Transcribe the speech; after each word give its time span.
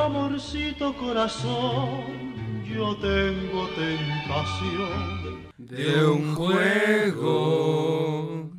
Amorcito 0.00 0.96
corazón, 0.96 2.64
yo 2.64 2.96
tengo 2.96 3.68
tentación 3.76 5.52
de 5.58 6.06
un 6.06 6.34
juego. 6.34 8.50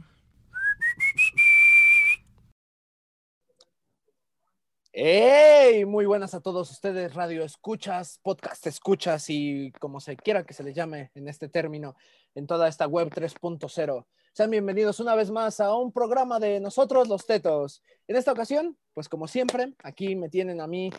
¡Hey! 4.93 5.83
Muy 5.85 6.05
buenas 6.05 6.35
a 6.35 6.41
todos 6.41 6.69
ustedes, 6.69 7.15
radio 7.15 7.43
escuchas, 7.43 8.19
podcast 8.21 8.67
escuchas 8.67 9.25
y 9.29 9.71
como 9.79 9.99
se 9.99 10.15
quiera 10.15 10.43
que 10.43 10.53
se 10.53 10.63
le 10.63 10.73
llame 10.73 11.09
en 11.15 11.27
este 11.27 11.49
término, 11.49 11.95
en 12.35 12.45
toda 12.45 12.67
esta 12.67 12.85
web 12.85 13.09
3.0. 13.09 14.05
Sean 14.33 14.49
bienvenidos 14.49 14.99
una 14.99 15.15
vez 15.15 15.31
más 15.31 15.59
a 15.59 15.75
un 15.75 15.91
programa 15.91 16.39
de 16.39 16.59
nosotros 16.59 17.07
los 17.07 17.25
tetos. 17.25 17.81
En 18.07 18.15
esta 18.15 18.31
ocasión, 18.31 18.77
pues 18.93 19.09
como 19.09 19.27
siempre, 19.27 19.73
aquí 19.83 20.15
me 20.15 20.29
tienen 20.29 20.61
a 20.61 20.67
mí, 20.67 20.91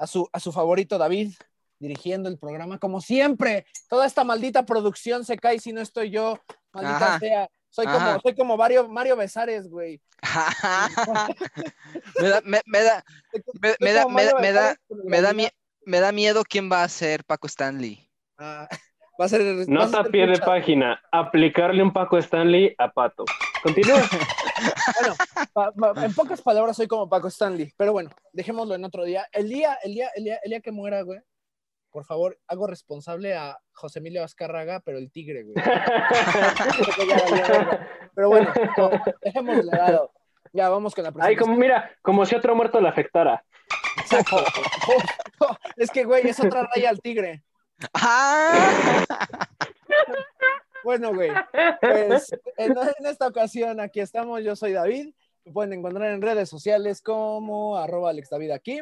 a 0.00 0.06
su, 0.06 0.28
a 0.32 0.40
su 0.40 0.50
favorito 0.50 0.96
David, 0.96 1.34
dirigiendo 1.78 2.28
el 2.28 2.38
programa. 2.38 2.78
Como 2.78 3.00
siempre, 3.02 3.66
toda 3.88 4.06
esta 4.06 4.24
maldita 4.24 4.64
producción 4.64 5.24
se 5.24 5.36
cae 5.36 5.60
si 5.60 5.72
no 5.72 5.82
estoy 5.82 6.10
yo, 6.10 6.40
maldita 6.72 7.08
Ajá. 7.08 7.18
sea. 7.18 7.50
Soy 7.68 7.86
como, 7.86 8.18
soy 8.20 8.34
como 8.34 8.56
Mario, 8.56 8.88
Mario 8.88 9.14
Besares, 9.16 9.68
güey. 9.68 10.00
me 12.18 12.28
da, 12.28 12.40
me, 12.44 12.60
me 12.66 12.82
da, 12.82 13.04
me, 13.60 13.76
me 13.78 13.92
da, 13.92 14.08
me, 14.08 14.24
da- 14.52 14.76
me 15.04 15.20
da, 15.20 15.34
me 15.84 16.00
da 16.00 16.12
miedo 16.12 16.42
quién 16.48 16.72
va 16.72 16.82
a 16.82 16.88
ser 16.88 17.24
Paco 17.24 17.46
Stanley. 17.46 18.10
Ah, 18.38 18.66
va 19.20 19.26
a 19.26 19.28
ser. 19.28 19.68
Nota 19.68 20.00
a 20.00 20.04
pie 20.04 20.26
de 20.26 20.38
página. 20.38 21.00
Aplicarle 21.12 21.82
un 21.82 21.92
Paco 21.92 22.16
Stanley 22.18 22.74
a 22.78 22.90
Pato. 22.90 23.24
Continúa. 23.62 24.00
Bueno, 25.00 25.14
pa- 25.54 25.72
pa- 25.72 26.04
en 26.04 26.14
pocas 26.14 26.42
palabras 26.42 26.76
soy 26.76 26.86
como 26.86 27.08
Paco 27.08 27.28
Stanley, 27.28 27.72
pero 27.78 27.92
bueno, 27.92 28.10
dejémoslo 28.32 28.74
en 28.74 28.84
otro 28.84 29.04
día. 29.04 29.26
El 29.32 29.48
día, 29.48 29.78
el 29.82 29.94
día, 29.94 30.10
el 30.14 30.24
día, 30.24 30.38
el 30.44 30.50
día 30.50 30.60
que 30.60 30.70
muera, 30.70 31.00
güey, 31.00 31.18
por 31.90 32.04
favor, 32.04 32.38
hago 32.46 32.66
responsable 32.66 33.34
a 33.34 33.56
José 33.72 34.00
Emilio 34.00 34.22
Azcárraga, 34.22 34.80
pero 34.84 34.98
el 34.98 35.10
tigre, 35.10 35.44
güey. 35.44 35.54
Pero 38.14 38.28
bueno, 38.28 38.52
no, 38.76 38.90
dejémoslo 39.22 39.62
de 39.62 39.76
lado. 39.76 40.12
Ya 40.52 40.68
vamos 40.68 40.94
con 40.94 41.04
la 41.04 41.10
Ay, 41.10 41.14
presentación. 41.14 41.48
como 41.48 41.58
mira, 41.58 41.90
como 42.02 42.26
si 42.26 42.34
otro 42.34 42.54
muerto 42.54 42.80
le 42.80 42.88
afectara. 42.88 43.44
Exacto. 44.00 44.38
Es 45.76 45.90
que, 45.90 46.04
güey, 46.04 46.26
es 46.28 46.38
otra 46.38 46.68
raya 46.74 46.90
al 46.90 47.00
tigre. 47.00 47.42
¡Ah! 47.94 49.04
Bueno, 50.82 51.14
güey, 51.14 51.30
pues 51.80 52.32
en, 52.56 52.72
en 52.72 53.06
esta 53.06 53.26
ocasión 53.26 53.80
aquí 53.80 54.00
estamos, 54.00 54.42
yo 54.42 54.56
soy 54.56 54.72
David, 54.72 55.12
me 55.44 55.52
pueden 55.52 55.74
encontrar 55.74 56.10
en 56.10 56.22
redes 56.22 56.48
sociales 56.48 57.02
como 57.02 57.76
arroba 57.76 58.10
AlexDavid 58.10 58.50
aquí, 58.50 58.80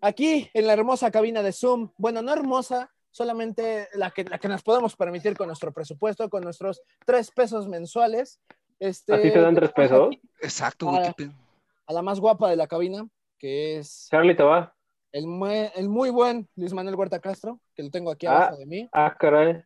aquí 0.00 0.50
en 0.52 0.66
la 0.66 0.74
hermosa 0.74 1.10
cabina 1.10 1.42
de 1.42 1.52
Zoom, 1.52 1.92
bueno, 1.96 2.20
no 2.22 2.32
hermosa, 2.32 2.90
solamente 3.10 3.88
la 3.94 4.10
que, 4.10 4.24
la 4.24 4.38
que 4.38 4.48
nos 4.48 4.62
podemos 4.62 4.96
permitir 4.96 5.36
con 5.36 5.46
nuestro 5.46 5.72
presupuesto, 5.72 6.28
con 6.28 6.42
nuestros 6.42 6.82
tres 7.04 7.30
pesos 7.30 7.68
mensuales. 7.68 8.40
Este, 8.78 9.14
¿A 9.14 9.20
ti 9.20 9.30
te 9.30 9.40
dan 9.40 9.54
tres 9.54 9.72
pesos? 9.72 10.14
Exacto, 10.40 10.86
güey. 10.86 11.00
Ah. 11.00 11.14
qué 11.16 11.24
pedo. 11.24 11.34
A 11.86 11.92
la 11.92 12.02
más 12.02 12.20
guapa 12.20 12.48
de 12.48 12.56
la 12.56 12.66
cabina, 12.66 13.06
que 13.38 13.78
es 13.78 14.08
Charlie 14.10 14.36
te 14.36 14.42
va. 14.42 14.74
El, 15.12 15.26
mue- 15.26 15.70
el 15.74 15.88
muy 15.88 16.10
buen 16.10 16.48
Luis 16.56 16.72
Manuel 16.72 16.94
Huerta 16.96 17.20
Castro, 17.20 17.60
que 17.74 17.82
lo 17.82 17.90
tengo 17.90 18.10
aquí 18.10 18.26
Ah. 18.26 18.36
abajo 18.36 18.56
de 18.58 18.66
mí, 18.66 18.88
Ah, 18.92 19.14
caray. 19.18 19.62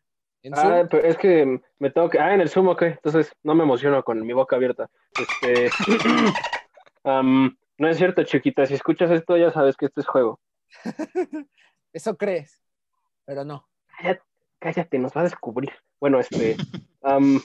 Ah, 0.52 0.82
pero 0.90 1.02
es 1.06 1.16
que 1.16 1.60
me 1.78 1.90
tengo 1.90 2.10
que. 2.10 2.18
Ah, 2.20 2.34
en 2.34 2.42
el 2.42 2.50
Zoom, 2.50 2.68
ok. 2.68 2.82
Entonces 2.82 3.32
no 3.42 3.54
me 3.54 3.62
emociono 3.64 4.02
con 4.04 4.20
mi 4.26 4.34
boca 4.34 4.56
abierta. 4.56 4.90
Este. 5.18 5.70
no 7.04 7.88
es 7.88 7.96
cierto, 7.96 8.22
chiquita. 8.24 8.66
Si 8.66 8.74
escuchas 8.74 9.10
esto, 9.10 9.36
ya 9.38 9.50
sabes 9.52 9.76
que 9.76 9.86
este 9.86 10.02
es 10.02 10.06
juego. 10.06 10.38
Eso 11.94 12.16
crees, 12.16 12.60
pero 13.24 13.44
no. 13.44 13.66
Cállate, 13.96 14.22
cállate, 14.58 14.98
nos 14.98 15.12
va 15.16 15.22
a 15.22 15.24
descubrir. 15.24 15.72
Bueno, 16.00 16.18
este. 16.20 16.56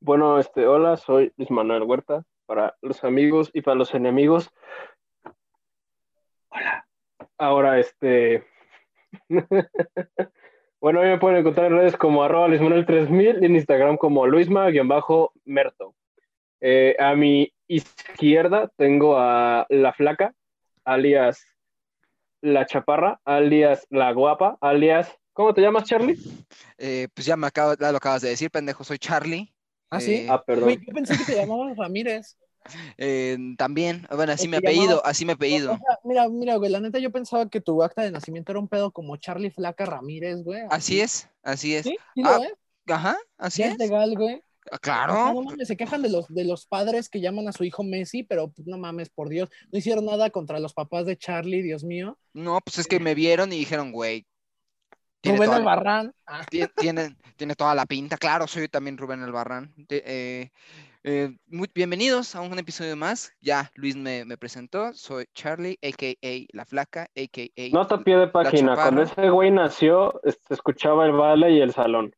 bueno, 0.00 0.38
este, 0.38 0.66
hola, 0.66 0.96
soy 0.96 1.32
Luis 1.36 1.50
Manuel 1.50 1.82
Huerta. 1.84 2.24
Para 2.46 2.76
los 2.80 3.04
amigos 3.04 3.50
y 3.52 3.60
para 3.62 3.74
los 3.76 3.94
enemigos. 3.94 4.50
Hola. 6.58 6.86
Ahora, 7.38 7.78
este. 7.78 8.44
bueno, 10.80 11.00
a 11.00 11.04
mí 11.04 11.08
me 11.10 11.18
pueden 11.18 11.38
encontrar 11.38 11.66
en 11.66 11.78
redes 11.78 11.96
como 11.96 12.24
arroba 12.24 12.48
Luis 12.48 12.60
Manuel 12.60 12.84
3000 12.84 13.38
y 13.42 13.46
en 13.46 13.54
Instagram 13.54 13.96
como 13.96 14.26
Luisma-Merto. 14.26 15.94
Eh, 16.60 16.96
a 16.98 17.14
mi 17.14 17.52
izquierda 17.68 18.70
tengo 18.76 19.18
a 19.18 19.66
La 19.68 19.92
Flaca, 19.92 20.34
alias 20.84 21.44
La 22.40 22.66
Chaparra, 22.66 23.20
alias 23.24 23.86
La 23.90 24.12
Guapa, 24.12 24.58
alias. 24.60 25.16
¿Cómo 25.32 25.54
te 25.54 25.60
llamas, 25.60 25.84
Charlie? 25.84 26.16
Eh, 26.80 27.08
pues 27.12 27.26
ya 27.26 27.36
me 27.36 27.48
acabo, 27.48 27.74
ya 27.74 27.90
lo 27.90 27.96
acabas 27.96 28.22
de 28.22 28.28
decir, 28.28 28.52
pendejo, 28.52 28.84
soy 28.84 28.98
Charlie. 28.98 29.52
¿Ah, 29.90 30.00
sí? 30.00 30.14
Eh, 30.14 30.26
Ah, 30.30 30.40
perdón. 30.44 30.64
Güey, 30.64 30.78
yo 30.86 30.92
pensé 30.94 31.18
que 31.18 31.24
te 31.24 31.34
llamabas 31.34 31.76
Ramírez. 31.76 32.36
Eh, 32.96 33.36
también, 33.56 34.06
bueno, 34.14 34.32
así 34.32 34.48
O 34.48 34.50
te 34.50 34.56
apellido, 34.58 35.04
así 35.04 35.24
O 35.28 35.32
apellido. 35.32 35.68
sea, 35.78 35.98
mira, 36.04 36.28
mira, 36.28 36.56
güey, 36.56 36.70
la 36.70 36.80
neta 36.80 36.98
yo 36.98 37.10
pensaba 37.12 37.48
que 37.48 37.60
tu 37.60 37.82
acta 37.82 38.02
de 38.02 38.10
nacimiento 38.10 38.52
era 38.52 38.60
un 38.60 38.68
pedo 38.68 38.90
como 38.92 39.16
Charlie 39.16 39.50
Flaca 39.50 39.86
Ramírez, 39.86 40.42
güey. 40.44 40.62
Así 40.70 41.00
es, 41.00 41.28
así 41.42 41.74
es. 41.74 41.84
¿Sí? 41.84 41.96
¿Sí 42.14 42.22
lo 42.22 42.30
Ah, 42.30 42.40
es? 42.44 42.52
Ajá, 42.86 43.16
así 43.38 43.56
¿Sí 43.56 43.62
es. 43.64 43.72
es 43.72 43.78
legal, 43.78 44.14
güey? 44.16 44.42
Ah, 44.70 44.72
No, 44.72 44.78
Claro. 44.80 45.32
no 45.34 45.42
mames, 45.42 45.68
se 45.68 45.76
quejan 45.76 46.02
de 46.02 46.10
los, 46.10 46.26
de 46.28 46.44
los 46.44 46.66
padres 46.66 47.08
que 47.08 47.20
llaman 47.20 47.48
a 47.48 47.52
su 47.52 47.64
hijo 47.64 47.82
Messi, 47.84 48.22
pero 48.22 48.50
pues, 48.50 48.66
no 48.68 48.76
mames, 48.78 49.08
por 49.10 49.28
Dios, 49.30 49.48
no 49.72 49.78
hicieron 49.78 50.04
nada 50.06 50.30
contra 50.30 50.60
los 50.60 50.74
papás 50.74 51.06
de 51.06 51.16
Charlie, 51.16 51.62
Dios 51.62 51.84
mío. 51.84 52.18
No, 52.34 52.60
pues 52.64 52.78
es 52.78 52.86
que 52.86 53.00
me 53.00 53.14
vieron 53.14 53.52
y 53.52 53.58
dijeron, 53.58 53.92
güey. 53.92 54.26
Tiene 55.20 55.38
Rubén 55.38 55.52
Albarrán. 55.52 56.12
Tie- 56.50 56.70
tiene, 56.76 57.16
tiene 57.36 57.54
toda 57.56 57.74
la 57.74 57.86
pinta. 57.86 58.16
Claro, 58.16 58.46
soy 58.46 58.68
también 58.68 58.96
Rubén 58.98 59.22
Albarrán. 59.22 59.72
De- 59.76 60.02
eh, 60.06 60.50
eh, 61.08 61.30
muy 61.46 61.70
bienvenidos 61.74 62.34
a 62.36 62.42
un 62.42 62.58
episodio 62.58 62.94
más. 62.94 63.32
Ya 63.40 63.70
Luis 63.76 63.96
me, 63.96 64.26
me 64.26 64.36
presentó. 64.36 64.92
Soy 64.92 65.24
Charlie, 65.32 65.78
a.k.a. 65.82 66.46
La 66.54 66.66
Flaca, 66.66 67.04
a.k.a. 67.16 67.68
Nota 67.72 67.98
pie 67.98 68.16
de 68.18 68.28
página. 68.28 68.74
Cuando 68.74 69.00
ese 69.02 69.30
güey 69.30 69.50
nació, 69.50 70.20
es- 70.24 70.38
se 70.46 70.52
escuchaba 70.52 71.06
el 71.06 71.12
vale 71.12 71.50
y 71.52 71.60
el 71.62 71.72
salón 71.72 72.14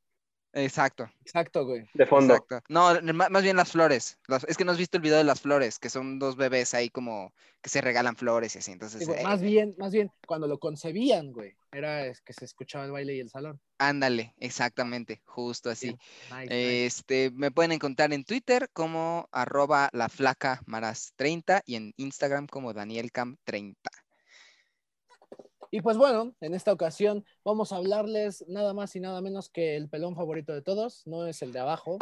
Exacto, 0.53 1.09
exacto, 1.21 1.65
güey. 1.65 1.85
de 1.95 2.07
fondo. 2.07 2.35
exacto. 2.35 2.61
No, 2.69 3.01
más 3.13 3.43
bien 3.43 3.57
las 3.57 3.71
flores. 3.71 4.19
Las- 4.27 4.45
es 4.45 4.57
que 4.57 4.65
no 4.65 4.73
has 4.73 4.79
visto 4.79 4.97
el 4.97 5.03
video 5.03 5.19
de 5.19 5.25
las 5.25 5.41
flores, 5.41 5.79
que 5.79 5.91
son 5.91 6.19
dos 6.19 6.37
bebés 6.37 6.75
ahí 6.75 6.91
como 6.91 7.33
que 7.63 7.71
se 7.71 7.81
regalan 7.81 8.17
flores 8.17 8.57
y 8.57 8.59
así. 8.59 8.73
Entonces, 8.73 9.01
Sí, 9.01 9.07
güey, 9.07 9.21
eh, 9.21 9.23
Más 9.23 9.41
bien, 9.41 9.75
más 9.79 9.93
bien, 9.93 10.11
cuando 10.27 10.47
lo 10.49 10.59
concebían, 10.59 11.33
güey, 11.33 11.55
era 11.73 12.07
es 12.07 12.21
que 12.21 12.33
se 12.33 12.45
escuchaba 12.45 12.85
el 12.85 12.91
baile 12.91 13.15
y 13.15 13.21
el 13.21 13.31
salón. 13.31 13.61
ándale, 13.79 14.35
exactamente, 14.39 15.23
justo 15.25 15.71
así. 15.71 15.97
Nice, 16.31 16.43
nice. 16.43 16.87
Este, 16.87 17.31
me 17.33 17.51
pueden 17.51 17.73
encontrar 17.73 18.13
en 18.13 18.25
Twitter 18.25 18.69
como 18.73 19.29
arroba 19.33 19.89
la 19.93 20.09
flaca 20.09 20.63
maras 20.67 21.13
30 21.17 21.63
y 21.65 21.77
en 21.77 21.93
Instagram 21.97 22.47
como 22.47 22.73
danielcam 22.73 23.37
30. 23.45 23.91
Y 25.73 25.83
pues 25.83 25.97
bueno, 25.97 26.33
en 26.41 26.55
esta 26.55 26.73
ocasión 26.73 27.25
vamos 27.45 27.73
a 27.73 27.77
hablarles 27.77 28.45
nada 28.49 28.75
más 28.75 28.95
y 28.97 29.01
nada 29.01 29.21
menos 29.21 29.49
que 29.49 29.77
el 29.77 29.89
pelón 29.89 30.17
favorito 30.17 30.53
de 30.53 30.63
todos, 30.63 31.07
no 31.07 31.27
es 31.27 31.43
el 31.43 31.53
de 31.53 31.61
abajo, 31.61 31.97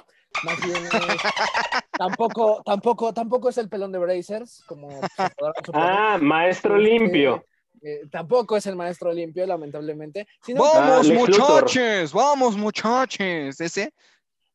más 0.45 0.57
bien 0.65 0.77
es- 0.87 0.91
tampoco, 1.93 2.63
tampoco, 2.65 3.13
tampoco 3.13 3.49
es 3.51 3.59
el 3.59 3.69
pelón 3.69 3.93
de 3.93 3.99
Brazers, 3.99 4.63
como 4.67 4.91
se 4.91 5.31
podrán 5.37 5.55
suponer. 5.65 5.91
Ah, 5.91 6.19
maestro 6.21 6.77
Este, 6.81 6.91
limpio. 6.91 7.45
eh, 7.83 8.01
tampoco 8.11 8.57
es 8.57 8.67
el 8.67 8.77
maestro 8.77 9.13
limpio, 9.13 9.47
lamentablemente. 9.47 10.27
Sino, 10.43 10.63
¡Vamos, 10.63 11.09
muchachos! 11.11 12.13
¡Vamos, 12.13 12.57
muchachos! 12.57 13.61
¿Ese? 13.61 13.93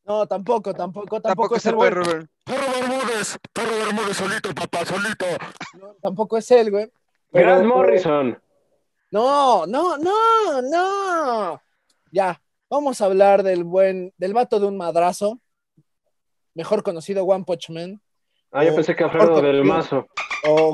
no, 0.06 0.26
tampoco, 0.26 0.74
tampoco, 0.74 1.20
tampoco, 1.20 1.20
Tampoco 1.20 1.56
es 1.56 1.66
el 1.66 1.74
güey. 1.76 1.88
perro. 1.88 2.04
güey. 2.04 2.26
Perro 2.44 2.66
Bermúdez, 2.72 3.38
perro 3.52 3.70
Bermúdez 3.86 4.16
solito, 4.16 4.54
papá, 4.54 4.84
solito. 4.84 5.24
No, 5.80 5.94
tampoco 6.02 6.36
es 6.36 6.50
él, 6.50 6.70
güey. 6.70 6.90
Pero- 7.30 7.46
Grant 7.46 7.66
Morrison. 7.66 8.38
No, 9.14 9.64
no, 9.64 9.96
no, 9.96 10.60
no. 10.60 11.62
Ya, 12.10 12.42
vamos 12.68 13.00
a 13.00 13.04
hablar 13.04 13.44
del 13.44 13.62
buen, 13.62 14.12
del 14.18 14.32
vato 14.34 14.58
de 14.58 14.66
un 14.66 14.76
madrazo, 14.76 15.40
mejor 16.52 16.82
conocido 16.82 17.22
One 17.24 17.44
Punch 17.44 17.70
Man. 17.70 18.02
Ah, 18.50 18.64
yo 18.64 18.72
Oh, 18.72 18.74
pensé 18.74 18.96
que 18.96 19.04
Alfredo 19.04 19.40
del. 19.40 19.62
Mazo. 19.62 20.08
O 20.46 20.70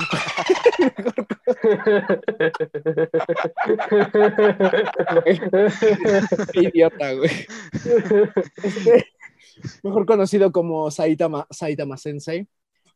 Qué 6.51 6.61
idiota, 6.61 7.13
güey. 7.13 7.29
Este, 8.63 9.05
mejor 9.83 10.05
conocido 10.07 10.51
como 10.51 10.89
Saitama, 10.89 11.45
Saitama 11.51 11.95
Sensei. 11.95 12.47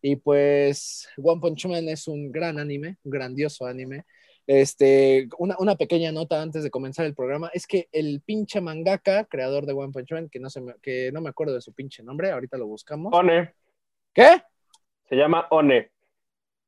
Y 0.01 0.15
pues 0.18 1.07
One 1.21 1.39
Punch 1.39 1.68
Man 1.68 1.88
es 1.88 2.07
un 2.07 2.31
gran 2.31 2.57
anime, 2.59 2.97
un 3.03 3.12
grandioso 3.12 3.68
anime. 3.68 4.06
Este, 4.47 5.27
una, 5.39 5.56
una 5.57 5.75
pequeña 5.75 6.12
nota 6.12 6.42
antes 6.42 6.63
de 6.63 6.69
comenzar 6.69 7.06
el 7.06 7.15
programa 7.15 7.50
es 7.53 7.65
que 7.65 7.89
el 7.92 8.21
pinche 8.21 8.62
mangaka, 8.62 9.25
creador 9.25 9.65
de 9.65 9.74
One 9.74 9.92
Punch 9.92 10.12
Man, 10.12 10.30
que 10.30 10.39
no, 10.39 10.50
se 10.50 10.62
me, 10.62 10.75
que 10.81 11.12
no 11.12 11.21
me 11.21 11.30
acuerdo 11.30 11.56
de 11.56 11.62
su 11.62 11.74
pinche 11.74 12.03
nombre, 12.03 12.31
ahorita 12.31 12.57
lo 12.57 12.68
buscamos. 12.68 13.13
One. 13.13 13.53
¿Qué? 14.13 14.44
Se 15.09 15.15
llama 15.15 15.47
One. 15.50 15.89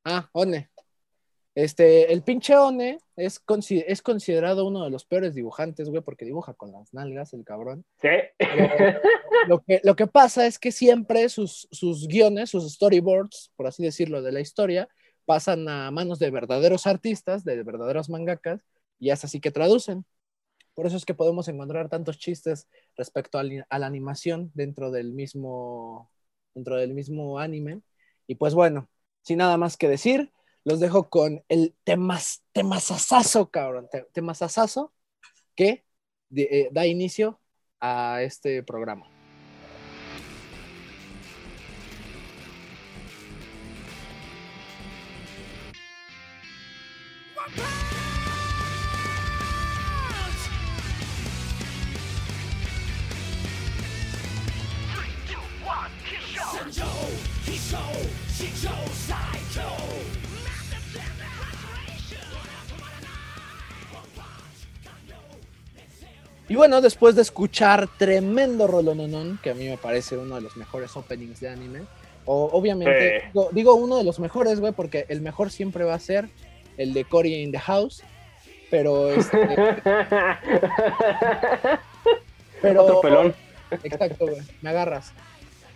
Ah, 0.04 0.28
One. 0.32 0.68
Este, 1.54 2.12
el 2.12 2.22
pinche 2.22 2.56
One 2.56 2.98
es, 3.16 3.42
es 3.68 4.02
considerado 4.02 4.64
uno 4.64 4.84
de 4.84 4.90
los 4.90 5.04
peores 5.04 5.34
dibujantes, 5.34 5.88
güey, 5.90 6.02
porque 6.02 6.24
dibuja 6.24 6.54
con 6.54 6.70
las 6.70 6.94
nalgas, 6.94 7.32
el 7.32 7.44
cabrón. 7.44 7.84
Sí. 8.00 8.08
Pero 8.38 9.00
lo, 9.48 9.60
que, 9.64 9.80
lo 9.82 9.96
que 9.96 10.06
pasa 10.06 10.46
es 10.46 10.58
que 10.58 10.70
siempre 10.70 11.28
sus, 11.28 11.66
sus 11.72 12.06
guiones, 12.06 12.50
sus 12.50 12.72
storyboards, 12.72 13.52
por 13.56 13.66
así 13.66 13.82
decirlo, 13.82 14.22
de 14.22 14.30
la 14.30 14.40
historia, 14.40 14.88
pasan 15.28 15.68
a 15.68 15.90
manos 15.90 16.18
de 16.18 16.30
verdaderos 16.30 16.86
artistas, 16.86 17.44
de 17.44 17.62
verdaderos 17.62 18.08
mangakas, 18.08 18.64
y 18.98 19.10
es 19.10 19.22
así 19.24 19.40
que 19.40 19.50
traducen. 19.50 20.06
Por 20.72 20.86
eso 20.86 20.96
es 20.96 21.04
que 21.04 21.12
podemos 21.12 21.48
encontrar 21.48 21.90
tantos 21.90 22.18
chistes 22.18 22.66
respecto 22.96 23.38
a 23.38 23.44
la 23.44 23.86
animación 23.86 24.50
dentro 24.54 24.90
del 24.90 25.12
mismo, 25.12 26.10
anime. 27.38 27.82
Y 28.26 28.36
pues 28.36 28.54
bueno, 28.54 28.88
sin 29.20 29.36
nada 29.36 29.58
más 29.58 29.76
que 29.76 29.86
decir, 29.86 30.32
los 30.64 30.80
dejo 30.80 31.10
con 31.10 31.44
el 31.50 31.74
temas, 31.84 32.42
temazazazo, 32.52 33.50
cabrón, 33.50 33.86
te- 33.90 34.06
temazazazo 34.14 34.94
que 35.54 35.84
eh, 36.34 36.70
da 36.72 36.86
inicio 36.86 37.38
a 37.80 38.22
este 38.22 38.62
programa. 38.62 39.17
Y 66.48 66.56
bueno, 66.56 66.80
después 66.80 67.14
de 67.14 67.22
escuchar 67.22 67.88
tremendo 67.98 68.66
rolononón, 68.66 69.38
que 69.42 69.50
a 69.50 69.54
mí 69.54 69.68
me 69.68 69.76
parece 69.76 70.16
uno 70.16 70.36
de 70.36 70.40
los 70.40 70.56
mejores 70.56 70.96
openings 70.96 71.40
de 71.40 71.48
anime, 71.50 71.80
o 72.24 72.48
obviamente, 72.52 73.20
Sí. 73.20 73.26
digo, 73.32 73.48
digo 73.52 73.74
uno 73.74 73.98
de 73.98 74.04
los 74.04 74.18
mejores, 74.18 74.60
güey, 74.60 74.72
porque 74.72 75.04
el 75.08 75.20
mejor 75.20 75.50
siempre 75.50 75.84
va 75.84 75.94
a 75.94 75.98
ser 75.98 76.28
el 76.78 76.94
de 76.94 77.04
Cory 77.04 77.34
in 77.42 77.52
the 77.52 77.58
House, 77.58 78.02
pero 78.70 79.10
este, 79.10 79.38
pero 82.62 82.84
Otro 82.84 83.00
pelón. 83.00 83.34
Exacto, 83.82 84.26
güey, 84.26 84.40
me 84.62 84.70
agarras. 84.70 85.12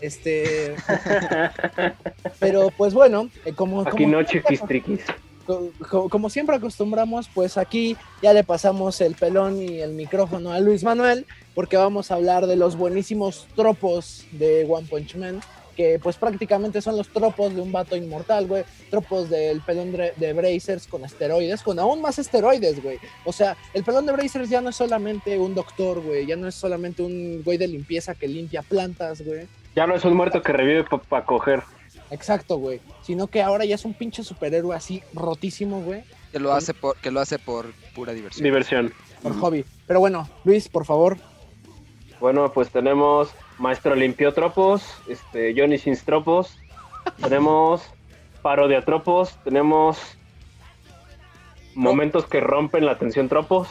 Este, 0.01 0.75
pero 2.41 2.71
pues 2.77 2.95
bueno, 2.95 3.29
eh, 3.45 3.53
como, 3.53 3.83
Aquí 3.83 4.05
como 4.05 4.09
no 4.09 4.25
co- 4.25 4.29
como 5.43 6.31
siempre 6.31 6.57
acostumbramos, 6.57 7.29
pues 7.33 7.57
aquí 7.59 7.97
ya 8.23 8.33
le 8.33 8.45
pasamos 8.45 9.01
el 9.01 9.15
pelón 9.15 9.61
y 9.63 9.81
el 9.81 9.93
micrófono 9.93 10.53
a 10.53 10.61
Luis 10.61 10.85
Manuel, 10.85 11.27
porque 11.55 11.77
vamos 11.77 12.11
a 12.11 12.15
hablar 12.15 12.47
de 12.47 12.57
los 12.57 12.77
buenísimos 12.77 13.47
tropos 13.55 14.27
de 14.33 14.67
One 14.69 14.87
Punch 14.89 15.17
Man, 15.17 15.41
que 15.77 15.99
pues 16.03 16.17
prácticamente 16.17 16.81
son 16.83 16.97
los 16.97 17.09
tropos 17.09 17.55
de 17.55 17.61
un 17.61 17.73
vato 17.73 17.97
inmortal, 17.97 18.47
güey, 18.47 18.65
tropos 18.91 19.29
del 19.31 19.61
pelón 19.63 19.93
de, 19.93 20.33
Brazers 20.33 20.87
con 20.87 21.05
esteroides, 21.05 21.63
con 21.63 21.79
aún 21.79 22.01
más 22.01 22.19
esteroides, 22.19 22.83
güey. 22.83 22.99
O 23.25 23.33
sea, 23.33 23.57
el 23.75 23.85
pelón 23.85 24.07
de 24.07 24.13
Brazers 24.13 24.49
ya 24.49 24.61
no 24.61 24.71
es 24.71 24.77
solamente 24.77 25.39
un 25.39 25.55
doctor, 25.55 26.01
güey, 26.01 26.27
ya 26.27 26.37
no 26.37 26.49
es 26.49 26.55
solamente 26.55 27.03
un 27.03 27.43
güey 27.43 27.59
de 27.59 27.69
limpieza 27.69 28.15
que 28.15 28.29
limpia 28.29 28.63
plantas, 28.63 29.23
güey. 29.23 29.47
Ya 29.75 29.87
no 29.87 29.95
es 29.95 30.05
un 30.05 30.15
muerto 30.15 30.43
que 30.43 30.53
revive 30.53 30.85
para 31.09 31.25
coger. 31.25 31.63
Exacto, 32.13 32.57
güey. 32.59 32.81
Sino 33.03 33.27
que 33.27 33.43
ahora 33.43 33.65
ya 33.65 33.75
es 33.75 33.85
un 33.85 33.95
pinche 33.95 34.23
superhéroe 34.23 34.77
así 34.77 35.03
rotísimo, 35.15 35.81
güey. 35.81 36.05
Que 36.31 36.39
lo 36.39 36.53
hace 36.53 36.75
por, 36.75 36.97
que 36.99 37.11
lo 37.11 37.21
hace 37.21 37.39
por 37.39 37.73
pura 37.95 38.13
diversión. 38.13 38.45
Diversión. 38.45 38.93
por 39.23 39.39
hobby. 39.39 39.65
Pero 39.87 40.01
bueno, 40.01 40.29
Luis, 40.45 40.69
por 40.69 40.85
favor. 40.85 41.19
Bueno, 42.21 42.53
pues 42.53 42.71
tenemos 42.71 43.31
Maestro 43.59 43.95
Limpiotropos, 43.95 44.83
este, 45.09 45.55
Johnny 45.57 45.77
Sins 45.79 46.05
Tropos, 46.05 46.57
tenemos 47.21 47.83
Parodia 48.43 48.85
Tropos, 48.85 49.37
tenemos 49.43 49.99
Momentos 51.75 52.27
que 52.27 52.39
rompen 52.41 52.85
la 52.85 52.99
tensión 52.99 53.29
Tropos, 53.29 53.69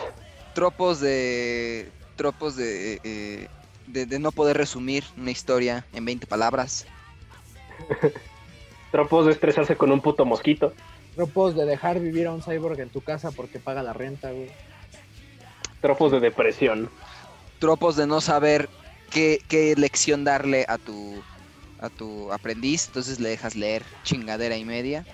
Tropos 0.54 1.00
de. 1.00 1.90
Tropos 2.16 2.56
de, 2.56 3.00
eh, 3.04 3.48
de. 3.88 4.06
de 4.06 4.20
no 4.20 4.32
poder 4.32 4.58
resumir 4.58 5.04
una 5.18 5.32
historia 5.32 5.86
en 5.94 6.06
20 6.06 6.28
palabras. 6.28 6.88
Tropos 8.92 9.26
de 9.26 9.32
estresarse 9.32 9.76
con 9.76 9.92
un 9.92 10.02
puto 10.02 10.26
mosquito, 10.26 10.74
Tropos 11.16 11.56
de 11.56 11.66
dejar 11.66 12.00
vivir 12.00 12.28
a 12.28 12.32
un 12.32 12.42
cyborg 12.42 12.80
en 12.80 12.90
tu 12.90 13.02
casa 13.02 13.32
porque 13.32 13.60
paga 13.60 13.84
la 13.84 13.94
renta, 13.94 14.32
güey. 14.32 14.50
Tropos 15.82 16.12
de 16.12 16.20
depresión. 16.20 16.90
Tropos 17.60 17.96
de 17.96 18.08
no 18.08 18.22
saber 18.22 18.70
qué, 19.10 19.40
qué 19.50 19.76
lección 19.76 20.24
darle 20.24 20.66
a 20.70 20.78
tu. 20.78 21.22
a 21.82 21.90
tu 21.90 22.32
aprendiz. 22.32 22.88
Entonces 22.88 23.20
le 23.20 23.30
dejas 23.30 23.56
leer 23.56 23.84
chingadera 24.04 24.56
y 24.56 24.64
media. 24.64 25.06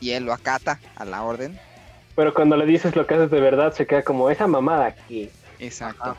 Y 0.00 0.10
él 0.10 0.24
lo 0.24 0.32
acata 0.32 0.80
a 0.96 1.04
la 1.04 1.22
orden. 1.22 1.58
Pero 2.14 2.34
cuando 2.34 2.56
le 2.56 2.66
dices 2.66 2.94
lo 2.94 3.06
que 3.06 3.14
haces 3.14 3.30
de 3.30 3.40
verdad, 3.40 3.72
se 3.72 3.86
queda 3.86 4.02
como 4.02 4.28
esa 4.30 4.46
mamada 4.46 4.86
aquí. 4.86 5.30
Exacto. 5.58 6.16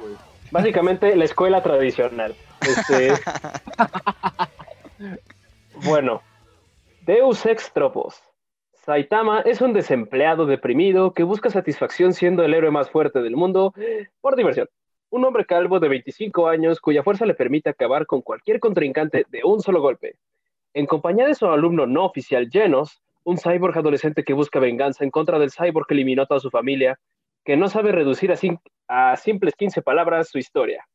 Básicamente 0.52 1.16
la 1.16 1.26
escuela 1.26 1.62
tradicional. 1.62 2.36
Este, 2.62 3.14
bueno, 5.84 6.22
Deus 7.10 7.44
Ex 7.48 7.74
Tropos. 7.74 8.22
Saitama 8.72 9.42
es 9.42 9.62
un 9.62 9.74
desempleado 9.74 10.46
deprimido 10.46 11.12
que 11.12 11.24
busca 11.24 11.50
satisfacción 11.50 12.14
siendo 12.14 12.44
el 12.44 12.54
héroe 12.54 12.70
más 12.70 12.92
fuerte 12.92 13.24
del 13.24 13.36
mundo 13.36 13.74
por 14.22 14.36
diversión. 14.36 14.70
Un 15.10 15.26
hombre 15.26 15.44
calvo 15.48 15.80
de 15.80 15.90
25 15.90 16.48
años 16.48 16.80
cuya 16.80 17.02
fuerza 17.02 17.26
le 17.26 17.34
permite 17.34 17.72
acabar 17.72 18.06
con 18.06 18.22
cualquier 18.22 18.60
contrincante 18.60 19.26
de 19.28 19.42
un 19.44 19.60
solo 19.60 19.82
golpe. 19.82 20.20
En 20.76 20.86
compañía 20.86 21.26
de 21.26 21.34
su 21.34 21.48
alumno 21.48 21.88
no 21.88 22.06
oficial 22.06 22.48
Genos, 22.48 23.02
un 23.24 23.40
cyborg 23.40 23.76
adolescente 23.76 24.24
que 24.24 24.34
busca 24.34 24.60
venganza 24.60 25.04
en 25.04 25.10
contra 25.10 25.40
del 25.40 25.50
cyborg 25.50 25.88
que 25.88 25.96
eliminó 25.96 26.22
a 26.22 26.28
toda 26.28 26.40
su 26.40 26.52
familia, 26.52 27.00
que 27.44 27.58
no 27.58 27.70
sabe 27.70 27.92
reducir 27.92 28.32
a, 28.32 28.36
sim- 28.36 28.62
a 28.88 29.16
simples 29.16 29.56
15 29.56 29.82
palabras 29.82 30.30
su 30.30 30.38
historia. 30.38 30.88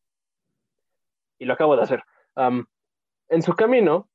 Y 1.41 1.45
lo 1.45 1.55
acabo 1.55 1.75
de 1.75 1.83
hacer. 1.83 2.05
En 2.37 3.43
su 3.43 3.53
camino, 3.55 4.09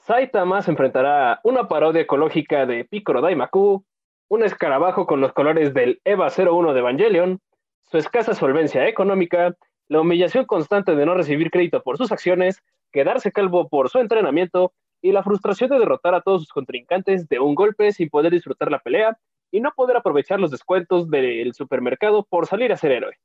Saitama 0.00 0.62
se 0.62 0.70
enfrentará 0.70 1.34
a 1.34 1.40
una 1.44 1.68
parodia 1.68 2.00
ecológica 2.00 2.64
de 2.64 2.86
Piccolo 2.86 3.20
Daimaku, 3.20 3.84
un 4.28 4.42
escarabajo 4.42 5.06
con 5.06 5.20
los 5.20 5.34
colores 5.34 5.74
del 5.74 6.00
EVA 6.04 6.28
01 6.30 6.72
de 6.72 6.80
Evangelion, 6.80 7.40
su 7.82 7.98
escasa 7.98 8.32
solvencia 8.34 8.88
económica, 8.88 9.54
la 9.88 10.00
humillación 10.00 10.46
constante 10.46 10.96
de 10.96 11.04
no 11.04 11.14
recibir 11.14 11.50
crédito 11.50 11.82
por 11.82 11.98
sus 11.98 12.12
acciones, 12.12 12.62
quedarse 12.92 13.30
calvo 13.30 13.68
por 13.68 13.90
su 13.90 13.98
entrenamiento 13.98 14.72
y 15.02 15.12
la 15.12 15.22
frustración 15.22 15.68
de 15.68 15.78
derrotar 15.78 16.14
a 16.14 16.22
todos 16.22 16.42
sus 16.42 16.52
contrincantes 16.52 17.28
de 17.28 17.38
un 17.38 17.54
golpe 17.54 17.92
sin 17.92 18.08
poder 18.08 18.32
disfrutar 18.32 18.70
la 18.70 18.78
pelea 18.78 19.18
y 19.50 19.60
no 19.60 19.70
poder 19.76 19.98
aprovechar 19.98 20.40
los 20.40 20.50
descuentos 20.50 21.10
del 21.10 21.52
supermercado 21.52 22.24
por 22.24 22.46
salir 22.46 22.72
a 22.72 22.78
ser 22.78 22.92
héroe. 22.92 23.18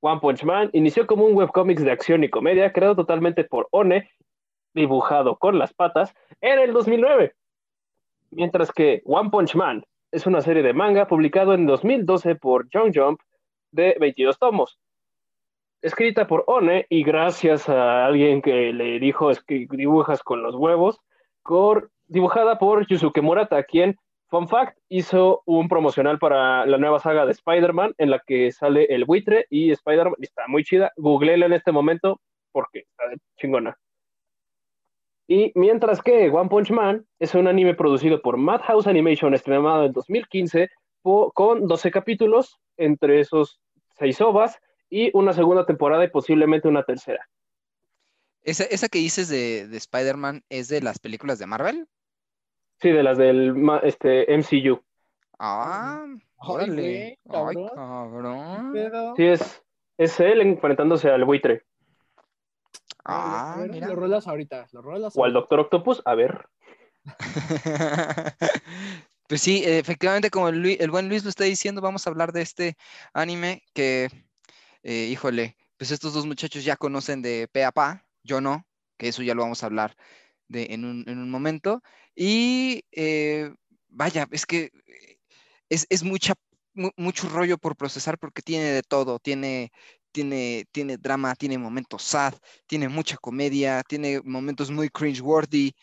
One 0.00 0.20
Punch 0.20 0.44
Man 0.44 0.70
inició 0.72 1.04
como 1.08 1.24
un 1.24 1.34
webcómics 1.34 1.82
de 1.82 1.90
acción 1.90 2.22
y 2.22 2.30
comedia 2.30 2.72
creado 2.72 2.94
totalmente 2.94 3.42
por 3.42 3.66
One, 3.72 4.08
dibujado 4.76 5.36
con 5.36 5.58
las 5.58 5.74
patas, 5.74 6.14
en 6.40 6.60
el 6.60 6.72
2009. 6.72 7.34
Mientras 8.30 8.70
que 8.70 9.02
One 9.04 9.30
Punch 9.30 9.56
Man 9.56 9.84
es 10.12 10.26
una 10.26 10.42
serie 10.42 10.62
de 10.62 10.74
manga 10.74 11.08
publicado 11.08 11.54
en 11.54 11.66
2012 11.66 12.36
por 12.36 12.68
Young 12.70 12.92
Jump 12.94 13.20
de 13.72 13.96
22 13.98 14.38
tomos. 14.38 14.78
Escrita 15.82 16.26
por 16.26 16.44
One 16.46 16.86
y 16.88 17.02
gracias 17.02 17.68
a 17.68 18.06
alguien 18.06 18.42
que 18.42 18.72
le 18.72 18.98
dijo 18.98 19.30
que 19.46 19.66
dibujas 19.70 20.22
con 20.22 20.42
los 20.42 20.54
huevos, 20.54 21.00
dibujada 22.06 22.58
por 22.58 22.86
Yusuke 22.86 23.22
Murata, 23.22 23.62
quien, 23.64 23.96
fun 24.28 24.48
fact, 24.48 24.76
hizo 24.88 25.42
un 25.46 25.68
promocional 25.68 26.18
para 26.18 26.66
la 26.66 26.78
nueva 26.78 26.98
saga 26.98 27.24
de 27.24 27.32
Spider-Man 27.32 27.94
en 27.98 28.10
la 28.10 28.20
que 28.26 28.52
sale 28.52 28.86
el 28.86 29.04
buitre 29.04 29.46
y 29.48 29.70
Spider-Man, 29.70 30.16
está 30.20 30.44
muy 30.48 30.64
chida, 30.64 30.92
googleela 30.96 31.46
en 31.46 31.52
este 31.54 31.72
momento 31.72 32.20
porque 32.52 32.80
está 32.80 33.04
chingona. 33.38 33.76
Y 35.28 35.52
mientras 35.54 36.02
que 36.02 36.28
One 36.30 36.48
Punch 36.48 36.70
Man 36.70 37.04
es 37.18 37.34
un 37.34 37.48
anime 37.48 37.74
producido 37.74 38.22
por 38.22 38.36
Madhouse 38.36 38.86
Animation 38.86 39.34
estrenado 39.34 39.84
en 39.86 39.92
2015 39.92 40.68
po- 41.02 41.32
con 41.32 41.66
12 41.66 41.90
capítulos, 41.90 42.58
entre 42.76 43.20
esos 43.20 43.60
6 43.98 44.20
ovas 44.20 44.58
y 44.88 45.10
una 45.16 45.32
segunda 45.32 45.66
temporada 45.66 46.04
y 46.04 46.08
posiblemente 46.10 46.68
una 46.68 46.84
tercera. 46.84 47.26
Esa, 48.42 48.64
esa 48.64 48.88
que 48.88 48.98
dices 48.98 49.28
de, 49.28 49.66
de 49.66 49.76
Spider-Man 49.76 50.44
es 50.48 50.68
de 50.68 50.80
las 50.80 51.00
películas 51.00 51.40
de 51.40 51.46
Marvel. 51.46 51.88
Sí, 52.80 52.90
de 52.92 53.02
las 53.02 53.18
del 53.18 53.54
este, 53.82 54.26
MCU. 54.36 54.80
Ah, 55.38 56.04
Ay, 56.06 56.18
órale. 56.36 57.18
Ay, 57.28 57.66
cabrón. 57.74 58.72
Sí, 59.16 59.24
es, 59.24 59.62
es 59.98 60.20
él 60.20 60.40
enfrentándose 60.42 61.10
al 61.10 61.24
buitre 61.24 61.64
Ah, 63.08 63.54
A 63.54 63.58
ver, 63.60 63.70
mira. 63.70 63.86
Lo 63.88 63.94
rolas 63.96 64.26
ahorita, 64.26 64.66
lo 64.72 64.82
rolas 64.82 65.12
o 65.16 65.24
al. 65.24 65.32
Doctor 65.32 65.60
Octopus. 65.60 66.02
A 66.04 66.14
ver, 66.14 66.46
Pues 69.28 69.40
sí, 69.40 69.62
efectivamente, 69.64 70.30
como 70.30 70.48
el, 70.48 70.60
Lui- 70.62 70.76
el 70.78 70.90
buen 70.90 71.08
Luis 71.08 71.24
lo 71.24 71.30
está 71.30 71.42
diciendo, 71.44 71.80
vamos 71.80 72.06
a 72.06 72.10
hablar 72.10 72.32
de 72.32 72.42
este 72.42 72.76
anime 73.12 73.62
que, 73.74 74.08
eh, 74.84 75.08
híjole, 75.10 75.56
pues 75.76 75.90
estos 75.90 76.14
dos 76.14 76.26
muchachos 76.26 76.64
ya 76.64 76.76
conocen 76.76 77.22
de 77.22 77.48
pe 77.50 77.64
a 77.64 77.72
pa, 77.72 78.06
yo 78.22 78.40
no, 78.40 78.64
que 78.96 79.08
eso 79.08 79.22
ya 79.24 79.34
lo 79.34 79.42
vamos 79.42 79.62
a 79.62 79.66
hablar 79.66 79.96
de, 80.46 80.68
en, 80.70 80.84
un, 80.84 81.04
en 81.08 81.18
un 81.18 81.28
momento. 81.28 81.82
Y 82.14 82.84
eh, 82.92 83.52
vaya, 83.88 84.28
es 84.30 84.46
que 84.46 84.70
eh, 84.86 85.18
es, 85.68 85.86
es 85.90 86.04
mucha, 86.04 86.34
mu- 86.74 86.90
mucho 86.96 87.28
rollo 87.28 87.58
por 87.58 87.74
procesar 87.76 88.18
porque 88.18 88.42
tiene 88.42 88.66
de 88.66 88.82
todo, 88.84 89.18
tiene, 89.18 89.72
tiene, 90.16 90.64
tiene 90.72 90.96
drama, 90.96 91.34
tiene 91.34 91.58
momentos 91.58 92.02
sad, 92.02 92.32
tiene 92.66 92.88
mucha 92.88 93.18
comedia, 93.18 93.82
tiene 93.86 94.22
momentos 94.24 94.70
muy 94.70 94.88
cringe-worthy, 94.88 95.74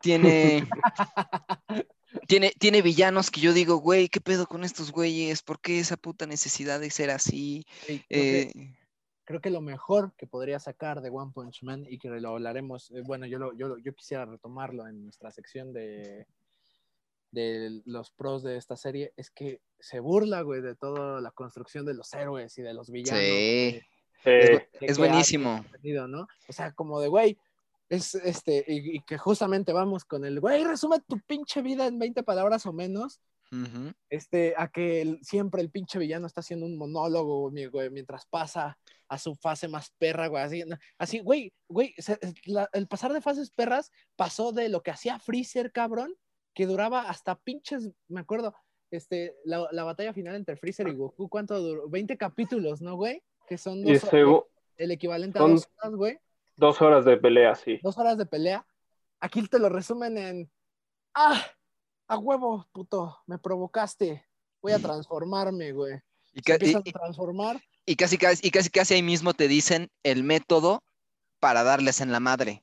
tiene... 0.00 0.62
Tiene, 2.28 2.52
tiene 2.58 2.82
villanos 2.82 3.30
que 3.30 3.40
yo 3.40 3.52
digo, 3.54 3.76
güey, 3.76 4.08
¿qué 4.08 4.20
pedo 4.20 4.46
con 4.46 4.64
estos 4.64 4.92
güeyes? 4.92 5.42
¿Por 5.42 5.58
qué 5.60 5.80
esa 5.80 5.96
puta 5.96 6.26
necesidad 6.26 6.78
de 6.78 6.90
ser 6.90 7.10
así? 7.10 7.64
Sí, 7.86 8.00
creo, 8.08 8.22
que, 8.22 8.40
Eh, 8.42 8.74
creo 9.24 9.40
que 9.40 9.50
lo 9.50 9.60
mejor 9.62 10.12
que 10.16 10.26
podría 10.26 10.60
sacar 10.60 11.00
de 11.00 11.08
One 11.10 11.32
Punch 11.34 11.62
Man 11.62 11.86
y 11.88 11.98
que 11.98 12.08
lo 12.08 12.28
hablaremos, 12.30 12.90
eh, 12.90 13.02
bueno, 13.04 13.26
yo, 13.26 13.38
lo- 13.38 13.54
yo, 13.54 13.76
yo 13.78 13.94
quisiera 13.94 14.24
retomarlo 14.26 14.86
en 14.86 15.04
nuestra 15.04 15.30
sección 15.30 15.72
de, 15.72 16.26
de 17.32 17.82
los 17.86 18.10
pros 18.12 18.42
de 18.42 18.56
esta 18.56 18.76
serie, 18.76 19.12
es 19.16 19.30
que 19.30 19.60
se 19.80 19.98
burla, 20.00 20.42
güey, 20.42 20.60
de 20.60 20.76
toda 20.76 21.20
la 21.20 21.30
construcción 21.32 21.84
de 21.84 21.94
los 21.94 22.12
héroes 22.14 22.56
y 22.58 22.62
de 22.62 22.74
los 22.74 22.90
villanos. 22.90 23.20
Sí. 23.20 23.80
güey, 24.24 24.36
Es, 24.44 24.62
es 24.82 24.98
buenísimo. 24.98 25.64
tenido, 25.72 26.06
¿no? 26.06 26.28
O 26.48 26.52
sea, 26.52 26.72
como 26.72 27.00
de, 27.00 27.08
güey, 27.08 27.36
es 27.88 28.14
este, 28.14 28.64
y, 28.68 28.96
y 28.98 29.00
que 29.00 29.18
justamente 29.18 29.72
vamos 29.72 30.04
con 30.04 30.24
el, 30.24 30.40
güey, 30.40 30.62
resume 30.64 31.00
tu 31.00 31.18
pinche 31.26 31.60
vida 31.62 31.86
en 31.86 31.98
20 31.98 32.22
palabras 32.22 32.64
o 32.66 32.72
menos, 32.72 33.20
Ujú. 33.50 33.92
este, 34.08 34.54
a 34.56 34.68
que 34.68 35.02
el- 35.02 35.18
siempre 35.22 35.60
el 35.60 35.70
pinche 35.70 35.98
villano 35.98 36.26
está 36.26 36.40
haciendo 36.40 36.64
un 36.66 36.76
monólogo, 36.78 37.50
mi- 37.50 37.66
güey, 37.66 37.90
mientras 37.90 38.24
pasa 38.26 38.78
a 39.08 39.18
su 39.18 39.34
fase 39.34 39.68
más 39.68 39.90
perra, 39.98 40.28
güey, 40.28 40.42
así, 40.42 40.64
no, 40.66 40.76
así, 40.98 41.18
güey, 41.20 41.52
güey, 41.68 41.94
se- 41.98 42.18
la- 42.44 42.68
el 42.72 42.86
pasar 42.88 43.12
de 43.12 43.20
fases 43.20 43.50
perras 43.50 43.90
pasó 44.16 44.52
de 44.52 44.68
lo 44.70 44.82
que 44.82 44.90
hacía 44.90 45.18
Freezer, 45.18 45.70
cabrón, 45.72 46.14
que 46.54 46.66
duraba 46.66 47.02
hasta 47.08 47.34
pinches, 47.36 47.90
me 48.08 48.20
acuerdo, 48.20 48.54
este, 48.90 49.34
la, 49.44 49.66
la 49.72 49.84
batalla 49.84 50.12
final 50.12 50.34
entre 50.36 50.56
Freezer 50.56 50.86
y 50.88 50.94
Goku, 50.94 51.28
¿cuánto 51.28 51.58
duró? 51.60 51.88
20 51.88 52.16
capítulos, 52.18 52.82
¿no, 52.82 52.96
güey? 52.96 53.22
Que 53.48 53.56
son 53.58 53.82
dos, 53.82 54.02
segu- 54.04 54.46
el 54.76 54.90
equivalente 54.90 55.38
son- 55.38 55.50
a 55.50 55.54
dos 55.54 55.68
horas, 55.78 55.94
güey, 55.96 56.18
dos 56.56 56.82
horas 56.82 57.04
de 57.04 57.16
pelea, 57.16 57.54
sí. 57.54 57.80
dos 57.82 57.96
horas 57.98 58.18
de 58.18 58.26
pelea. 58.26 58.66
Aquí 59.20 59.46
te 59.48 59.58
lo 59.58 59.68
resumen 59.68 60.18
en, 60.18 60.50
ah, 61.14 61.42
a 62.08 62.18
huevo, 62.18 62.66
puto, 62.72 63.18
me 63.26 63.38
provocaste, 63.38 64.26
voy 64.60 64.72
a 64.72 64.78
transformarme, 65.06 65.72
güey. 65.72 66.00
Y, 66.34 66.40
Se 66.44 66.52
empiezan 66.52 66.82
y- 66.84 66.90
a 66.90 66.92
transformar. 66.92 67.60
y 67.86 67.96
casi, 67.96 68.18
casi, 68.18 68.46
y 68.46 68.50
casi 68.50 68.68
casi 68.70 68.94
ahí 68.94 69.02
mismo 69.02 69.32
te 69.32 69.48
dicen 69.48 69.88
el 70.02 70.22
método 70.24 70.82
para 71.40 71.62
darles 71.62 72.00
en 72.00 72.12
la 72.12 72.20
madre. 72.20 72.62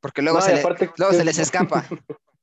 Porque 0.00 0.22
luego, 0.22 0.38
No, 0.38 0.44
se, 0.44 0.52
y 0.52 0.54
le- 0.56 0.60
aparte- 0.60 0.90
luego 0.96 1.12
se 1.12 1.24
les 1.24 1.38
escapa. 1.38 1.84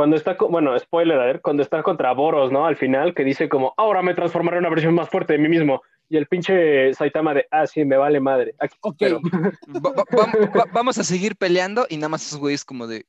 Cuando 0.00 0.16
está, 0.16 0.34
bueno, 0.48 0.78
spoiler, 0.78 1.20
a 1.20 1.26
ver, 1.26 1.42
cuando 1.42 1.62
está 1.62 1.82
contra 1.82 2.14
Boros, 2.14 2.50
¿no? 2.50 2.64
Al 2.64 2.74
final, 2.76 3.14
que 3.14 3.22
dice 3.22 3.50
como, 3.50 3.74
ahora 3.76 4.00
me 4.00 4.14
transformaré 4.14 4.56
en 4.56 4.62
una 4.62 4.70
versión 4.70 4.94
más 4.94 5.10
fuerte 5.10 5.34
de 5.34 5.38
mí 5.38 5.46
mismo. 5.50 5.82
Y 6.08 6.16
el 6.16 6.26
pinche 6.26 6.94
Saitama 6.94 7.34
de, 7.34 7.46
ah, 7.50 7.66
sí, 7.66 7.84
me 7.84 7.98
vale 7.98 8.18
madre. 8.18 8.54
Aquí, 8.58 8.78
Ok, 8.80 8.96
pero- 8.98 9.20
Va- 9.68 9.92
va- 9.92 10.04
va- 10.18 10.58
va- 10.58 10.64
vamos 10.72 10.96
a 10.96 11.04
seguir 11.04 11.36
peleando 11.36 11.84
y 11.90 11.98
nada 11.98 12.08
más 12.08 12.26
esos 12.26 12.38
güeyes 12.38 12.64
como 12.64 12.86
de, 12.86 13.04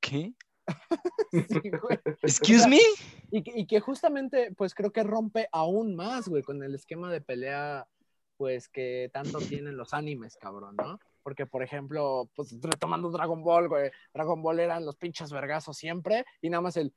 ¿qué? 0.00 0.32
sí, 1.30 1.70
güey. 1.80 1.98
¿Excuse 2.22 2.68
me? 2.68 2.80
Y, 3.30 3.44
que- 3.44 3.52
y 3.60 3.64
que 3.68 3.78
justamente, 3.78 4.52
pues 4.56 4.74
creo 4.74 4.90
que 4.90 5.04
rompe 5.04 5.46
aún 5.52 5.94
más, 5.94 6.26
güey, 6.26 6.42
con 6.42 6.60
el 6.64 6.74
esquema 6.74 7.12
de 7.12 7.20
pelea, 7.20 7.86
pues 8.36 8.68
que 8.68 9.10
tanto 9.12 9.38
tienen 9.38 9.76
los 9.76 9.94
animes, 9.94 10.36
cabrón, 10.40 10.74
¿no? 10.74 10.98
Porque, 11.22 11.46
por 11.46 11.62
ejemplo, 11.62 12.28
pues 12.34 12.56
retomando 12.60 13.10
Dragon 13.10 13.42
Ball, 13.42 13.68
güey, 13.68 13.90
Dragon 14.12 14.42
Ball 14.42 14.60
eran 14.60 14.84
los 14.84 14.96
pinches 14.96 15.32
vergazos 15.32 15.76
siempre 15.76 16.24
y 16.40 16.50
nada 16.50 16.62
más 16.62 16.76
el... 16.76 16.92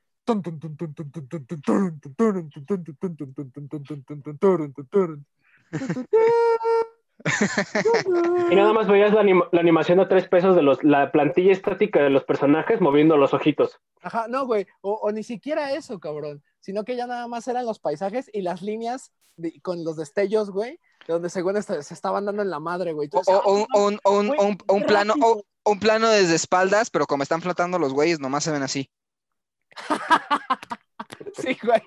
Y 8.52 8.56
nada 8.56 8.74
más 8.74 8.88
veías 8.88 9.14
la, 9.14 9.22
anima- 9.22 9.48
la 9.52 9.62
animación 9.62 10.00
a 10.00 10.08
tres 10.08 10.28
pesos 10.28 10.56
de 10.56 10.62
los, 10.62 10.84
la 10.84 11.12
plantilla 11.12 11.52
estática 11.52 12.02
de 12.04 12.10
los 12.10 12.24
personajes 12.24 12.82
moviendo 12.82 13.18
los 13.18 13.34
ojitos. 13.34 13.80
Ajá, 14.02 14.28
no, 14.28 14.46
güey, 14.46 14.68
o, 14.82 14.94
o 14.94 15.12
ni 15.12 15.24
siquiera 15.24 15.72
eso, 15.74 16.00
cabrón, 16.00 16.44
sino 16.60 16.84
que 16.84 16.96
ya 16.96 17.08
nada 17.08 17.28
más 17.28 17.48
eran 17.48 17.66
los 17.66 17.80
paisajes 17.80 18.30
y 18.34 18.42
las 18.42 18.62
líneas 18.62 19.12
de- 19.38 19.60
con 19.62 19.84
los 19.84 19.96
destellos, 19.96 20.52
güey, 20.52 20.80
donde 21.08 21.30
según 21.30 21.58
esto 21.58 21.82
se 21.82 21.94
estaban 21.94 22.26
dando 22.26 22.42
en 22.42 22.50
la 22.50 22.60
madre, 22.60 22.94
güey. 22.94 23.10
O, 23.14 23.22
o 23.22 23.54
un- 23.88 24.00
o 24.04 24.12
un- 24.20 24.28
güey, 24.28 24.86
plano, 24.86 25.14
un 25.64 25.80
plano 25.80 26.10
desde 26.10 26.36
espaldas, 26.36 26.90
pero 26.90 27.06
como 27.08 27.24
están 27.24 27.42
flotando 27.42 27.80
los 27.80 27.94
güeyes, 27.94 28.20
nomás 28.20 28.44
se 28.44 28.52
ven 28.52 28.64
así. 28.64 28.90
Sí, 31.38 31.58
güey, 31.62 31.82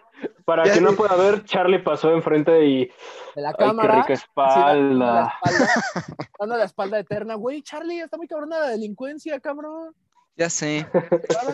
Para 0.45 0.65
Ya 0.65 0.75
que 0.75 0.81
no 0.81 0.93
pueda 0.95 1.15
ver, 1.17 1.45
Charlie 1.45 1.79
pasó 1.79 2.11
enfrente 2.13 2.65
y. 2.65 2.87
de 3.35 3.43
la 3.43 3.51
¡Ay, 3.51 3.55
qué 3.59 3.65
cámara. 3.65 4.03
rica 4.03 4.15
así, 4.15 4.25
dando 4.37 5.05
la 5.05 5.33
espalda! 5.35 5.73
dando 6.39 6.57
la 6.57 6.65
espalda 6.65 6.99
eterna, 6.99 7.35
güey, 7.35 7.63
Charlie, 7.63 8.01
está 8.01 8.17
muy 8.17 8.27
cabrona 8.27 8.59
la 8.61 8.69
delincuencia, 8.69 9.39
cabrón. 9.41 9.95
Ya 10.37 10.49
sé, 10.49 10.87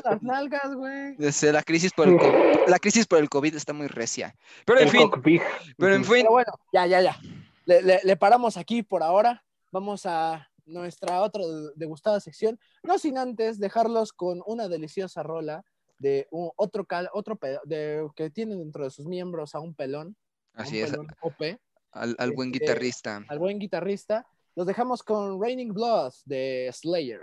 las 0.05 0.23
nalgas, 0.23 0.75
güey. 0.75 1.17
ya 1.19 1.33
sé, 1.33 1.51
la 1.53 1.63
crisis 1.63 1.91
por 1.93 2.07
el 2.07 2.19
COVID, 2.19 2.69
la 2.69 2.79
crisis 2.79 3.07
por 3.07 3.19
el 3.19 3.31
COVID 3.31 3.55
está 3.55 3.73
muy 3.73 3.87
recia. 3.87 4.35
Pero 4.67 4.79
en 4.79 4.85
El 4.85 4.91
fin, 4.91 5.09
cockpit. 5.11 5.43
pero 5.79 5.95
en 5.95 6.05
fin, 6.05 6.17
Pero 6.21 6.31
bueno, 6.33 6.53
ya, 6.73 6.87
ya, 6.87 7.01
ya. 7.01 7.17
Le, 7.65 7.81
le- 7.83 8.01
le 8.05 8.17
paramos 8.17 8.59
aquí 8.59 8.83
por 8.83 9.03
ahora. 9.03 9.43
Vamos 9.73 10.05
a 10.05 10.47
nuestra 10.67 11.23
otra 11.23 11.43
degustada 11.77 12.21
sección. 12.21 12.59
No 12.83 12.99
sin 12.99 13.17
antes 13.17 13.59
dejarlos 13.59 14.13
con 14.13 14.43
una 14.47 14.69
deliciosa 14.69 15.23
rola 15.23 15.65
de 16.05 16.29
un- 16.31 16.51
otro, 16.57 16.85
cal, 16.85 17.09
otro 17.15 17.37
pe- 17.37 17.59
de, 17.65 18.07
que 18.15 18.29
tiene 18.31 18.57
dentro 18.57 18.85
de 18.85 18.91
sus 18.91 19.07
miembros 19.07 19.55
a 19.55 19.61
un 19.61 19.75
pelón. 19.75 20.15
así 20.53 20.79
un 20.79 20.85
es, 20.85 20.91
pelón 20.91 21.07
OP, 21.23 21.59
al, 21.93 22.15
al 22.19 22.33
buen 22.33 22.49
este, 22.51 22.59
guitarrista. 22.61 23.25
al 23.29 23.39
buen 23.39 23.59
guitarrista. 23.59 24.27
Los 24.55 24.67
dejamos 24.67 25.03
con 25.03 25.41
Raining 25.43 25.73
Blood 25.73 26.13
de 26.27 26.71
Slayer. 26.73 27.23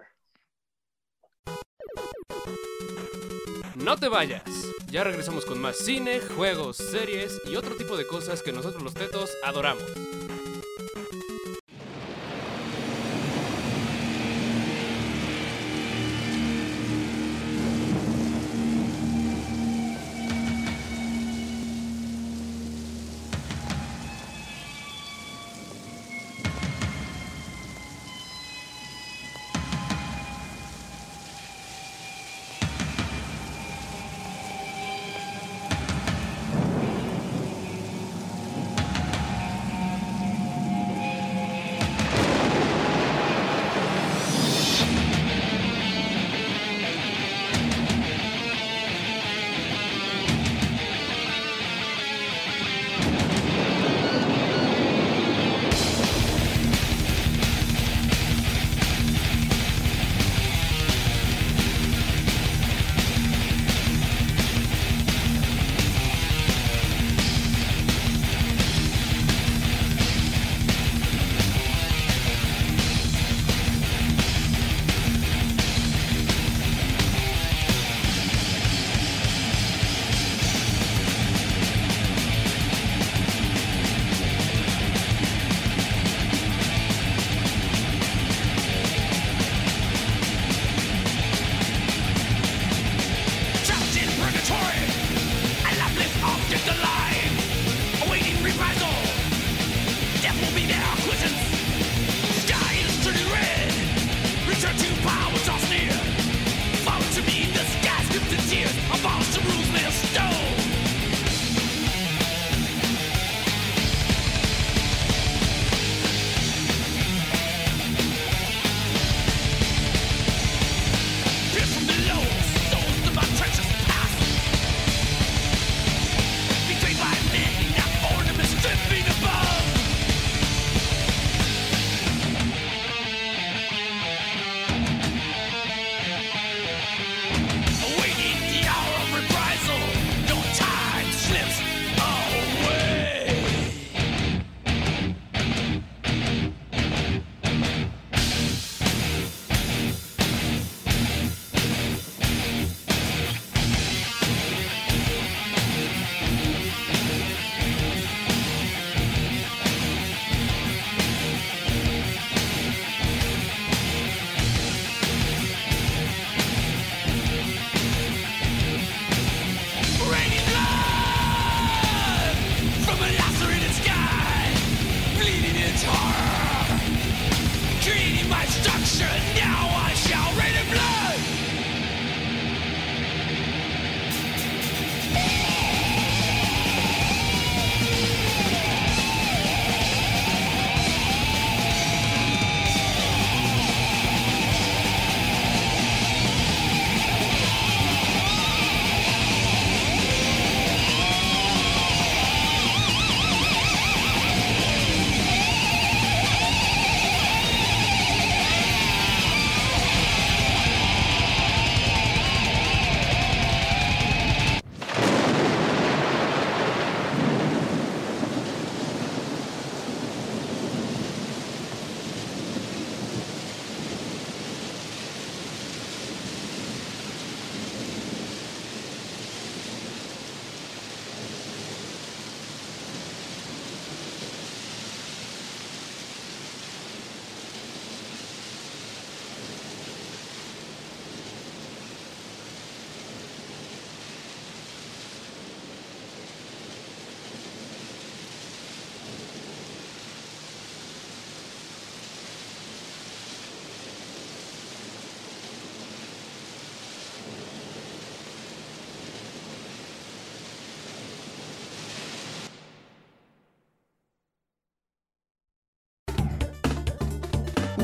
No 3.76 3.96
te 3.98 4.10
vayas. 4.10 4.44
Ya 4.92 5.04
regresamos 5.04 5.46
con 5.46 5.60
más 5.62 5.78
cine, 5.78 6.20
juegos, 6.20 6.78
series 6.78 7.40
y 7.46 7.56
otro 7.56 7.76
tipo 7.78 7.96
de 7.98 8.06
cosas 8.06 8.42
que 8.44 8.52
nosotros 8.52 8.84
los 8.84 8.94
tetos 8.94 9.32
adoramos. 9.44 9.84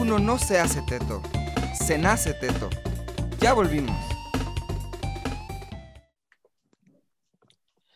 Uno 0.08 0.20
no 0.20 0.40
se 0.40 0.58
hace 0.58 0.82
teto, 0.84 1.22
se 1.86 1.98
nace 1.98 2.34
teto. 2.34 2.70
Ya 3.42 3.52
volvimos. 3.52 3.94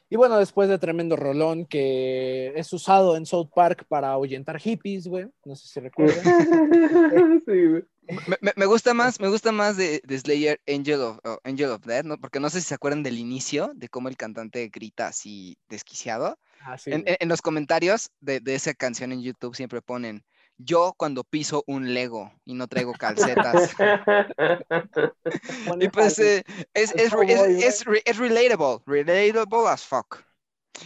Y 0.10 0.18
bueno, 0.18 0.38
después 0.38 0.68
de 0.68 0.78
tremendo 0.78 1.16
rolón 1.16 1.66
que 1.66 2.52
es 2.58 2.74
usado 2.74 3.16
en 3.16 3.26
South 3.26 3.48
Park 3.56 3.86
para 3.88 4.10
ahuyentar 4.12 4.60
hippies, 4.60 5.08
güey. 5.08 5.28
No 5.46 5.56
sé 5.56 5.70
si 5.70 5.80
recuerdan. 5.80 6.22
Sí, 7.46 7.66
güey. 7.66 7.84
Me, 8.28 8.36
me- 8.42 8.54
me 8.58 8.66
gusta 8.66 8.94
más, 8.94 9.22
me 9.22 9.30
gusta 9.30 9.54
más 9.54 9.78
de, 9.78 10.02
de 10.04 10.20
Slayer 10.20 10.60
Angel 10.68 11.00
of, 11.00 11.20
oh, 11.24 11.38
Angel 11.46 11.70
of 11.70 11.86
Death, 11.86 12.04
¿no? 12.04 12.18
Porque 12.20 12.42
no 12.42 12.50
sé 12.50 12.60
si 12.60 12.68
se 12.68 12.74
acuerdan 12.76 13.04
del 13.04 13.18
inicio, 13.20 13.72
de 13.74 13.88
cómo 13.88 14.10
el 14.10 14.18
cantante 14.18 14.68
grita 14.68 15.08
así 15.08 15.58
desquiciado. 15.70 16.38
Ah, 16.60 16.78
sí, 16.78 16.92
En, 16.92 17.04
güey. 17.04 17.14
en- 17.14 17.18
en 17.22 17.30
los 17.30 17.42
comentarios 17.42 18.10
de, 18.20 18.42
de 18.42 18.56
esa 18.56 18.74
canción 18.74 19.14
en 19.14 19.22
YouTube 19.22 19.56
siempre 19.56 19.82
ponen, 19.82 20.26
yo 20.64 20.94
cuando 20.98 21.24
piso 21.24 21.64
un 21.68 21.94
Lego 21.94 22.32
y 22.46 22.54
no 22.54 22.68
traigo 22.68 22.94
calcetas. 23.00 23.76
Y 25.80 25.90
pues 25.90 26.20
eh, 26.20 26.44
es, 26.74 26.94
es, 26.96 27.14
es- 28.06 28.18
relatable, 28.18 28.80
relatable 28.86 29.68
as 29.68 29.86
fuck. 29.86 30.20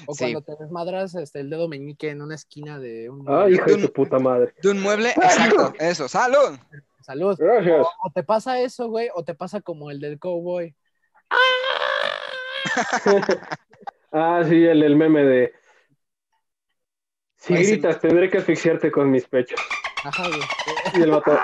O 0.07 0.13
sí. 0.13 0.23
cuando 0.23 0.41
te 0.41 0.53
desmadras 0.59 1.15
este, 1.15 1.39
el 1.39 1.49
dedo 1.49 1.67
meñique 1.67 2.09
en 2.09 2.21
una 2.21 2.35
esquina 2.35 2.79
de 2.79 3.09
un... 3.09 3.25
Ay, 3.27 3.53
hijo 3.53 3.65
de 3.65 3.87
tu 3.87 3.93
puta 3.93 4.19
madre. 4.19 4.53
De 4.61 4.69
un 4.69 4.81
mueble, 4.81 5.09
exacto, 5.09 5.73
eso, 5.79 6.07
salud. 6.07 6.57
Salud. 7.01 7.35
Gracias. 7.37 7.85
O 8.03 8.11
te 8.13 8.23
pasa 8.23 8.59
eso, 8.59 8.89
güey, 8.89 9.09
o 9.13 9.23
te 9.23 9.35
pasa 9.35 9.61
como 9.61 9.91
el 9.91 9.99
del 9.99 10.19
cowboy. 10.19 10.75
Ah, 14.17 14.43
sí, 14.47 14.63
el, 14.63 14.81
el 14.81 14.95
meme 14.95 15.25
de. 15.25 15.53
Si 17.37 17.53
Ay, 17.53 17.65
sí. 17.65 17.71
gritas, 17.73 17.99
tendré 17.99 18.29
que 18.29 18.39
asfixiarte 18.39 18.91
con 18.91 19.11
mis 19.11 19.27
pechos. 19.27 19.59
Ajá, 20.03 20.27
güey. 20.27 20.39
Y 20.95 21.01
el 21.01 21.11
vato. 21.11 21.31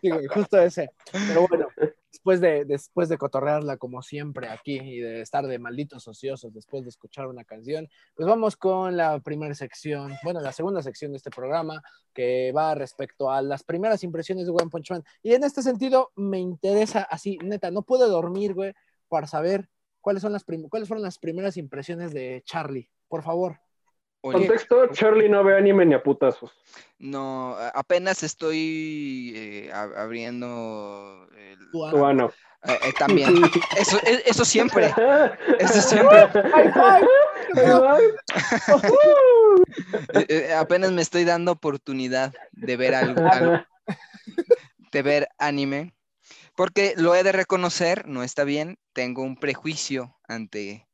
Sí, 0.00 0.10
güey, 0.10 0.26
justo 0.28 0.60
ese. 0.60 0.90
Pero 1.10 1.46
bueno, 1.48 1.66
después 2.12 2.40
de, 2.40 2.64
después 2.64 3.08
de 3.08 3.18
cotorrearla 3.18 3.76
como 3.76 4.02
siempre 4.02 4.48
aquí 4.48 4.78
y 4.78 5.00
de 5.00 5.22
estar 5.22 5.46
de 5.46 5.58
malditos 5.58 6.06
ociosos 6.06 6.52
después 6.52 6.84
de 6.84 6.90
escuchar 6.90 7.26
una 7.26 7.44
canción, 7.44 7.88
pues 8.14 8.28
vamos 8.28 8.56
con 8.56 8.96
la 8.96 9.18
primera 9.20 9.54
sección, 9.54 10.14
bueno, 10.22 10.40
la 10.40 10.52
segunda 10.52 10.82
sección 10.82 11.12
de 11.12 11.16
este 11.16 11.30
programa, 11.30 11.82
que 12.14 12.52
va 12.52 12.74
respecto 12.74 13.30
a 13.30 13.42
las 13.42 13.64
primeras 13.64 14.04
impresiones 14.04 14.46
de 14.46 14.52
One 14.52 14.70
Punch 14.70 14.90
Man. 14.90 15.04
Y 15.22 15.34
en 15.34 15.44
este 15.44 15.62
sentido, 15.62 16.12
me 16.16 16.38
interesa 16.38 17.02
así, 17.02 17.38
neta, 17.42 17.70
no 17.70 17.82
puedo 17.82 18.08
dormir, 18.08 18.54
güey, 18.54 18.74
para 19.08 19.26
saber 19.26 19.68
cuáles, 20.00 20.22
son 20.22 20.32
las 20.32 20.44
cuáles 20.44 20.88
fueron 20.88 21.02
las 21.02 21.18
primeras 21.18 21.56
impresiones 21.56 22.12
de 22.12 22.42
Charlie. 22.44 22.90
Por 23.08 23.22
favor. 23.22 23.58
Oye, 24.20 24.46
Contexto: 24.46 24.88
Charlie 24.92 25.28
no 25.28 25.44
ve 25.44 25.56
anime 25.56 25.86
ni 25.86 25.94
a 25.94 26.02
putazos. 26.02 26.52
no, 26.98 27.56
apenas 27.74 28.22
estoy 28.22 29.32
eh, 29.36 29.70
ab- 29.72 29.96
abriendo 29.96 31.28
el-. 31.36 31.70
Tu 31.70 32.04
ano. 32.04 32.32
eh, 32.64 32.78
eh, 32.82 32.92
también. 32.92 33.30
Eso, 33.76 33.98
e- 34.04 34.22
eso 34.26 34.44
siempre. 34.44 34.92
Eso 35.58 35.80
siempre. 35.80 36.18
Eh, 40.14 40.26
eh, 40.28 40.54
apenas 40.54 40.90
me 40.92 41.02
estoy 41.02 41.24
dando 41.24 41.52
oportunidad 41.52 42.32
de 42.52 42.76
ver 42.76 42.94
algo, 42.94 43.22
algo- 43.30 43.64
de 44.92 45.02
ver 45.02 45.28
anime. 45.38 45.94
Porque 46.56 46.94
lo 46.96 47.14
he 47.14 47.22
de 47.22 47.32
reconocer, 47.32 48.06
no 48.08 48.22
está 48.24 48.44
bien, 48.44 48.78
tengo 48.92 49.22
un 49.22 49.36
prejuicio 49.36 50.16
ante 50.26 50.88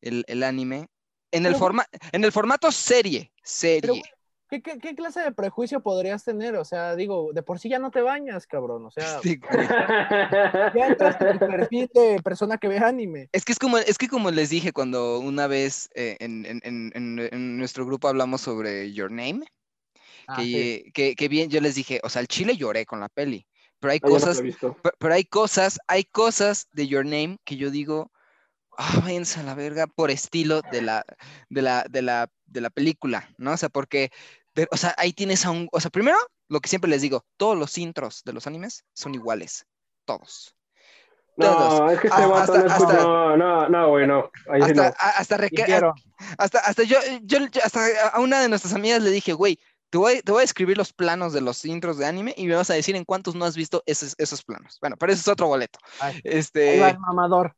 el, 0.00 0.24
el 0.26 0.42
anime. 0.42 0.88
En 1.32 1.44
el, 1.46 1.52
Pero- 1.52 1.58
forma, 1.58 1.86
en 2.12 2.24
el 2.24 2.30
formato 2.32 2.70
serie, 2.70 3.32
serie. 3.42 4.02
¿Qué, 4.48 4.60
qué, 4.60 4.78
qué 4.78 4.94
clase 4.94 5.20
de 5.20 5.32
prejuicio 5.32 5.82
podrías 5.82 6.22
tener? 6.24 6.56
O 6.56 6.64
sea, 6.66 6.94
digo, 6.94 7.30
de 7.32 7.42
por 7.42 7.58
sí 7.58 7.70
ya 7.70 7.78
no 7.78 7.90
te 7.90 8.02
bañas, 8.02 8.46
cabrón. 8.46 8.84
O 8.84 8.90
sea, 8.90 9.18
Sí, 9.22 9.36
güey. 9.36 9.66
ya 10.76 10.86
entras 10.88 11.18
en 11.22 11.26
el 11.28 11.38
perfil 11.38 11.90
de 11.94 12.20
persona 12.22 12.58
que 12.58 12.68
ve 12.68 12.76
anime. 12.78 13.28
Es 13.32 13.44
que 13.46 13.52
es 13.52 13.58
como, 13.58 13.78
es 13.78 13.96
que 13.96 14.08
como 14.08 14.30
les 14.30 14.50
dije 14.50 14.72
cuando 14.72 15.18
una 15.20 15.46
vez 15.46 15.88
eh, 15.94 16.16
en, 16.20 16.44
en- 16.44 16.92
en- 16.94 17.56
nuestro 17.58 17.86
grupo 17.86 18.08
hablamos 18.08 18.42
sobre 18.42 18.92
Your 18.92 19.10
Name, 19.10 19.40
Ah, 20.28 20.36
que, 20.36 20.82
sí. 20.84 20.92
que, 20.92 21.16
que 21.16 21.28
bien 21.28 21.48
yo 21.50 21.60
les 21.60 21.74
dije, 21.74 22.00
o 22.04 22.08
sea, 22.08 22.20
al 22.20 22.28
chile 22.28 22.56
lloré 22.56 22.84
con 22.86 23.00
la 23.00 23.08
peli, 23.08 23.46
pero 23.80 23.92
hay 23.92 23.98
Ah, 24.02 24.06
no 24.06 24.10
cosas, 24.12 24.40
pero 24.98 25.14
hay 25.14 25.24
cosas, 25.24 25.78
hay 25.88 26.04
cosas 26.04 26.68
de 26.72 26.86
Your 26.86 27.04
Name 27.04 27.38
que 27.44 27.56
yo 27.56 27.70
digo, 27.70 28.12
ah, 28.78 29.00
váyanse 29.02 29.40
a 29.40 29.42
la 29.42 29.54
verga 29.54 29.86
por 29.86 30.10
estilo 30.10 30.62
de 30.70 30.82
la, 30.82 31.04
de 31.48 31.62
la, 31.62 31.84
de 31.88 32.02
la, 32.02 32.28
de 32.46 32.60
la 32.60 32.70
película, 32.70 33.28
¿no? 33.38 33.52
O 33.52 33.56
sea, 33.56 33.68
porque, 33.68 34.10
de- 34.54 34.68
o 34.70 34.76
sea, 34.76 34.94
ahí 34.98 35.12
tienes 35.12 35.44
a 35.46 35.50
un, 35.50 35.68
o 35.72 35.80
sea, 35.80 35.90
primero, 35.90 36.18
lo 36.48 36.60
que 36.60 36.68
siempre 36.68 36.90
les 36.90 37.02
digo, 37.02 37.24
todos 37.36 37.56
los 37.56 37.76
intros 37.78 38.22
de 38.24 38.32
los 38.32 38.46
animes 38.46 38.84
son 38.92 39.14
iguales, 39.14 39.66
todos. 40.04 40.54
todos. 41.38 41.80
No, 41.80 41.90
es 41.90 42.00
que 42.00 42.08
este 42.08 42.22
Ah, 42.22 42.26
vato 42.26 42.52
hasta- 42.52 42.64
no 42.64 42.70
hasta- 42.72 43.02
No, 43.02 43.36
no, 43.36 43.68
no, 43.68 43.88
güey, 43.88 44.06
no. 44.06 44.30
Ahí 44.50 44.62
sí 44.62 44.70
Hasta, 44.70 44.74
no. 44.74 44.82
a- 44.82 45.08
hasta, 45.18 45.36
hasta, 46.38 46.58
hasta 46.58 46.82
yo, 46.82 46.98
hasta 47.64 47.80
a 48.12 48.20
una 48.20 48.40
de 48.40 48.48
nuestras 48.50 48.74
amigas 48.74 49.02
le 49.02 49.10
dije, 49.10 49.32
güey, 49.32 49.58
te 49.90 49.98
voy, 49.98 50.20
te 50.22 50.32
voy 50.32 50.40
a 50.40 50.44
escribir 50.44 50.76
los 50.78 50.92
planos 50.92 51.32
de 51.34 51.40
los 51.42 51.64
intros 51.66 51.98
de 51.98 52.06
anime 52.06 52.34
y 52.36 52.46
me 52.46 52.54
vas 52.54 52.70
a 52.70 52.74
decir 52.74 52.96
en 52.96 53.04
cuántos 53.04 53.34
no 53.34 53.44
has 53.44 53.56
visto 53.56 53.82
esos, 53.86 54.14
esos 54.18 54.42
planos. 54.42 54.78
Bueno, 54.80 54.96
pero 54.98 55.12
ese 55.12 55.20
es 55.20 55.28
otro 55.28 55.46
boleto. 55.48 55.78
Ay, 56.00 56.14
Ahí 56.14 56.20
Este, 56.24 56.80
va 56.80 56.90
el 56.90 56.98
mamador. 56.98 57.54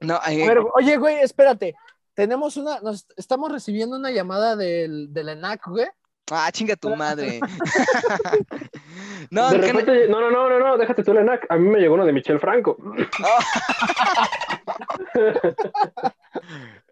No, 0.00 0.14
eh, 0.28 0.44
A 0.44 0.48
ver, 0.48 0.58
oye, 0.74 0.96
güey, 0.96 1.20
espérate. 1.20 1.74
Tenemos 2.14 2.56
una, 2.56 2.80
nos 2.80 3.06
estamos 3.16 3.52
recibiendo 3.52 3.96
una 3.96 4.10
llamada 4.10 4.56
del, 4.56 5.12
del 5.12 5.28
ENAC, 5.30 5.66
güey. 5.68 5.86
ah, 6.30 6.50
chinga 6.52 6.76
tu 6.76 6.94
madre. 6.96 7.40
no, 9.30 9.50
de 9.50 9.58
repente, 9.58 10.08
no, 10.08 10.20
no, 10.20 10.30
no, 10.30 10.48
no, 10.48 10.58
no, 10.58 10.78
déjate 10.78 11.04
tú, 11.04 11.14
Lenac. 11.14 11.46
A 11.48 11.56
mí 11.56 11.68
me 11.68 11.78
llegó 11.78 11.94
uno 11.94 12.04
de 12.04 12.12
Michel 12.12 12.40
Franco. 12.40 12.76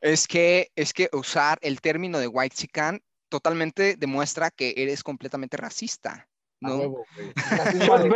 es 0.01 0.27
que, 0.29 0.71
es 0.77 0.93
que 0.93 1.09
usar 1.13 1.59
el 1.63 1.81
término 1.81 2.19
de 2.19 2.29
white 2.29 2.57
chican 2.57 3.01
totalmente 3.29 3.97
demuestra 3.97 4.51
que 4.51 4.75
eres 4.77 5.03
completamente 5.03 5.57
racista. 5.57 6.29
¿no? 6.61 6.77
huevo, 6.77 7.07
güey. 7.15 7.33
Shot 7.87 8.09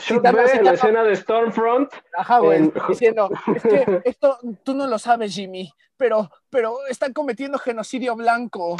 Cítame, 0.00 0.42
B, 0.42 0.48
cítame. 0.48 0.62
la 0.64 0.72
escena 0.74 1.02
de 1.04 1.16
Stormfront. 1.16 1.92
Ajá, 2.16 2.38
güey, 2.40 2.58
En- 2.58 2.72
diciendo, 2.88 3.30
es 3.54 3.62
que 3.62 4.00
esto 4.04 4.38
tú 4.64 4.74
no 4.74 4.86
lo 4.86 4.98
sabes, 4.98 5.34
Jimmy, 5.34 5.72
pero, 5.96 6.30
pero 6.50 6.86
están 6.88 7.12
cometiendo 7.12 7.58
genocidio 7.58 8.16
blanco. 8.16 8.76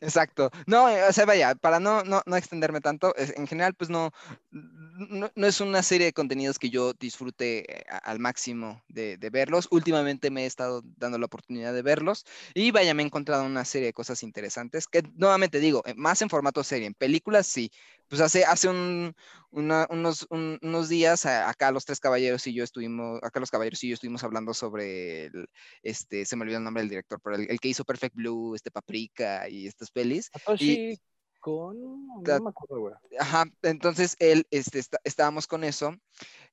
Exacto. 0.00 0.50
No, 0.66 0.88
eh, 0.88 1.04
o 1.08 1.12
sea, 1.12 1.24
vaya, 1.24 1.54
para 1.54 1.78
no, 1.78 2.02
no, 2.02 2.20
no 2.26 2.36
extenderme 2.36 2.80
tanto, 2.80 3.14
en 3.16 3.46
general, 3.46 3.74
pues 3.74 3.90
no, 3.90 4.10
no, 4.50 5.30
no 5.34 5.46
es 5.46 5.60
una 5.60 5.82
serie 5.84 6.06
de 6.06 6.12
contenidos 6.12 6.58
que 6.58 6.68
yo 6.70 6.92
disfrute 6.94 7.78
eh, 7.80 7.84
a- 7.88 7.98
al 7.98 8.18
máximo 8.18 8.82
de, 8.88 9.16
de 9.18 9.30
verlos. 9.30 9.68
Últimamente 9.70 10.30
me 10.30 10.42
he 10.44 10.46
estado 10.46 10.82
dando 10.96 11.18
la 11.18 11.26
oportunidad 11.26 11.72
de 11.72 11.82
verlos 11.82 12.26
y 12.54 12.72
vaya, 12.72 12.92
me 12.94 13.02
he 13.02 13.06
encontrado 13.06 13.44
una 13.44 13.64
serie 13.64 13.86
de 13.86 13.92
cosas 13.92 14.22
interesantes 14.24 14.88
que 14.88 15.02
nuevamente 15.14 15.60
digo, 15.60 15.82
eh, 15.86 15.94
más 15.96 16.22
en 16.22 16.30
formato 16.30 16.64
serie, 16.64 16.86
en 16.86 16.94
películas 16.94 17.46
sí. 17.46 17.70
Pues 18.08 18.20
hace, 18.20 18.44
hace 18.44 18.68
un, 18.68 19.14
una- 19.50 19.86
unos, 19.90 20.26
un- 20.30 20.58
unos 20.62 20.88
días 20.88 21.26
acá 21.26 21.70
los 21.70 21.84
tres 21.84 22.00
caballeros 22.00 22.46
y 22.46 22.54
yo 22.54 22.64
estuvimos, 22.64 23.20
acá 23.22 23.38
los 23.40 23.50
caballeros 23.50 23.82
y 23.84 23.88
yo 23.88 23.94
estuvimos 23.94 24.24
hablando 24.24 24.54
sobre 24.54 25.26
el, 25.26 25.48
este, 25.82 26.24
se 26.24 26.36
me 26.36 26.42
olvidó 26.42 26.58
el 26.58 26.64
nombre 26.64 26.82
del 26.82 26.90
director, 26.90 27.20
pero 27.22 27.36
el, 27.36 27.50
el 27.50 27.60
que 27.60 27.68
hizo 27.68 27.84
Perfect 27.84 28.14
Blue, 28.14 28.54
este 28.54 28.70
Paprika 28.70 29.48
y 29.48 29.66
estas 29.66 29.90
pelis. 29.90 30.30
Satoshi 30.32 30.98
con... 31.40 32.06
No 32.06 32.22
Ta- 32.22 32.40
me 32.40 32.48
acuerdo, 32.50 32.80
güey. 32.80 32.94
Ajá, 33.18 33.44
entonces 33.62 34.16
él, 34.18 34.46
este, 34.50 34.78
está- 34.78 35.00
estábamos 35.04 35.46
con 35.46 35.62
eso, 35.64 35.94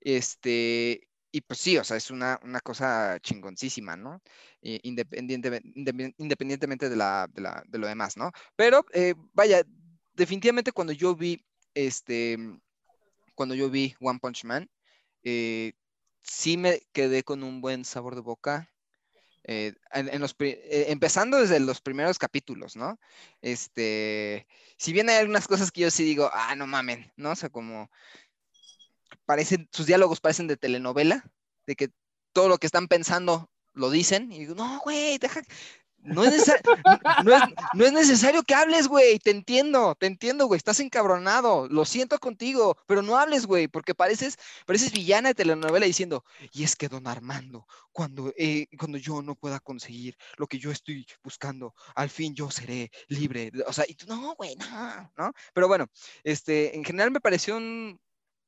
este, 0.02 1.08
y 1.32 1.42
pues 1.42 1.60
sí, 1.60 1.78
o 1.78 1.84
sea, 1.84 1.98
es 1.98 2.12
una, 2.12 2.40
una 2.44 2.60
cosa 2.62 3.18
chingoncísima, 3.22 3.96
¿no? 3.96 4.22
Eh, 4.62 4.80
independientemente, 4.84 5.68
independ- 5.70 6.14
independientemente 6.18 6.90
de, 6.90 6.96
la, 6.96 7.28
de, 7.32 7.42
la- 7.42 7.64
de 7.68 7.78
lo 7.78 7.88
demás, 7.88 8.16
¿no? 8.18 8.32
Pero, 8.56 8.86
eh, 8.94 9.16
vaya, 9.34 9.64
definitivamente 10.16 10.72
cuando 10.72 10.94
yo 10.94 11.16
vi, 11.16 11.46
este, 11.74 12.38
cuando 13.36 13.56
yo 13.56 13.70
vi 13.70 13.96
One 14.02 14.20
Punch 14.20 14.46
Man, 14.46 14.70
eh, 15.24 15.74
sí 16.24 16.58
me 16.58 16.82
quedé 16.94 17.24
con 17.24 17.44
un 17.44 17.62
buen 17.62 17.86
sabor 17.86 18.16
de 18.16 18.22
boca. 18.22 18.72
eh, 19.48 19.74
en, 19.94 20.22
los, 20.22 20.36
eh, 20.40 20.86
empezando 20.90 21.38
desde 21.40 21.60
los 21.60 21.82
primeros 21.82 22.18
capítulos, 22.20 22.76
¿no? 22.76 23.00
Este, 23.42 24.48
si 24.78 24.94
bien 24.94 25.10
hay 25.10 25.18
algunas 25.18 25.48
cosas 25.48 25.72
que 25.72 25.82
yo 25.82 25.92
sí 25.92 26.04
digo, 26.04 26.30
ah, 26.34 26.56
no 26.56 26.68
mamen, 26.68 27.12
¿no? 27.18 27.32
O 27.32 27.36
sea, 27.36 27.50
como 27.50 27.90
parecen, 29.26 29.68
sus 29.72 29.86
diálogos 29.86 30.22
parecen 30.22 30.48
de 30.48 30.58
telenovela, 30.58 31.24
de 31.68 31.76
que 31.76 31.90
todo 32.34 32.50
lo 32.50 32.58
que 32.58 32.68
están 32.68 32.88
pensando 32.88 33.50
lo 33.74 33.90
dicen, 33.90 34.32
y 34.32 34.40
digo, 34.40 34.56
no, 34.56 34.80
güey, 34.84 35.18
deja, 35.18 35.42
No 36.06 36.24
es, 36.24 36.52
no, 37.24 37.36
es, 37.36 37.44
no 37.74 37.86
es 37.86 37.92
necesario 37.92 38.44
que 38.44 38.54
hables, 38.54 38.88
güey. 38.88 39.20
Te 39.20 39.32
entiendo, 39.32 39.96
te 39.96 40.06
entiendo, 40.06 40.46
güey. 40.48 40.58
Estás 40.58 40.80
encabronado. 40.80 41.68
Lo 41.68 41.86
siento 41.86 42.20
contigo, 42.20 42.78
pero 42.88 43.02
no 43.02 43.18
hables, 43.18 43.46
güey, 43.46 43.68
porque 43.68 43.96
pareces, 43.96 44.38
pareces 44.66 44.92
villana 44.92 45.30
de 45.30 45.36
telenovela 45.36 45.86
diciendo, 45.86 46.24
y 46.54 46.64
es 46.64 46.76
que 46.76 46.88
don 46.88 47.08
Armando, 47.08 47.66
cuando, 47.92 48.34
eh, 48.38 48.68
cuando 48.78 48.98
yo 48.98 49.22
no 49.22 49.36
pueda 49.36 49.60
conseguir 49.60 50.16
lo 50.38 50.48
que 50.48 50.60
yo 50.60 50.72
estoy 50.72 51.06
buscando, 51.24 51.74
al 51.96 52.10
fin 52.10 52.36
yo 52.36 52.52
seré 52.52 52.92
libre. 53.08 53.52
O 53.68 53.74
sea, 53.74 53.86
y 53.88 53.96
tú, 53.96 54.06
no, 54.08 54.36
güey, 54.36 54.56
no, 54.56 55.12
¿no? 55.18 55.34
Pero 55.54 55.68
bueno, 55.68 55.88
este, 56.24 56.76
en 56.76 56.84
general 56.84 57.12
me 57.12 57.22
pareció 57.22 57.58
un 57.58 58.00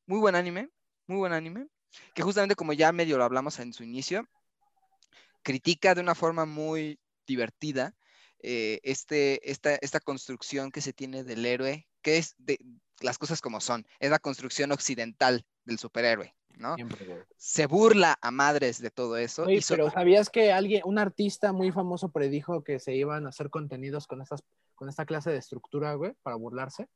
muy 0.05 0.19
buen 0.19 0.35
anime, 0.35 0.69
muy 1.07 1.17
buen 1.17 1.33
anime, 1.33 1.67
que 2.13 2.23
justamente 2.23 2.55
como 2.55 2.73
ya 2.73 2.91
medio 2.91 3.17
lo 3.17 3.23
hablamos 3.23 3.59
en 3.59 3.73
su 3.73 3.83
inicio, 3.83 4.27
critica 5.43 5.95
de 5.95 6.01
una 6.01 6.15
forma 6.15 6.45
muy 6.45 6.99
divertida 7.27 7.93
eh, 8.39 8.79
este, 8.83 9.49
esta, 9.51 9.75
esta 9.75 9.99
construcción 9.99 10.71
que 10.71 10.81
se 10.81 10.93
tiene 10.93 11.23
del 11.23 11.45
héroe, 11.45 11.87
que 12.01 12.17
es 12.17 12.35
de 12.37 12.59
las 13.01 13.17
cosas 13.17 13.41
como 13.41 13.59
son, 13.59 13.85
es 13.99 14.09
la 14.09 14.19
construcción 14.19 14.71
occidental 14.71 15.45
del 15.65 15.77
superhéroe, 15.77 16.33
¿no? 16.55 16.75
Se 17.35 17.65
burla 17.67 18.17
a 18.21 18.31
madres 18.31 18.81
de 18.81 18.89
todo 18.89 19.17
eso. 19.17 19.43
Oye, 19.43 19.55
y 19.55 19.61
so- 19.61 19.75
pero 19.75 19.89
¿sabías 19.91 20.29
que 20.29 20.51
alguien, 20.51 20.81
un 20.85 20.97
artista 20.97 21.51
muy 21.51 21.71
famoso 21.71 22.09
predijo 22.09 22.63
que 22.63 22.79
se 22.79 22.95
iban 22.95 23.25
a 23.25 23.29
hacer 23.29 23.49
contenidos 23.49 24.07
con 24.07 24.21
estas, 24.21 24.43
con 24.75 24.87
esta 24.89 25.05
clase 25.05 25.29
de 25.31 25.37
estructura, 25.37 25.93
güey, 25.95 26.13
para 26.23 26.35
burlarse? 26.35 26.87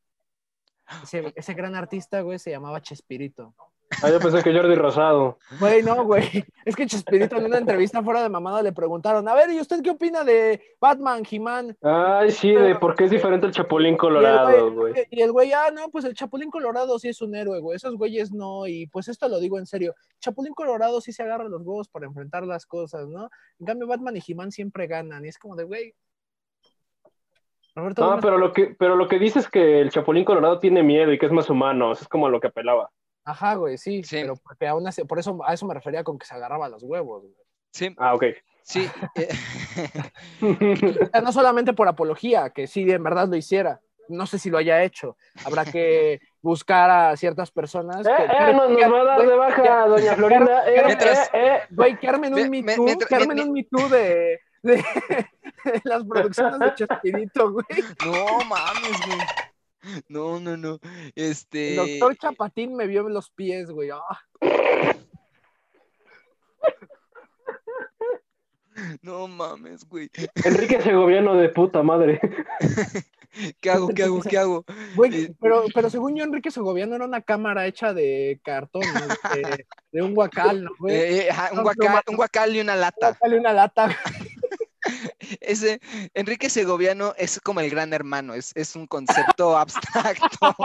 Ese, 1.04 1.34
ese 1.36 1.54
gran 1.54 1.76
artista, 1.76 2.22
güey, 2.22 2.38
se 2.38 2.52
llamaba 2.52 2.82
Chespirito. 2.82 3.56
Ah, 4.02 4.10
yo 4.10 4.20
pensé 4.20 4.42
que 4.42 4.54
Jordi 4.54 4.76
Rosado. 4.76 5.38
Güey, 5.60 5.84
no, 5.84 6.04
güey. 6.06 6.24
Es 6.66 6.76
que 6.76 6.86
Chespirito 6.86 7.38
en 7.38 7.46
una 7.46 7.58
entrevista 7.58 8.02
fuera 8.02 8.24
de 8.24 8.30
mamada 8.30 8.62
le 8.62 8.72
preguntaron, 8.72 9.28
a 9.28 9.34
ver, 9.34 9.52
¿y 9.52 9.60
usted 9.60 9.82
qué 9.84 9.92
opina 9.92 10.24
de 10.24 10.62
Batman, 10.80 11.24
He-Man? 11.30 11.78
Ay, 11.82 12.32
sí, 12.32 12.54
de 12.54 12.76
por 12.76 12.96
qué 12.96 13.06
es 13.06 13.12
diferente 13.12 13.48
el 13.48 13.52
Chapulín 13.52 13.98
Colorado, 13.98 14.72
güey. 14.72 14.94
Y 15.10 15.22
el 15.22 15.32
güey, 15.32 15.52
ah, 15.54 15.72
no, 15.74 15.90
pues 15.90 16.06
el 16.06 16.14
Chapulín 16.14 16.50
Colorado 16.50 16.98
sí 17.00 17.10
es 17.10 17.22
un 17.22 17.36
héroe, 17.36 17.60
güey. 17.60 17.76
Esos 17.76 17.96
güeyes 17.96 18.32
no. 18.32 18.66
Y 18.68 18.88
pues 18.88 19.08
esto 19.08 19.28
lo 19.28 19.40
digo 19.40 19.60
en 19.60 19.66
serio. 19.66 19.94
Chapulín 20.20 20.54
Colorado 20.54 21.02
sí 21.02 21.12
se 21.12 21.24
agarra 21.24 21.44
los 21.46 21.62
huevos 21.62 21.90
para 21.90 22.06
enfrentar 22.06 22.44
las 22.44 22.66
cosas, 22.66 23.08
¿no? 23.08 23.30
En 23.60 23.66
cambio, 23.66 23.88
Batman 23.88 24.18
y 24.18 24.24
He-Man 24.26 24.52
siempre 24.52 24.88
ganan. 24.88 25.26
Y 25.26 25.28
es 25.30 25.38
como 25.38 25.56
de, 25.56 25.66
güey. 25.66 25.94
Roberto 27.74 28.20
pero 28.22 28.38
lo 28.38 28.52
que, 28.52 28.76
pero 28.78 28.96
lo 28.98 29.08
que 29.08 29.18
dice 29.18 29.40
es 29.40 29.48
que 29.48 29.80
el 29.80 29.92
Chapulín 29.92 30.26
Colorado 30.26 30.60
tiene 30.60 30.84
miedo 30.84 31.14
y 31.14 31.18
que 31.18 31.26
es 31.26 31.32
más 31.32 31.50
humano. 31.50 31.92
es 31.94 32.08
como 32.08 32.30
lo 32.30 32.40
que 32.40 32.48
apelaba. 32.48 32.92
Ajá, 33.24 33.56
güey, 33.56 33.78
sí. 33.78 34.04
Sí. 34.04 34.18
Pero 34.22 34.36
porque 34.36 34.68
aún 34.68 34.88
así, 34.88 35.04
por 35.04 35.20
eso, 35.20 35.38
a 35.46 35.54
eso 35.54 35.66
me 35.68 35.74
refería 35.74 36.04
con 36.04 36.18
que 36.18 36.26
se 36.26 36.34
agarraba 36.36 36.70
los 36.70 36.84
huevos, 36.84 37.22
güey. 37.24 37.34
sí, 37.72 37.94
Ah, 37.98 38.16
ok. 38.16 38.24
sí. 38.64 38.90
eh, 39.16 39.28
O 41.02 41.06
sea, 41.12 41.22
no 41.22 41.32
solamente 41.32 41.74
por 41.74 41.88
apología, 41.88 42.50
que 42.50 42.68
sí, 42.68 42.90
en 42.90 43.04
verdad 43.04 43.28
lo 43.28 43.36
hiciera. 43.36 43.80
No 44.10 44.26
sé 44.26 44.40
si 44.40 44.50
lo 44.50 44.58
haya 44.58 44.84
hecho. 44.84 45.16
Habrá 45.46 45.64
que 45.64 46.20
buscar 46.42 46.90
a 46.90 47.16
ciertas 47.16 47.50
personas. 47.52 48.06
Eh, 48.06 48.10
que- 48.18 48.24
eh, 48.24 48.54
nos, 48.54 48.70
nos 48.72 48.92
va 48.94 49.02
a 49.02 49.04
dar 49.06 49.20
de 49.22 49.26
Güey, 49.28 49.38
baja, 49.38 49.88
doña 49.88 50.16
Florinda. 50.16 50.64
Eh, 50.70 50.84
Mientras- 50.86 51.28
eh, 51.28 51.32
eh. 51.34 51.60
Güey, 51.70 51.98
que 52.00 52.08
armen 52.08 52.34
un 52.34 52.50
me- 52.50 52.62
Me 52.64 52.76
Too, 52.76 52.84
mientras- 52.84 53.08
que 53.10 53.16
armen 53.16 53.38
mi- 53.38 53.44
un 53.44 53.52
Me 53.54 53.64
Too 53.64 53.88
de, 53.90 54.40
de, 54.64 54.76
de 54.76 55.82
las 55.84 56.04
producciones 56.04 56.60
de 56.60 56.74
Chespirito, 56.76 57.52
güey. 57.54 57.66
no 58.06 58.46
mames, 58.46 59.06
güey. 59.08 59.20
No, 60.10 60.40
no, 60.40 60.58
no. 60.58 60.80
El 61.16 61.32
Este. 61.32 61.76
doctor 61.76 62.18
Chapatín 62.18 62.76
me 62.76 62.88
vio 62.88 63.08
en 63.08 63.14
los 63.14 63.30
pies, 63.32 63.70
güey. 63.72 63.90
Ah, 63.92 64.20
No 69.02 69.28
mames, 69.28 69.88
güey. 69.88 70.10
Enrique 70.46 70.82
Segoviano 70.82 71.36
de 71.36 71.50
puta 71.50 71.84
madre. 71.84 72.20
¿Qué 73.62 73.70
hago? 73.70 73.90
¿Qué 73.90 74.04
hago? 74.04 74.22
¿Qué 74.22 74.38
hago? 74.38 74.66
Güey, 74.96 75.26
Eh, 75.26 75.34
pero, 75.40 75.66
pero 75.74 75.90
según 75.90 76.16
yo, 76.16 76.24
Enrique 76.24 76.52
Segoviano 76.52 76.96
era 76.96 77.06
una 77.06 77.22
cámara 77.22 77.68
hecha 77.68 77.94
de 77.94 78.40
cartón, 78.44 78.82
¿no? 78.94 79.08
de, 79.36 79.66
de 79.92 80.02
un 80.02 80.14
guacal, 80.14 80.64
¿no, 80.64 80.72
güey? 80.80 80.96
Eh, 80.96 81.28
eh, 81.28 81.32
un, 81.52 81.58
No, 81.58 81.58
no 81.58 81.62
guacal, 81.64 81.90
mames. 81.90 82.04
un 82.08 82.16
guacal 82.16 82.56
y 82.56 82.62
una 82.62 82.76
lata. 82.76 83.14
Sale 83.16 83.40
una 83.40 83.54
lata. 83.54 83.96
Ese 85.42 85.80
Enrique 86.14 86.50
Segoviano 86.50 87.14
es 87.18 87.40
como 87.42 87.60
el 87.60 87.70
gran 87.70 87.94
hermano, 87.94 88.34
es, 88.34 88.52
es 88.56 88.76
un 88.76 88.88
concepto 88.88 89.58
abstracto. 89.58 90.56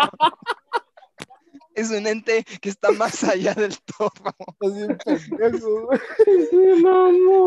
Es 1.74 1.90
un 1.90 2.06
ente 2.06 2.44
que 2.62 2.70
está 2.70 2.90
más 2.92 3.22
allá 3.24 3.52
del 3.54 3.76
todo. 3.80 4.10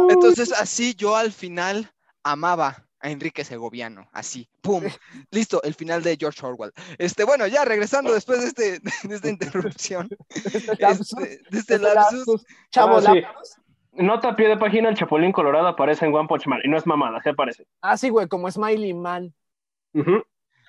Entonces, 0.09 0.51
así 0.51 0.93
yo 0.95 1.15
al 1.15 1.31
final 1.31 1.91
amaba 2.23 2.85
a 3.01 3.09
Enrique 3.09 3.45
Segoviano, 3.45 4.09
así, 4.11 4.49
¡pum! 4.61 4.83
Listo, 5.31 5.63
el 5.63 5.73
final 5.73 6.03
de 6.03 6.17
George 6.19 6.45
Orwell. 6.45 6.73
Este, 6.97 7.23
bueno, 7.23 7.47
ya 7.47 7.63
regresando 7.63 8.13
después 8.13 8.41
de, 8.41 8.47
este, 8.47 8.79
de 9.07 9.15
esta 9.15 9.29
interrupción, 9.29 10.09
lapsus, 10.79 11.13
este, 11.13 11.27
de 11.49 11.59
este 11.59 11.75
Este 11.75 11.79
lapsus, 11.79 12.27
lapsus, 12.27 12.45
Chavo 12.71 12.97
Ah, 12.97 13.01
sí. 13.01 13.21
lapsus. 13.21 13.55
Nota 13.99 14.29
a 14.29 14.35
pie 14.35 14.47
de 14.47 14.57
página, 14.57 14.89
el 14.89 14.95
Chapulín 14.95 15.31
Colorado 15.31 15.67
aparece 15.67 16.05
en 16.05 16.13
One 16.15 16.27
Punch 16.27 16.47
Man. 16.47 16.61
Y 16.63 16.69
no 16.69 16.77
es 16.77 16.85
mamada, 16.87 17.21
se 17.21 17.29
aparece. 17.29 17.65
Ah, 17.81 17.97
sí, 17.97 18.09
güey, 18.09 18.27
como 18.27 18.49
Smiley 18.49 18.93
Man. 18.93 19.33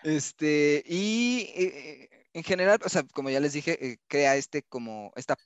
Este, 0.03 0.83
y 0.87 1.51
eh, 1.55 2.09
en 2.33 2.43
general, 2.43 2.79
o 2.85 2.89
sea, 2.89 3.03
como 3.13 3.31
ya 3.31 3.41
les 3.41 3.53
dije, 3.53 3.79
eh, 3.85 3.99
crea 4.09 4.37
este 4.37 4.63
como 4.63 5.13
esta 5.15 5.37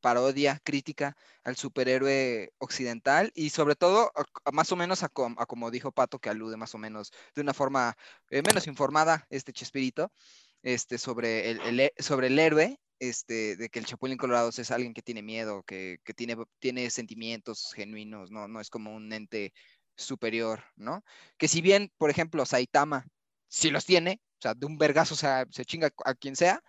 parodia 0.00 0.60
crítica 0.62 1.16
al 1.42 1.56
superhéroe 1.56 2.52
occidental 2.58 3.32
y 3.34 3.50
sobre 3.50 3.74
todo, 3.74 4.12
a- 4.14 4.24
a 4.44 4.52
más 4.52 4.70
o 4.70 4.76
menos 4.76 5.02
a, 5.02 5.08
com- 5.08 5.34
a 5.38 5.46
como 5.46 5.70
dijo 5.70 5.90
Pato, 5.90 6.18
que 6.18 6.30
alude 6.30 6.56
más 6.56 6.74
o 6.74 6.78
menos 6.78 7.10
de 7.34 7.42
una 7.42 7.52
forma 7.54 7.96
eh, 8.30 8.42
menos 8.46 8.66
informada, 8.68 9.26
este 9.30 9.52
Chespirito, 9.52 10.12
este, 10.62 10.98
sobre 10.98 11.50
el, 11.50 11.92
sobre 11.98 12.28
el 12.28 12.38
héroe, 12.38 12.78
este, 12.98 13.56
de 13.56 13.68
que 13.68 13.78
el 13.78 13.86
Chapulín 13.86 14.18
Colorado 14.18 14.48
es 14.48 14.70
alguien 14.70 14.94
que 14.94 15.02
tiene 15.02 15.22
miedo, 15.22 15.62
que, 15.64 15.98
que 16.04 16.14
tiene, 16.14 16.36
tiene 16.58 16.90
sentimientos 16.90 17.72
genuinos, 17.74 18.30
¿no? 18.30 18.48
No 18.48 18.60
es 18.60 18.70
como 18.70 18.94
un 18.94 19.12
ente 19.12 19.52
superior, 19.96 20.62
¿no? 20.76 21.04
Que 21.38 21.48
si 21.48 21.60
bien, 21.60 21.90
por 21.98 22.10
ejemplo, 22.10 22.44
Saitama 22.44 23.06
si 23.48 23.70
los 23.70 23.84
tiene, 23.84 24.20
o 24.38 24.42
sea, 24.42 24.54
de 24.54 24.66
un 24.66 24.78
vergazo, 24.78 25.14
o 25.14 25.16
sea, 25.16 25.46
se 25.50 25.64
chinga 25.64 25.90
a 26.04 26.14
quien 26.14 26.36
sea, 26.36 26.62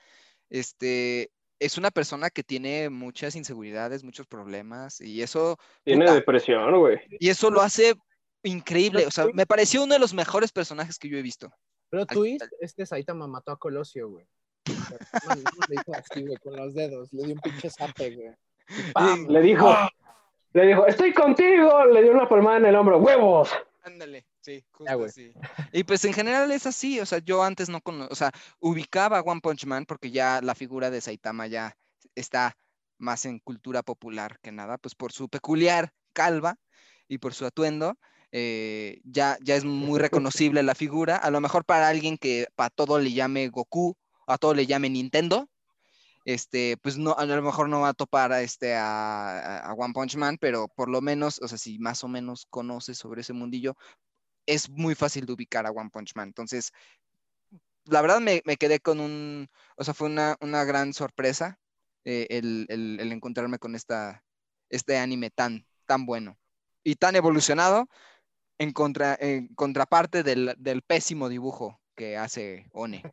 este, 0.49 1.31
es 1.59 1.77
una 1.77 1.91
persona 1.91 2.29
que 2.29 2.43
tiene 2.43 2.89
muchas 2.89 3.35
inseguridades, 3.35 4.03
muchos 4.03 4.27
problemas, 4.27 5.01
y 5.01 5.21
eso, 5.21 5.57
Tiene 5.83 6.05
Puta. 6.05 6.15
depresión, 6.15 6.79
güey. 6.79 6.99
y 7.19 7.29
eso 7.29 7.49
lo 7.49 7.61
hace 7.61 7.95
increíble, 8.43 9.05
o 9.05 9.11
sea, 9.11 9.27
me 9.33 9.45
pareció 9.45 9.83
uno 9.83 9.93
de 9.93 9.99
los 9.99 10.13
mejores 10.13 10.51
personajes 10.51 10.97
que 10.97 11.09
yo 11.09 11.17
he 11.17 11.21
visto. 11.21 11.51
Pero 11.89 12.03
Al- 12.03 12.07
twist, 12.07 12.45
este 12.59 12.85
Saitama 12.85 13.27
mató 13.27 13.51
a 13.51 13.57
Colosio, 13.57 14.09
güey. 14.09 14.27
No, 14.73 15.35
no 15.35 15.65
le 15.69 15.75
hizo 15.75 15.93
así, 15.93 16.21
güey, 16.23 16.37
con 16.37 16.55
los 16.55 16.73
dedos. 16.73 17.11
Le 17.13 17.23
dio 17.25 17.35
un 17.35 17.41
pinche 17.41 17.69
zape, 17.69 18.15
güey. 18.15 19.27
Le 19.27 19.41
dijo, 19.41 19.73
le 20.53 20.67
dijo, 20.67 20.85
estoy 20.85 21.13
contigo. 21.13 21.85
Le 21.85 22.03
dio 22.03 22.11
una 22.11 22.27
palmada 22.27 22.57
en 22.57 22.65
el 22.65 22.75
hombro. 22.75 22.97
¡Huevos! 22.99 23.49
Ándale, 23.87 24.25
sí, 24.41 24.65
justo 24.71 25.03
así. 25.05 25.31
Y 25.71 25.85
pues 25.85 26.03
en 26.03 26.11
general 26.11 26.51
es 26.51 26.65
así, 26.65 26.99
o 26.99 27.05
sea, 27.05 27.19
yo 27.19 27.41
antes 27.41 27.69
no 27.69 27.79
conocía, 27.79 28.09
o 28.11 28.15
sea, 28.15 28.31
ubicaba 28.59 29.19
a 29.19 29.21
One 29.21 29.39
Punch 29.39 29.65
Man 29.65 29.85
porque 29.85 30.11
ya 30.11 30.41
la 30.41 30.55
figura 30.55 30.89
de 30.89 30.99
Saitama 30.99 31.47
ya 31.47 31.73
está 32.13 32.57
más 32.97 33.25
en 33.25 33.39
cultura 33.39 33.83
popular 33.83 34.39
que 34.41 34.51
nada, 34.51 34.77
pues 34.77 34.93
por 34.93 35.13
su 35.13 35.29
peculiar 35.29 35.91
calva 36.11 36.57
y 37.07 37.19
por 37.19 37.33
su 37.33 37.45
atuendo, 37.45 37.97
eh, 38.33 38.99
ya, 39.05 39.37
ya 39.41 39.55
es 39.55 39.63
muy 39.63 39.99
reconocible 39.99 40.63
la 40.63 40.75
figura, 40.75 41.15
a 41.15 41.31
lo 41.31 41.39
mejor 41.39 41.63
para 41.63 41.87
alguien 41.87 42.17
que 42.17 42.47
para 42.55 42.69
todo 42.69 42.99
le 42.99 43.13
llame 43.13 43.47
Goku, 43.47 43.95
a 44.27 44.37
todo 44.37 44.53
le 44.53 44.65
llame 44.67 44.89
Nintendo, 44.89 45.49
este, 46.25 46.77
pues 46.77 46.97
no, 46.97 47.13
a 47.17 47.25
lo 47.25 47.41
mejor 47.41 47.69
no 47.69 47.81
va 47.81 47.89
a 47.89 47.93
topar 47.93 48.33
a, 48.33 48.41
este, 48.41 48.75
a, 48.75 49.73
One 49.77 49.93
Punch 49.93 50.17
Man, 50.17 50.37
pero 50.39 50.67
por 50.69 50.89
lo 50.89 51.01
menos, 51.01 51.41
o 51.41 51.47
sea, 51.47 51.57
si 51.57 51.79
más 51.79 52.03
o 52.03 52.07
menos 52.09 52.45
conoces 52.49 52.97
sobre 52.97 53.21
ese 53.21 53.33
mundillo, 53.33 53.75
es 54.45 54.69
muy 54.69 54.95
fácil 54.95 55.25
de 55.25 55.33
ubicar 55.33 55.65
a 55.67 55.71
One 55.71 55.89
Punch 55.91 56.15
Man. 56.15 56.29
Entonces, 56.29 56.71
la 57.85 58.01
verdad 58.01 58.19
me, 58.19 58.41
me 58.45 58.57
quedé 58.57 58.79
con 58.79 58.99
un, 58.99 59.47
o 59.77 59.83
sea, 59.83 59.93
fue 59.93 60.07
una, 60.07 60.35
una 60.41 60.63
gran 60.63 60.93
sorpresa 60.93 61.59
eh, 62.05 62.27
el, 62.29 62.65
el- 62.69 62.99
el 62.99 63.11
encontrarme 63.11 63.59
con 63.59 63.75
esta, 63.75 64.23
este 64.69 64.97
anime 64.97 65.29
tan, 65.29 65.65
tan 65.85 66.05
bueno 66.05 66.37
y 66.83 66.95
tan 66.95 67.15
evolucionado 67.15 67.87
en, 68.59 68.73
contra, 68.73 69.17
en 69.19 69.49
contraparte 69.55 70.23
del, 70.23 70.55
del 70.57 70.81
pésimo 70.81 71.29
dibujo 71.29 71.79
que 71.97 72.15
hace 72.15 72.67
One. 72.71 73.03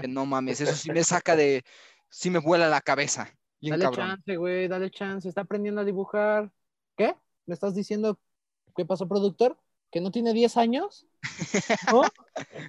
Que 0.00 0.08
no 0.08 0.26
mames, 0.26 0.60
eso 0.60 0.74
sí 0.74 0.90
me 0.90 1.04
saca 1.04 1.36
de, 1.36 1.62
sí 2.08 2.30
me 2.30 2.40
vuela 2.40 2.68
la 2.68 2.80
cabeza. 2.80 3.28
Bien 3.60 3.72
Dale 3.72 3.84
cabrón. 3.84 4.08
chance, 4.08 4.36
güey, 4.36 4.66
dale 4.66 4.90
chance. 4.90 5.28
Está 5.28 5.42
aprendiendo 5.42 5.82
a 5.82 5.84
dibujar. 5.84 6.50
¿Qué? 6.96 7.14
¿Me 7.46 7.54
estás 7.54 7.74
diciendo 7.74 8.18
qué 8.74 8.84
pasó, 8.86 9.06
productor? 9.06 9.56
¿Que 9.92 10.00
no 10.00 10.10
tiene 10.10 10.32
10 10.32 10.56
años? 10.56 11.06
¿No? 11.92 12.02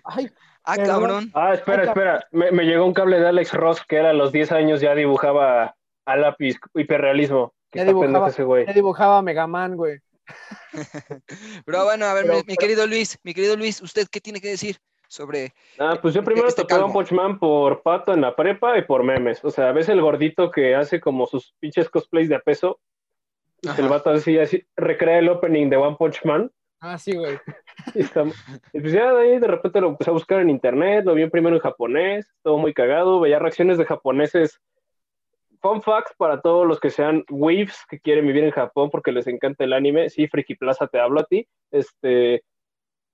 Ay, 0.03 0.29
Ah, 0.63 0.77
cabrón. 0.77 1.31
Ah, 1.33 1.53
espera, 1.55 1.85
espera. 1.85 2.27
Me, 2.31 2.51
me 2.51 2.65
llegó 2.65 2.85
un 2.85 2.93
cable 2.93 3.19
de 3.19 3.27
Alex 3.27 3.51
Ross 3.53 3.81
que 3.87 3.95
era 3.95 4.11
a 4.11 4.13
los 4.13 4.31
10 4.31 4.51
años 4.51 4.79
ya 4.81 4.93
dibujaba 4.93 5.75
a 6.05 6.15
lápiz 6.17 6.57
hiperrealismo. 6.75 7.53
Que 7.71 7.79
Ya 7.79 7.85
dibujaba. 7.85 8.27
ese 8.29 8.43
güey. 8.43 8.67
ya 8.67 8.73
dibujaba 8.73 9.17
a 9.17 9.21
Mega 9.23 9.47
Man, 9.47 9.75
güey. 9.75 9.99
Pero 11.65 11.83
bueno, 11.85 12.05
a 12.05 12.13
ver, 12.13 12.25
Pero- 12.25 12.37
mi, 12.39 12.43
mi 12.47 12.55
querido 12.57 12.85
Luis, 12.85 13.17
mi 13.23 13.33
querido 13.33 13.55
Luis, 13.55 13.81
¿usted 13.81 14.07
qué 14.11 14.21
tiene 14.21 14.39
que 14.41 14.49
decir 14.49 14.77
sobre... 15.11 15.53
Ah, 15.77 15.99
pues 16.01 16.13
yo 16.13 16.23
primero 16.23 16.47
Este 16.47 16.61
topé 16.61 16.73
a 16.73 16.77
calvo. 16.77 16.85
One 16.87 16.93
Punch 16.93 17.11
Man 17.11 17.37
por 17.37 17.81
pato 17.81 18.13
en 18.13 18.21
la 18.21 18.35
prepa 18.35 18.77
y 18.77 18.83
por 18.83 19.03
memes. 19.03 19.43
O 19.43 19.51
sea, 19.51 19.71
ves 19.73 19.89
el 19.89 20.01
gordito 20.01 20.49
que 20.49 20.73
hace 20.75 20.99
como 21.01 21.25
sus 21.25 21.53
pinches 21.59 21.89
cosplays 21.89 22.29
de 22.29 22.35
a 22.35 22.39
peso. 22.39 22.79
Ajá. 23.67 23.79
el 23.81 23.89
vato 23.89 24.09
así, 24.09 24.39
así 24.39 24.65
recrea 24.75 25.19
el 25.19 25.29
opening 25.29 25.69
de 25.69 25.77
One 25.77 25.95
Punch 25.99 26.23
Man. 26.25 26.49
Ah, 26.79 26.97
sí, 26.97 27.15
güey. 27.15 27.37
Y, 27.95 28.01
está- 28.01 28.25
y 28.73 28.79
pues 28.79 28.93
ya 28.93 29.11
de 29.13 29.21
ahí 29.23 29.39
de 29.39 29.47
repente 29.47 29.81
lo 29.81 29.89
empecé 29.89 30.09
a 30.11 30.13
buscar 30.13 30.39
en 30.39 30.49
internet, 30.49 31.03
lo 31.05 31.13
vi 31.15 31.27
primero 31.29 31.55
en 31.55 31.61
japonés, 31.61 32.27
todo 32.43 32.57
muy 32.57 32.73
cagado, 32.73 33.19
veía 33.19 33.37
reacciones 33.39 33.77
de 33.77 33.85
japoneses. 33.85 34.59
Fun 35.61 35.81
facts 35.81 36.13
para 36.17 36.41
todos 36.41 36.65
los 36.67 36.79
que 36.79 36.89
sean 36.89 37.23
weaves 37.29 37.77
que 37.89 37.99
quieren 37.99 38.25
vivir 38.25 38.43
en 38.43 38.51
Japón 38.51 38.89
porque 38.91 39.11
les 39.11 39.27
encanta 39.27 39.63
el 39.63 39.73
anime. 39.73 40.09
Sí, 40.09 40.27
Friki 40.27 40.55
Plaza, 40.55 40.87
te 40.87 40.99
hablo 40.99 41.19
a 41.19 41.23
ti. 41.25 41.47
Este, 41.69 42.43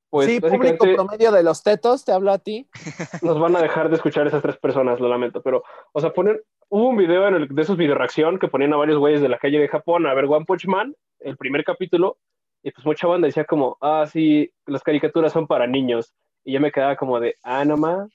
pues 0.09 0.27
sí, 0.27 0.39
público 0.39 0.85
promedio 0.95 1.31
de 1.31 1.43
los 1.43 1.63
tetos, 1.63 2.05
te 2.05 2.11
hablo 2.11 2.31
a 2.31 2.37
ti. 2.37 2.67
nos 3.21 3.39
van 3.39 3.55
a 3.55 3.61
dejar 3.61 3.89
de 3.89 3.95
escuchar 3.95 4.25
esas 4.25 4.41
tres 4.41 4.57
personas, 4.57 4.99
lo 4.99 5.09
lamento. 5.09 5.41
Pero, 5.41 5.63
o 5.91 5.99
sea, 5.99 6.13
ponen, 6.13 6.39
hubo 6.69 6.89
un 6.89 6.97
video 6.97 7.27
en 7.27 7.35
el, 7.35 7.47
de 7.47 7.61
esos 7.61 7.77
video 7.77 7.95
reacción 7.95 8.39
que 8.39 8.47
ponían 8.47 8.73
a 8.73 8.77
varios 8.77 8.97
güeyes 8.97 9.21
de 9.21 9.29
la 9.29 9.37
calle 9.37 9.59
de 9.59 9.67
Japón 9.67 10.05
a 10.07 10.13
ver 10.13 10.25
One 10.25 10.45
Punch 10.45 10.65
Man, 10.67 10.95
el 11.19 11.35
primer 11.35 11.63
capítulo, 11.63 12.17
y 12.63 12.71
pues 12.71 12.85
mucha 12.85 13.07
banda 13.07 13.27
decía 13.27 13.45
como, 13.45 13.77
ah, 13.81 14.05
sí, 14.11 14.51
las 14.65 14.83
caricaturas 14.83 15.33
son 15.33 15.47
para 15.47 15.67
niños. 15.67 16.13
Y 16.43 16.53
yo 16.53 16.61
me 16.61 16.71
quedaba 16.71 16.95
como 16.95 17.19
de, 17.19 17.35
ah, 17.43 17.65
no 17.65 17.75
más. 17.75 18.09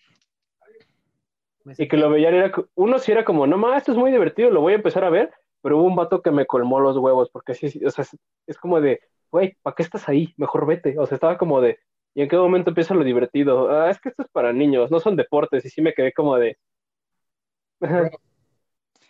Y 1.79 1.87
que 1.87 1.97
lo 1.97 2.11
veían, 2.11 2.35
era, 2.35 2.53
uno 2.75 2.99
sí 2.99 3.13
era 3.13 3.25
como, 3.25 3.47
no 3.47 3.57
más, 3.57 3.79
esto 3.79 3.93
es 3.93 3.99
muy 3.99 4.11
divertido, 4.11 4.51
lo 4.51 4.61
voy 4.61 4.73
a 4.73 4.77
empezar 4.77 5.05
a 5.05 5.11
ver. 5.11 5.31
Pero 5.61 5.79
hubo 5.79 5.87
un 5.87 5.95
vato 5.95 6.23
que 6.23 6.33
me 6.33 6.47
colmó 6.47 6.81
los 6.81 6.97
huevos, 6.97 7.31
porque 7.31 7.55
sí, 7.55 7.71
sí, 7.71 7.85
o 7.85 7.91
sea, 7.91 8.03
es, 8.03 8.17
es 8.49 8.59
como 8.59 8.81
de, 8.81 9.01
güey, 9.33 9.57
¿para 9.63 9.75
qué 9.75 9.83
estás 9.83 10.09
ahí? 10.09 10.33
Mejor 10.37 10.67
vete. 10.67 10.97
O 10.99 11.07
sea, 11.07 11.17
estaba 11.17 11.37
como 11.37 11.61
de, 11.61 11.81
¿y 12.15 12.23
en 12.23 12.29
qué 12.29 12.37
momento 12.37 12.71
empieza 12.71 12.95
lo 12.95 13.03
divertido? 13.03 13.69
Ah, 13.71 13.91
es 13.91 13.99
que 14.01 14.11
esto 14.11 14.23
es 14.23 14.29
para 14.29 14.53
niños, 14.53 14.93
no 14.93 15.01
son 15.01 15.17
deportes. 15.17 15.65
Y 15.65 15.71
sí 15.71 15.83
me 15.83 15.95
quedé 15.95 16.13
como 16.13 16.37
de, 16.37 16.57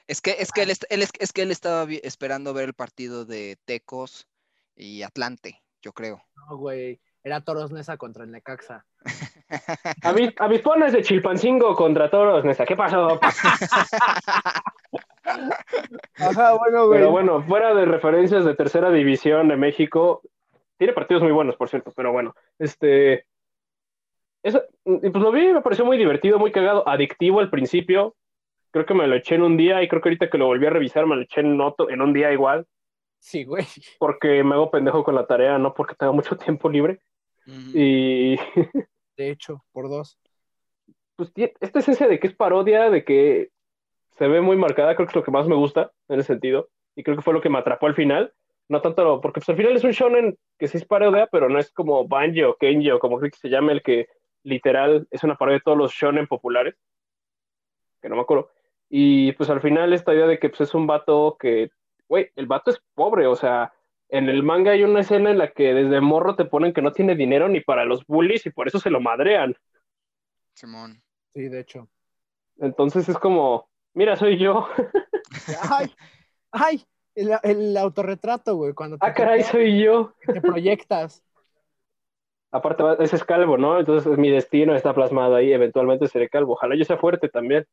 Es 0.07 0.21
que, 0.21 0.31
es 0.39 0.51
que 0.51 0.63
él, 0.63 0.71
es, 0.71 0.81
es 1.19 1.33
que 1.33 1.43
él 1.43 1.51
estaba 1.51 1.87
esperando 2.03 2.53
ver 2.53 2.65
el 2.65 2.75
partido 2.75 3.25
de 3.25 3.57
Tecos 3.65 4.27
y 4.75 5.03
Atlante, 5.03 5.63
yo 5.81 5.93
creo. 5.93 6.23
No, 6.49 6.57
güey. 6.57 7.01
Era 7.25 7.41
Toros 7.41 7.71
Nesa 7.71 7.97
contra 7.97 8.25
el 8.25 8.33
Necaxa. 8.33 8.85
Avis- 10.03 10.35
Avispones 10.39 10.93
de 10.93 11.03
Chilpancingo 11.03 11.75
contra 11.77 12.11
Toros, 12.11 12.45
Nesa. 12.45 12.65
¿Qué 12.65 12.75
pasó? 12.75 13.21
Ajá, 16.17 16.57
bueno, 16.59 16.87
güey. 16.87 16.99
Pero 16.99 17.11
bueno, 17.11 17.43
fuera 17.43 17.75
de 17.75 17.85
referencias 17.85 18.45
de 18.45 18.55
tercera 18.55 18.91
división 18.91 19.49
de 19.49 19.57
México, 19.57 20.23
tiene 20.79 20.93
partidos 20.93 21.23
muy 21.23 21.33
buenos, 21.33 21.57
por 21.57 21.69
cierto, 21.69 21.93
pero 21.95 22.13
bueno, 22.13 22.35
este. 22.59 23.27
Eso, 24.43 24.61
y 24.85 25.11
pues 25.11 25.23
lo 25.23 25.31
vi, 25.31 25.53
me 25.53 25.61
pareció 25.63 25.85
muy 25.85 25.97
divertido, 25.97 26.39
muy 26.39 26.51
cagado, 26.51 26.89
adictivo 26.89 27.39
al 27.41 27.51
principio. 27.51 28.17
Creo 28.73 28.87
que 28.87 28.95
me 28.95 29.07
lo 29.07 29.15
eché 29.15 29.37
en 29.37 29.43
un 29.43 29.57
día 29.57 29.83
y 29.83 29.89
creo 29.89 30.01
que 30.03 30.09
ahorita 30.09 30.31
que 30.31 30.39
lo 30.39 30.47
volví 30.47 30.67
a 30.67 30.71
revisar 30.71 31.07
me 31.07 31.15
lo 31.15 31.23
eché 31.23 31.41
en, 31.43 31.61
otro, 31.61 31.91
en 31.91 32.01
un 32.01 32.13
día 32.13 32.33
igual, 32.33 32.67
Sí, 33.21 33.45
güey. 33.45 33.65
porque 34.01 34.43
me 34.43 34.55
hago 34.55 34.71
pendejo 34.71 35.05
con 35.05 35.15
la 35.15 35.27
tarea, 35.27 35.59
no 35.59 35.75
porque 35.75 35.95
tenga 35.95 36.11
mucho 36.13 36.37
tiempo 36.37 36.69
libre. 36.69 37.01
Y 37.47 38.37
De 39.17 39.31
hecho, 39.31 39.63
por 39.73 39.89
dos. 39.89 40.19
pues 41.17 41.31
esta 41.61 41.79
esencia 41.79 42.09
de 42.09 42.19
que 42.19 42.27
es 42.29 42.35
parodia, 42.35 42.91
de 42.91 43.05
que 43.05 43.51
se 44.19 44.29
ve 44.29 44.41
muy 44.41 44.57
marcada, 44.57 44.95
creo 44.95 45.07
que 45.07 45.13
es 45.13 45.17
lo 45.17 45.25
que 45.25 45.31
más 45.31 45.47
me 45.47 45.55
gusta 45.55 45.93
en 46.09 46.21
ese 46.21 46.29
sentido. 46.29 46.69
Y 46.95 47.03
creo 47.03 47.17
que 47.17 47.23
fue 47.23 47.35
lo 47.35 47.41
que 47.41 47.49
me 47.49 47.59
atrapó 47.59 47.87
al 47.87 47.95
final. 47.95 48.33
No 48.69 48.81
tanto, 48.81 49.05
lo- 49.05 49.21
porque 49.21 49.41
pues, 49.41 49.49
al 49.49 49.57
final 49.57 49.77
es 49.77 49.85
un 49.85 49.91
shonen 49.93 50.39
que 50.59 50.69
sí 50.69 50.79
es 50.79 50.85
parodia, 50.85 51.29
pero 51.31 51.49
no 51.49 51.59
es 51.59 51.73
como 51.73 52.07
Banjo 52.07 52.51
o 52.51 52.57
Kenji 52.57 52.91
o 52.91 52.99
como 52.99 53.19
creo 53.19 53.31
que 53.31 53.39
se 53.39 53.49
llame, 53.49 53.73
el 53.73 53.83
que 53.83 54.07
literal 54.45 55.07
es 55.11 55.25
una 55.25 55.37
parodia 55.37 55.59
de 55.59 55.63
todos 55.65 55.79
los 55.79 55.93
shonen 55.93 56.27
populares. 56.27 56.75
Que 58.01 58.09
no 58.09 58.17
me 58.17 58.23
acuerdo. 58.23 58.51
Y 58.89 59.33
pues 59.33 59.49
al 59.51 59.61
final 59.61 59.93
esta 59.93 60.15
idea 60.15 60.27
de 60.27 60.39
que 60.39 60.49
pues, 60.49 60.63
es 60.63 60.75
un 60.75 60.87
vato 60.87 61.37
que, 61.41 61.71
güey, 62.09 62.31
el 62.37 62.47
vato 62.47 62.71
es 62.71 62.83
pobre, 62.95 63.27
o 63.27 63.35
sea, 63.35 63.73
en 64.11 64.29
el 64.29 64.43
manga 64.43 64.73
hay 64.73 64.85
una 64.85 65.01
escena 65.01 65.31
en 65.31 65.39
la 65.39 65.51
que 65.51 65.73
desde 65.73 66.01
morro 66.03 66.37
te 66.37 66.45
ponen 66.45 66.75
que 66.75 66.83
no 66.83 66.93
tiene 66.93 67.15
dinero 67.15 67.49
ni 67.49 67.61
para 67.61 67.87
los 67.87 68.05
bullies 68.07 68.45
y 68.45 68.51
por 68.51 68.69
eso 68.69 68.79
se 68.79 68.91
lo 68.91 69.01
madrean. 69.01 69.57
Simón. 70.55 71.03
Sí, 71.33 71.49
de 71.49 71.61
hecho. 71.61 71.89
Entonces 72.59 73.09
es 73.09 73.17
como, 73.17 73.71
mira, 73.95 74.17
soy 74.17 74.39
yo. 74.39 74.67
Ay, 75.71 75.95
ay, 76.51 76.87
el, 77.15 77.33
el 77.43 77.77
autorretrato, 77.77 78.57
güey. 78.57 78.75
Cuando 78.75 78.99
te, 78.99 79.07
Ah, 79.07 79.15
caray, 79.15 79.43
soy 79.43 79.83
yo. 79.83 80.15
te 80.27 80.41
proyectas. 80.41 81.23
Aparte, 82.51 82.83
ese 83.01 83.17
es 83.17 83.25
calvo, 83.25 83.57
¿no? 83.57 83.79
Entonces 83.79 84.19
mi 84.19 84.31
destino 84.31 84.75
está 84.75 84.95
plasmado 84.95 85.35
ahí. 85.37 85.53
Eventualmente 85.53 86.07
seré 86.07 86.29
calvo. 86.29 86.53
Ojalá 86.53 86.77
yo 86.77 86.85
sea 86.85 86.99
fuerte 86.99 87.29
también. 87.29 87.67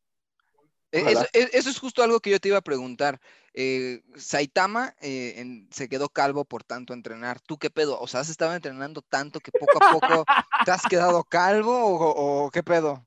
E- 0.91 1.01
Ojalá. 1.01 1.21
Eso, 1.21 1.29
e- 1.33 1.57
eso 1.57 1.69
es 1.69 1.79
justo 1.79 2.01
algo 2.01 2.19
que 2.21 2.29
yo 2.29 2.39
te 2.39 2.47
iba 2.47 2.57
a 2.57 2.61
preguntar. 2.61 3.19
Eh, 3.53 4.01
Saitama 4.15 4.95
eh, 5.01 5.33
en- 5.37 5.67
se 5.71 5.89
quedó 5.89 6.07
calvo 6.07 6.45
por 6.45 6.63
tanto 6.63 6.93
entrenar. 6.93 7.41
¿Tú 7.41 7.57
qué 7.57 7.69
pedo? 7.69 7.99
O 7.99 8.07
sea, 8.07 8.21
¿has 8.21 8.29
estado 8.29 8.53
entrenando 8.55 9.01
tanto 9.01 9.41
que 9.41 9.51
poco 9.51 9.77
a 9.83 9.91
poco 9.91 10.23
te 10.65 10.71
has 10.71 10.85
quedado 10.87 11.23
calvo 11.23 11.75
o, 11.75 12.45
o 12.45 12.49
qué 12.51 12.63
pedo? 12.63 13.05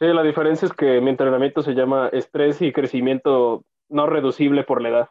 Sí, 0.00 0.06
la 0.06 0.22
diferencia 0.22 0.66
es 0.66 0.72
que 0.72 1.00
mi 1.00 1.10
entrenamiento 1.10 1.62
se 1.62 1.72
llama 1.74 2.08
estrés 2.12 2.62
y 2.62 2.72
crecimiento 2.72 3.64
no 3.88 4.06
reducible 4.06 4.64
por 4.64 4.80
la 4.80 4.88
edad. 4.88 5.08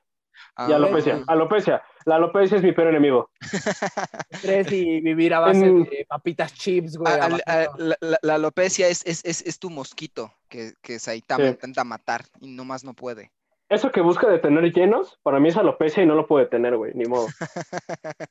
Y 0.67 0.71
Ah, 0.71 0.75
alopecia. 0.78 1.21
Alopecia. 1.28 1.84
La 2.06 2.15
alopecia 2.15 2.58
es 2.58 2.63
mi 2.63 2.71
peor 2.71 2.88
enemigo. 2.88 3.30
Tres 4.41 4.71
y 4.71 5.02
vivir 5.02 5.34
a 5.34 5.39
base 5.41 5.65
En- 5.65 5.84
de 5.84 6.06
papitas 6.08 6.54
chips, 6.54 6.97
güey. 6.97 7.12
a- 7.13 7.25
a- 7.25 7.67
la, 7.78 7.97
la- 7.99 8.19
la 8.21 8.36
alopecia 8.36 8.88
es, 8.88 9.06
es, 9.06 9.23
es, 9.25 9.45
es 9.45 9.60
tu 9.60 9.69
mosquito 9.69 10.32
que, 10.47 10.71
que 10.82 10.97
Saitama 10.97 11.43
Sí. 11.43 11.49
intenta 11.52 11.84
matar 11.84 12.21
y 12.39 12.56
nomás 12.56 12.84
no 12.84 12.93
puede. 12.93 13.32
Eso 13.69 13.91
que 13.91 14.02
busca 14.02 14.28
detener 14.28 14.73
llenos, 14.73 15.19
para 15.21 15.39
mí 15.39 15.49
es 15.49 15.58
alopecia 15.58 16.02
y 16.02 16.06
no 16.08 16.15
lo 16.15 16.25
puede 16.25 16.45
detener, 16.45 16.75
güey, 16.78 16.93
ni 16.95 17.06
modo. 17.06 17.28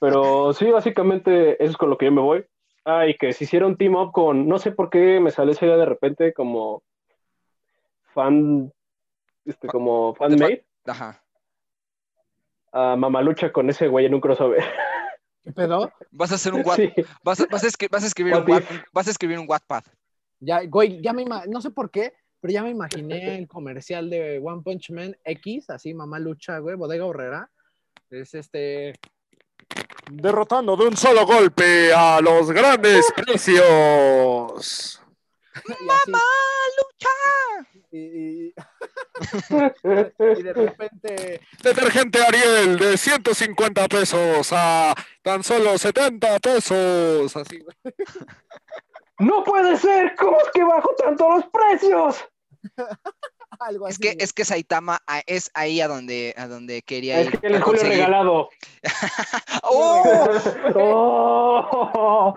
Pero 0.00 0.52
sí, 0.52 0.70
básicamente 0.70 1.62
eso 1.62 1.72
es 1.72 1.76
con 1.76 1.90
lo 1.90 1.98
que 1.98 2.06
yo 2.06 2.12
me 2.12 2.20
voy. 2.22 2.44
Ah, 2.84 3.06
y 3.06 3.16
que 3.16 3.32
se 3.32 3.44
hiciera 3.44 3.66
un 3.66 3.76
team 3.76 3.94
up 3.94 4.12
con, 4.12 4.46
no 4.46 4.58
sé 4.58 4.70
por 4.72 4.90
qué 4.90 5.18
me 5.20 5.30
sale 5.30 5.52
esa 5.52 5.64
idea 5.64 5.76
de 5.78 5.86
repente 5.86 6.34
como 6.34 6.82
fan, 8.12 8.70
este, 9.44 9.68
como 9.68 10.14
fan 10.14 10.36
made, 10.38 10.64
Ajá. 10.86 11.22
a 12.72 12.96
Mamalucha 12.96 13.52
con 13.52 13.70
ese 13.70 13.88
güey 13.88 14.06
en 14.06 14.14
un 14.14 14.20
crossover. 14.20 14.62
¿Qué 15.42 15.52
pedo? 15.52 15.92
Vas 16.10 16.32
a 16.32 16.34
hacer 16.36 16.52
un 16.54 16.62
what- 16.66 16.76
Sí, 16.76 16.92
vas, 17.22 17.40
a, 17.40 17.46
vas 17.46 17.64
a 17.64 17.68
escri- 17.68 17.90
vas 17.90 18.04
a 18.04 18.06
escribir 18.06 18.34
un 18.34 18.44
what- 18.46 18.64
vas 18.92 19.06
a 19.08 19.10
escribir 19.10 19.38
un 19.38 19.48
Wattpad. 19.48 19.84
Ya, 20.40 20.62
güey, 20.66 21.00
ya 21.00 21.12
me 21.12 21.24
no 21.24 21.60
sé 21.62 21.70
por 21.70 21.90
qué, 21.90 22.12
pero 22.40 22.52
ya 22.52 22.62
me 22.62 22.70
imaginé 22.70 23.38
el 23.38 23.48
comercial 23.48 24.10
de 24.10 24.38
One 24.44 24.62
Punch 24.62 24.90
Man 24.90 25.16
X, 25.24 25.70
así, 25.70 25.94
mamá 25.94 26.18
lucha, 26.18 26.58
güey, 26.58 26.76
bodega 26.76 27.06
horrera. 27.06 27.50
Es 28.10 28.34
este. 28.34 28.92
Derrotando 30.10 30.76
de 30.76 30.86
un 30.86 30.96
solo 30.96 31.24
golpe 31.26 31.92
a 31.94 32.20
los 32.20 32.50
grandes 32.50 33.06
precios. 33.16 35.00
así, 35.54 36.12
lucha! 36.76 37.08
y, 37.92 37.98
y- 37.98 38.54
y 40.38 40.42
de 40.42 40.52
repente. 40.52 41.40
Detergente 41.62 42.22
Ariel 42.22 42.78
de 42.78 42.96
150 42.98 43.88
pesos 43.88 44.48
a 44.52 44.94
tan 45.22 45.42
solo 45.44 45.78
70 45.78 46.38
pesos. 46.40 47.36
Así. 47.36 47.64
¡No 49.20 49.44
puede 49.44 49.76
ser! 49.76 50.14
¿Cómo 50.16 50.36
es 50.38 50.50
que 50.52 50.64
bajo 50.64 50.94
tanto 50.96 51.28
los 51.30 51.44
precios? 51.46 52.24
Algo 53.60 53.88
Es 53.88 53.94
así. 53.94 54.02
que, 54.02 54.16
es 54.22 54.32
que 54.32 54.44
Saitama 54.44 55.00
ah, 55.06 55.22
es 55.26 55.50
ahí 55.54 55.80
a 55.80 55.88
donde, 55.88 56.34
a 56.36 56.46
donde 56.48 56.82
quería 56.82 57.20
Es 57.20 57.26
ir. 57.26 57.40
que 57.40 57.46
es 57.46 57.52
Julio 57.52 57.64
conseguir. 57.64 57.92
regalado. 57.94 58.48
¡Oh! 59.62 60.02
¡Oh! 60.76 62.34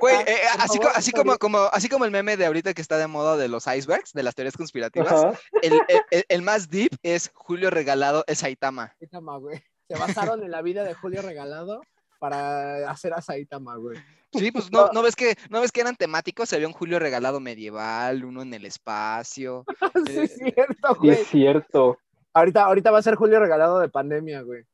Güey, 0.00 0.16
Ah, 0.16 0.24
eh, 0.26 0.36
así, 0.58 0.78
como, 1.12 1.32
así 1.72 1.88
como 1.88 2.04
el 2.04 2.10
meme 2.10 2.36
de 2.36 2.46
ahorita 2.46 2.74
que 2.74 2.82
está 2.82 2.96
de 2.98 3.06
moda 3.06 3.36
de 3.36 3.48
los 3.48 3.66
icebergs, 3.66 4.12
de 4.12 4.22
las 4.22 4.34
teorías 4.34 4.56
conspirativas, 4.56 5.38
el, 5.62 5.74
el- 5.88 6.02
el- 6.10 6.24
el 6.28 6.42
más 6.42 6.68
deep 6.70 6.90
es 7.02 7.30
Julio 7.34 7.70
Regalado, 7.70 8.24
es 8.26 8.38
Saitama. 8.38 8.94
Saitama, 8.98 9.38
güey. 9.38 9.62
Se 9.88 9.96
basaron 9.98 10.42
en 10.42 10.50
la 10.50 10.60
vida 10.62 10.84
de 10.84 10.94
Julio 10.94 11.22
Regalado 11.22 11.80
para 12.18 12.90
hacer 12.90 13.12
a 13.14 13.20
Saitama, 13.22 13.76
güey. 13.76 13.98
Sí, 14.32 14.50
pues 14.52 14.70
no, 14.70 14.90
no 14.92 15.02
ves 15.02 15.16
que, 15.16 15.36
no 15.50 15.60
ves 15.60 15.72
que 15.72 15.80
eran 15.80 15.96
temáticos, 15.96 16.52
había 16.52 16.66
un 16.66 16.74
Julio 16.74 16.98
Regalado 16.98 17.40
medieval, 17.40 18.24
uno 18.24 18.42
en 18.42 18.52
el 18.54 18.66
espacio. 18.66 19.64
sí, 20.06 20.12
Eh, 20.18 20.22
es 20.24 20.34
cierto, 20.36 20.88
Sí, 20.94 20.98
güey. 20.98 21.10
es 21.12 21.26
cierto. 21.28 21.98
Ahorita, 22.34 22.64
ahorita 22.64 22.90
va 22.90 22.98
a 22.98 23.02
ser 23.02 23.14
Julio 23.14 23.40
Regalado 23.40 23.80
de 23.80 23.88
pandemia, 23.88 24.42
güey. 24.42 24.64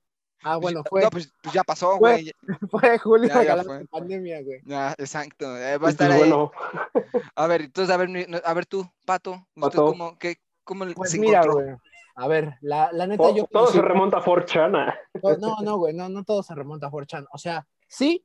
Ah, 0.42 0.56
bueno, 0.58 0.82
fue, 0.90 1.02
No, 1.02 1.08
pues, 1.10 1.32
pues 1.42 1.54
ya 1.54 1.62
pasó, 1.64 1.96
Fue. 1.98 2.10
güey. 2.12 2.32
fue 2.70 2.98
Julio 2.98 3.28
ya, 3.28 3.34
ya 3.34 3.40
Regalado 3.40 3.68
fue. 3.68 3.78
de 3.78 3.86
pandemia, 3.86 4.42
güey. 4.42 4.60
Ya, 4.64 4.94
exacto. 4.98 5.56
eh, 5.56 5.78
va 5.78 5.86
a 5.88 5.90
Y 5.90 5.92
estar 5.92 6.08
pues, 6.10 6.22
ahí. 6.22 6.28
bueno, 6.30 6.52
A 7.36 7.46
ver, 7.46 7.62
entonces, 7.62 7.94
a 7.94 7.96
ver, 7.96 8.40
a 8.44 8.54
ver 8.54 8.66
tú, 8.66 8.86
Pato, 9.06 9.32
¿usted 9.54 9.60
Pato. 9.60 9.86
cómo, 9.86 10.18
qué, 10.18 10.36
cómo 10.64 10.84
Pues 10.94 11.12
se 11.12 11.18
mira, 11.18 11.42
encontró? 11.42 11.64
güey. 11.64 11.76
A 12.16 12.28
ver, 12.28 12.54
la, 12.60 12.90
la 12.92 13.06
neta 13.06 13.30
yo... 13.34 13.46
todo 13.46 13.66
se 13.66 13.82
remonta 13.82 14.18
a 14.18 14.22
Forchana. 14.22 14.96
No, 15.22 15.36
no, 15.36 15.56
no, 15.62 15.76
güey, 15.78 15.94
no, 15.94 16.08
no 16.08 16.22
todo 16.24 16.42
se 16.42 16.54
remonta 16.54 16.86
a 16.86 16.90
4chan. 16.90 17.26
O 17.32 17.38
sea, 17.38 17.66
sí, 17.88 18.24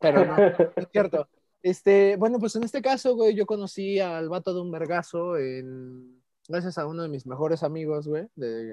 pero 0.00 0.24
no, 0.24 0.36
es 0.36 0.88
cierto. 0.90 1.28
Este, 1.62 2.16
bueno, 2.16 2.40
pues 2.40 2.56
en 2.56 2.64
este 2.64 2.82
caso, 2.82 3.14
güey, 3.14 3.34
yo 3.36 3.46
conocí 3.46 4.00
al 4.00 4.28
vato 4.28 4.52
de 4.52 4.60
un 4.60 4.72
vergazo 4.72 5.36
en, 5.38 6.20
gracias 6.48 6.76
a 6.78 6.86
uno 6.86 7.02
de 7.04 7.08
mis 7.08 7.24
mejores 7.24 7.62
amigos, 7.62 8.08
güey, 8.08 8.26
de, 8.34 8.64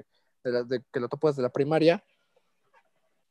de 0.42 0.50
la- 0.50 0.64
de- 0.64 0.82
que 0.92 0.98
lo 0.98 1.08
topo 1.08 1.28
desde 1.28 1.42
la 1.42 1.50
primaria. 1.50 2.02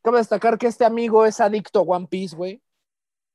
Cabe 0.01 0.19
destacar 0.19 0.57
que 0.57 0.67
este 0.67 0.85
amigo 0.85 1.25
es 1.25 1.41
adicto 1.41 1.79
a 1.79 1.83
One 1.83 2.07
Piece, 2.09 2.33
güey. 2.37 2.61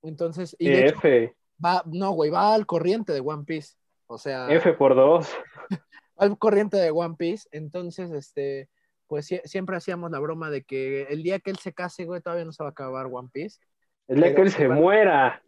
Entonces, 0.02 0.56
y 0.58 0.68
de 0.70 0.86
hecho, 0.86 0.96
F, 0.98 1.36
va, 1.62 1.82
no, 1.84 2.12
güey, 2.12 2.30
va 2.30 2.54
al 2.54 2.64
corriente 2.64 3.12
de 3.12 3.20
One 3.20 3.44
Piece. 3.44 3.74
O 4.06 4.16
sea, 4.16 4.48
F 4.48 4.72
por 4.72 4.94
dos. 4.94 5.28
al 6.16 6.38
corriente 6.38 6.76
de 6.76 6.90
One 6.90 7.14
Piece. 7.18 7.48
Entonces, 7.52 8.10
este, 8.12 8.68
pues 9.06 9.26
sie- 9.30 9.42
siempre 9.44 9.76
hacíamos 9.76 10.10
la 10.10 10.18
broma 10.20 10.50
de 10.50 10.62
que 10.64 11.02
el 11.04 11.22
día 11.22 11.38
que 11.40 11.50
él 11.50 11.58
se 11.58 11.72
case, 11.72 12.04
güey, 12.04 12.20
todavía 12.20 12.44
no 12.44 12.52
se 12.52 12.62
va 12.62 12.68
a 12.68 12.72
acabar 12.72 13.06
One 13.10 13.28
Piece. 13.32 13.60
El 14.08 14.20
día 14.20 14.34
que 14.34 14.42
él 14.42 14.50
se 14.50 14.68
muera. 14.68 15.42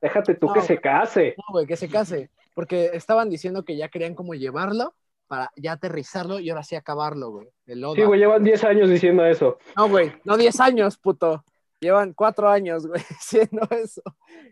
Déjate 0.00 0.34
tú 0.34 0.46
No, 0.46 0.52
que 0.54 0.62
se 0.62 0.80
case. 0.80 1.34
No, 1.36 1.44
güey, 1.52 1.66
que 1.66 1.76
se 1.76 1.88
case. 1.88 2.30
Porque 2.54 2.90
estaban 2.94 3.28
diciendo 3.30 3.64
que 3.64 3.76
ya 3.76 3.88
querían 3.88 4.14
como 4.14 4.34
llevarlo 4.34 4.94
para 5.28 5.50
ya 5.56 5.72
aterrizarlo 5.72 6.40
y 6.40 6.50
ahora 6.50 6.64
sí 6.64 6.74
acabarlo, 6.74 7.30
güey. 7.30 7.48
El 7.66 7.84
Oda. 7.84 7.94
Sí, 7.94 8.02
güey, 8.02 8.18
llevan 8.18 8.42
10 8.42 8.64
años 8.64 8.88
diciendo 8.90 9.24
eso. 9.24 9.58
No, 9.76 9.88
güey, 9.88 10.12
no 10.24 10.36
10 10.36 10.58
años, 10.60 10.96
puto. 10.98 11.44
Llevan 11.78 12.12
4 12.14 12.48
años, 12.48 12.86
güey, 12.86 13.00
diciendo 13.10 13.66
eso. 13.70 14.02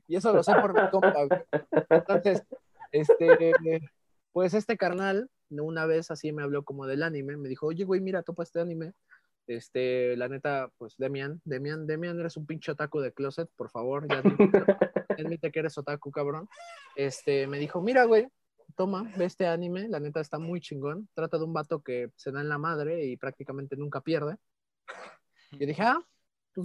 Y 0.06 0.16
eso 0.16 0.32
lo 0.32 0.42
sé 0.42 0.54
por 0.54 0.72
mi 0.80 0.88
compa, 0.90 1.24
güey. 1.24 1.40
Entonces, 1.90 2.42
este, 2.92 3.52
pues 4.32 4.54
este 4.54 4.76
carnal, 4.76 5.28
una 5.50 5.86
vez 5.86 6.10
así 6.10 6.32
me 6.32 6.42
habló 6.42 6.64
como 6.64 6.86
del 6.86 7.02
anime, 7.02 7.36
me 7.36 7.48
dijo, 7.48 7.66
oye, 7.66 7.84
güey, 7.84 8.00
mira, 8.00 8.22
topa 8.22 8.42
este 8.42 8.60
anime. 8.60 8.92
Este, 9.46 10.14
la 10.16 10.28
neta, 10.28 10.70
pues 10.76 10.94
Demian, 10.98 11.40
Demian, 11.44 11.86
Demian, 11.86 12.20
eres 12.20 12.36
un 12.36 12.46
pinche 12.46 12.72
otaku 12.72 13.00
de 13.00 13.12
closet, 13.12 13.48
por 13.56 13.70
favor, 13.70 14.06
ya 14.06 14.18
admite, 15.18 15.50
que 15.50 15.58
eres 15.58 15.78
otaku, 15.78 16.10
cabrón. 16.10 16.48
Este, 16.96 17.46
me 17.46 17.58
dijo, 17.58 17.80
mira, 17.80 18.04
güey, 18.04 18.28
toma, 18.76 19.10
ve 19.16 19.24
este 19.24 19.46
anime, 19.46 19.88
la 19.88 20.00
neta 20.00 20.20
está 20.20 20.38
muy 20.38 20.60
chingón. 20.60 21.08
Trata 21.14 21.38
de 21.38 21.44
un 21.44 21.54
vato 21.54 21.82
que 21.82 22.10
se 22.16 22.30
da 22.30 22.42
en 22.42 22.50
la 22.50 22.58
madre 22.58 23.06
y 23.06 23.16
prácticamente 23.16 23.76
nunca 23.76 24.02
pierde. 24.02 24.36
Yo 25.52 25.66
dije, 25.66 25.82
ah, 25.82 26.00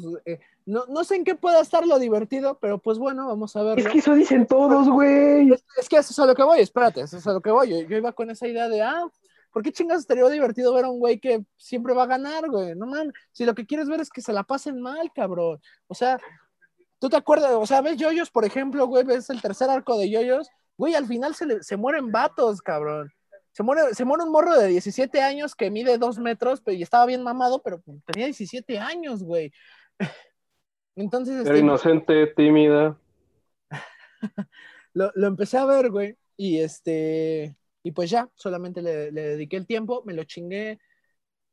pues 0.01 0.21
eh, 0.25 0.39
no, 0.65 0.85
no 0.87 1.03
sé 1.03 1.15
en 1.15 1.23
qué 1.23 1.35
pueda 1.35 1.61
estar 1.61 1.85
lo 1.85 1.99
divertido, 1.99 2.57
pero 2.59 2.77
pues 2.79 2.97
bueno, 2.97 3.27
vamos 3.27 3.55
a 3.55 3.63
verlo. 3.63 3.85
Es 3.85 3.91
que 3.91 3.99
eso 3.99 4.13
dicen 4.15 4.47
todos, 4.47 4.89
güey. 4.89 5.51
Es, 5.51 5.63
es 5.79 5.89
que 5.89 5.97
eso 5.97 6.11
es 6.11 6.19
a 6.19 6.25
lo 6.25 6.35
que 6.35 6.43
voy, 6.43 6.59
espérate, 6.59 7.01
eso 7.01 7.17
es 7.17 7.27
a 7.27 7.33
lo 7.33 7.41
que 7.41 7.51
voy. 7.51 7.69
Yo, 7.69 7.81
yo 7.87 7.97
iba 7.97 8.11
con 8.11 8.29
esa 8.31 8.47
idea 8.47 8.67
de, 8.69 8.81
ah, 8.81 9.03
¿por 9.51 9.61
qué 9.61 9.71
chingas 9.71 9.99
estaría 9.99 10.27
divertido 10.29 10.73
ver 10.73 10.85
a 10.85 10.89
un 10.89 10.99
güey 10.99 11.19
que 11.19 11.43
siempre 11.57 11.93
va 11.93 12.03
a 12.03 12.07
ganar, 12.07 12.49
güey? 12.49 12.75
No 12.75 12.85
man, 12.87 13.13
si 13.31 13.45
lo 13.45 13.53
que 13.53 13.65
quieres 13.65 13.87
ver 13.87 14.01
es 14.01 14.09
que 14.09 14.21
se 14.21 14.33
la 14.33 14.43
pasen 14.43 14.81
mal, 14.81 15.11
cabrón. 15.13 15.61
O 15.87 15.93
sea, 15.93 16.19
tú 16.99 17.09
te 17.09 17.17
acuerdas, 17.17 17.51
o 17.53 17.65
sea, 17.65 17.81
ves 17.81 17.97
Yoyos, 17.97 18.31
por 18.31 18.45
ejemplo, 18.45 18.87
güey, 18.87 19.03
ves 19.03 19.29
el 19.29 19.41
tercer 19.41 19.69
arco 19.69 19.97
de 19.97 20.09
Yoyos, 20.09 20.49
güey, 20.77 20.95
al 20.95 21.05
final 21.05 21.35
se, 21.35 21.45
le- 21.45 21.61
se 21.63 21.77
mueren 21.77 22.11
vatos, 22.11 22.61
cabrón. 22.61 23.11
Se 23.51 23.61
muere, 23.61 23.93
se 23.93 24.03
muere 24.03 24.23
un 24.23 24.31
morro 24.31 24.57
de 24.57 24.67
17 24.67 25.21
años 25.21 25.53
que 25.53 25.69
mide 25.69 25.99
2 25.99 26.17
metros 26.17 26.59
pero, 26.61 26.75
y 26.75 26.81
estaba 26.81 27.05
bien 27.05 27.21
mamado, 27.21 27.61
pero 27.61 27.83
tenía 28.03 28.25
17 28.25 28.79
años, 28.79 29.21
güey. 29.21 29.53
Entonces, 30.95 31.41
Era 31.45 31.55
este, 31.55 31.59
inocente, 31.59 32.27
tímida. 32.35 32.99
lo, 34.93 35.11
lo 35.15 35.27
empecé 35.27 35.57
a 35.57 35.65
ver, 35.65 35.89
güey, 35.89 36.15
y 36.37 36.59
este, 36.59 37.55
y 37.83 37.91
pues 37.91 38.09
ya, 38.09 38.29
solamente 38.35 38.81
le, 38.81 39.11
le 39.11 39.21
dediqué 39.21 39.57
el 39.57 39.67
tiempo, 39.67 40.03
me 40.05 40.13
lo 40.13 40.23
chingué 40.23 40.79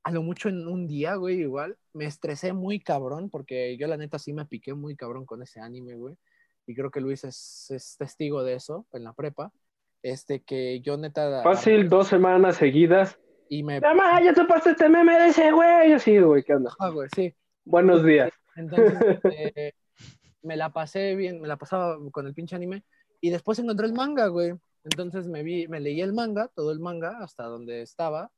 a 0.02 0.10
lo 0.10 0.22
mucho 0.22 0.48
en 0.48 0.66
un 0.66 0.86
día, 0.86 1.14
güey, 1.16 1.40
igual, 1.40 1.76
me 1.92 2.06
estresé 2.06 2.52
muy 2.52 2.80
cabrón, 2.80 3.30
porque 3.30 3.76
yo 3.76 3.86
la 3.86 3.96
neta 3.96 4.18
sí 4.18 4.32
me 4.32 4.46
piqué 4.46 4.74
muy 4.74 4.96
cabrón 4.96 5.26
con 5.26 5.42
ese 5.42 5.60
anime, 5.60 5.94
güey, 5.94 6.16
y 6.66 6.74
creo 6.74 6.90
que 6.90 7.00
Luis 7.00 7.24
es, 7.24 7.66
es 7.70 7.96
testigo 7.98 8.42
de 8.42 8.54
eso 8.54 8.86
en 8.92 9.04
la 9.04 9.12
prepa, 9.12 9.52
este, 10.02 10.42
que 10.42 10.80
yo 10.80 10.96
neta... 10.96 11.42
Fácil, 11.42 11.88
dos 11.88 12.08
semanas 12.08 12.56
seguidas. 12.56 13.18
Y 13.48 13.62
me... 13.62 13.80
Mamá, 13.80 14.22
ya 14.22 14.32
topaste 14.32 14.70
este 14.70 14.88
meme 14.88 15.18
de 15.18 15.26
ese 15.28 15.50
güey. 15.50 15.90
Yo 15.90 15.98
sí, 15.98 16.18
güey, 16.18 16.42
¿qué 16.42 16.54
onda? 16.54 16.72
Ah, 16.78 16.90
güey, 16.90 17.08
sí, 17.14 17.34
Buenos 17.64 18.04
días. 18.04 18.30
Entonces, 18.56 19.18
este, 19.22 19.74
me 20.42 20.56
la 20.56 20.72
pasé 20.72 21.14
bien, 21.16 21.40
me 21.40 21.48
la 21.48 21.56
pasaba 21.56 21.98
con 22.10 22.26
el 22.26 22.34
pinche 22.34 22.56
anime. 22.56 22.84
Y 23.20 23.30
después 23.30 23.58
encontré 23.58 23.86
el 23.86 23.92
manga, 23.92 24.26
güey. 24.28 24.54
Entonces 24.84 25.28
me 25.28 25.42
vi, 25.42 25.68
me 25.68 25.80
leí 25.80 26.00
el 26.00 26.12
manga, 26.12 26.48
todo 26.48 26.72
el 26.72 26.80
manga, 26.80 27.18
hasta 27.20 27.44
donde 27.44 27.82
estaba. 27.82 28.30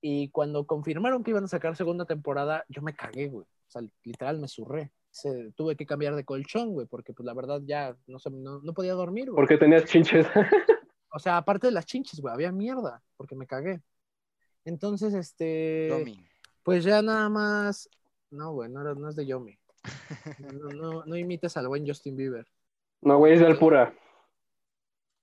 Y 0.00 0.28
cuando 0.30 0.66
confirmaron 0.66 1.22
que 1.22 1.30
iban 1.30 1.44
a 1.44 1.48
sacar 1.48 1.76
segunda 1.76 2.04
temporada, 2.04 2.64
yo 2.68 2.82
me 2.82 2.94
cagué, 2.94 3.28
güey. 3.28 3.44
O 3.44 3.70
sea, 3.70 3.82
literal 4.04 4.38
me 4.38 4.48
surré. 4.48 4.92
Se, 5.10 5.52
tuve 5.52 5.76
que 5.76 5.86
cambiar 5.86 6.14
de 6.14 6.24
colchón, 6.24 6.72
güey, 6.72 6.86
porque 6.86 7.12
pues 7.12 7.24
la 7.24 7.34
verdad 7.34 7.62
ya 7.64 7.96
no, 8.06 8.18
sé, 8.18 8.30
no, 8.30 8.60
no 8.60 8.74
podía 8.74 8.92
dormir, 8.92 9.30
güey. 9.30 9.36
Porque 9.36 9.58
tenías 9.58 9.84
chinches. 9.84 10.26
O 11.16 11.18
sea, 11.18 11.38
aparte 11.38 11.68
de 11.68 11.70
las 11.70 11.86
chinches, 11.86 12.20
güey, 12.20 12.34
había 12.34 12.52
mierda, 12.52 13.02
porque 13.16 13.36
me 13.36 13.46
cagué. 13.46 13.80
Entonces, 14.66 15.14
este 15.14 15.88
Domi. 15.88 16.28
pues 16.62 16.84
ya 16.84 17.00
nada 17.00 17.30
más. 17.30 17.88
No, 18.30 18.52
güey, 18.52 18.70
no, 18.70 18.82
no 18.94 19.08
es 19.08 19.16
de 19.16 19.26
Yomi. 19.26 19.58
No, 20.38 20.68
no, 20.70 21.04
no 21.04 21.16
imites 21.16 21.56
al 21.56 21.68
buen 21.68 21.86
Justin 21.86 22.16
Bieber. 22.16 22.46
No, 23.02 23.18
güey, 23.18 23.34
es 23.34 23.40
de 23.40 23.46
Alpura. 23.46 23.94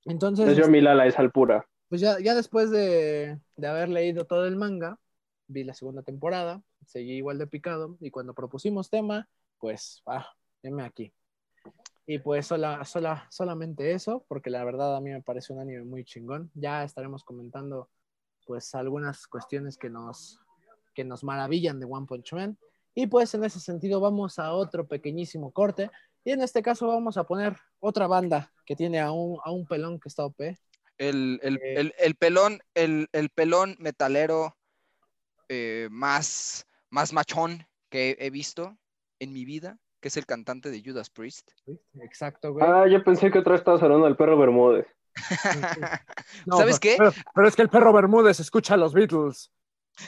Entonces, 0.05 0.49
Es 0.49 0.57
yo 0.57 0.67
mi 0.67 0.81
Lala, 0.81 1.05
es 1.05 1.17
Alpura. 1.19 1.65
pues 1.89 2.01
ya, 2.01 2.19
ya 2.19 2.35
después 2.35 2.71
de, 2.71 3.39
de 3.55 3.67
haber 3.67 3.89
leído 3.89 4.25
todo 4.25 4.45
el 4.45 4.55
manga, 4.55 4.97
vi 5.47 5.63
la 5.63 5.73
segunda 5.73 6.01
temporada, 6.01 6.61
seguí 6.85 7.13
igual 7.13 7.37
de 7.37 7.47
picado, 7.47 7.97
y 7.99 8.09
cuando 8.11 8.33
propusimos 8.33 8.89
tema, 8.89 9.27
pues, 9.59 10.01
ah, 10.05 10.27
heme 10.61 10.83
aquí. 10.83 11.13
Y 12.05 12.19
pues 12.19 12.47
sola, 12.47 12.83
sola, 12.83 13.27
solamente 13.29 13.91
eso, 13.93 14.25
porque 14.27 14.49
la 14.49 14.63
verdad 14.65 14.95
a 14.97 14.99
mí 14.99 15.09
me 15.09 15.21
parece 15.21 15.53
un 15.53 15.59
anime 15.59 15.83
muy 15.85 16.03
chingón. 16.03 16.51
Ya 16.53 16.83
estaremos 16.83 17.23
comentando 17.23 17.89
pues 18.45 18.75
algunas 18.75 19.25
cuestiones 19.27 19.77
que 19.77 19.89
nos, 19.89 20.37
que 20.93 21.05
nos 21.05 21.23
maravillan 21.23 21.79
de 21.79 21.85
One 21.85 22.05
Punch 22.05 22.33
Man. 22.33 22.57
Y 22.95 23.07
pues 23.07 23.33
en 23.33 23.43
ese 23.43 23.59
sentido 23.59 23.99
vamos 23.99 24.37
a 24.39 24.53
otro 24.53 24.87
pequeñísimo 24.87 25.51
corte. 25.51 25.89
Y 26.23 26.31
en 26.31 26.41
este 26.41 26.61
caso 26.61 26.87
vamos 26.87 27.17
a 27.17 27.23
poner 27.25 27.55
otra 27.79 28.07
banda 28.07 28.51
que 28.65 28.75
tiene 28.75 28.99
a 28.99 29.11
un, 29.11 29.39
a 29.43 29.51
un 29.51 29.65
pelón 29.65 29.99
que 29.99 30.09
está 30.09 30.25
OP. 30.25 30.57
El, 30.97 31.39
el- 31.41 31.57
Eh. 31.57 31.73
el- 31.79 31.93
el 31.97 32.15
pelón, 32.15 32.59
el, 32.75 33.07
el 33.11 33.29
pelón 33.29 33.75
metalero 33.79 34.55
eh, 35.49 35.87
más, 35.91 36.65
más 36.89 37.13
machón 37.13 37.65
que 37.89 38.15
he 38.19 38.29
visto 38.29 38.77
en 39.19 39.33
mi 39.33 39.43
vida, 39.43 39.77
que 39.99 40.07
es 40.09 40.17
el 40.17 40.25
cantante 40.25 40.69
de 40.69 40.81
Judas 40.83 41.09
Priest. 41.09 41.49
Exacto, 42.01 42.53
güey. 42.53 42.65
Ah, 42.67 42.87
yo 42.87 43.03
pensé 43.03 43.31
que 43.31 43.39
otra 43.39 43.53
vez 43.53 43.61
estabas 43.61 43.81
hablando 43.83 44.05
del 44.05 44.15
perro 44.15 44.37
Bermúdez. 44.37 44.85
No, 46.45 46.57
¿Sabes 46.57 46.79
qué? 46.79 46.95
Pero, 46.97 47.11
pero 47.33 47.47
es 47.47 47.55
que 47.55 47.61
el 47.61 47.69
perro 47.69 47.91
Bermúdez 47.93 48.39
escucha 48.39 48.73
a 48.75 48.77
los 48.77 48.93
Beatles. 48.93 49.51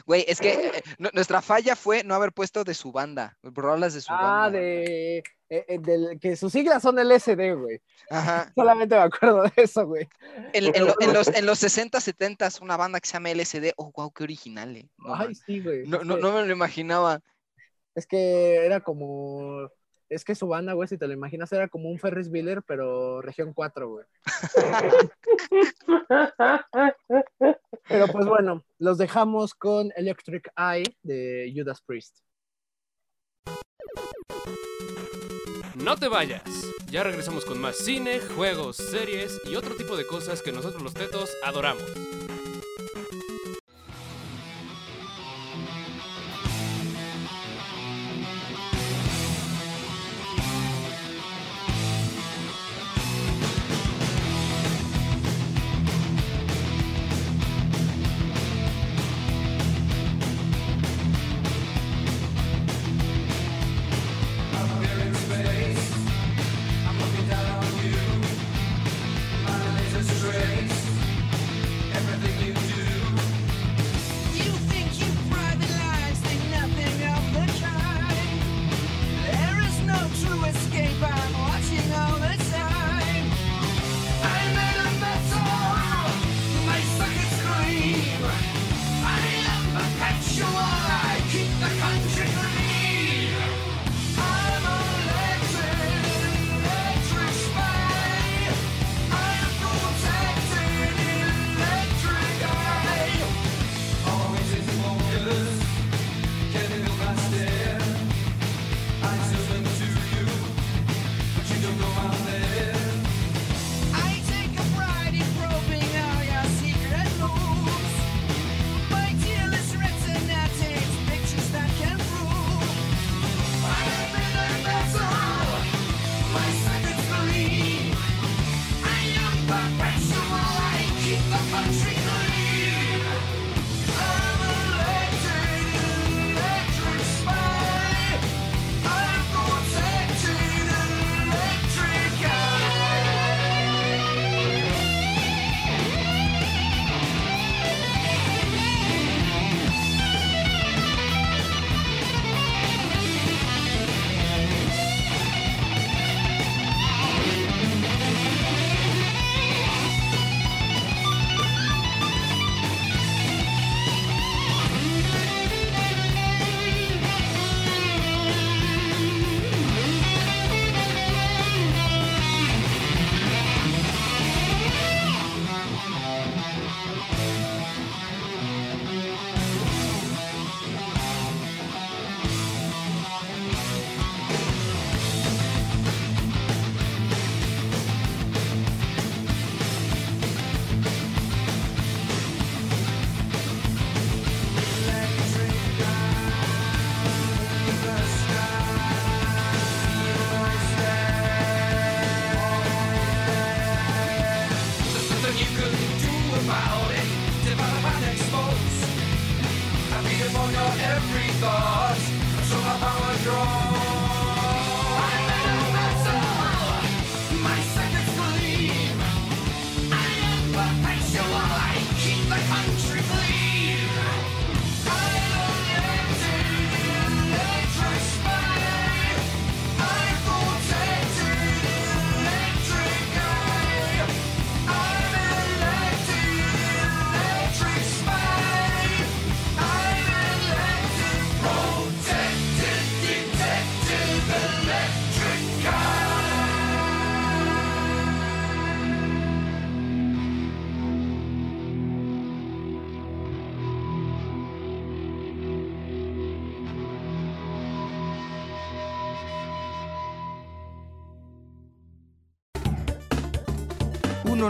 Güey, 0.05 0.25
es 0.27 0.39
que 0.39 0.53
eh, 0.53 0.83
nu- 0.97 1.09
nuestra 1.13 1.41
falla 1.41 1.75
fue 1.75 2.03
no 2.03 2.15
haber 2.15 2.31
puesto 2.31 2.63
de 2.63 2.73
su 2.73 2.91
banda, 2.91 3.37
rolas 3.43 3.93
de 3.93 4.01
su 4.01 4.11
Ah, 4.11 4.21
banda. 4.43 4.59
de, 4.59 5.17
eh, 5.17 5.23
eh, 5.49 5.77
del- 5.79 6.19
que 6.19 6.35
sus 6.35 6.51
siglas 6.51 6.81
son 6.81 6.97
LSD, 6.97 7.53
güey. 7.55 7.81
Ajá. 8.09 8.51
Solamente 8.55 8.95
me 8.95 9.01
acuerdo 9.01 9.43
de 9.43 9.51
eso, 9.57 9.85
güey. 9.85 10.07
En, 10.53 10.75
en 10.75 10.85
lo- 10.85 10.95
en 10.99 11.13
los, 11.13 11.27
en 11.27 11.45
los 11.45 11.59
60, 11.59 12.01
70 12.01 12.49
una 12.61 12.77
banda 12.77 12.99
que 12.99 13.07
se 13.07 13.13
llama 13.13 13.29
LSD. 13.31 13.73
Oh, 13.77 13.91
wow, 13.95 14.11
qué 14.11 14.23
original, 14.23 14.75
eh. 14.75 14.89
No, 14.97 15.13
Ay, 15.15 15.27
man. 15.27 15.35
sí, 15.35 15.59
güey. 15.61 15.85
no, 15.87 16.03
no, 16.03 16.17
no 16.17 16.31
me 16.33 16.45
lo 16.45 16.51
imaginaba. 16.51 17.21
es 17.93 18.05
que 18.07 18.65
era 18.65 18.79
como. 18.81 19.69
Es 20.09 20.23
que 20.23 20.35
su 20.35 20.47
banda, 20.47 20.73
güey, 20.73 20.87
si 20.87 20.97
te 20.97 21.07
lo 21.07 21.13
imaginas, 21.13 21.51
era 21.51 21.67
como 21.67 21.89
un 21.89 21.97
Ferris 21.97 22.29
Bueller, 22.29 22.61
pero 22.63 23.21
región 23.21 23.53
4, 23.53 23.89
güey. 23.89 24.05
Pero 27.87 28.07
pues 28.07 28.25
bueno, 28.25 28.63
los 28.79 28.97
dejamos 28.97 29.53
con 29.53 29.91
Electric 29.95 30.49
Eye 30.57 30.97
de 31.03 31.53
Judas 31.55 31.81
Priest. 31.81 32.17
No 35.75 35.95
te 35.95 36.07
vayas. 36.07 36.43
Ya 36.89 37.03
regresamos 37.03 37.45
con 37.45 37.59
más 37.59 37.77
cine, 37.77 38.19
juegos, 38.19 38.77
series 38.77 39.39
y 39.45 39.55
otro 39.55 39.75
tipo 39.75 39.97
de 39.97 40.07
cosas 40.07 40.41
que 40.41 40.51
nosotros 40.51 40.81
los 40.81 40.93
tetos 40.93 41.31
adoramos. 41.43 41.83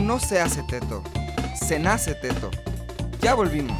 No 0.05 0.19
se 0.19 0.39
hace 0.39 0.61
teto, 0.61 1.01
se 1.55 1.79
nace 1.79 2.13
teto. 2.13 2.51
Ya 3.21 3.33
volvimos. 3.33 3.75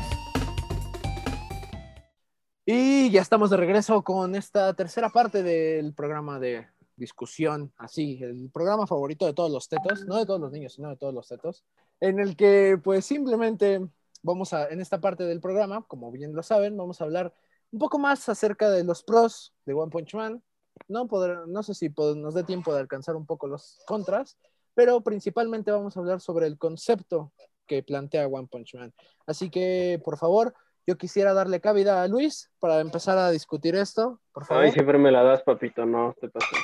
Y 2.66 3.12
ya 3.12 3.22
estamos 3.22 3.52
de 3.52 3.58
regreso 3.58 4.04
con 4.04 4.34
esta 4.34 4.74
tercera 4.74 5.10
parte 5.10 5.44
del 5.44 5.94
programa 5.94 6.40
de 6.40 6.66
discusión, 6.96 7.72
así, 7.78 8.24
el 8.24 8.50
programa 8.52 8.88
favorito 8.88 9.28
de 9.28 9.34
todos 9.34 9.52
los 9.52 9.70
tetos, 9.70 10.04
no 10.08 10.18
de 10.18 10.26
todos 10.26 10.40
los 10.42 10.52
niños, 10.52 10.74
sino 10.74 10.90
de 10.90 10.98
todos 10.98 11.14
los 11.14 11.28
tetos, 11.28 11.64
en 12.00 12.20
el 12.20 12.36
que 12.36 12.80
pues 12.84 13.06
simplemente 13.06 13.88
vamos 14.24 14.52
a, 14.54 14.68
en 14.70 14.82
esta 14.82 15.00
parte 15.00 15.26
del 15.26 15.40
programa, 15.40 15.86
como 15.88 16.12
bien 16.12 16.34
lo 16.34 16.42
saben, 16.42 16.76
vamos 16.76 17.02
a 17.02 17.04
hablar 17.04 17.36
un 17.72 17.78
poco 17.78 18.00
más 18.00 18.28
acerca 18.30 18.72
de 18.72 18.84
los 18.84 19.04
pros 19.04 19.54
de 19.66 19.76
One 19.76 19.92
Punch 19.92 20.16
Man. 20.16 20.42
No, 20.88 21.08
poder, 21.08 21.48
no 21.48 21.62
sé 21.62 21.76
si 21.76 21.94
nos 22.16 22.34
dé 22.34 22.44
tiempo 22.44 22.74
de 22.74 22.80
alcanzar 22.80 23.16
un 23.16 23.28
poco 23.28 23.48
los 23.48 23.80
contras, 23.86 24.38
pero 24.76 25.02
principalmente 25.02 25.72
vamos 25.72 25.98
a 25.98 26.00
hablar 26.00 26.22
sobre 26.22 26.46
el 26.46 26.58
concepto 26.58 27.34
que 27.66 27.82
plantea 27.82 28.28
One 28.28 28.48
Punch 28.52 28.76
Man. 28.76 28.94
Así 29.26 29.50
que, 29.50 30.00
por 30.04 30.18
favor, 30.18 30.54
yo 30.86 30.98
quisiera 30.98 31.34
darle 31.34 31.62
cabida 31.62 32.04
a 32.04 32.08
Luis 32.08 32.52
para 32.60 32.80
empezar 32.80 33.18
a 33.18 33.32
discutir 33.32 33.76
esto. 33.76 34.20
Por 34.32 34.46
favor. 34.46 34.66
Ay, 34.66 34.72
siempre 34.72 35.00
me 35.00 35.12
la 35.12 35.24
das, 35.24 35.42
papito, 35.42 35.86
no 35.86 36.14
te 36.20 36.30
pases. 36.30 36.60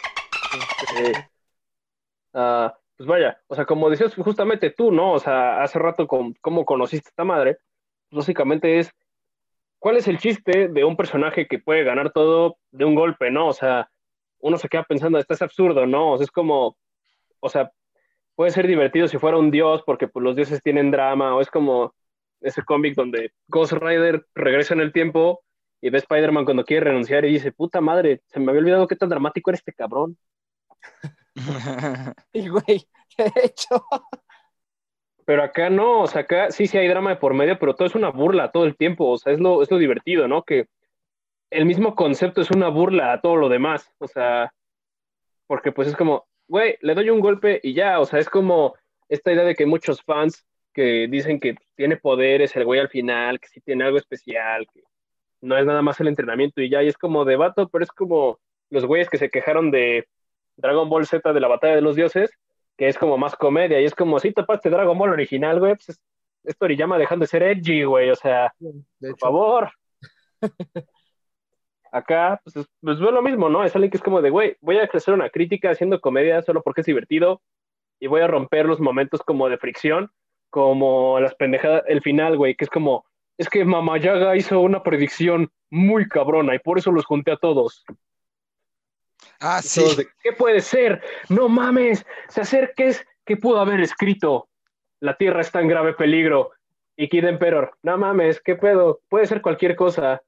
Sí. 0.95 1.11
Ah, 2.33 2.77
pues 2.97 3.07
vaya, 3.07 3.41
o 3.47 3.55
sea, 3.55 3.65
como 3.65 3.89
decías 3.89 4.13
justamente 4.13 4.69
tú, 4.69 4.91
¿no? 4.91 5.13
O 5.13 5.19
sea, 5.19 5.63
hace 5.63 5.79
rato, 5.79 6.05
con, 6.05 6.33
¿cómo 6.41 6.65
conociste 6.65 7.07
a 7.07 7.09
esta 7.09 7.23
madre? 7.23 7.57
Básicamente 8.11 8.77
es, 8.77 8.91
¿cuál 9.79 9.97
es 9.97 10.07
el 10.07 10.19
chiste 10.19 10.67
de 10.67 10.83
un 10.83 10.95
personaje 10.95 11.47
que 11.47 11.57
puede 11.57 11.83
ganar 11.83 12.11
todo 12.11 12.57
de 12.69 12.85
un 12.85 12.93
golpe, 12.93 13.31
¿no? 13.31 13.47
O 13.47 13.53
sea, 13.53 13.89
uno 14.39 14.57
se 14.57 14.69
queda 14.69 14.83
pensando, 14.83 15.17
esto 15.17 15.33
es 15.33 15.41
absurdo, 15.41 15.87
¿no? 15.87 16.11
O 16.11 16.17
sea, 16.17 16.25
es 16.25 16.31
como, 16.31 16.77
o 17.39 17.49
sea, 17.49 17.71
puede 18.35 18.51
ser 18.51 18.67
divertido 18.67 19.07
si 19.07 19.17
fuera 19.17 19.37
un 19.37 19.51
dios, 19.51 19.83
porque 19.85 20.07
pues 20.07 20.23
los 20.23 20.35
dioses 20.35 20.61
tienen 20.61 20.91
drama, 20.91 21.35
o 21.35 21.41
es 21.41 21.49
como 21.49 21.93
ese 22.41 22.63
cómic 22.63 22.95
donde 22.95 23.31
Ghost 23.47 23.73
Rider 23.73 24.25
regresa 24.33 24.73
en 24.73 24.81
el 24.81 24.91
tiempo 24.91 25.41
y 25.81 25.89
ve 25.89 25.97
Spider-Man 25.97 26.45
cuando 26.45 26.65
quiere 26.65 26.85
renunciar 26.85 27.25
y 27.25 27.33
dice, 27.33 27.51
puta 27.51 27.81
madre, 27.81 28.21
se 28.27 28.39
me 28.39 28.51
había 28.51 28.61
olvidado 28.61 28.87
qué 28.87 28.95
tan 28.95 29.09
dramático 29.09 29.49
era 29.49 29.57
este 29.57 29.73
cabrón. 29.73 30.17
Y 32.33 32.49
güey, 32.49 32.87
de 33.17 33.31
hecho, 33.43 33.85
Pero 35.25 35.43
acá 35.43 35.69
no, 35.69 36.01
o 36.01 36.07
sea, 36.07 36.21
acá 36.21 36.51
sí, 36.51 36.67
sí 36.67 36.77
hay 36.77 36.87
drama 36.87 37.11
de 37.11 37.15
por 37.17 37.33
medio, 37.33 37.57
pero 37.59 37.75
todo 37.75 37.87
es 37.87 37.95
una 37.95 38.09
burla 38.09 38.51
todo 38.51 38.65
el 38.65 38.75
tiempo, 38.75 39.09
o 39.09 39.17
sea, 39.17 39.33
es 39.33 39.39
lo, 39.39 39.61
es 39.61 39.71
lo 39.71 39.77
divertido, 39.77 40.27
¿no? 40.27 40.43
Que 40.43 40.67
el 41.51 41.65
mismo 41.65 41.95
concepto 41.95 42.41
es 42.41 42.51
una 42.51 42.69
burla 42.69 43.13
a 43.13 43.21
todo 43.21 43.35
lo 43.35 43.49
demás, 43.49 43.93
o 43.99 44.07
sea, 44.07 44.53
porque 45.47 45.71
pues 45.71 45.87
es 45.87 45.95
como, 45.95 46.25
güey, 46.51 46.75
le 46.81 46.93
doy 46.93 47.09
un 47.09 47.21
golpe 47.21 47.61
y 47.63 47.73
ya, 47.73 48.01
o 48.01 48.05
sea, 48.05 48.19
es 48.19 48.29
como 48.29 48.75
esta 49.07 49.31
idea 49.31 49.45
de 49.45 49.55
que 49.55 49.65
muchos 49.65 50.01
fans 50.03 50.45
que 50.73 51.07
dicen 51.09 51.39
que 51.39 51.55
tiene 51.75 51.95
poderes 51.95 52.53
el 52.57 52.65
güey 52.65 52.81
al 52.81 52.89
final, 52.89 53.39
que 53.39 53.47
sí 53.47 53.61
tiene 53.61 53.85
algo 53.85 53.97
especial, 53.97 54.67
que 54.73 54.83
no 55.39 55.57
es 55.57 55.65
nada 55.65 55.81
más 55.81 56.01
el 56.01 56.09
entrenamiento 56.09 56.61
y 56.61 56.69
ya, 56.69 56.83
y 56.83 56.89
es 56.89 56.97
como 56.97 57.23
debato, 57.23 57.69
pero 57.69 57.85
es 57.85 57.91
como 57.91 58.37
los 58.69 58.85
güeyes 58.85 59.09
que 59.09 59.17
se 59.17 59.29
quejaron 59.29 59.71
de 59.71 60.09
Dragon 60.57 60.89
Ball 60.89 61.05
Z 61.05 61.31
de 61.31 61.39
la 61.39 61.47
batalla 61.47 61.75
de 61.75 61.81
los 61.81 61.95
dioses, 61.95 62.29
que 62.77 62.89
es 62.89 62.97
como 62.97 63.17
más 63.17 63.37
comedia, 63.37 63.79
y 63.79 63.85
es 63.85 63.95
como, 63.95 64.19
si 64.19 64.33
tapaste 64.33 64.69
Dragon 64.69 64.97
Ball 64.97 65.11
original, 65.11 65.57
güey, 65.57 65.75
pues 65.75 65.87
es, 65.87 66.01
es 66.43 66.57
Toriyama 66.57 66.97
dejando 66.97 67.23
de 67.23 67.27
ser 67.27 67.43
edgy, 67.43 67.85
güey, 67.85 68.09
o 68.09 68.15
sea, 68.15 68.53
de 68.59 68.73
por 68.99 69.09
hecho, 69.09 69.17
favor. 69.19 69.71
Acá, 71.91 72.39
pues, 72.43 72.55
es, 72.55 72.67
pues 72.81 72.99
veo 72.99 73.11
lo 73.11 73.21
mismo, 73.21 73.49
¿no? 73.49 73.63
Es 73.63 73.75
alguien 73.75 73.91
que 73.91 73.97
es 73.97 74.03
como 74.03 74.21
de, 74.21 74.29
güey, 74.29 74.55
voy 74.61 74.77
a 74.77 74.83
hacer 74.83 75.13
una 75.13 75.29
crítica 75.29 75.71
haciendo 75.71 75.99
comedia 75.99 76.41
solo 76.41 76.61
porque 76.63 76.81
es 76.81 76.87
divertido 76.87 77.41
y 77.99 78.07
voy 78.07 78.21
a 78.21 78.27
romper 78.27 78.65
los 78.65 78.79
momentos 78.79 79.21
como 79.21 79.49
de 79.49 79.57
fricción, 79.57 80.09
como 80.49 81.19
las 81.19 81.35
pendejadas, 81.35 81.83
el 81.87 82.01
final, 82.01 82.37
güey, 82.37 82.55
que 82.55 82.63
es 82.63 82.69
como, 82.69 83.05
es 83.37 83.49
que 83.49 83.65
Mamayaga 83.65 84.35
hizo 84.35 84.59
una 84.61 84.83
predicción 84.83 85.51
muy 85.69 86.07
cabrona 86.07 86.55
y 86.55 86.59
por 86.59 86.77
eso 86.77 86.91
los 86.91 87.05
junté 87.05 87.31
a 87.31 87.37
todos. 87.37 87.83
ah, 89.39 89.61
sí. 89.61 89.83
de, 89.97 90.07
¿Qué 90.23 90.31
puede 90.33 90.61
ser? 90.61 91.01
No 91.29 91.49
mames, 91.49 92.05
se 92.29 92.41
acerques, 92.41 93.05
¿qué 93.25 93.37
pudo 93.37 93.59
haber 93.59 93.81
escrito? 93.81 94.47
La 94.99 95.17
Tierra 95.17 95.41
está 95.41 95.59
en 95.59 95.67
grave 95.67 95.93
peligro. 95.93 96.51
Y 96.95 97.09
Kid 97.09 97.25
Emperor, 97.25 97.75
no 97.83 97.97
mames, 97.97 98.41
¿qué 98.41 98.55
pedo? 98.55 99.01
Puede 99.09 99.25
ser 99.25 99.41
cualquier 99.41 99.75
cosa. 99.75 100.21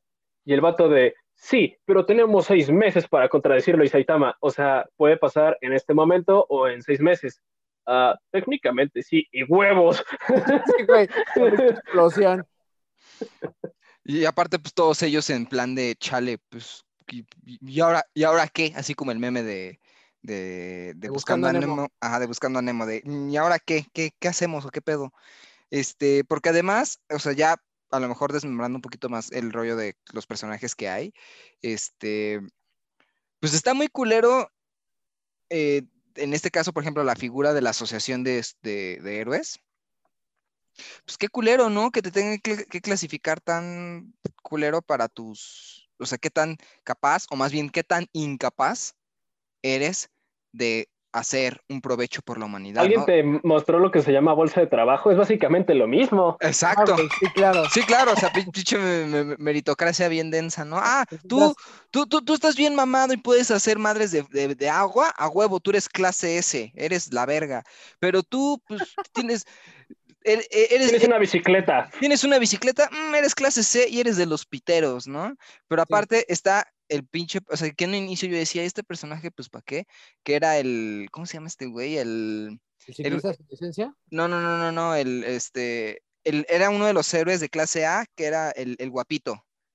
Y 0.45 0.53
el 0.53 0.61
vato 0.61 0.89
de, 0.89 1.15
sí, 1.33 1.75
pero 1.85 2.05
tenemos 2.05 2.45
seis 2.45 2.69
meses 2.69 3.07
para 3.07 3.29
contradecirlo 3.29 3.83
y 3.83 3.89
Saitama. 3.89 4.37
O 4.39 4.51
sea, 4.51 4.85
puede 4.95 5.17
pasar 5.17 5.57
en 5.61 5.73
este 5.73 5.93
momento 5.93 6.45
o 6.49 6.67
en 6.67 6.81
seis 6.81 6.99
meses. 6.99 7.41
Ah, 7.85 8.17
técnicamente 8.31 9.01
sí, 9.03 9.27
y 9.31 9.43
huevos. 9.43 10.03
sí, 10.77 10.85
güey, 10.87 11.09
explosión. 11.69 12.45
Y 14.05 14.25
aparte, 14.25 14.59
pues 14.59 14.73
todos 14.73 15.01
ellos 15.03 15.29
en 15.29 15.45
plan 15.45 15.75
de 15.75 15.95
chale, 15.95 16.37
pues, 16.49 16.85
y, 17.07 17.79
ahora, 17.79 18.03
¿y 18.13 18.23
ahora 18.23 18.47
qué? 18.47 18.73
Así 18.75 18.93
como 18.95 19.11
el 19.11 19.19
meme 19.19 19.43
de, 19.43 19.79
de, 20.21 20.33
de 20.33 20.93
De 20.95 21.09
Buscando 21.09 21.47
Buscando 21.47 21.47
a 21.47 21.49
a 21.49 21.53
Nemo. 21.53 21.75
Nemo, 21.75 21.89
ajá, 21.99 22.19
de 22.19 22.27
Buscando 22.27 22.59
a 22.59 22.61
Nemo, 22.61 22.85
de 22.85 23.03
¿y 23.05 23.35
ahora 23.35 23.59
qué? 23.59 23.85
¿Qué, 23.93 24.11
qué 24.19 24.27
hacemos 24.27 24.65
o 24.65 24.69
qué 24.69 24.81
pedo? 24.81 25.13
Este, 25.69 26.23
porque 26.23 26.49
además, 26.49 26.99
o 27.09 27.19
sea, 27.19 27.33
ya 27.33 27.57
a 27.93 27.99
lo 27.99 28.07
mejor 28.09 28.33
desmembrando 28.33 28.77
un 28.77 28.81
poquito 28.81 29.09
más 29.09 29.31
el 29.31 29.51
rollo 29.53 29.75
de 29.77 29.95
los 30.13 30.27
personajes 30.27 30.75
que 30.75 30.89
hay, 30.89 31.13
este, 31.61 32.41
pues 33.39 33.53
está 33.53 33.73
muy 33.73 33.87
culero, 33.87 34.51
eh, 35.49 35.83
en 36.15 36.33
este 36.33 36.51
caso, 36.51 36.73
por 36.73 36.83
ejemplo, 36.83 37.03
la 37.03 37.15
figura 37.15 37.53
de 37.53 37.61
la 37.61 37.71
asociación 37.71 38.23
de, 38.23 38.43
de- 38.61 38.99
de 39.01 39.19
héroes. 39.19 39.59
Pues 41.05 41.17
qué 41.17 41.29
culero, 41.29 41.69
¿no? 41.69 41.91
Que 41.91 42.01
te 42.01 42.11
tengan 42.11 42.39
que, 42.39 42.65
que 42.65 42.81
clasificar 42.81 43.39
tan 43.41 44.13
culero 44.41 44.81
para 44.81 45.07
tus, 45.07 45.89
o 45.99 46.05
sea, 46.05 46.17
qué 46.17 46.29
tan 46.29 46.57
capaz, 46.83 47.25
o 47.29 47.35
más 47.35 47.51
bien 47.51 47.69
qué 47.69 47.83
tan 47.83 48.07
incapaz 48.13 48.95
eres 49.63 50.09
de 50.53 50.89
hacer 51.13 51.61
un 51.69 51.79
provecho 51.79 52.21
por 52.23 52.37
la 52.39 52.45
humanidad, 52.45 52.81
Alguien 52.83 53.01
¿no? 53.01 53.05
te 53.05 53.23
mostró 53.47 53.79
lo 53.79 53.91
que 53.91 54.01
se 54.01 54.11
llama 54.11 54.33
bolsa 54.33 54.59
de 54.61 54.67
trabajo, 54.67 55.11
es 55.11 55.17
básicamente 55.17 55.73
lo 55.75 55.87
mismo. 55.87 56.37
Ah, 56.41 56.47
Exacto. 56.47 56.95
güey, 56.95 57.09
sí, 57.09 57.29
claro. 57.31 57.69
Sí, 57.69 57.85
claro, 57.85 58.13
o 58.13 58.15
sea, 58.15 58.29
pin- 58.31 58.51
pinche 58.51 58.77
me- 58.77 59.05
me- 59.05 59.23
me- 59.23 59.35
meritocracia 59.37 60.07
bien 60.07 60.31
densa, 60.31 60.65
¿no? 60.65 60.77
Ah, 60.79 61.05
Pues, 61.07 61.21
tú, 61.27 61.55
tú, 61.91 62.07
tú, 62.07 62.21
tú 62.25 62.33
estás 62.33 62.55
bien 62.55 62.75
mamado 62.75 63.13
y 63.13 63.17
puedes 63.17 63.51
hacer 63.51 63.77
madres 63.77 64.11
de, 64.11 64.23
de- 64.31 64.55
de 64.55 64.69
agua, 64.69 65.09
a 65.15 65.27
huevo, 65.29 65.59
tú 65.59 65.69
eres 65.69 65.87
clase 65.87 66.37
S, 66.37 66.71
eres 66.75 67.13
la 67.13 67.25
verga. 67.25 67.63
Pero 67.99 68.23
tú, 68.23 68.61
pues, 68.67 68.81
tienes, 69.13 69.45
er- 70.23 70.39
er- 70.51 70.67
eres, 70.71 70.87
Tienes 70.89 71.03
una 71.07 71.19
bicicleta. 71.19 71.89
tienes 71.99 72.23
una 72.23 72.39
bicicleta, 72.39 72.89
mm, 72.91 73.15
eres 73.15 73.35
clase 73.35 73.61
C 73.63 73.87
y 73.87 73.99
eres 73.99 74.17
de 74.17 74.25
los 74.25 74.45
piteros, 74.45 75.07
¿no? 75.07 75.35
Pero 75.67 75.81
aparte 75.83 76.25
está 76.31 76.65
el 76.93 77.05
pinche, 77.05 77.39
o 77.49 77.57
sea, 77.57 77.69
que 77.71 77.83
en 77.85 77.91
un 77.91 77.95
inicio 77.97 78.27
yo 78.29 78.37
decía, 78.37 78.63
este 78.63 78.83
personaje, 78.83 79.31
pues, 79.31 79.49
¿para 79.49 79.63
qué? 79.63 79.85
Que 80.23 80.35
era 80.35 80.57
el, 80.57 81.07
¿cómo 81.11 81.25
se 81.25 81.33
llama 81.35 81.47
este 81.47 81.65
güey? 81.65 81.97
El, 81.97 82.59
¿El 82.87 82.93
ciclista 82.95 83.33
sin 83.33 83.45
licencia? 83.49 83.95
no, 84.11 84.27
no, 84.27 84.41
no, 84.41 84.57
no, 84.57 84.71
no, 84.71 84.95
el, 84.95 85.23
este, 85.23 86.01
el, 86.23 86.45
era 86.49 86.69
uno 86.69 86.85
de 86.85 86.93
los 86.93 87.13
héroes 87.13 87.39
de 87.39 87.49
clase 87.49 87.85
A, 87.85 88.05
que 88.15 88.25
era 88.25 88.51
el, 88.51 88.75
el 88.79 88.89
guapito. 88.89 89.33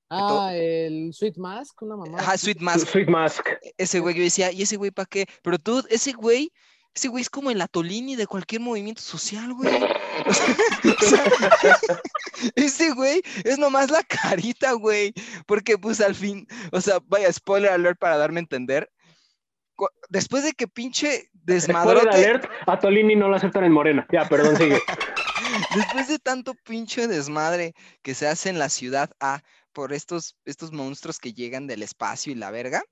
to- 0.08 0.40
Ah, 0.40 0.54
el 0.56 1.12
Sweet 1.12 1.36
Mask, 1.36 1.82
una 1.82 1.96
mamá. 1.96 2.18
Ajá, 2.18 2.38
Sweet 2.38 2.60
Mask. 2.60 2.88
Sweet 2.88 3.08
Mask. 3.08 3.46
Ese 3.76 4.00
güey, 4.00 4.14
yo 4.14 4.22
decía, 4.22 4.50
¿y 4.52 4.62
ese 4.62 4.76
güey 4.76 4.90
para 4.90 5.06
qué? 5.06 5.26
Pero 5.42 5.58
tú, 5.58 5.84
ese 5.90 6.12
güey, 6.12 6.50
ese 6.98 7.06
güey 7.06 7.22
es 7.22 7.30
como 7.30 7.52
el 7.52 7.60
Atolini 7.60 8.16
de 8.16 8.26
cualquier 8.26 8.60
movimiento 8.60 9.02
social, 9.02 9.52
güey. 9.54 9.72
O 10.26 10.32
sea, 10.32 10.56
o 11.00 11.04
sea, 11.06 11.24
ese 12.56 12.90
güey 12.90 13.22
es 13.44 13.56
nomás 13.56 13.88
la 13.88 14.02
carita, 14.02 14.72
güey. 14.72 15.14
Porque 15.46 15.78
pues 15.78 16.00
al 16.00 16.16
fin, 16.16 16.44
o 16.72 16.80
sea, 16.80 16.98
vaya, 17.06 17.32
spoiler 17.32 17.70
alert 17.70 18.00
para 18.00 18.16
darme 18.16 18.40
a 18.40 18.42
entender. 18.42 18.90
Después 20.08 20.42
de 20.42 20.52
que 20.54 20.66
pinche 20.66 21.06
Spoiler 21.06 21.30
desmadrote, 21.44 22.16
alert, 22.16 22.50
a 22.66 22.80
Tolini 22.80 23.14
no 23.14 23.28
lo 23.28 23.36
aceptan 23.36 23.62
en 23.62 23.72
Morena. 23.72 24.08
Ya, 24.10 24.28
perdón, 24.28 24.56
sigue. 24.56 24.80
después 25.76 26.08
de 26.08 26.18
tanto 26.18 26.54
pinche 26.64 27.06
desmadre 27.06 27.74
que 28.02 28.14
se 28.14 28.26
hace 28.26 28.48
en 28.48 28.58
la 28.58 28.70
ciudad 28.70 29.12
A 29.20 29.42
por 29.72 29.92
estos, 29.92 30.36
estos 30.46 30.72
monstruos 30.72 31.20
que 31.20 31.32
llegan 31.32 31.68
del 31.68 31.84
espacio 31.84 32.32
y 32.32 32.34
la 32.34 32.50
verga. 32.50 32.82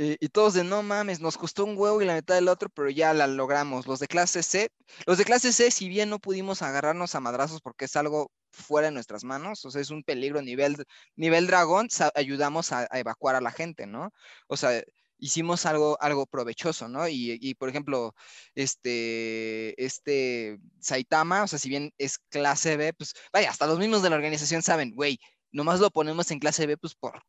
Eh, 0.00 0.16
y 0.20 0.28
todos 0.28 0.54
de 0.54 0.62
no 0.62 0.84
mames, 0.84 1.18
nos 1.20 1.36
costó 1.36 1.64
un 1.64 1.76
huevo 1.76 2.00
y 2.00 2.04
la 2.06 2.14
mitad 2.14 2.36
del 2.36 2.46
otro, 2.46 2.68
pero 2.68 2.88
ya 2.88 3.12
la 3.14 3.26
logramos. 3.26 3.88
Los 3.88 3.98
de 3.98 4.06
clase 4.06 4.44
C, 4.44 4.70
los 5.06 5.18
de 5.18 5.24
clase 5.24 5.52
C, 5.52 5.72
si 5.72 5.88
bien 5.88 6.08
no 6.08 6.20
pudimos 6.20 6.62
agarrarnos 6.62 7.16
a 7.16 7.20
madrazos 7.20 7.60
porque 7.60 7.86
es 7.86 7.96
algo 7.96 8.30
fuera 8.52 8.86
de 8.88 8.92
nuestras 8.92 9.24
manos, 9.24 9.64
o 9.64 9.70
sea, 9.72 9.80
es 9.82 9.90
un 9.90 10.04
peligro 10.04 10.40
nivel, 10.40 10.76
nivel 11.16 11.48
dragón, 11.48 11.88
ayudamos 12.14 12.70
a, 12.70 12.86
a 12.90 12.98
evacuar 13.00 13.34
a 13.34 13.40
la 13.40 13.50
gente, 13.50 13.86
¿no? 13.86 14.12
O 14.46 14.56
sea, 14.56 14.82
hicimos 15.18 15.66
algo, 15.66 15.98
algo 16.00 16.26
provechoso, 16.26 16.88
¿no? 16.88 17.08
Y, 17.08 17.36
y, 17.40 17.54
por 17.54 17.68
ejemplo, 17.68 18.14
este, 18.54 19.74
este 19.84 20.58
Saitama, 20.80 21.42
o 21.42 21.48
sea, 21.48 21.58
si 21.58 21.68
bien 21.68 21.92
es 21.98 22.18
clase 22.18 22.76
B, 22.76 22.92
pues 22.94 23.14
vaya, 23.32 23.50
hasta 23.50 23.66
los 23.66 23.78
mismos 23.80 24.02
de 24.02 24.10
la 24.10 24.16
organización 24.16 24.62
saben, 24.62 24.92
güey, 24.94 25.18
nomás 25.50 25.80
lo 25.80 25.90
ponemos 25.90 26.30
en 26.30 26.38
clase 26.38 26.66
B, 26.66 26.76
pues 26.76 26.94
por, 26.94 27.20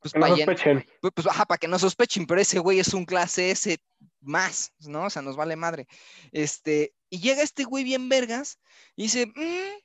pues, 0.00 0.12
Que 0.12 0.18
no 0.18 0.26
sospechen. 0.28 0.84
pues, 1.00 1.12
pues, 1.14 1.26
ajá, 1.26 1.44
para 1.46 1.58
que 1.58 1.68
no 1.68 1.78
sospechen, 1.78 2.26
pero 2.26 2.40
ese 2.40 2.58
güey 2.58 2.78
es 2.80 2.92
un 2.94 3.04
clase 3.04 3.50
S 3.50 3.78
más, 4.20 4.72
¿no? 4.80 5.04
O 5.06 5.10
sea, 5.10 5.22
nos 5.22 5.36
vale 5.36 5.56
madre. 5.56 5.86
Este, 6.32 6.94
Y 7.12 7.20
llega 7.20 7.42
este 7.42 7.64
güey 7.64 7.82
bien 7.84 8.08
vergas 8.08 8.58
y 8.96 9.04
dice, 9.04 9.26
"Mm, 9.26 9.80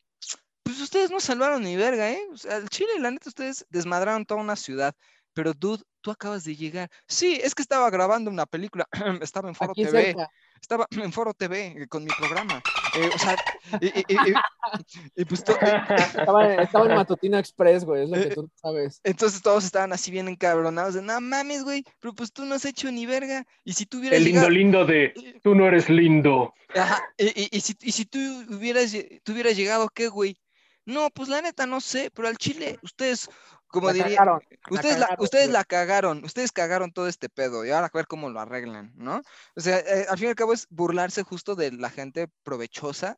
pues 0.64 0.80
ustedes 0.82 1.12
no 1.12 1.20
salvaron 1.20 1.64
ni 1.64 1.76
verga, 1.76 2.12
¿eh? 2.12 2.20
O 2.32 2.38
sea, 2.38 2.58
al 2.58 2.70
Chile, 2.70 2.90
la 3.00 3.12
neta, 3.12 3.30
ustedes 3.30 3.66
desmadraron 3.70 4.26
toda 4.26 4.42
una 4.42 4.56
ciudad. 4.56 4.96
Pero, 5.34 5.54
dude, 5.54 5.84
tú 6.02 6.12
acabas 6.12 6.44
de 6.44 6.56
llegar. 6.56 6.90
Sí, 7.08 7.40
es 7.44 7.54
que 7.56 7.62
estaba 7.62 7.90
grabando 7.90 8.32
una 8.32 8.46
película. 8.46 8.88
estaba 9.22 9.50
en 9.50 9.56
Foro 9.56 9.72
Aquí 9.72 9.84
TV. 9.86 10.06
cerca. 10.06 10.30
Estaba 10.62 10.88
en 10.92 11.12
Foro 11.12 11.34
TV 11.34 11.76
eh, 11.84 11.88
con 11.88 12.04
mi 12.04 12.12
programa. 12.14 12.64
Eh, 12.94 13.10
o 13.14 13.18
sea, 13.20 13.36
y, 13.82 13.88
y- 13.88 14.06
y- 14.08 14.32
y- 14.32 15.22
y 15.22 15.26
pues 15.26 15.44
to- 15.44 15.58
Estaba, 15.60 16.56
estaba 16.56 16.86
en 16.90 16.96
Matutino 16.96 17.38
Express, 17.38 17.84
güey, 17.84 18.04
es 18.04 18.10
lo 18.10 18.16
que 18.18 18.30
tú 18.36 18.50
sabes. 18.56 19.00
entonces 19.04 19.42
todos 19.42 19.64
estaban 19.66 19.94
así 19.94 20.12
bien 20.12 20.28
encabronados 20.28 20.94
de, 20.96 21.02
no 21.02 21.20
mames, 21.22 21.64
güey, 21.64 21.84
pero 22.00 22.14
pues 22.14 22.32
tú 22.32 22.46
no 22.46 22.56
has 22.56 22.66
hecho 22.66 22.92
ni 22.92 23.06
verga. 23.06 23.46
Y 23.64 23.74
si 23.74 23.86
tú 23.86 24.00
hubieras 24.00 24.18
El 24.18 24.26
lindo 24.26 24.40
llegado... 24.42 24.50
lindo 24.50 24.86
de 24.86 25.40
tú 25.44 25.56
no 25.56 25.68
eres 25.68 25.90
lindo. 25.90 26.54
Ajá, 26.76 27.04
y, 27.18 27.26
y- 27.44 27.50
y 27.52 27.62
si, 27.62 27.74
y 27.82 27.92
si 27.92 28.06
tú 28.06 28.20
hubieras, 28.50 28.92
tú 29.24 29.34
hubieras 29.34 29.56
llegado, 29.56 29.88
¿qué, 29.94 30.08
güey? 30.08 30.38
No, 30.86 31.10
pues 31.10 31.30
la 31.30 31.42
neta 31.42 31.66
no 31.66 31.82
sé, 31.82 32.12
pero 32.14 32.28
al 32.28 32.38
Chile, 32.38 32.78
ustedes, 32.84 33.28
como 33.76 33.88
La 33.88 33.94
diría, 33.94 34.18
cagaron, 34.18 34.42
ustedes, 34.72 35.00
la, 35.00 35.06
cagaron, 35.06 35.24
ustedes 35.24 35.50
la 35.52 35.64
cagaron, 35.64 36.24
ustedes 36.26 36.52
cagaron 36.52 36.92
todo 36.92 37.08
este 37.08 37.30
pedo 37.30 37.64
y 37.66 37.70
ahora 37.72 37.88
a 37.88 37.92
ver 37.94 38.08
cómo 38.08 38.30
lo 38.30 38.40
arreglan, 38.40 38.92
¿no? 38.96 39.22
O 39.56 39.62
sea, 39.62 39.80
eh, 39.80 40.06
al 40.10 40.18
fin 40.18 40.28
y 40.28 40.30
al 40.30 40.36
cabo 40.36 40.54
es 40.54 40.66
burlarse 40.70 41.24
justo 41.24 41.56
de 41.56 41.72
la 41.72 41.90
gente 41.90 42.28
provechosa 42.44 43.18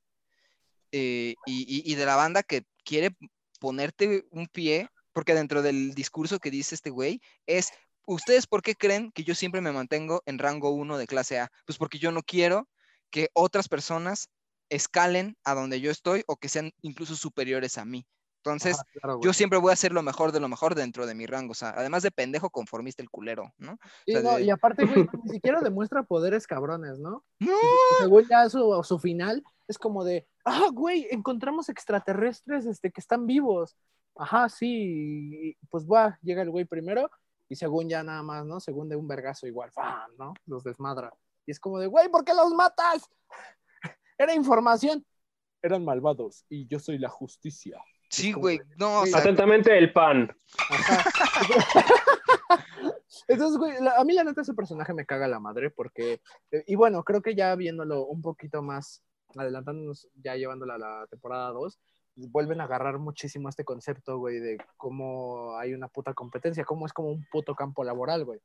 eh, 0.91 1.35
y, 1.45 1.61
y- 1.67 1.91
y 1.91 1.95
de 1.95 2.05
la 2.05 2.15
banda 2.15 2.43
que 2.43 2.63
quiere 2.83 3.15
ponerte 3.59 4.25
un 4.31 4.47
pie, 4.47 4.89
porque 5.13 5.33
dentro 5.33 5.61
del 5.61 5.93
discurso 5.93 6.39
que 6.39 6.51
dice 6.51 6.75
este 6.75 6.89
güey 6.89 7.21
es, 7.45 7.71
¿ustedes 8.05 8.47
por 8.47 8.61
qué 8.61 8.75
creen 8.75 9.11
que 9.11 9.23
yo 9.23 9.35
siempre 9.35 9.61
me 9.61 9.71
mantengo 9.71 10.21
en 10.25 10.39
rango 10.39 10.69
1 10.71 10.97
de 10.97 11.07
clase 11.07 11.39
A? 11.39 11.51
Pues 11.65 11.77
porque 11.77 11.99
yo 11.99 12.11
no 12.11 12.23
quiero 12.23 12.67
que 13.09 13.29
otras 13.33 13.67
personas 13.67 14.29
escalen 14.69 15.37
a 15.43 15.53
donde 15.53 15.79
yo 15.81 15.91
estoy 15.91 16.23
o 16.27 16.35
que 16.37 16.49
sean 16.49 16.71
incluso 16.81 17.15
superiores 17.15 17.77
a 17.77 17.85
mí. 17.85 18.05
Entonces, 18.53 18.81
claro, 18.99 19.17
güey. 19.17 19.25
yo 19.25 19.33
siempre 19.33 19.59
voy 19.59 19.71
a 19.71 19.73
hacer 19.73 19.91
lo 19.91 20.01
mejor 20.03 20.31
de 20.31 20.39
lo 20.39 20.47
mejor 20.47 20.75
dentro 20.75 21.05
de 21.05 21.15
mi 21.15 21.25
rango. 21.25 21.51
O 21.51 21.55
sea, 21.55 21.69
además 21.69 22.03
de 22.03 22.11
pendejo 22.11 22.49
conformista 22.49 23.01
el 23.01 23.09
culero, 23.09 23.53
¿no? 23.57 23.77
Sea, 24.05 24.21
no, 24.21 24.35
de- 24.35 24.43
y 24.43 24.49
aparte, 24.49 24.85
güey, 24.85 25.07
ni 25.23 25.31
siquiera 25.33 25.61
demuestra 25.61 26.03
poderes 26.03 26.47
cabrones, 26.47 26.99
¿no? 26.99 27.23
No. 27.39 27.57
Según 27.99 28.27
ya 28.27 28.49
su, 28.49 28.81
su 28.83 28.99
final, 28.99 29.43
es 29.67 29.77
como 29.77 30.03
de, 30.03 30.27
ah, 30.45 30.69
güey, 30.71 31.07
encontramos 31.11 31.69
extraterrestres 31.69 32.65
este, 32.65 32.91
que 32.91 33.01
están 33.01 33.25
vivos. 33.27 33.77
Ajá, 34.15 34.49
sí, 34.49 35.51
y, 35.51 35.57
pues 35.69 35.85
va, 35.85 36.17
llega 36.23 36.41
el 36.41 36.49
güey 36.49 36.65
primero, 36.65 37.09
y 37.49 37.55
según 37.55 37.87
ya 37.87 38.03
nada 38.03 38.23
más, 38.23 38.45
¿no? 38.45 38.59
Según 38.59 38.89
de 38.89 38.95
un 38.95 39.07
vergazo 39.07 39.45
igual, 39.47 39.71
¡fam! 39.71 40.11
¿no? 40.17 40.33
Los 40.45 40.63
desmadra. 40.63 41.13
Y 41.45 41.51
es 41.51 41.59
como 41.59 41.79
de, 41.79 41.87
güey, 41.87 42.09
¿por 42.09 42.25
qué 42.25 42.33
los 42.33 42.51
matas? 42.53 43.09
Era 44.17 44.33
información. 44.33 45.05
Eran 45.61 45.85
malvados, 45.85 46.45
y 46.49 46.67
yo 46.67 46.79
soy 46.79 46.97
la 46.97 47.09
justicia. 47.09 47.79
Sí, 48.09 48.31
güey. 48.31 48.59
No, 48.77 49.01
o 49.01 49.05
Sí. 49.05 49.11
sea, 49.11 49.19
Atentamente 49.21 49.77
el 49.77 49.91
pan. 49.91 50.35
Ajá. 50.69 51.03
Entonces, 53.27 53.57
güey, 53.57 53.73
la- 53.81 53.97
a 53.97 54.03
mí 54.05 54.13
la 54.13 54.23
neta 54.23 54.41
ese 54.41 54.53
personaje 54.53 54.93
me 54.93 55.05
caga 55.05 55.27
la 55.27 55.39
madre 55.39 55.69
porque, 55.69 56.21
eh, 56.51 56.63
y 56.67 56.75
bueno, 56.75 57.03
creo 57.03 57.21
que 57.21 57.35
ya 57.35 57.53
viéndolo 57.55 58.05
un 58.05 58.21
poquito 58.21 58.61
más, 58.61 59.03
adelantándonos, 59.35 60.07
ya 60.15 60.35
llevándola 60.35 60.75
a 60.75 60.77
la 60.77 61.07
temporada 61.09 61.49
2, 61.51 61.79
vuelven 62.15 62.61
a 62.61 62.63
agarrar 62.63 62.97
muchísimo 62.99 63.49
este 63.49 63.65
concepto, 63.65 64.17
güey, 64.17 64.39
de 64.39 64.57
cómo 64.77 65.57
hay 65.57 65.73
una 65.73 65.87
puta 65.89 66.13
competencia, 66.13 66.63
cómo 66.63 66.85
es 66.85 66.93
como 66.93 67.09
un 67.09 67.25
puto 67.29 67.53
campo 67.53 67.83
laboral, 67.83 68.23
güey. 68.25 68.39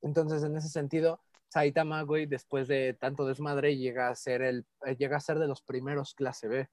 Entonces, 0.00 0.42
en 0.44 0.56
ese 0.56 0.68
sentido, 0.68 1.20
Saitama, 1.48 2.02
güey, 2.02 2.26
después 2.26 2.68
de 2.68 2.94
tanto 2.98 3.26
desmadre, 3.26 3.76
llega 3.76 4.08
a 4.08 4.14
ser 4.14 4.42
el, 4.42 4.64
eh, 4.86 4.96
llega 4.96 5.16
a 5.16 5.20
ser 5.20 5.38
de 5.38 5.48
los 5.48 5.60
primeros 5.62 6.14
clase 6.14 6.48
B. 6.48 6.68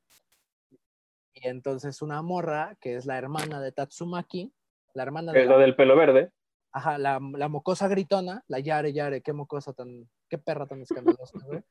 Y 1.42 1.48
entonces 1.48 2.02
una 2.02 2.22
morra, 2.22 2.76
que 2.82 2.96
es 2.96 3.06
la 3.06 3.18
hermana 3.18 3.60
de 3.62 3.72
Tatsumaki, 3.72 4.52
la 4.94 5.04
hermana 5.04 5.32
de 5.32 5.42
Es 5.42 5.46
la, 5.48 5.54
la 5.54 5.62
del 5.62 5.76
pelo 5.76 5.96
verde. 5.96 6.32
ajá, 6.72 6.98
la, 6.98 7.20
la 7.38 7.48
mocosa 7.48 7.88
gritona, 7.88 8.44
la 8.48 8.60
Yare 8.60 8.92
Yare, 8.94 9.22
qué 9.22 9.32
mocosa 9.34 9.74
tan, 9.74 10.10
qué 10.28 10.38
perra 10.38 10.66
tan 10.68 10.82
escandalosa, 10.82 11.38
güey. 11.46 11.64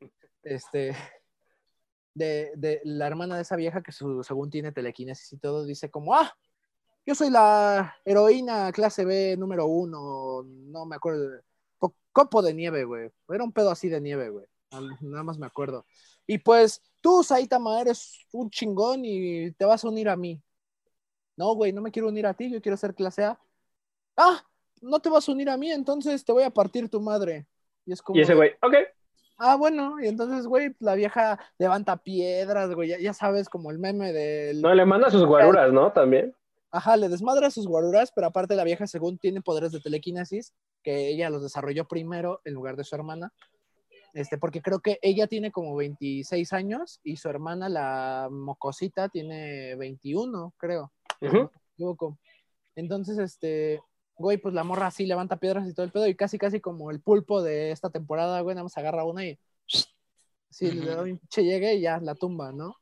Este, 0.43 0.95
de, 2.14 2.53
de 2.57 2.81
la 2.85 3.07
hermana 3.07 3.37
de 3.37 3.43
esa 3.43 3.57
vieja 3.57 3.83
que 3.83 3.93
su- 3.93 4.23
según 4.23 4.51
tiene 4.51 4.73
telequinesis 4.73 5.33
y 5.33 5.39
todo, 5.39 5.64
dice 5.64 5.91
como, 5.91 6.14
ah, 6.14 6.33
yo 7.07 7.14
soy 7.14 7.31
la 7.31 7.95
heroína 8.05 8.71
clase 8.73 9.05
B 9.05 9.37
número 9.39 9.66
uno, 9.66 10.43
no 10.45 10.87
me 10.87 10.97
acuerdo, 10.97 11.41
co- 11.79 11.95
copo 12.12 12.43
de 12.43 12.55
nieve, 12.55 12.85
güey. 12.85 13.11
Era 13.29 13.45
un 13.45 13.53
pedo 13.53 13.71
así 13.71 13.89
de 13.89 14.01
nieve, 14.01 14.31
güey. 14.31 14.47
Nada 15.01 15.23
más 15.23 15.39
me 15.39 15.47
acuerdo. 15.47 15.87
Y 16.31 16.37
pues 16.37 16.83
tú, 17.01 17.24
Saitama, 17.24 17.81
eres 17.81 18.20
un 18.33 18.51
chingón 18.51 19.03
y 19.03 19.51
te 19.53 19.64
vas 19.64 19.83
a 19.83 19.89
unir 19.89 20.11
a 20.11 20.16
mí. 20.16 20.41
No, 21.37 21.55
güey, 21.55 21.72
no 21.72 21.81
me 21.81 21.91
quiero 21.91 22.09
unir 22.09 22.26
a 22.26 22.35
ti, 22.35 22.51
yo 22.51 22.61
quiero 22.61 22.76
ser 22.76 22.95
clase 22.95 23.24
A. 23.24 23.41
Ah, 24.14 24.45
no 24.83 25.01
te 25.01 25.09
vas 25.09 25.26
a 25.26 25.33
unir 25.33 25.49
a 25.49 25.57
mí, 25.57 25.72
entonces 25.72 26.22
te 26.24 26.33
voy 26.33 26.43
a 26.43 26.51
partir 26.51 26.91
tu 26.91 27.01
madre. 27.01 27.47
Y 27.87 27.93
es 27.93 28.03
como, 28.03 28.18
Y 28.18 28.22
ese 28.22 28.35
güey, 28.35 28.51
ok. 28.61 28.74
ah, 29.39 29.57
bueno, 29.57 29.99
y 30.03 30.07
entonces, 30.07 30.47
güey, 30.47 30.76
la 30.81 30.95
vieja 30.97 31.41
levanta 31.57 31.97
piedras, 31.97 32.74
güey, 32.74 32.91
ya, 32.91 32.99
ya 32.99 33.14
sabes, 33.14 33.49
como 33.49 33.70
el 33.70 33.79
meme 33.79 34.12
del... 34.12 34.61
No, 34.61 34.74
le 34.74 34.85
manda 34.85 35.11
sus 35.11 35.24
guaruras, 35.24 35.72
¿no? 35.72 35.93
También. 35.93 36.35
Ajá, 36.70 36.99
le 36.99 37.09
desmadra 37.09 37.51
sus 37.51 37.66
guaruras, 37.66 38.12
pero 38.14 38.26
aparte 38.26 38.55
la 38.55 38.64
vieja, 38.64 38.87
según 38.87 39.16
tiene 39.16 39.41
poderes 39.41 39.72
de 39.72 39.81
telequinesis, 39.81 40.53
que 40.83 41.09
ella 41.09 41.31
los 41.31 41.43
desarrolló 41.43 41.89
primero 41.89 42.43
en 42.45 42.53
lugar 42.53 42.76
de 42.76 42.85
su 42.85 42.95
hermana. 42.95 43.33
Este, 44.19 44.37
porque 44.37 44.61
creo 44.61 44.81
que 44.81 44.99
ella 45.01 45.29
tiene 45.29 45.53
como 45.53 45.77
26 45.77 46.53
años 46.53 46.99
y 47.05 47.19
su 47.19 47.29
hermana, 47.29 47.69
la 47.69 48.27
mocosita, 48.29 49.09
tiene 49.09 49.77
21, 49.77 50.55
creo. 50.57 50.91
si 51.21 51.85
no. 51.85 51.97
Entonces, 52.75 53.16
este, 53.19 53.81
güey, 54.16 54.39
pues 54.39 54.55
la 54.55 54.64
morra 54.64 54.89
así 54.89 55.07
levanta 55.07 55.39
piedras 55.39 55.69
y 55.69 55.73
todo 55.73 55.87
el 55.87 55.93
pedo, 55.93 56.09
y 56.09 56.16
casi, 56.16 56.37
casi 56.37 56.59
como 56.59 56.91
el 56.91 57.01
pulpo 57.01 57.43
de 57.45 57.71
esta 57.71 57.91
temporada, 57.91 58.41
güey, 58.41 58.57
nada 58.57 58.64
más 58.64 58.77
agarra 58.77 59.05
una 59.05 59.25
y 59.25 59.39
sí, 60.51 60.73
le 60.73 60.87
da 60.87 61.03
un 61.03 61.19
pinche 61.19 61.45
llegue 61.45 61.75
y 61.75 61.83
ya 61.83 62.01
la 62.01 62.16
tumba, 62.16 62.51
¿no? 62.51 62.75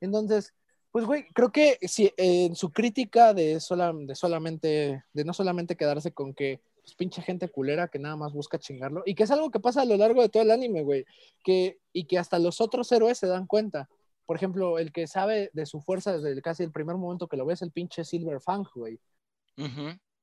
Entonces, 0.00 0.54
pues, 0.90 1.04
güey, 1.04 1.26
creo 1.34 1.52
que 1.52 1.76
si 1.82 2.06
eh, 2.06 2.46
en 2.46 2.56
su 2.56 2.72
crítica 2.72 3.34
de, 3.34 3.60
sola, 3.60 3.92
de 3.94 4.14
solamente, 4.14 5.04
de 5.12 5.24
no 5.26 5.34
solamente 5.34 5.76
quedarse 5.76 6.12
con 6.12 6.32
que, 6.32 6.62
pues, 6.82 6.94
pinche 6.94 7.22
gente 7.22 7.48
culera 7.48 7.88
que 7.88 7.98
nada 7.98 8.16
más 8.16 8.32
busca 8.32 8.58
chingarlo, 8.58 9.02
y 9.06 9.14
que 9.14 9.22
es 9.22 9.30
algo 9.30 9.50
que 9.50 9.60
pasa 9.60 9.82
a 9.82 9.84
lo 9.86 9.96
largo 9.96 10.20
de 10.20 10.28
todo 10.28 10.42
el 10.42 10.50
anime, 10.50 10.82
güey, 10.82 11.04
que, 11.44 11.78
y 11.92 12.04
que 12.04 12.18
hasta 12.18 12.38
los 12.38 12.60
otros 12.60 12.90
héroes 12.92 13.18
se 13.18 13.26
dan 13.26 13.46
cuenta. 13.46 13.88
Por 14.26 14.36
ejemplo, 14.36 14.78
el 14.78 14.92
que 14.92 15.06
sabe 15.06 15.50
de 15.52 15.66
su 15.66 15.80
fuerza 15.80 16.12
desde 16.12 16.30
el- 16.32 16.42
casi 16.42 16.62
el 16.62 16.70
primer 16.72 16.96
momento 16.96 17.26
que 17.28 17.36
lo 17.36 17.44
ves, 17.46 17.62
el 17.62 17.72
pinche 17.72 18.04
Silver 18.04 18.40
Fang, 18.40 18.64
güey. 18.74 18.98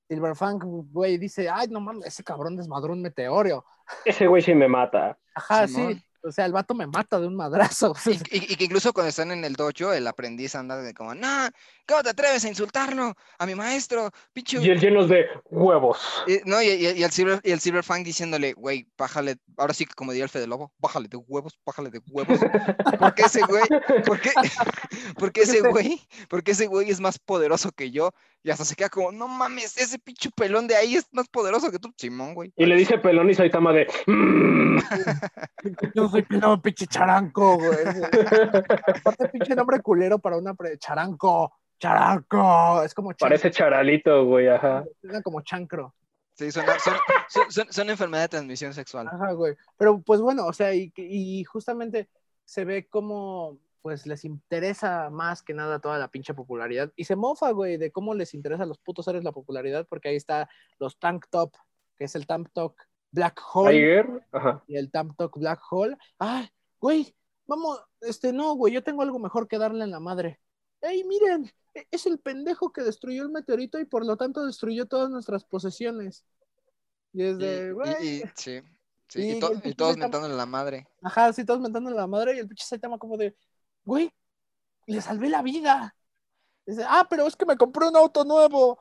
Silver 0.08 0.36
Fang, 0.36 0.60
güey, 0.92 1.18
dice, 1.18 1.50
ay, 1.50 1.68
no 1.68 1.80
mames, 1.80 2.08
ese 2.08 2.24
cabrón 2.24 2.56
desmadró 2.58 2.94
un 2.94 3.02
meteoro. 3.02 3.66
Ese 4.06 4.28
güey 4.28 4.42
sí 4.42 4.56
me 4.56 4.68
mata. 4.68 5.18
Ajá, 5.36 5.68
Simón. 5.68 5.94
sí. 5.96 6.04
O 6.22 6.32
sea, 6.34 6.46
el 6.46 6.52
vato 6.52 6.74
me 6.74 6.86
mata 6.86 7.18
de 7.20 7.28
un 7.28 7.36
madrazo. 7.36 7.94
Y, 8.06 8.12
y- 8.38 8.54
y 8.54 8.56
que 8.58 8.66
incluso 8.66 8.92
cuando 8.92 9.10
están 9.10 9.32
en 9.32 9.46
el 9.46 9.54
dojo, 9.54 9.94
el 9.94 10.06
aprendiz 10.06 10.54
anda 10.56 10.76
de 10.82 10.94
como, 10.94 11.16
no, 11.16 11.48
¿cómo 11.90 12.04
te 12.04 12.10
atreves 12.12 12.46
a 12.46 12.48
insultarlo? 12.50 13.14
A 13.40 13.46
mi 13.48 13.56
maestro, 13.56 14.12
pinche. 14.32 14.62
Y 14.62 14.70
él 14.70 14.80
llenos 14.80 15.10
de 15.10 15.26
huevos. 15.50 15.98
Y- 16.28 16.40
no, 16.48 16.62
y, 16.62 16.68
y- 16.68 17.00
y 17.00 17.04
el 17.04 17.12
Silver, 17.12 17.42
y 17.44 17.52
el 17.52 17.60
Silver 17.60 17.84
Fang 17.84 18.04
diciéndole, 18.04 18.54
güey, 18.54 18.88
bájale, 18.98 19.38
ahora 19.58 19.74
sí 19.74 19.86
que 19.86 19.94
como 19.96 20.12
diría 20.12 20.26
el 20.26 20.30
Fede 20.30 20.46
Lobo, 20.48 20.72
bájale 20.78 21.08
de 21.08 21.18
huevos, 21.18 21.60
bájale 21.66 21.90
de 21.90 22.00
huevos. 22.12 22.40
Porque 23.00 23.24
ese 23.24 23.42
güey, 23.42 23.64
porque, 24.06 24.30
porque 25.18 25.42
ese 25.42 25.62
güey, 25.62 26.00
porque 26.30 26.52
ese 26.52 26.68
güey 26.68 26.90
es 26.92 27.00
más 27.00 27.18
poderoso 27.20 27.72
que 27.72 27.90
yo. 27.92 28.12
Y 28.42 28.52
hasta 28.52 28.64
se 28.64 28.76
queda 28.76 28.88
como, 28.90 29.12
no 29.12 29.28
mames, 29.28 29.78
ese 29.78 30.00
pinche 30.00 30.30
pelón 30.34 30.66
de 30.68 30.76
ahí 30.78 30.96
es 30.96 31.06
más 31.12 31.28
poderoso 31.28 31.72
que 31.72 31.80
tú, 31.80 31.94
Simón, 31.98 32.34
güey. 32.36 32.54
Y 32.56 32.66
le 32.68 32.76
dice 32.78 32.98
pelón 32.98 33.30
y 33.30 33.34
Saitama 33.36 33.74
de. 33.74 33.86
"Mm". 34.08 34.78
Yo 35.96 36.08
soy 36.08 36.26
no, 36.30 36.62
pinche 36.62 36.88
charanco, 36.88 37.58
güey. 37.58 37.70
Aparte, 38.96 39.28
pinche 39.30 39.56
nombre 39.56 39.82
culero 39.82 40.20
para 40.20 40.38
una 40.38 40.54
pre- 40.54 40.78
charanco. 40.78 41.52
Charanco. 41.80 42.84
Es 42.84 42.94
como 42.94 43.12
chancro. 43.12 43.26
Parece 43.26 43.52
charalito, 43.52 44.26
güey, 44.26 44.48
ajá. 44.48 44.84
Suena 45.02 45.22
como 45.22 45.42
chancro. 45.42 45.96
Sí, 46.34 46.52
son, 46.52 46.66
son, 47.28 47.52
son, 47.52 47.72
son 47.72 47.90
enfermedad 47.90 48.24
de 48.24 48.30
transmisión 48.30 48.74
sexual. 48.74 49.08
Ajá, 49.08 49.34
güey. 49.34 49.56
Pero 49.78 50.02
pues 50.02 50.22
bueno, 50.22 50.46
o 50.46 50.54
sea, 50.54 50.74
y, 50.74 50.94
y 50.96 51.44
justamente 51.44 52.10
se 52.46 52.66
ve 52.66 52.88
como 52.88 53.60
pues 53.82 54.06
les 54.06 54.26
interesa 54.26 55.10
más 55.10 55.42
que 55.42 55.54
nada 55.54 55.80
toda 55.80 55.98
la 55.98 56.10
pinche 56.10 56.34
popularidad. 56.34 56.92
Y 56.96 57.06
se 57.06 57.16
mofa, 57.16 57.52
güey, 57.52 57.78
de 57.78 57.92
cómo 57.92 58.14
les 58.14 58.34
interesa 58.34 58.64
a 58.64 58.66
los 58.66 58.78
putos 58.78 59.06
seres 59.06 59.24
la 59.24 59.32
popularidad, 59.32 59.88
porque 59.90 60.10
ahí 60.10 60.16
está 60.16 60.50
los 60.78 60.98
Tank 61.00 61.26
Top, 61.30 61.54
que 61.98 62.06
es 62.06 62.16
el 62.16 62.28
Tank 62.28 62.50
Top 62.54 62.76
Black 63.12 63.42
Hole 63.54 63.72
Tiger, 63.72 64.28
ajá. 64.32 64.64
y 64.68 64.78
el 64.78 64.92
Tank 64.92 65.16
Top 65.18 65.32
Black 65.38 65.62
Hole. 65.72 65.98
Ay, 66.18 66.50
güey, 66.80 67.16
vamos, 67.48 67.82
este, 68.02 68.34
no, 68.34 68.54
güey, 68.54 68.74
yo 68.74 68.84
tengo 68.84 69.02
algo 69.02 69.20
mejor 69.20 69.48
que 69.48 69.58
darle 69.58 69.84
en 69.84 69.92
la 69.92 70.00
madre. 70.00 70.40
¡Ey, 70.82 71.04
miren! 71.04 71.50
Es 71.92 72.06
el 72.06 72.20
pendejo 72.20 72.72
que 72.72 72.82
destruyó 72.84 73.24
el 73.24 73.30
meteorito 73.30 73.80
y 73.80 73.86
por 73.86 74.06
lo 74.06 74.18
tanto 74.18 74.46
destruyó 74.46 74.86
todas 74.86 75.10
nuestras 75.10 75.44
posesiones. 75.44 76.24
Y 77.14 77.24
es 77.24 77.38
de, 77.38 77.72
güey. 77.74 77.96
sí. 78.36 78.62
Sí, 79.08 79.20
y, 79.22 79.32
Y 79.32 79.40
to- 79.40 79.52
y 79.64 79.74
todos 79.74 79.98
mentándole 79.98 80.36
la 80.36 80.46
madre. 80.46 80.88
Ajá, 81.02 81.34
sí, 81.34 81.44
todos 81.44 81.60
mentándole 81.60 81.96
la 81.96 82.06
madre 82.06 82.36
y 82.36 82.40
el 82.40 82.48
pinche 82.48 82.66
Saitama 82.66 83.00
como 83.00 83.18
de, 83.18 83.36
güey, 83.84 84.14
le 84.86 85.02
salvé 85.02 85.30
la 85.30 85.42
vida. 85.42 85.96
Dice, 86.66 86.84
ah, 86.88 87.08
pero 87.10 87.26
es 87.26 87.36
que 87.36 87.46
me 87.48 87.58
compré 87.58 87.88
un 87.88 87.96
auto 87.98 88.24
nuevo. 88.24 88.80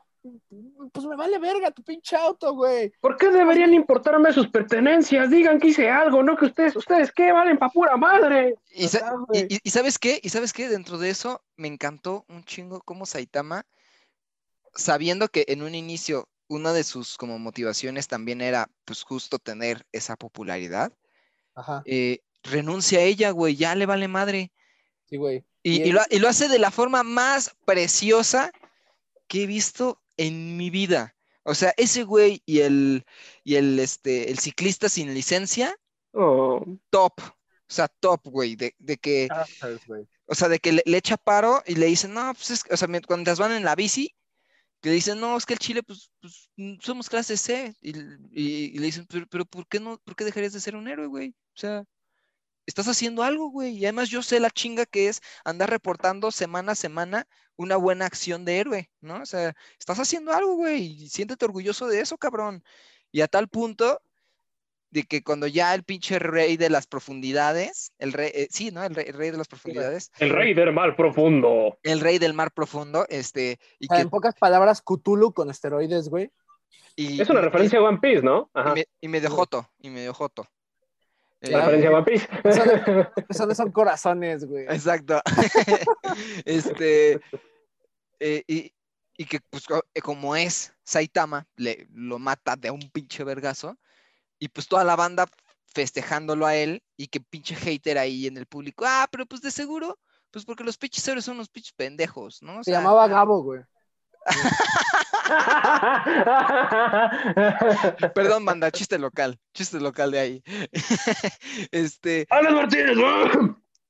Pues 0.93 1.07
me 1.07 1.17
vale 1.17 1.39
verga 1.39 1.71
tu 1.71 1.83
pinche 1.83 2.17
auto, 2.17 2.53
güey. 2.55 2.93
¿Por 3.01 3.17
qué 3.17 3.31
deberían 3.31 3.73
importarme 3.73 4.33
sus 4.33 4.49
pertenencias? 4.49 5.31
Digan 5.31 5.59
que 5.61 5.69
hice 5.69 5.89
algo, 5.91 6.23
¿no? 6.23 6.37
Que 6.37 6.47
ustedes, 6.47 6.77
¿ustedes 6.77 7.13
qué? 7.13 7.33
Valen 7.33 7.59
pa' 7.59 7.71
pura 7.71 7.97
madre. 7.97 8.57
Y, 8.71 8.89
sa- 8.89 8.99
Total, 9.01 9.15
y- 9.15 9.27
güey. 9.27 9.47
y- 9.51 9.59
y 9.63 9.71
¿sabes 9.71 9.99
qué? 9.99 10.21
¿Y 10.23 10.29
sabes 10.31 10.53
qué? 10.53 10.69
Dentro 10.69 10.99
de 10.99 11.11
eso 11.11 11.43
me 11.57 11.69
encantó 11.69 12.25
un 12.29 12.45
chingo 12.45 12.81
como 12.83 13.07
Saitama, 13.07 13.65
sabiendo 14.75 15.29
que 15.29 15.45
en 15.49 15.63
un 15.63 15.75
inicio 15.75 16.29
una 16.49 16.73
de 16.73 16.85
sus 16.85 17.17
como 17.17 17.39
motivaciones 17.39 18.09
también 18.09 18.41
era 18.41 18.71
pues 18.85 19.03
justo 19.03 19.39
tener 19.39 19.87
esa 19.93 20.17
popularidad, 20.17 20.93
Ajá, 21.55 21.83
eh, 21.85 22.21
renuncia 22.43 23.01
a 23.01 23.03
ella, 23.03 23.31
güey, 23.33 23.55
ya 23.57 23.75
le 23.75 23.85
vale 23.87 24.09
madre. 24.09 24.51
sí, 25.09 25.17
güey. 25.17 25.45
Y, 25.63 25.83
Y 25.83 25.89
y 25.89 25.93
lo, 25.93 26.01
y 26.09 26.19
lo 26.21 26.29
hace 26.29 26.49
de 26.49 26.59
la 26.59 26.71
forma 26.71 27.03
más 27.03 27.55
preciosa 27.67 28.51
que 29.27 29.43
he 29.43 29.47
visto 29.47 30.01
en 30.19 30.59
mi 30.59 30.69
vida. 30.69 31.17
O 31.45 31.55
sea, 31.55 31.73
ese 31.79 32.05
güey 32.05 32.43
y 32.45 32.61
el, 32.61 33.07
y 33.43 33.55
el, 33.55 33.79
este, 33.79 34.31
el 34.31 34.39
ciclista 34.39 34.91
sin 34.91 35.15
licencia, 35.15 35.75
Oh, 36.13 36.65
top. 36.91 37.13
O 37.21 37.71
sea, 37.71 37.89
top, 37.89 38.21
güey, 38.25 38.57
de, 38.57 38.75
de 38.79 38.97
que... 38.97 39.29
Characters, 39.29 39.87
güey. 39.87 40.07
O 40.27 40.35
sea, 40.35 40.49
de 40.49 40.59
que 40.59 40.73
le, 40.73 40.83
le 40.85 40.99
echa 40.99 41.17
paro 41.17 41.63
y 41.67 41.75
le 41.75 41.87
dicen, 41.87 42.13
no, 42.13 42.33
pues 42.35 42.51
es, 42.51 42.63
que-", 42.65 42.75
o 42.75 42.77
sea, 42.77 42.89
cuando 43.07 43.35
van 43.37 43.53
en 43.53 43.65
la 43.65 43.75
bici, 43.75 44.15
que 44.81 44.91
le 44.91 44.97
dicen, 44.97 45.21
no, 45.21 45.37
es 45.37 45.47
que 45.47 45.55
el 45.55 45.59
Chile, 45.59 45.83
pues, 45.83 46.11
pues 46.21 46.51
mm, 46.57 46.75
somos 46.81 47.09
clase 47.09 47.37
C. 47.37 47.75
Y- 47.81 47.93
y 48.33 48.79
le 48.79 48.87
dicen, 48.87 49.07
pero, 49.09 49.27
pero 49.27 49.45
¿por 49.45 49.67
qué 49.67 49.81
no, 49.81 49.99
por 50.05 50.17
qué 50.17 50.25
dejarías 50.25 50.53
de 50.53 50.61
ser 50.61 50.77
un 50.77 50.89
héroe, 50.89 51.07
güey? 51.07 51.31
O 51.31 51.59
sea, 51.61 51.85
estás 52.69 52.87
haciendo 52.89 53.23
algo, 53.23 53.49
güey. 53.51 53.77
Y 53.77 53.85
además 53.85 54.09
yo 54.11 54.23
sé 54.23 54.39
la 54.41 54.51
chinga 54.51 54.87
que 54.87 55.09
es 55.09 55.21
andar 55.45 55.71
reportando 55.71 56.31
semana 56.31 56.73
a 56.73 56.77
semana 56.77 57.27
una 57.57 57.77
buena 57.77 58.07
acción 58.07 58.45
de 58.45 58.59
héroe, 58.61 58.91
¿no? 59.01 59.23
O 59.23 59.27
sea, 59.27 59.55
estás 59.79 59.99
haciendo 59.99 60.33
algo, 60.33 60.55
güey, 60.55 60.83
y 61.05 61.09
siéntete 61.09 61.45
orgulloso 61.45 61.89
de 61.89 62.01
eso, 62.01 62.17
cabrón. 62.19 62.63
Y 63.11 63.23
a 63.23 63.27
tal 63.27 63.49
punto 63.49 64.01
de 64.91 65.03
que 65.03 65.23
cuando 65.23 65.47
ya 65.47 65.75
el 65.75 65.83
pinche 65.83 66.19
rey 66.19 66.57
de 66.57 66.71
las 66.71 66.87
profundidades, 66.87 67.93
el 67.99 68.13
rey, 68.13 68.31
eh, 68.35 68.49
sí, 68.51 68.71
¿no? 68.71 68.83
El 68.85 68.95
rey, 68.95 69.07
el 69.09 69.15
rey 69.15 69.31
de 69.31 69.37
las 69.39 69.49
profundidades, 69.49 70.11
el 70.19 70.31
rey 70.31 70.55
del 70.55 70.73
mal 70.73 70.95
profundo. 70.97 71.79
el 71.83 72.01
rey 72.01 72.19
del 72.19 72.33
mar 72.33 72.53
profundo, 72.53 73.05
este, 73.09 73.59
y 73.79 73.87
O 73.87 73.89
sea, 73.89 73.97
que... 73.99 74.03
en 74.03 74.11
pocas 74.11 74.35
palabras, 74.37 74.81
Cthulhu 74.83 75.33
con 75.35 75.51
esteroides, 75.51 76.09
güey. 76.09 76.31
y- 76.97 77.21
Es 77.21 77.29
una 77.29 77.41
y- 77.41 77.45
referencia 77.45 77.79
a 77.79 77.83
One 77.83 77.99
Piece, 78.01 78.23
¿no? 78.23 78.51
Y, 78.55 78.59
Ajá. 78.59 78.75
me- 78.75 78.87
y 79.01 79.09
medio 79.09 79.31
joto, 79.31 79.69
y 79.81 79.91
medio 79.91 80.15
joto. 80.15 80.47
Eh, 81.41 81.57
Referencia 81.57 81.91
a 81.91 81.93
One 81.93 82.05
Piece. 82.05 82.29
Eso 83.29 83.47
no 83.47 83.55
son 83.55 83.71
corazones, 83.71 84.45
güey. 84.45 84.65
Exacto. 84.65 85.21
este, 86.45 87.21
eh, 88.21 88.43
y, 88.47 88.73
y 89.17 89.25
que 89.25 89.41
pues 89.51 89.65
eh, 89.95 90.01
como 90.01 90.35
es 90.37 90.73
Saitama, 90.85 91.47
le, 91.57 91.87
lo 91.93 92.19
mata 92.19 92.57
de 92.57 92.71
un 92.71 92.81
pinche 92.93 93.25
vergazo, 93.25 93.79
y 94.39 94.49
pues 94.49 94.69
toda 94.69 94.85
la 94.85 94.97
banda 94.97 95.27
festejándolo 95.75 96.47
a 96.47 96.57
él, 96.57 96.83
y 96.97 97.09
que 97.09 97.21
pinche 97.21 97.55
hater 97.55 97.99
ahí 97.99 98.27
en 98.27 98.37
el 98.37 98.47
público, 98.47 98.85
ah, 98.87 99.07
pero 99.11 99.27
pues 99.27 99.41
de 99.41 99.51
seguro, 99.51 99.99
pues 100.31 100.45
porque 100.45 100.65
los 100.65 100.77
pinches 100.77 101.07
héroes 101.07 101.25
son 101.25 101.35
unos 101.35 101.49
pinches 101.49 101.73
pendejos, 101.73 102.43
¿no? 102.43 102.61
O 102.61 102.65
Se 102.65 102.71
llamaba 102.71 103.07
Gabo, 103.07 103.43
güey. 103.43 103.63
Perdón, 108.15 108.45
banda, 108.45 108.71
chiste 108.71 108.99
local, 108.99 109.39
chiste 109.55 109.81
local 109.81 110.11
de 110.11 110.19
ahí. 110.19 110.43
este, 111.73 112.27
¡Alex 112.31 112.55
Martínez! 112.55 112.97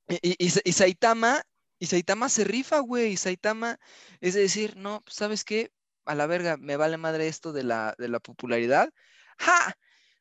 Y, 0.09 0.19
y, 0.31 0.37
y 0.47 0.51
Sa- 0.51 0.61
y 0.65 0.73
Saitama, 0.73 1.43
y 1.79 1.87
Saitama 1.87 2.29
se 2.29 2.45
rifa, 2.45 2.81
güey. 2.81 3.13
Y 3.13 3.17
Saitama 3.17 3.79
es 4.21 4.35
de 4.35 4.43
decir, 4.43 4.77
no, 4.77 5.03
pues, 5.03 5.17
¿sabes 5.17 5.45
qué? 5.45 5.73
A 6.07 6.15
la 6.15 6.27
verga, 6.27 6.57
me 6.57 6.77
vale 6.77 6.97
madre 6.97 7.29
esto 7.29 7.53
de 7.53 7.65
la, 7.65 7.95
de 7.99 8.09
la 8.09 8.21
popularidad. 8.21 8.91
¡Ja! 9.39 9.77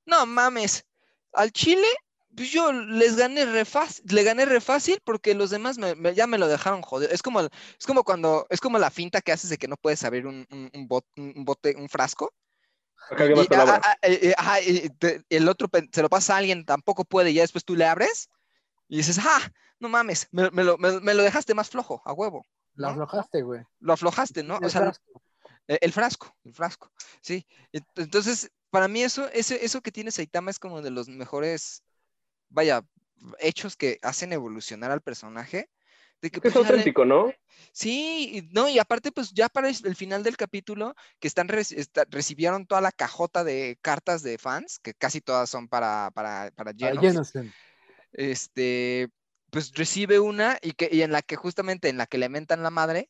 No 0.06 0.26
mames. 0.26 0.86
Al 1.34 1.52
Chile, 1.52 1.88
pues 2.38 2.52
yo 2.52 2.72
les 2.72 3.16
gané 3.18 3.46
re 3.46 3.66
fácil, 3.66 4.06
le 4.08 4.24
gané 4.24 4.46
re 4.46 4.62
fácil 4.62 5.02
porque 5.04 5.34
los 5.34 5.50
demás 5.50 5.80
me- 5.80 5.96
me- 5.96 6.14
ya 6.14 6.28
me 6.28 6.38
lo 6.38 6.48
dejaron 6.48 6.84
joder. 6.84 7.12
Es 7.12 7.24
como, 7.24 7.42
es 7.42 7.86
como 7.88 8.04
cuando, 8.04 8.46
es 8.52 8.62
como 8.62 8.78
la 8.78 8.92
finta 8.92 9.22
que 9.22 9.32
haces 9.32 9.50
de 9.50 9.58
que 9.58 9.68
no 9.68 9.76
puedes 9.76 10.04
abrir 10.04 10.28
un, 10.28 10.46
un, 10.52 10.70
un 10.72 10.88
bot- 10.88 11.08
un 11.18 11.44
bote, 11.44 11.76
un 11.76 11.90
frasco. 11.90 12.32
Y, 13.12 14.90
te- 14.90 15.24
el 15.30 15.50
otro 15.50 15.68
se 15.92 16.02
lo 16.04 16.10
pasa 16.10 16.36
a 16.36 16.38
alguien, 16.38 16.64
tampoco 16.64 17.06
puede, 17.06 17.32
y 17.32 17.34
ya 17.34 17.42
después 17.42 17.66
tú 17.66 17.76
le 17.76 17.86
abres 17.86 18.30
y 18.88 18.98
dices, 18.98 19.18
ah, 19.20 19.52
no 19.80 19.90
mames, 19.90 20.28
me, 20.32 20.52
me 20.52 20.64
lo, 20.64 20.78
me- 20.78 21.00
me 21.02 21.16
lo 21.16 21.24
dejaste 21.24 21.56
más 21.56 21.70
flojo, 21.70 22.04
a 22.06 22.14
huevo. 22.14 22.46
Lo 22.76 22.90
aflojaste, 22.90 23.42
güey. 23.42 23.62
Lo 23.80 23.94
aflojaste, 23.94 24.44
¿no? 24.44 24.58
O 24.58 24.64
El 24.64 24.70
sea, 24.70 24.82
frasco. 24.82 25.24
eh, 25.68 25.80
el 25.82 25.92
frasco, 25.92 26.36
el 26.44 26.54
frasco, 26.54 26.92
sí. 27.22 27.48
Ent- 27.74 27.88
Entonces, 27.96 28.52
para 28.70 28.88
mí 28.88 29.02
eso, 29.02 29.28
ese, 29.32 29.66
eso 29.66 29.82
que 29.82 29.92
tiene 29.92 30.12
Saitama 30.12 30.52
es 30.52 30.60
como 30.60 30.84
de 30.84 30.92
los 30.92 31.08
mejores, 31.10 31.82
vaya, 32.50 32.84
hechos 33.40 33.76
que 33.76 34.00
hacen 34.02 34.34
evolucionar 34.34 34.92
al 34.92 35.02
personaje. 35.02 35.70
De 36.22 36.32
que, 36.32 36.40
Es 36.40 36.54
pues, 36.54 36.56
auténtico, 36.56 37.06
¿no? 37.06 37.32
Sí, 37.72 38.32
y 38.34 38.42
no, 38.54 38.68
y 38.70 38.80
aparte, 38.80 39.12
pues 39.12 39.32
ya 39.34 39.50
para 39.50 39.70
el 39.70 39.96
final 39.96 40.24
del 40.24 40.36
capítulo, 40.36 40.96
que 41.20 41.28
están, 41.28 41.48
reci- 41.48 41.78
está- 41.78 42.06
recibieron 42.10 42.66
toda 42.66 42.82
la 42.82 42.92
cajota 42.92 43.44
de 43.44 43.78
cartas 43.82 44.24
de 44.24 44.38
fans, 44.38 44.80
que 44.80 44.94
casi 44.94 45.22
todas 45.22 45.50
son 45.50 45.68
para, 45.68 46.12
para, 46.14 46.52
para 46.56 46.72
Ah, 46.72 46.76
llenos, 46.78 47.02
Jensen. 47.02 47.54
este, 48.14 49.10
pues 49.52 49.74
recibe 49.74 50.20
una 50.20 50.58
y, 50.62 50.72
que, 50.74 50.90
y 50.92 51.02
en 51.02 51.12
la 51.12 51.22
que 51.22 51.36
justamente 51.36 51.90
en 51.90 51.98
la 51.98 52.08
que 52.08 52.18
le 52.18 52.30
mentan 52.30 52.64
la 52.64 52.70
madre, 52.70 53.10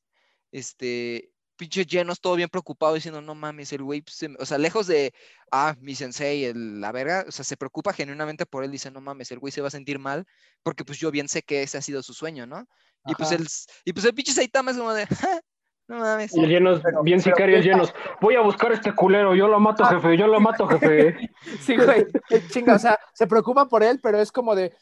este, 0.52 1.32
pinche 1.58 1.86
llenos, 1.86 2.22
todo 2.22 2.36
bien 2.36 2.48
preocupado, 2.50 2.94
diciendo, 2.94 3.22
no 3.22 3.36
mames, 3.36 3.74
el 3.74 3.84
güey, 3.84 4.04
se 4.08 4.30
me-", 4.30 4.38
o 4.40 4.46
sea, 4.46 4.58
lejos 4.58 4.88
de, 4.88 5.14
ah, 5.52 5.76
mi 5.82 5.96
sensei, 5.96 6.46
el- 6.46 6.80
la 6.80 6.92
verga, 6.94 7.26
o 7.28 7.32
sea, 7.32 7.44
se 7.44 7.58
preocupa 7.58 7.92
genuinamente 7.94 8.46
por 8.46 8.64
él, 8.64 8.72
dice, 8.72 8.92
no 8.92 9.02
mames, 9.02 9.32
el 9.32 9.40
güey 9.40 9.52
se 9.52 9.62
va 9.62 9.68
a 9.68 9.72
sentir 9.72 10.00
mal, 10.00 10.26
porque 10.64 10.86
pues 10.86 11.00
yo 11.00 11.12
bien 11.12 11.28
sé 11.28 11.42
que 11.42 11.64
ese 11.64 11.78
ha 11.78 11.82
sido 11.82 12.02
su 12.04 12.14
sueño, 12.14 12.46
¿no? 12.48 12.66
Y 13.06 13.16
pues, 13.16 13.32
el, 13.32 13.46
y 13.86 13.94
pues 13.94 14.06
el 14.06 14.14
pinche 14.14 14.32
Saitama 14.34 14.72
es 14.72 14.78
como 14.78 14.94
de, 14.94 15.06
"Ja, 15.08 15.40
no 15.88 16.00
mames. 16.00 16.36
Y 16.36 16.40
el 16.42 16.50
llenos, 16.50 16.82
Pero- 16.84 17.02
bien 17.04 17.20
pero 17.24 17.36
sicarios 17.36 17.64
llenos. 17.66 17.94
Voy 18.22 18.36
a 18.36 18.42
buscar 18.42 18.72
a 18.72 18.76
este 18.76 18.94
culero, 18.94 19.34
yo 19.36 19.48
lo 19.48 19.60
mato, 19.60 19.86
jefe, 19.86 20.18
yo 20.18 20.28
lo 20.28 20.40
mato, 20.42 20.68
jefe. 20.68 21.18
Sí, 21.62 21.76
güey. 21.78 22.06
eh, 22.30 22.44
Chinga, 22.50 22.76
o 22.76 22.80
sea, 22.80 23.00
se 23.14 23.26
preocupa 23.28 23.68
por 23.68 23.84
él, 23.84 24.00
pero 24.04 24.20
es 24.20 24.32
como 24.32 24.54
de, 24.56 24.74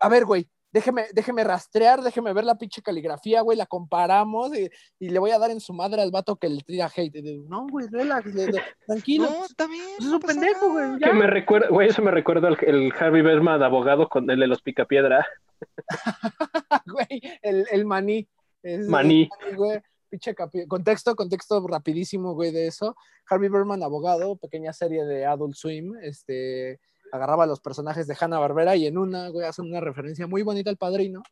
a 0.00 0.08
ver, 0.08 0.24
güey, 0.24 0.48
déjeme, 0.72 1.06
déjeme 1.12 1.44
rastrear, 1.44 2.02
déjeme 2.02 2.32
ver 2.32 2.44
la 2.44 2.56
pinche 2.56 2.82
caligrafía, 2.82 3.40
güey, 3.42 3.56
la 3.58 3.66
comparamos 3.66 4.56
y, 4.56 4.68
y 4.98 5.10
le 5.10 5.18
voy 5.18 5.30
a 5.30 5.38
dar 5.38 5.50
en 5.50 5.60
su 5.60 5.72
madre 5.72 6.02
al 6.02 6.10
vato 6.10 6.36
que 6.36 6.48
le 6.48 6.62
tira 6.62 6.90
hate. 6.94 7.22
No, 7.48 7.66
güey, 7.68 7.86
relax, 7.90 8.34
de- 8.34 8.46
de- 8.46 8.62
tranquilo. 8.86 9.28
No, 9.30 9.44
está 9.44 9.66
bien. 9.66 9.84
pues 9.98 10.08
es 10.08 10.12
un 10.14 10.20
pendejo, 10.20 10.68
nada". 10.74 10.88
güey. 10.88 11.00
Que 11.00 11.12
me 11.12 11.26
recuerda, 11.26 11.68
güey, 11.68 11.88
eso 11.88 12.02
me 12.02 12.10
recuerda 12.10 12.48
al 12.48 12.58
el 12.62 12.92
Harvey 12.98 13.22
Berman 13.22 13.60
de 13.60 13.66
abogado 13.66 14.08
con 14.08 14.28
el 14.30 14.40
de 14.40 14.46
los 14.46 14.62
picapiedra. 14.62 15.26
güey, 16.86 17.20
el, 17.42 17.66
el 17.70 17.84
maní. 17.84 18.28
Es- 18.62 18.86
Maní. 18.88 19.28
es- 19.48 19.56
güey, 19.56 19.80
pinche 20.08 20.34
capi- 20.34 20.66
Contexto, 20.68 21.14
contexto 21.16 21.66
rapidísimo, 21.66 22.34
güey, 22.34 22.50
de 22.52 22.66
eso. 22.66 22.94
Harvey 23.28 23.48
Berman, 23.48 23.82
abogado, 23.82 24.36
pequeña 24.36 24.72
serie 24.72 25.04
de 25.04 25.24
Adult 25.26 25.54
Swim, 25.54 25.94
este, 26.02 26.80
agarraba 27.12 27.44
a 27.44 27.46
los 27.48 27.60
personajes 27.60 28.06
de 28.08 28.16
Hanna 28.20 28.40
Barbera 28.40 28.76
y 28.76 28.86
en 28.88 28.98
una, 28.98 29.28
güey, 29.30 29.46
hacen 29.46 29.66
una 29.66 29.80
referencia 29.80 30.26
muy 30.26 30.42
bonita 30.42 30.70
al 30.70 30.78
padrino. 30.78 31.22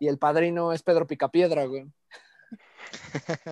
Y 0.00 0.08
el 0.08 0.18
padrino 0.18 0.72
es 0.72 0.82
Pedro 0.82 1.06
Picapiedra, 1.06 1.66
güey. 1.66 1.86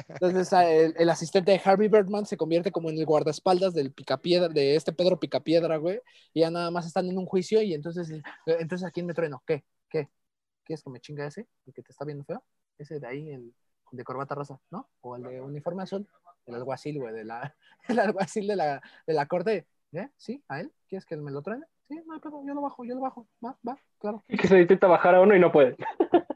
Entonces 0.09 0.53
a- 0.53 0.71
el, 0.71 0.95
el 0.99 1.11
asistente 1.11 1.53
de 1.53 1.61
Harvey 1.65 1.89
Birdman 1.89 2.27
se 2.27 2.37
convierte 2.37 2.71
como 2.73 2.91
en 2.91 2.99
el 2.99 3.07
guardaespaldas 3.07 3.75
del 3.75 3.93
Picapiedra, 3.93 4.49
de 4.49 4.77
este 4.77 4.93
Pedro 4.93 5.19
Picapiedra, 5.19 5.77
güey. 5.77 6.01
Y 6.33 6.41
ya 6.41 6.51
nada 6.51 6.71
más 6.71 6.87
están 6.87 7.07
en 7.09 7.19
un 7.19 7.27
juicio 7.27 7.63
y 7.63 7.75
entonces, 7.75 8.11
eh, 8.11 8.23
entonces 8.47 8.87
¿a 8.87 8.91
quién 8.91 9.07
me 9.07 9.15
trueno? 9.15 9.43
¿Qué? 9.47 9.65
¿Qué? 9.89 10.09
¿Quieres 10.65 10.83
que 10.83 10.91
me 10.91 11.01
chinga 11.01 11.27
ese? 11.27 11.49
¿El 11.67 11.75
que 11.75 11.83
te 11.83 11.93
está 11.93 12.05
viendo 12.05 12.25
feo? 12.25 12.43
Ese 12.79 13.01
de 13.01 13.07
ahí, 13.07 13.31
el 13.31 13.55
de 13.93 14.05
corbata 14.05 14.35
rosa, 14.35 14.61
¿no? 14.71 14.91
O 15.01 15.17
el 15.17 15.23
de 15.23 15.41
uniforme 15.41 15.83
azul, 15.85 16.09
el 16.47 16.55
alguacil, 16.55 16.99
güey, 16.99 17.15
de 17.15 17.25
la, 17.25 17.57
el 17.89 17.99
alguacil 18.01 18.47
de 18.49 18.57
la, 18.57 18.83
de 19.07 19.15
la 19.15 19.27
corte. 19.27 19.69
¿Eh? 19.95 20.11
¿Sí? 20.17 20.43
¿A 20.49 20.61
él? 20.61 20.73
¿Quieres 20.89 21.07
que 21.07 21.17
me 21.17 21.31
lo 21.31 21.43
truene? 21.43 21.65
Sí, 21.89 22.01
no, 22.07 22.21
pero 22.21 22.43
yo 22.47 22.55
lo 22.55 22.63
bajo, 22.63 22.85
yo 22.85 22.95
lo 22.95 23.01
bajo. 23.01 23.29
Va, 23.45 23.57
va, 23.67 23.79
claro. 23.99 24.25
Y 24.29 24.37
que 24.37 24.49
se 24.49 24.61
intenta 24.61 24.87
bajar 24.87 25.15
a 25.15 25.21
uno 25.21 25.37
y 25.37 25.41
no 25.41 25.53
puede. 25.53 25.77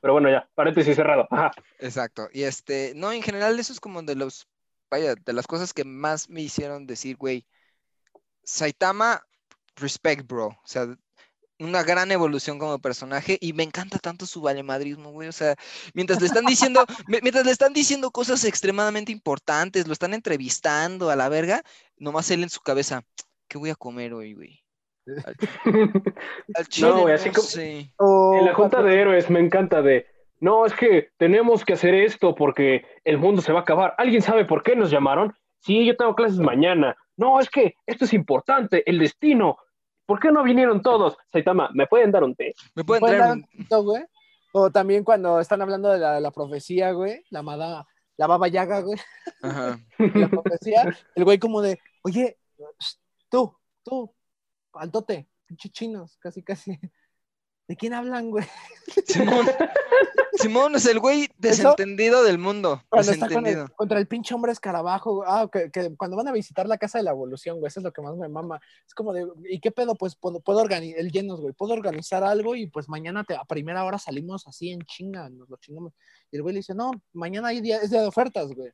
Pero 0.00 0.12
bueno, 0.12 0.30
ya, 0.30 0.48
paréntesis 0.54 0.94
cerrado. 0.94 1.26
Ajá. 1.30 1.50
Exacto. 1.78 2.28
Y 2.32 2.44
este, 2.44 2.92
no, 2.94 3.10
en 3.10 3.22
general 3.22 3.58
eso 3.58 3.72
es 3.72 3.80
como 3.80 4.02
de 4.02 4.14
los, 4.14 4.48
vaya, 4.90 5.14
de 5.14 5.32
las 5.32 5.46
cosas 5.46 5.72
que 5.72 5.84
más 5.84 6.28
me 6.28 6.42
hicieron 6.42 6.86
decir, 6.86 7.16
güey, 7.16 7.46
Saitama, 8.44 9.22
respect, 9.76 10.26
bro. 10.26 10.46
O 10.46 10.62
sea, 10.64 10.86
una 11.60 11.82
gran 11.82 12.10
evolución 12.12 12.58
como 12.58 12.78
personaje 12.78 13.36
y 13.40 13.52
me 13.52 13.62
encanta 13.64 13.98
tanto 13.98 14.26
su 14.26 14.40
valemadrismo, 14.40 15.10
güey. 15.12 15.28
O 15.28 15.32
sea, 15.32 15.54
mientras 15.94 16.20
le 16.20 16.26
están 16.26 16.44
diciendo, 16.44 16.84
mi- 17.08 17.18
mientras 17.22 17.44
le 17.44 17.52
están 17.52 17.72
diciendo 17.72 18.10
cosas 18.10 18.44
extremadamente 18.44 19.12
importantes, 19.12 19.86
lo 19.86 19.92
están 19.92 20.14
entrevistando 20.14 21.10
a 21.10 21.16
la 21.16 21.28
verga, 21.28 21.62
nomás 21.96 22.30
él 22.30 22.42
en 22.42 22.48
su 22.50 22.60
cabeza, 22.60 23.02
¿qué 23.48 23.58
voy 23.58 23.70
a 23.70 23.74
comer 23.74 24.14
hoy, 24.14 24.34
güey? 24.34 24.62
Al, 25.24 25.34
al 25.64 25.92
No, 26.56 26.64
chile, 26.68 26.90
güey, 26.92 27.14
así 27.14 27.28
no 27.28 27.34
como- 27.34 27.48
sé. 27.48 27.78
En 28.38 28.44
la 28.44 28.54
junta 28.54 28.76
cuando- 28.78 28.90
de 28.90 29.00
héroes 29.00 29.30
me 29.30 29.40
encanta 29.40 29.82
de, 29.82 30.06
no, 30.40 30.64
es 30.66 30.74
que 30.74 31.10
tenemos 31.16 31.64
que 31.64 31.72
hacer 31.72 31.94
esto 31.94 32.34
porque 32.34 32.84
el 33.04 33.18
mundo 33.18 33.42
se 33.42 33.52
va 33.52 33.60
a 33.60 33.62
acabar. 33.62 33.94
¿Alguien 33.98 34.22
sabe 34.22 34.44
por 34.44 34.62
qué 34.62 34.76
nos 34.76 34.90
llamaron? 34.90 35.34
Sí, 35.60 35.84
yo 35.84 35.96
tengo 35.96 36.14
clases 36.14 36.38
mañana. 36.38 36.96
No, 37.16 37.40
es 37.40 37.50
que 37.50 37.74
esto 37.86 38.04
es 38.04 38.12
importante, 38.12 38.88
el 38.88 39.00
destino. 39.00 39.56
¿Por 40.08 40.18
qué 40.20 40.32
no 40.32 40.42
vinieron 40.42 40.80
todos? 40.80 41.18
Saitama, 41.30 41.68
¿me 41.74 41.86
pueden 41.86 42.10
dar 42.10 42.24
un 42.24 42.34
té? 42.34 42.54
¿Me 42.74 42.82
pueden 42.82 43.00
¿Pueden 43.00 43.18
traer 43.18 43.28
dar 43.28 43.36
un- 43.36 43.44
tito, 43.50 43.82
güey? 43.84 44.02
O 44.54 44.70
también 44.70 45.04
cuando 45.04 45.38
están 45.38 45.60
hablando 45.60 45.90
de 45.90 45.98
la, 45.98 46.18
la 46.18 46.30
profecía, 46.30 46.92
güey, 46.92 47.22
la 47.28 47.40
amada, 47.40 47.86
la 48.16 48.26
baba 48.26 48.48
yaga, 48.48 48.80
güey, 48.80 48.98
Ajá. 49.42 49.78
la 50.14 50.28
profecía, 50.30 50.96
el 51.14 51.24
güey 51.24 51.38
como 51.38 51.60
de, 51.60 51.78
oye, 52.02 52.38
tú, 53.28 53.54
tú, 53.84 54.14
altote, 54.72 55.28
pinche 55.44 55.68
chinos, 55.68 56.16
casi, 56.18 56.42
casi. 56.42 56.78
¿De 57.68 57.76
quién 57.76 57.92
hablan, 57.92 58.30
güey? 58.30 58.46
Simón. 59.06 59.46
Simón 60.32 60.74
es 60.76 60.86
el 60.86 61.00
güey 61.00 61.28
desentendido 61.36 62.22
del 62.22 62.38
mundo. 62.38 62.82
Cuando 62.88 63.12
está 63.12 63.28
con 63.28 63.46
el- 63.46 63.70
contra 63.72 63.98
el 63.98 64.06
pinche 64.06 64.34
hombre 64.34 64.52
escarabajo, 64.52 65.16
güey. 65.16 65.28
ah, 65.30 65.48
que, 65.52 65.70
que 65.70 65.94
cuando 65.96 66.16
van 66.16 66.28
a 66.28 66.32
visitar 66.32 66.66
la 66.66 66.78
casa 66.78 66.96
de 66.98 67.04
la 67.04 67.10
evolución, 67.10 67.58
güey, 67.58 67.68
eso 67.68 67.80
es 67.80 67.84
lo 67.84 67.92
que 67.92 68.00
más 68.00 68.16
me 68.16 68.28
mama. 68.28 68.58
Es 68.86 68.94
como 68.94 69.12
de, 69.12 69.26
¿y 69.50 69.60
qué 69.60 69.70
pedo? 69.70 69.94
Pues 69.96 70.14
puedo, 70.16 70.40
puedo 70.40 70.60
organizar, 70.60 70.98
el 71.00 71.10
llenos, 71.12 71.40
güey, 71.42 71.52
puedo 71.52 71.74
organizar 71.74 72.24
algo 72.24 72.54
y 72.54 72.68
pues 72.68 72.88
mañana 72.88 73.24
te- 73.24 73.36
a 73.36 73.44
primera 73.44 73.84
hora 73.84 73.98
salimos 73.98 74.46
así 74.46 74.70
en 74.70 74.80
chinga, 74.82 75.28
nos 75.28 75.50
lo 75.50 75.56
chingamos. 75.58 75.92
Y 76.30 76.36
el 76.36 76.42
güey 76.42 76.54
le 76.54 76.60
dice, 76.60 76.74
no, 76.74 76.92
mañana 77.12 77.48
hay 77.48 77.60
día, 77.60 77.78
es 77.82 77.90
día 77.90 78.00
de 78.00 78.06
ofertas, 78.06 78.48
güey. 78.54 78.70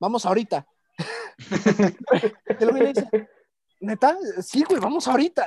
Vamos 0.00 0.26
ahorita. 0.26 0.66
y 2.58 2.64
el 2.64 2.70
güey 2.70 2.82
le 2.82 2.88
dice, 2.94 3.28
¿neta? 3.80 4.16
Sí, 4.40 4.64
güey, 4.68 4.80
vamos 4.80 5.06
ahorita. 5.06 5.46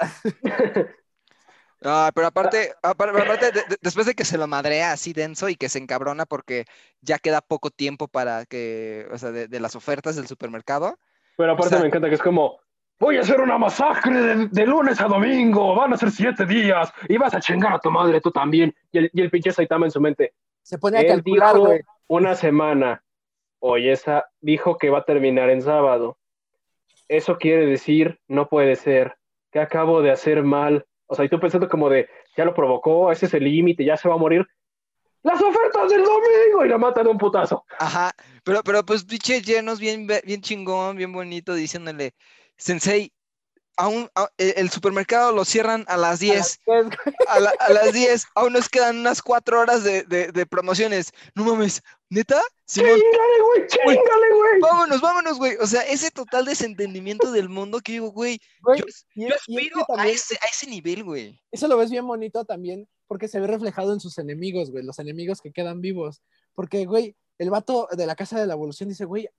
Ah, 1.88 2.12
pero 2.16 2.28
aparte, 2.28 2.74
apar- 2.82 3.10
aparte 3.10 3.52
de- 3.52 3.62
de- 3.62 3.78
después 3.82 4.06
de 4.08 4.16
que 4.16 4.26
se 4.26 4.38
lo 4.40 4.48
madrea 4.48 4.92
así 4.92 5.14
denso 5.14 5.48
y 5.50 5.56
que 5.56 5.70
se 5.70 5.78
encabrona 5.78 6.26
porque 6.26 6.66
ya 7.02 7.20
queda 7.20 7.42
poco 7.42 7.70
tiempo 7.70 8.08
para 8.08 8.46
que, 8.46 9.08
o 9.12 9.18
sea, 9.20 9.32
de, 9.32 9.48
de 9.48 9.60
las 9.60 9.76
ofertas 9.76 10.16
del 10.16 10.28
supermercado. 10.28 10.98
Pero 11.38 11.52
aparte 11.52 11.68
O 11.68 11.70
sea- 11.70 11.80
me 11.82 11.88
encanta 11.88 12.10
que 12.10 12.16
es 12.16 12.22
como, 12.22 12.60
voy 13.00 13.18
a 13.18 13.22
hacer 13.22 13.40
una 13.40 13.58
masacre 13.60 14.20
de, 14.20 14.48
de 14.48 14.66
lunes 14.66 15.00
a 15.00 15.06
domingo, 15.06 15.76
van 15.76 15.94
a 15.94 15.98
ser 15.98 16.10
siete 16.12 16.46
días 16.46 16.92
y 17.08 17.18
vas 17.18 17.36
a 17.36 17.40
chingar 17.40 17.74
a 17.74 17.80
tu 17.80 17.92
madre 17.92 18.20
tú 18.20 18.32
también. 18.32 18.74
Y 18.92 18.98
el, 18.98 19.12
y 19.14 19.22
el 19.22 19.30
pinche 19.30 19.52
Saitama 19.52 19.86
en 19.86 19.92
su 19.92 20.02
mente, 20.02 20.34
Se 20.64 20.78
pone 20.80 20.98
a 20.98 21.02
Él 21.02 21.08
calcular, 21.08 21.58
güey. 21.60 21.82
una 22.08 22.34
semana. 22.36 23.04
Oye, 23.60 23.92
esa 23.92 24.26
dijo 24.42 24.78
que 24.78 24.90
va 24.90 25.00
a 25.00 25.04
terminar 25.06 25.50
en 25.52 25.62
sábado. 25.62 26.18
Eso 27.08 27.38
quiere 27.38 27.66
decir, 27.68 28.20
no 28.28 28.48
puede 28.50 28.76
ser, 28.76 29.16
que 29.52 29.60
acabo 29.60 30.02
de 30.02 30.12
hacer 30.12 30.42
mal. 30.44 30.86
O 31.08 31.16
sea, 31.16 31.26
y 31.26 31.30
tú 31.30 31.40
pensando 31.40 31.68
como 31.70 31.90
de, 31.90 32.08
ya 32.36 32.46
lo 32.46 32.54
provocó, 32.54 33.12
ese 33.12 33.28
es 33.28 33.34
el 33.34 33.44
límite, 33.44 33.86
ya 33.86 33.98
se 33.98 34.08
va 34.08 34.16
a 34.16 34.18
morir. 34.20 34.46
Las 35.24 35.42
ofertas 35.42 35.90
del 35.90 36.04
domingo 36.04 36.66
y 36.66 36.70
la 36.70 36.78
mata 36.78 37.04
de 37.04 37.10
un 37.10 37.18
putazo. 37.18 37.66
Ajá, 37.80 38.12
pero, 38.44 38.62
pero 38.64 38.84
pues 38.86 39.04
pinche 39.06 39.42
llenos 39.42 39.80
bien, 39.80 40.08
bien 40.24 40.42
chingón, 40.42 40.98
bien 40.98 41.12
bonito, 41.12 41.54
diciéndole, 41.56 42.14
Sensei, 42.58 43.12
aún, 43.78 44.08
a- 44.16 44.30
el, 44.38 44.70
supermercado 44.70 45.32
lo 45.32 45.44
cierran 45.44 45.84
a 45.88 45.98
las 45.98 46.20
10. 46.20 46.60
A, 47.28 47.40
la- 47.40 47.54
a 47.60 47.74
las 47.74 47.92
10, 47.94 48.28
aún 48.36 48.54
nos 48.54 48.70
quedan 48.70 48.98
unas 49.00 49.22
4 49.22 49.60
horas 49.60 49.84
de, 49.84 50.04
de- 50.04 50.32
de 50.32 50.46
promociones. 50.46 51.12
No 51.34 51.44
mames, 51.44 51.82
¿neta? 52.10 52.40
¡Chingale, 52.68 52.94
güey! 53.02 53.68
¡Chingale, 53.68 54.34
güey! 54.34 54.60
vámonos, 54.62 55.02
vámonos, 55.02 55.38
güey. 55.38 55.56
O 55.58 55.68
sea, 55.68 55.82
ese 55.82 56.10
total 56.12 56.46
desentendimiento 56.46 57.32
del 57.32 57.48
mundo 57.50 57.80
que 57.80 57.94
digo, 57.94 58.12
güey, 58.12 58.40
Güey, 58.62 58.80
yo, 58.80 58.86
y- 59.16 59.22
yo 59.22 59.28
y 59.28 59.32
es 59.32 59.44
que 59.46 59.54
aspiro 59.54 59.86
a 59.98 60.08
ese, 60.08 60.36
a 60.36 60.46
ese 60.50 60.68
nivel, 60.68 61.04
güey. 61.04 61.40
Eso 61.52 61.68
lo 61.68 61.78
ves 61.78 61.92
bien 61.92 62.08
bonito 62.08 62.44
también 62.46 62.88
porque 63.08 63.28
se 63.28 63.40
ve 63.40 63.48
reflejado 63.48 63.94
en 63.94 64.00
sus 64.00 64.18
enemigos, 64.18 64.72
güey, 64.72 64.84
los 64.84 64.98
enemigos 65.00 65.42
que 65.42 65.52
quedan 65.52 65.80
vivos. 65.82 66.24
Porque, 66.54 66.86
güey, 66.86 67.16
el 67.38 67.50
vato 67.52 67.88
de 67.92 68.08
la 68.08 68.16
Casa 68.16 68.40
de 68.40 68.48
la 68.48 68.54
Evolución 68.54 68.90
dice, 68.90 69.06
güey, 69.06 69.30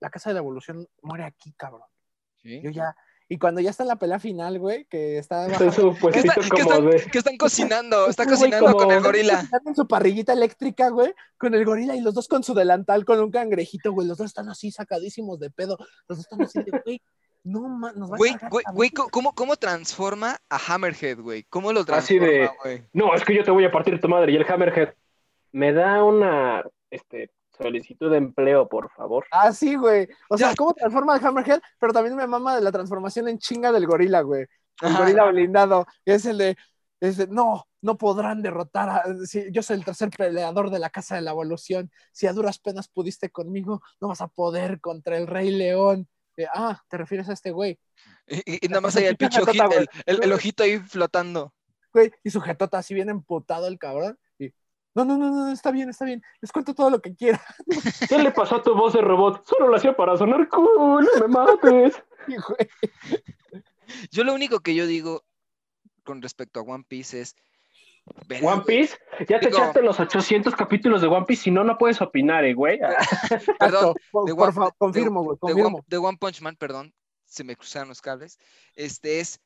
la 0.00 0.08
Casa 0.08 0.30
de 0.30 0.34
la 0.34 0.40
Evolución 0.40 0.88
muere 1.02 1.24
aquí, 1.24 1.52
cabrón. 1.52 1.82
Yo 2.42 2.70
ya... 2.70 2.96
Y 3.32 3.38
cuando 3.38 3.60
ya 3.60 3.70
está 3.70 3.84
en 3.84 3.88
la 3.90 3.96
pelea 3.96 4.18
final, 4.18 4.58
güey, 4.58 4.86
que 4.86 5.16
está... 5.18 5.46
Está 5.46 5.62
en 5.64 5.72
su 5.72 5.94
¿Qué, 5.94 6.00
puestito 6.00 6.28
está- 6.28 6.40
qué 6.42 6.48
como 6.48 6.72
están, 6.74 6.90
de... 6.90 7.10
qué 7.12 7.18
están 7.18 7.36
cocinando? 7.36 8.06
Está 8.10 8.26
cocinando 8.26 8.66
como- 8.72 8.78
con 8.78 8.90
el 8.90 9.00
gorila. 9.04 9.40
Están 9.44 9.60
en 9.66 9.74
su 9.76 9.86
parrillita 9.86 10.32
eléctrica, 10.32 10.88
güey, 10.88 11.14
con 11.38 11.54
el 11.54 11.64
gorila 11.64 11.94
y 11.94 12.00
los 12.00 12.12
dos 12.12 12.26
con 12.26 12.42
su 12.42 12.54
delantal, 12.54 13.04
con 13.04 13.20
un 13.20 13.30
cangrejito, 13.30 13.92
güey. 13.92 14.08
Los 14.08 14.18
dos 14.18 14.26
están 14.26 14.48
así 14.48 14.72
sacadísimos 14.72 15.38
de 15.38 15.48
pedo. 15.50 15.78
Los 16.08 16.18
dos 16.18 16.26
están 16.26 16.42
así 16.42 16.58
de, 16.58 16.80
güey, 16.84 17.00
no, 17.44 17.60
ma, 17.68 17.92
nos 17.92 18.10
va 18.10 18.16
a 18.16 18.18
Güey, 18.18 18.32
cargar 18.32 18.50
güey, 18.50 18.64
güey, 18.74 18.90
vida". 18.90 19.04
¿cómo, 19.12 19.32
¿cómo 19.32 19.54
transforma 19.54 20.36
a 20.50 20.58
Hammerhead, 20.74 21.20
güey? 21.20 21.44
¿Cómo 21.44 21.72
lo 21.72 21.80
Así 21.82 21.86
transforma, 22.18 22.26
de- 22.26 22.50
güey? 22.64 22.84
No, 22.92 23.14
es 23.14 23.24
que 23.24 23.34
yo 23.36 23.44
te 23.44 23.52
voy 23.52 23.64
a 23.64 23.70
partir 23.70 24.00
tu 24.00 24.08
madre. 24.08 24.32
Y 24.32 24.36
el 24.36 24.44
Hammerhead, 24.50 24.92
me 25.52 25.72
da 25.72 26.02
una 26.02 26.64
este, 26.90 27.30
solicitud 27.60 28.10
de 28.10 28.16
empleo, 28.18 28.68
por 28.68 28.90
favor. 28.90 29.24
Ah, 29.30 29.52
sí, 29.52 29.74
güey. 29.76 30.08
O 30.28 30.36
sea, 30.38 30.54
cómo 30.56 30.72
transforma 30.74 31.16
el 31.16 31.24
Hammerhead, 31.24 31.60
pero 31.78 31.92
también 31.92 32.16
me 32.16 32.26
mama 32.26 32.56
de 32.56 32.62
la 32.62 32.72
transformación 32.72 33.28
en 33.28 33.38
chinga 33.38 33.72
del 33.72 33.86
gorila, 33.86 34.22
güey. 34.22 34.46
El 34.82 34.96
gorila 34.96 35.24
blindado. 35.26 35.86
Es 36.04 36.24
el 36.26 36.38
de, 36.38 36.56
es 37.00 37.16
de, 37.18 37.26
no, 37.28 37.66
no 37.82 37.96
podrán 37.98 38.42
derrotar 38.42 38.88
a. 38.88 39.02
si 39.26 39.50
yo 39.52 39.62
soy 39.62 39.76
el 39.76 39.84
tercer 39.84 40.10
peleador 40.10 40.70
de 40.70 40.78
la 40.78 40.90
Casa 40.90 41.14
de 41.16 41.22
la 41.22 41.30
Evolución. 41.32 41.90
Si 42.12 42.26
a 42.26 42.32
duras 42.32 42.58
penas 42.58 42.88
pudiste 42.88 43.30
conmigo, 43.30 43.82
no 44.00 44.08
vas 44.08 44.20
a 44.20 44.28
poder 44.28 44.80
contra 44.80 45.16
el 45.18 45.26
Rey 45.26 45.50
León. 45.50 46.08
Eh, 46.36 46.46
ah, 46.54 46.80
te 46.88 46.96
refieres 46.96 47.28
a 47.28 47.34
este 47.34 47.50
güey. 47.50 47.78
Y, 48.26 48.54
y- 48.54 48.58
y 48.66 48.68
nada 48.68 48.80
más 48.80 48.96
ahí 48.96 49.04
el 49.04 49.16
Pinche 49.18 49.42
ojito, 49.42 49.70
el, 49.72 49.88
el- 50.06 50.22
el 50.24 50.32
ojito 50.32 50.62
ahí 50.62 50.78
flotando. 50.78 51.52
Güey, 51.92 52.12
y 52.22 52.30
su 52.30 52.40
jetota 52.40 52.78
así 52.78 52.94
bien 52.94 53.10
emputado 53.10 53.66
el 53.66 53.78
cabrón. 53.78 54.16
No, 54.94 55.04
no, 55.04 55.16
no, 55.16 55.30
no, 55.30 55.52
está 55.52 55.70
bien, 55.70 55.88
está 55.88 56.04
bien. 56.04 56.22
Les 56.40 56.50
cuento 56.50 56.74
todo 56.74 56.90
lo 56.90 57.00
que 57.00 57.14
quiera. 57.14 57.40
¿Qué 58.08 58.18
le 58.18 58.30
pasó 58.32 58.56
a 58.56 58.62
tu 58.62 58.74
voz 58.74 58.92
de 58.94 59.00
robot? 59.00 59.44
Solo 59.46 59.68
lo 59.68 59.76
hacía 59.76 59.94
para 59.96 60.16
sonar 60.16 60.48
cool, 60.48 61.08
no 61.18 61.20
me 61.20 61.28
mates. 61.28 62.02
Yo 64.10 64.24
lo 64.24 64.34
único 64.34 64.60
que 64.60 64.74
yo 64.74 64.86
digo 64.86 65.24
con 66.04 66.22
respecto 66.22 66.60
a 66.60 66.62
One 66.62 66.84
Piece 66.86 67.20
es. 67.20 67.36
One 68.42 68.62
Piece, 68.66 68.96
ya 69.28 69.38
te 69.38 69.46
Digo- 69.48 69.58
echaste 69.58 69.82
los 69.82 70.00
800 70.00 70.54
capítulos 70.56 71.00
de 71.00 71.06
One 71.08 71.26
Piece, 71.26 71.42
si 71.44 71.50
no, 71.50 71.62
no 71.64 71.76
puedes 71.78 72.00
opinar, 72.00 72.44
eh, 72.44 72.54
güey. 72.54 72.80
Perdón, 73.60 73.94
de 74.26 74.32
One- 74.32 74.52
favor, 74.52 74.74
confirmo, 74.78 75.22
güey, 75.22 75.36
de 75.42 75.52
One, 75.52 75.62
confirmo. 75.62 75.84
de 75.86 75.96
One 75.98 76.18
Punch 76.18 76.40
Man, 76.40 76.56
perdón, 76.56 76.92
se 77.26 77.44
me 77.44 77.54
cruzaron 77.56 77.88
los 77.88 78.00
cables. 78.00 78.38
Este 78.74 79.20
es 79.20 79.40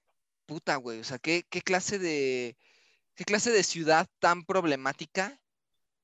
puta, 0.47 0.77
güey. 0.77 1.01
O 1.01 1.05
sea, 1.05 1.19
¿qué, 1.19 1.45
qué 1.51 1.61
clase 1.63 1.99
de. 1.99 2.57
¿Qué 3.15 3.25
clase 3.25 3.51
de 3.51 3.63
ciudad 3.63 4.07
tan 4.19 4.45
problemática? 4.45 5.39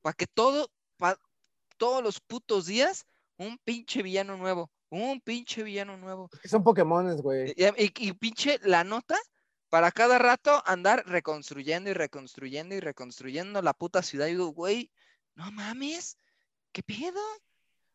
Para 0.02 0.14
que 0.14 0.26
todo. 0.26 0.68
pa- 0.96 1.18
todos 1.76 2.02
los 2.02 2.20
putos 2.20 2.66
días, 2.66 3.06
un 3.38 3.56
pinche 3.64 4.02
villano 4.02 4.36
nuevo. 4.36 4.70
Un 4.90 5.18
pinche 5.22 5.62
villano 5.62 5.96
nuevo. 5.96 6.28
Son 6.44 6.62
Pokémones, 6.62 7.22
güey. 7.22 7.54
Y, 7.56 7.64
y- 7.64 7.92
y 8.08 8.12
pinche 8.12 8.58
la 8.62 8.84
nota 8.84 9.16
para 9.70 9.90
cada 9.90 10.18
rato 10.18 10.62
andar 10.66 11.04
reconstruyendo 11.06 11.88
y 11.88 11.94
reconstruyendo 11.94 12.74
y 12.74 12.80
reconstruyendo 12.80 13.62
la 13.62 13.72
puta 13.72 14.02
ciudad. 14.02 14.26
Y 14.26 14.32
digo, 14.32 14.48
güey, 14.48 14.90
no 15.36 15.50
mames, 15.52 16.18
¿qué 16.72 16.82
pedo? 16.82 17.20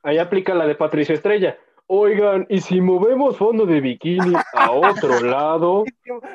Ahí 0.01 0.17
aplica 0.17 0.55
la 0.55 0.65
de 0.65 0.73
Patricio 0.75 1.13
Estrella. 1.13 1.59
Oigan, 1.87 2.47
¿y 2.49 2.61
si 2.61 2.81
movemos 2.81 3.37
fondo 3.37 3.65
de 3.65 3.79
bikini 3.79 4.33
a 4.53 4.71
otro 4.71 5.19
lado? 5.21 5.85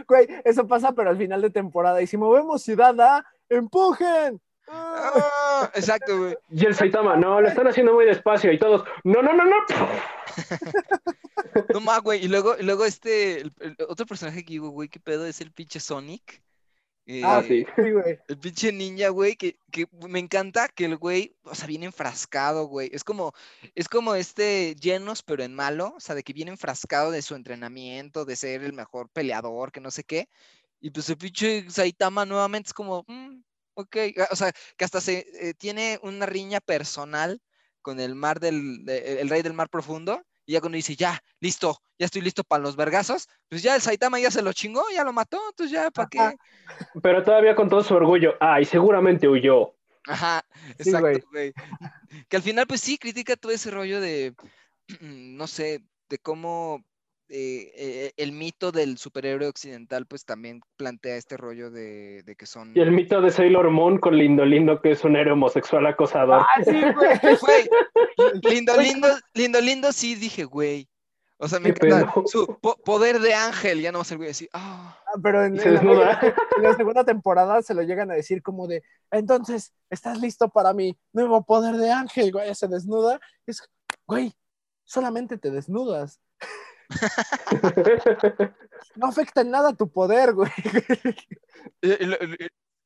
Güey, 0.06 0.28
eso 0.44 0.66
pasa, 0.66 0.92
pero 0.92 1.10
al 1.10 1.16
final 1.16 1.42
de 1.42 1.50
temporada. 1.50 2.00
Y 2.00 2.06
si 2.06 2.16
movemos 2.16 2.62
ciudad 2.62 2.98
A, 3.00 3.24
empujen. 3.48 4.40
Ah. 4.68 5.68
Exacto, 5.74 6.16
güey. 6.16 6.36
Y 6.50 6.66
el 6.66 6.74
Saitama, 6.74 7.16
no, 7.16 7.40
lo 7.40 7.48
están 7.48 7.66
haciendo 7.66 7.92
muy 7.92 8.04
despacio. 8.04 8.52
Y 8.52 8.58
todos, 8.58 8.84
no, 9.02 9.22
no, 9.22 9.32
no, 9.32 9.44
no. 9.44 9.56
No 11.74 11.80
más, 11.80 12.00
güey. 12.02 12.24
Y 12.24 12.28
luego, 12.28 12.54
y 12.58 12.62
luego 12.62 12.84
este, 12.84 13.40
el, 13.40 13.52
el 13.58 13.76
otro 13.88 14.06
personaje 14.06 14.44
que 14.44 14.52
digo, 14.52 14.70
güey, 14.70 14.88
¿qué 14.88 15.00
pedo? 15.00 15.26
Es 15.26 15.40
el 15.40 15.50
pinche 15.50 15.80
Sonic. 15.80 16.42
Ah, 17.24 17.40
Eh, 17.42 17.44
sí. 17.48 17.66
Sí, 17.82 17.90
güey. 17.90 18.18
El 18.28 18.38
pinche 18.38 18.72
ninja, 18.72 19.08
güey, 19.08 19.34
que, 19.36 19.58
que 19.72 19.86
me 20.08 20.20
encanta 20.20 20.68
que 20.68 20.84
el 20.84 20.96
güey, 20.96 21.36
o 21.42 21.54
sea, 21.54 21.66
viene 21.66 21.86
enfrascado, 21.86 22.66
güey. 22.66 22.88
Es 22.92 23.02
como, 23.02 23.32
es 23.74 23.88
como 23.88 24.14
este 24.14 24.76
Genos, 24.80 25.22
pero 25.22 25.42
en 25.42 25.54
malo, 25.54 25.94
o 25.96 26.00
sea, 26.00 26.14
de 26.14 26.22
que 26.22 26.32
viene 26.32 26.52
enfrascado 26.52 27.10
de 27.10 27.22
su 27.22 27.34
entrenamiento, 27.34 28.24
de 28.24 28.36
ser 28.36 28.62
el 28.62 28.72
mejor 28.72 29.08
peleador, 29.10 29.72
que 29.72 29.80
no 29.80 29.90
sé 29.90 30.04
qué. 30.04 30.28
Y 30.80 30.90
pues 30.90 31.08
el 31.10 31.18
pinche 31.18 31.68
Saitama 31.70 32.24
nuevamente 32.24 32.68
es 32.68 32.74
como, 32.74 33.04
"Mm, 33.08 33.42
ok, 33.74 33.96
ah, 34.18 34.28
o 34.30 34.36
sea, 34.36 34.52
que 34.76 34.84
hasta 34.84 35.00
se 35.00 35.26
eh, 35.50 35.54
tiene 35.54 35.98
una 36.02 36.26
riña 36.26 36.60
personal 36.60 37.40
con 37.82 37.98
el 38.00 38.14
mar 38.14 38.40
del, 38.40 38.84
de- 38.84 39.20
el 39.20 39.28
rey 39.28 39.42
del 39.42 39.54
mar 39.54 39.68
profundo. 39.70 40.22
Y 40.50 40.54
ya 40.54 40.60
cuando 40.60 40.74
dice, 40.74 40.96
ya, 40.96 41.22
listo, 41.38 41.80
ya 41.96 42.06
estoy 42.06 42.22
listo 42.22 42.42
para 42.42 42.60
los 42.60 42.74
vergazos, 42.74 43.28
pues 43.48 43.62
ya 43.62 43.76
el 43.76 43.80
Saitama 43.80 44.18
ya 44.18 44.32
se 44.32 44.42
lo 44.42 44.52
chingó, 44.52 44.82
ya 44.92 45.04
lo 45.04 45.12
mató, 45.12 45.38
entonces 45.48 45.72
ya, 45.72 45.92
¿para 45.92 46.08
qué? 46.08 46.34
Pero 47.00 47.22
todavía 47.22 47.54
con 47.54 47.68
todo 47.68 47.84
su 47.84 47.94
orgullo. 47.94 48.34
Ay, 48.40 48.64
seguramente 48.64 49.28
huyó. 49.28 49.76
Ajá, 50.08 50.44
Sí, 50.80 50.90
güey. 50.90 51.14
exacto, 51.14 51.28
güey. 51.30 51.52
Que 52.28 52.36
al 52.36 52.42
final, 52.42 52.66
pues 52.66 52.80
sí, 52.80 52.98
critica 52.98 53.36
todo 53.36 53.52
ese 53.52 53.70
rollo 53.70 54.00
de, 54.00 54.34
no 55.00 55.46
sé, 55.46 55.84
de 56.08 56.18
cómo 56.18 56.84
eh, 57.30 57.70
eh, 57.76 58.12
el 58.16 58.32
mito 58.32 58.72
del 58.72 58.98
superhéroe 58.98 59.46
occidental, 59.48 60.06
pues 60.06 60.24
también 60.24 60.60
plantea 60.76 61.16
este 61.16 61.36
rollo 61.36 61.70
de, 61.70 62.22
de 62.24 62.36
que 62.36 62.46
son. 62.46 62.72
Y 62.76 62.80
el 62.80 62.90
mito 62.90 63.20
de 63.20 63.30
Sailor 63.30 63.70
Moon 63.70 63.98
con 63.98 64.16
Lindo 64.18 64.44
Lindo, 64.44 64.80
que 64.82 64.90
es 64.90 65.04
un 65.04 65.16
héroe 65.16 65.32
homosexual 65.34 65.86
acosador. 65.86 66.42
Ah, 66.42 66.62
sí, 66.64 66.72
güey. 66.72 67.18
Güey, 67.40 67.68
lindo, 68.42 68.76
lindo, 68.76 69.08
lindo, 69.34 69.60
lindo, 69.60 69.92
sí, 69.92 70.14
dije, 70.16 70.44
güey. 70.44 70.88
O 71.42 71.48
sea, 71.48 71.58
me 71.58 71.70
encanta 71.70 72.12
su 72.26 72.58
po- 72.60 72.76
poder 72.84 73.18
de 73.20 73.32
ángel, 73.32 73.80
ya 73.80 73.92
no 73.92 73.98
más 74.00 74.10
el 74.12 74.18
güey 74.18 74.30
así. 74.30 74.46
ah. 74.52 74.98
Ah, 75.06 75.18
Pero 75.22 75.44
en, 75.46 75.58
en 75.58 75.74
la, 75.98 76.20
en 76.58 76.62
la 76.62 76.74
segunda 76.76 77.02
temporada 77.04 77.62
se 77.62 77.72
lo 77.72 77.80
llegan 77.82 78.10
a 78.10 78.14
decir 78.14 78.42
como 78.42 78.66
de, 78.66 78.82
entonces, 79.10 79.72
¿estás 79.88 80.20
listo 80.20 80.50
para 80.50 80.74
mi 80.74 80.98
nuevo 81.14 81.42
poder 81.44 81.76
de 81.76 81.90
ángel? 81.92 82.30
Güey, 82.30 82.54
se 82.54 82.68
desnuda. 82.68 83.18
Es, 83.46 83.62
güey, 84.06 84.34
solamente 84.84 85.38
te 85.38 85.50
desnudas. 85.50 86.20
No 88.96 89.06
afecta 89.06 89.42
en 89.42 89.50
nada 89.50 89.72
tu 89.74 89.88
poder, 89.90 90.32
güey. 90.34 90.50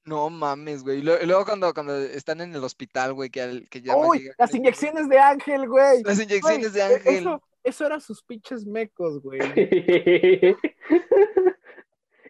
No 0.05 0.29
mames, 0.29 0.83
güey. 0.83 1.01
Luego 1.03 1.45
cuando, 1.47 1.73
cuando 1.73 1.97
están 1.99 2.41
en 2.43 2.55
el 2.55 2.63
hospital, 2.63 3.15
güey, 3.15 3.31
que, 3.31 3.41
al- 3.41 3.69
que 3.71 3.81
ya 3.81 3.97
Uy, 3.97 4.29
las 4.39 4.55
inyecciones 4.55 5.09
de 5.09 5.19
ángel, 5.19 5.67
güey. 5.69 6.03
Las 6.03 6.17
Güey, 6.17 6.27
inyecciones 6.27 6.73
de 6.75 6.81
e- 6.81 6.83
ángel. 6.83 7.15
Eso, 7.17 7.43
eso 7.63 7.87
eran 7.87 8.01
sus 8.03 8.23
pinches 8.23 8.67
mecos, 8.67 9.23
güey. 9.23 9.39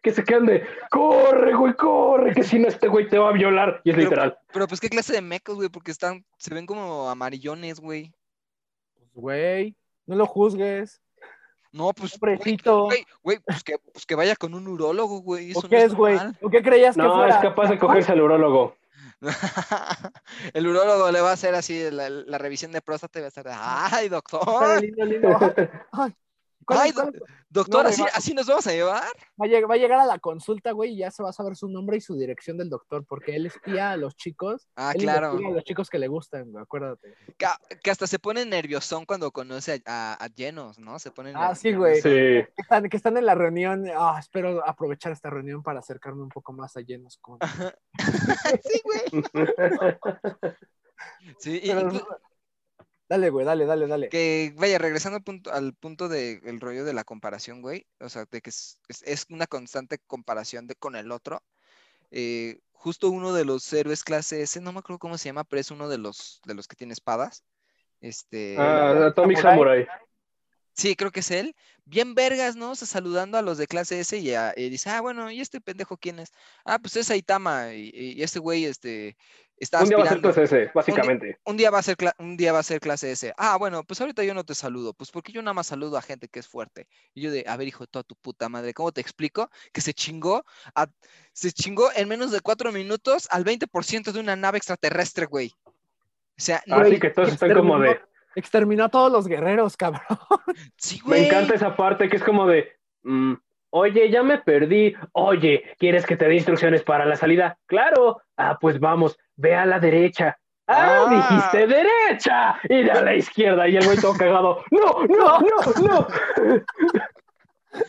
que 0.02 0.12
se 0.12 0.22
quedan 0.22 0.46
de, 0.46 0.62
corre, 0.90 1.54
güey, 1.54 1.74
corre, 1.74 2.32
que 2.34 2.44
si 2.44 2.58
no 2.60 2.68
este 2.68 2.86
güey 2.88 3.08
te 3.08 3.18
va 3.18 3.30
a 3.30 3.32
violar. 3.32 3.80
Y 3.84 3.90
es 3.90 3.96
Pero- 3.96 4.08
literal. 4.10 4.38
Pero 4.52 4.68
pues 4.68 4.80
qué 4.80 4.88
clase 4.88 5.12
de 5.14 5.22
mecos, 5.22 5.56
güey, 5.56 5.68
porque 5.68 5.90
están, 5.90 6.24
se 6.38 6.54
ven 6.54 6.66
como 6.66 7.08
amarillones, 7.10 7.80
güey. 7.80 8.12
Pues, 8.94 9.10
Güey, 9.14 9.76
no 10.06 10.14
lo 10.16 10.26
juzgues. 10.26 11.00
No, 11.74 11.92
pues, 11.92 12.16
Pobrecito. 12.16 12.84
güey, 12.84 13.04
güey, 13.24 13.38
pues 13.44 13.64
que, 13.64 13.78
pues 13.92 14.06
que 14.06 14.14
vaya 14.14 14.36
con 14.36 14.54
un 14.54 14.68
urólogo, 14.68 15.18
güey. 15.22 15.52
¿O 15.56 15.62
qué 15.62 15.76
no 15.76 15.82
es, 15.82 15.92
güey? 15.94 16.16
¿O 16.40 16.48
qué 16.48 16.62
creías 16.62 16.94
que 16.94 17.02
No, 17.02 17.16
fuera? 17.16 17.34
es 17.34 17.42
capaz 17.42 17.68
de 17.68 17.78
cogerse 17.80 18.12
al 18.12 18.20
urólogo. 18.20 18.76
El 20.54 20.68
urólogo 20.68 21.10
le 21.10 21.20
va 21.20 21.30
a 21.30 21.32
hacer 21.32 21.54
así 21.54 21.90
la, 21.90 22.08
la 22.10 22.38
revisión 22.38 22.70
de 22.70 22.80
próstata 22.80 23.18
y 23.18 23.22
va 23.22 23.26
a 23.26 23.28
estar, 23.28 23.46
ay, 23.50 24.08
doctor, 24.08 24.80
lindo, 24.80 25.04
lindo. 25.04 25.28
Ay, 25.92 26.14
¿cuál- 26.64 26.80
Ay, 26.80 26.92
cuál- 26.92 27.12
doctor, 27.48 27.84
No, 27.84 28.06
¿así, 28.14 28.34
nos 28.34 28.46
vamos 28.46 28.66
a 28.66 28.72
llevar. 28.72 29.04
Va 29.40 29.46
a, 29.46 29.48
lleg- 29.48 29.68
va 29.70 29.74
a 29.74 29.78
llegar 29.78 30.00
a 30.00 30.06
la 30.06 30.18
consulta, 30.18 30.72
güey, 30.72 30.92
y 30.92 30.96
ya 30.98 31.10
se 31.10 31.22
va 31.22 31.30
a 31.30 31.32
saber 31.32 31.54
su 31.56 31.68
nombre 31.68 31.96
y 31.96 32.00
su 32.00 32.16
dirección 32.16 32.56
del 32.58 32.68
doctor, 32.68 33.04
porque 33.06 33.36
él 33.36 33.46
espía 33.46 33.92
a 33.92 33.96
los 33.96 34.16
chicos. 34.16 34.66
Ah, 34.76 34.92
él 34.94 35.02
claro. 35.02 35.30
a 35.38 35.50
los 35.52 35.64
chicos 35.64 35.88
que 35.88 35.98
le 35.98 36.08
gustan, 36.08 36.50
güey, 36.50 36.62
acuérdate. 36.62 37.14
Que, 37.38 37.46
que 37.82 37.90
hasta 37.90 38.06
se 38.06 38.18
pone 38.18 38.44
nerviosón 38.44 39.04
cuando 39.06 39.30
conoce 39.30 39.82
a, 39.86 40.14
a, 40.18 40.24
a 40.24 40.26
llenos, 40.28 40.78
¿no? 40.78 40.98
Se 40.98 41.10
pone 41.12 41.32
Ah, 41.36 41.54
sí, 41.54 41.72
güey. 41.72 41.96
Sí. 41.96 42.08
Que 42.10 42.48
están, 42.58 42.88
que 42.88 42.96
están 42.96 43.16
en 43.16 43.26
la 43.26 43.34
reunión. 43.34 43.84
Ah, 43.96 44.16
espero 44.18 44.66
aprovechar 44.66 45.12
esta 45.12 45.30
reunión 45.30 45.62
para 45.62 45.78
acercarme 45.78 46.22
un 46.22 46.28
poco 46.30 46.52
más 46.52 46.76
a 46.76 46.80
llenos 46.80 47.18
con. 47.18 47.38
sí, 48.62 48.82
güey. 48.84 49.24
Sí, 51.38 51.60
y- 51.62 51.68
Pero- 51.70 51.88
pues, 51.90 52.02
Dale, 53.08 53.28
güey, 53.30 53.44
dale, 53.44 53.66
dale, 53.66 53.86
dale. 53.86 54.08
que 54.08 54.52
vaya, 54.56 54.78
regresando 54.78 55.16
al 55.18 55.22
punto, 55.22 55.52
al 55.52 55.74
punto 55.74 56.08
del 56.08 56.60
rollo 56.60 56.84
de 56.84 56.94
la 56.94 57.04
comparación, 57.04 57.60
güey, 57.60 57.86
o 58.00 58.08
sea, 58.08 58.24
de 58.30 58.40
que 58.40 58.50
es, 58.50 58.78
es- 58.88 59.02
es 59.02 59.26
una 59.28 59.46
constante 59.46 59.98
comparación 60.06 60.66
de, 60.66 60.74
con 60.74 60.96
el 60.96 61.12
otro. 61.12 61.42
eh, 62.10 62.60
justo 62.72 63.08
uno 63.10 63.32
de 63.32 63.44
los 63.44 63.72
héroes 63.72 64.04
clase 64.04 64.42
S, 64.42 64.60
no 64.60 64.72
me 64.72 64.78
acuerdo 64.80 64.98
cómo 64.98 65.16
se 65.18 65.26
llama, 65.30 65.44
pero 65.44 65.60
es 65.60 65.70
uno 65.70 65.88
de 65.88 65.98
los, 65.98 66.40
de 66.44 66.54
los 66.54 66.68
que 66.68 66.76
tiene 66.76 66.92
espadas. 66.92 67.42
Este, 68.00 68.56
Ah, 68.58 69.06
Atomic 69.06 69.38
Samurai. 69.40 69.84
Samurai. 69.86 69.98
sí, 70.74 70.94
creo 70.94 71.10
que 71.10 71.20
es 71.20 71.30
él. 71.30 71.56
Bien 71.86 72.14
vergas, 72.14 72.56
¿no? 72.56 72.72
O 72.72 72.74
sea, 72.74 72.86
saludando 72.86 73.38
a 73.38 73.42
los 73.42 73.56
de 73.58 73.66
clase 73.66 74.00
S 74.00 74.16
y, 74.18 74.34
a- 74.34 74.52
y 74.56 74.68
dice, 74.68 74.90
ah, 74.90 75.00
bueno, 75.00 75.30
¿y 75.30 75.40
este 75.40 75.60
pendejo 75.60 75.96
quién 75.96 76.18
es? 76.18 76.30
Ah, 76.64 76.78
pues 76.78 76.94
es 76.96 77.10
Aitama, 77.10 77.72
y, 77.74 77.90
y 77.94 78.22
este 78.22 78.38
güey, 78.38 78.64
este, 78.66 79.16
está 79.58 79.82
Un 79.82 79.88
día 79.88 79.98
va 79.98 80.04
a 80.04 80.08
ser 80.08 80.20
clase 80.20 80.42
S, 80.44 80.70
básicamente. 80.74 81.38
un 81.44 81.56
día 81.56 81.70
va 81.70 81.78
a 81.78 81.82
ser 81.82 81.96
un 82.18 82.36
día 82.36 82.52
va 82.52 82.58
a 82.58 82.62
ser 82.62 82.80
clase 82.80 83.12
S. 83.12 83.32
Ah, 83.36 83.56
bueno, 83.56 83.82
pues 83.84 84.00
ahorita 84.00 84.24
yo 84.24 84.34
no 84.34 84.44
te 84.44 84.54
saludo, 84.54 84.92
pues 84.94 85.10
porque 85.10 85.32
yo 85.32 85.42
nada 85.42 85.54
más 85.54 85.66
saludo 85.66 85.96
a 85.96 86.02
gente 86.02 86.28
que 86.28 86.40
es 86.40 86.48
fuerte. 86.48 86.86
Y 87.14 87.22
yo 87.22 87.30
de, 87.30 87.44
a 87.46 87.56
ver, 87.56 87.68
hijo 87.68 87.84
de 87.84 87.88
toda 87.88 88.02
tu 88.02 88.14
puta 88.16 88.48
madre, 88.48 88.74
¿cómo 88.74 88.92
te 88.92 89.00
explico? 89.00 89.50
Que 89.72 89.80
se 89.80 89.94
chingó, 89.94 90.44
a- 90.74 90.88
se 91.32 91.52
chingó 91.52 91.88
en 91.96 92.08
menos 92.08 92.30
de 92.32 92.40
cuatro 92.40 92.72
minutos 92.72 93.28
al 93.30 93.44
20% 93.44 94.12
de 94.12 94.20
una 94.20 94.36
nave 94.36 94.58
extraterrestre, 94.58 95.26
güey. 95.26 95.52
O 95.64 95.70
sea, 96.36 96.62
no- 96.66 96.76
Así 96.76 96.98
que 96.98 97.10
todos 97.10 97.28
están 97.32 97.54
como 97.54 97.78
de, 97.78 98.00
Exterminó 98.36 98.84
a 98.84 98.88
todos 98.88 99.12
los 99.12 99.28
guerreros, 99.28 99.76
cabrón. 99.76 100.02
sí, 100.76 101.00
me 101.06 101.26
encanta 101.26 101.54
esa 101.54 101.76
parte 101.76 102.08
que 102.08 102.16
es 102.16 102.22
como 102.24 102.48
de, 102.48 102.72
mm, 103.04 103.34
oye, 103.70 104.10
ya 104.10 104.24
me 104.24 104.38
perdí. 104.38 104.92
Oye, 105.12 105.62
¿quieres 105.78 106.04
que 106.04 106.16
te 106.16 106.26
dé 106.26 106.34
instrucciones 106.34 106.82
para 106.82 107.06
la 107.06 107.14
salida? 107.14 107.56
Claro. 107.66 108.20
Ah, 108.36 108.58
pues 108.60 108.80
vamos, 108.80 109.16
ve 109.36 109.54
a 109.54 109.66
la 109.66 109.78
derecha. 109.80 110.36
Ah, 110.66 111.04
Ah. 111.06 111.10
dijiste 111.10 111.66
derecha. 111.66 112.58
Y 112.68 112.88
a 112.88 113.02
la 113.02 113.14
izquierda. 113.16 113.68
Y 113.68 113.76
el 113.76 113.84
güey 113.84 113.98
todo 113.98 114.14
cagado. 114.16 114.64
No, 114.70 115.06
no, 115.06 115.40
no, 115.40 115.82
no. 115.88 116.08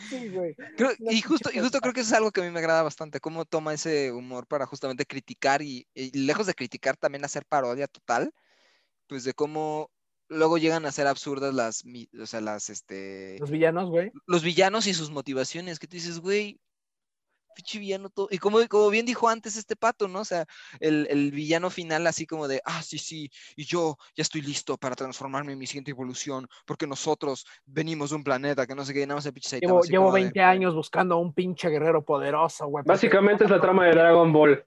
Sí, 0.10 0.30
güey. 0.30 0.56
Creo- 0.78 0.94
y 1.12 1.22
justo, 1.22 1.52
y 1.54 1.60
justo 1.60 1.80
creo 1.80 1.94
que 1.94 2.00
eso 2.02 2.10
es 2.10 2.18
algo 2.18 2.32
que 2.32 2.42
a 2.42 2.44
mí 2.44 2.50
me 2.50 2.58
agrada 2.58 2.82
bastante, 2.82 3.20
cómo 3.20 3.46
toma 3.46 3.72
ese 3.74 4.12
humor 4.12 4.48
para 4.48 4.66
justamente 4.66 5.06
criticar 5.06 5.62
y, 5.62 5.88
y 5.94 6.18
lejos 6.26 6.48
de 6.48 6.56
criticar 6.56 6.98
también 6.98 7.24
hacer 7.24 7.46
parodia 7.46 7.88
total, 7.88 8.32
pues 9.08 9.24
de 9.26 9.34
cómo 9.34 9.92
luego 10.28 10.58
llegan 10.58 10.88
a 10.88 10.92
ser 10.92 11.06
absurdas 11.06 11.54
las, 11.54 11.84
o 12.20 12.26
sea, 12.26 12.42
las, 12.42 12.70
este, 12.72 13.38
Los 13.40 13.52
villanos, 13.52 13.92
güey. 13.92 14.12
los 14.26 14.42
villanos 14.44 14.88
y 14.88 14.96
sus 14.96 15.12
motivaciones, 15.12 15.78
que 15.78 15.86
tú 15.86 15.98
dices, 15.98 16.20
güey, 16.20 16.60
pinche 17.56 17.80
villano 17.80 18.10
todo. 18.10 18.28
Y 18.30 18.38
como, 18.38 18.60
como 18.68 18.90
bien 18.90 19.06
dijo 19.06 19.28
antes 19.28 19.56
este 19.56 19.76
pato, 19.76 20.08
¿no? 20.08 20.20
O 20.20 20.26
sea, 20.26 20.46
el, 20.80 21.08
el 21.10 21.32
villano 21.32 21.70
final 21.72 22.06
así 22.06 22.28
como 22.28 22.48
de, 22.48 22.62
ah, 22.66 22.84
sí, 22.84 22.98
sí, 23.00 23.32
y 23.56 23.66
yo 23.66 23.98
ya 24.16 24.22
estoy 24.22 24.42
listo 24.42 24.78
para 24.78 24.96
transformarme 24.96 25.54
en 25.54 25.58
mi 25.60 25.66
siguiente 25.66 25.92
evolución, 25.92 26.48
porque 26.66 26.86
nosotros 26.86 27.46
venimos 27.66 28.12
de 28.12 28.18
un 28.18 28.24
planeta 28.24 28.68
que 28.68 28.76
no 28.76 28.86
sé 28.86 28.94
qué, 28.94 29.08
nada 29.08 29.18
más 29.18 29.26
el 29.26 29.34
pinche 29.34 29.50
Saitama 29.50 29.72
Llevo, 29.72 29.84
llevo 29.84 30.04
como 30.06 30.16
de, 30.18 30.22
20 30.24 30.42
años 30.42 30.76
buscando 30.76 31.16
a 31.16 31.18
un 31.18 31.34
pinche 31.34 31.70
guerrero 31.70 32.04
poderoso, 32.06 32.68
güey. 32.68 32.84
porque- 32.84 32.92
Básicamente 32.96 33.46
es 33.46 33.50
la 33.50 33.60
trama 33.60 33.86
de 33.86 33.92
Dragon 33.92 34.32
Ball. 34.32 34.64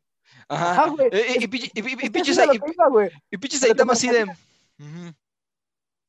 Ajá. 0.49 0.73
Ajá, 0.73 0.91
güey. 0.91 1.09
Eh, 1.13 1.37
Y, 1.41 1.45
y, 1.45 1.73
y- 1.75 2.07
y- 2.07 2.11
pinche 2.11 2.35
Saitama 3.59 3.93
así 3.93 4.09
de, 4.09 4.27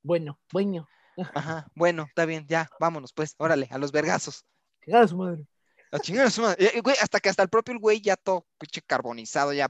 Bueno, 0.02 0.40
bueno. 0.52 0.88
ajá, 1.36 1.68
bueno, 1.76 2.06
está 2.08 2.26
bien, 2.26 2.46
ya, 2.48 2.70
vámonos, 2.80 3.12
pues, 3.14 3.36
órale, 3.38 3.68
a 3.72 3.78
los 3.78 3.92
vergazos. 3.92 4.46
Chingada 4.84 5.08
su 5.08 5.18
madre. 5.18 5.46
A 5.92 6.00
chingar 6.00 6.28
a 6.28 6.30
su 6.30 6.42
madre. 6.42 6.66
Eh, 6.66 6.82
güey, 6.82 6.96
hasta 7.02 7.20
que 7.20 7.30
hasta 7.30 7.44
el 7.44 7.50
propio 7.50 7.80
güey 7.80 8.02
ya 8.02 8.16
todo 8.16 8.46
pinche 8.58 8.82
carbonizado, 8.82 9.54
ya 9.54 9.68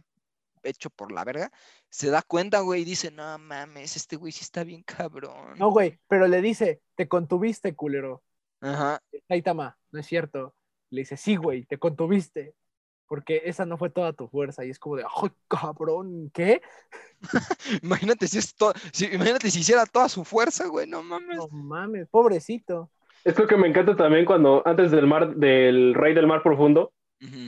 hecho 0.64 0.90
por 0.90 1.12
la 1.12 1.24
verga, 1.24 1.52
se 1.90 2.10
da 2.10 2.22
cuenta, 2.22 2.60
güey, 2.60 2.82
y 2.82 2.86
dice, 2.86 3.12
no 3.12 3.38
mames, 3.40 3.96
este 3.96 4.18
güey 4.18 4.32
sí 4.34 4.42
está 4.44 4.64
bien 4.64 4.84
cabrón. 4.84 5.58
No, 5.58 5.72
güey, 5.72 6.00
pero 6.08 6.28
le 6.28 6.42
dice, 6.42 6.82
te 6.96 7.08
contuviste, 7.08 7.76
culero. 7.76 8.24
Ajá. 8.62 9.02
Saitama, 9.28 9.78
no 9.92 10.00
es 10.00 10.06
cierto. 10.06 10.54
Le 10.90 11.02
dice, 11.02 11.16
sí, 11.16 11.36
güey, 11.38 11.66
te 11.66 11.78
contuviste. 11.78 12.56
Porque 13.08 13.42
esa 13.46 13.66
no 13.66 13.78
fue 13.78 13.90
toda 13.90 14.14
tu 14.14 14.28
fuerza. 14.28 14.64
Y 14.66 14.70
es 14.70 14.78
como 14.78 14.98
de, 14.98 15.04
¡ay, 15.04 15.32
cabrón! 15.48 16.30
¿Qué? 16.32 16.62
Imagínate 17.82 18.28
si 18.28 18.38
es 18.38 18.54
to- 18.54 18.74
si, 18.94 19.06
imagínate 19.06 19.50
si 19.50 19.62
hiciera 19.62 19.86
toda 19.88 20.10
su 20.10 20.24
fuerza, 20.24 20.68
güey, 20.68 20.86
no 20.86 21.02
mames. 21.02 21.38
No 21.38 21.48
mames, 21.48 22.08
pobrecito. 22.10 22.92
Es 23.24 23.38
lo 23.38 23.48
que 23.48 23.58
me 23.58 23.68
encanta 23.68 23.96
también 23.96 24.26
cuando 24.26 24.62
antes 24.66 24.92
del 24.92 25.08
mar, 25.08 25.36
del 25.36 25.94
rey 25.94 26.14
del 26.14 26.28
mar 26.28 26.42
profundo, 26.44 26.94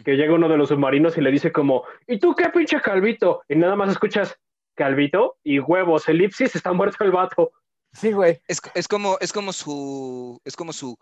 que 0.04 0.18
llega 0.18 0.34
uno 0.34 0.50
de 0.50 0.58
los 0.58 0.70
submarinos 0.70 1.18
y 1.18 1.22
le 1.22 1.32
dice 1.32 1.52
como, 1.52 1.86
¿y 2.06 2.20
tú 2.20 2.36
qué 2.36 2.50
pinche 2.50 2.82
calvito? 2.82 3.42
Y 3.48 3.56
nada 3.56 3.76
más 3.78 3.90
escuchas, 3.92 4.38
calvito 4.76 5.38
y 5.44 5.60
huevos, 5.60 6.10
elipsis, 6.10 6.56
está 6.56 6.74
muerto 6.74 7.04
el 7.04 7.12
vato. 7.12 7.52
Sí, 7.94 8.12
güey. 8.12 8.42
Es, 8.48 8.62
es 8.74 8.88
como, 8.88 9.18
es 9.22 9.32
como 9.32 9.54
su, 9.54 10.42
es 10.44 10.56
como 10.56 10.74
su, 10.74 10.98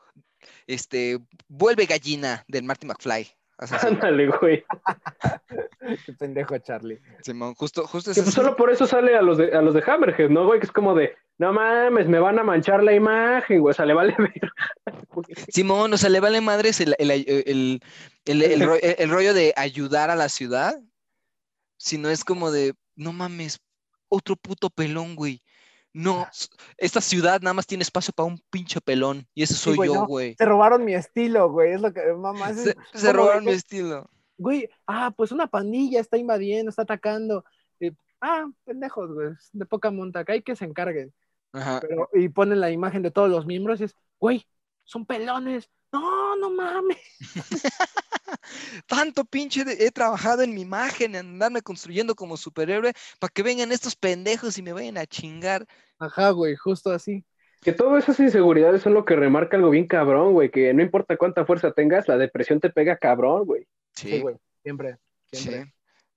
este, 0.68 1.20
vuelve 1.48 1.86
gallina 1.86 2.44
del 2.48 2.64
Marty 2.64 2.86
McFly. 2.88 3.28
Ándale, 3.82 4.28
güey. 4.28 4.64
Qué 6.06 6.14
pendejo, 6.14 6.58
Charlie. 6.60 7.02
Simón, 7.24 7.56
justo, 7.56 7.86
justo 7.86 8.12
es 8.12 8.16
Que 8.16 8.22
pues 8.22 8.36
así. 8.36 8.36
solo 8.36 8.56
por 8.56 8.72
eso 8.72 8.86
sale 8.88 9.16
a 9.18 9.22
los 9.22 9.38
de, 9.38 9.52
a 9.54 9.62
los 9.62 9.74
de 9.74 9.84
Hammerhead, 9.86 10.30
¿no, 10.30 10.46
güey? 10.46 10.60
Que 10.60 10.66
es 10.68 10.72
como 10.72 10.96
de, 10.96 11.16
no 11.40 11.54
mames, 11.54 12.08
me 12.08 12.20
van 12.20 12.38
a 12.38 12.44
manchar 12.44 12.84
la 12.84 12.94
imagen, 12.94 13.62
güey. 13.62 13.72
O 13.72 13.74
sea, 13.74 13.86
le 13.86 13.94
vale 13.96 14.14
ver. 14.20 14.52
Simón, 15.52 15.94
o 15.94 15.98
sea, 15.98 16.10
le 16.10 16.20
vale 16.20 16.42
madres 16.42 16.80
el, 16.82 16.96
el, 17.00 17.10
el, 17.12 17.82
el- 18.26 18.42
el 18.44 18.62
ro- 18.62 18.76
el- 18.76 18.96
el 19.00 19.10
rollo 19.10 19.34
de 19.34 19.54
ayudar 19.56 20.10
a 20.10 20.16
la 20.16 20.30
ciudad, 20.30 20.80
sino 21.78 22.10
es 22.10 22.24
como 22.24 22.52
de, 22.52 22.74
no 22.96 23.14
mames, 23.14 23.60
otro 24.10 24.36
puto 24.36 24.70
pelón, 24.70 25.16
güey. 25.16 25.42
No, 25.92 26.28
esta 26.78 27.02
ciudad 27.02 27.42
nada 27.42 27.56
más 27.56 27.66
tiene 27.66 27.82
espacio 27.82 28.14
para 28.14 28.28
un 28.28 28.40
pinche 28.52 28.80
pelón, 28.80 29.26
y 29.34 29.42
ese 29.42 29.56
soy 29.56 29.76
güey, 29.76 29.90
yo, 29.90 29.96
no, 29.96 30.06
güey. 30.06 30.36
Se 30.36 30.46
robaron 30.46 30.86
mi 30.86 30.94
estilo, 30.94 31.50
güey. 31.50 31.72
Es 31.74 31.82
lo 31.82 31.92
que, 31.92 32.02
mamá. 32.14 32.54
Se, 32.54 32.70
es 32.72 32.76
se 33.02 33.12
robaron 33.12 33.44
mi 33.44 33.52
que, 33.52 33.58
estilo. 33.58 34.08
Güey, 34.38 34.70
ah, 34.86 35.12
pues 35.16 35.32
una 35.32 35.48
pandilla 35.48 36.00
está 36.00 36.18
invadiendo, 36.18 36.70
está 36.70 36.84
atacando. 36.84 37.44
Y, 37.80 37.90
ah, 38.22 38.46
pendejos, 38.66 39.12
güey. 39.12 39.30
De 39.52 39.66
poca 39.66 39.90
monta, 39.90 40.20
acá 40.20 40.34
hay 40.34 40.44
que 40.44 40.56
se 40.56 40.66
encarguen. 40.66 41.12
Ajá. 41.54 41.80
Pero, 41.82 42.10
y 42.14 42.30
ponen 42.30 42.60
la 42.60 42.72
imagen 42.72 43.02
de 43.02 43.12
todos 43.12 43.30
los 43.30 43.46
miembros 43.46 43.82
y 43.82 43.86
es, 43.86 43.96
güey, 44.20 44.46
son 44.84 45.06
pelones. 45.06 45.70
No, 45.92 46.36
no 46.36 46.52
mames. 46.52 46.98
Tanto 48.88 49.26
pinche 49.26 49.64
de- 49.66 49.86
he 49.86 49.92
trabajado 49.92 50.44
en 50.44 50.54
mi 50.54 50.62
imagen, 50.62 51.16
en 51.16 51.26
andarme 51.34 51.62
construyendo 51.62 52.16
como 52.16 52.38
superhéroe, 52.38 52.94
para 53.20 53.32
que 53.32 53.44
vengan 53.44 53.72
estos 53.72 53.96
pendejos 53.96 54.58
y 54.58 54.62
me 54.62 54.74
vayan 54.74 54.98
a 54.98 55.06
chingar. 55.08 55.66
Ajá, 55.98 56.30
güey, 56.32 56.56
justo 56.56 56.92
así. 56.92 57.24
Que 57.62 57.74
todas 57.74 58.04
esas 58.04 58.20
inseguridades 58.20 58.82
son 58.82 58.94
lo 58.94 59.04
que 59.04 59.16
remarca 59.16 59.58
algo 59.58 59.70
bien 59.72 59.88
cabrón, 59.88 60.34
güey. 60.34 60.50
Que 60.50 60.74
no 60.74 60.82
importa 60.82 61.18
cuánta 61.18 61.46
fuerza 61.46 61.72
tengas, 61.74 62.08
la 62.08 62.18
depresión 62.18 62.60
te 62.60 62.70
pega 62.70 62.98
cabrón, 62.98 63.46
güey. 63.46 63.68
Sí, 63.94 64.12
Sí, 64.12 64.20
güey, 64.20 64.36
siempre, 64.64 64.98
siempre. 65.32 65.74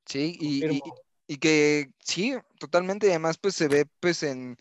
sí, 0.06 0.36
sí, 0.38 0.38
y, 0.40 0.82
y- 1.26 1.38
que 1.38 1.90
sí, 1.98 2.34
totalmente, 2.58 3.06
y 3.06 3.10
además 3.10 3.38
pues 3.38 3.54
se 3.54 3.66
ve 3.66 3.86
pues 4.00 4.22
en 4.22 4.56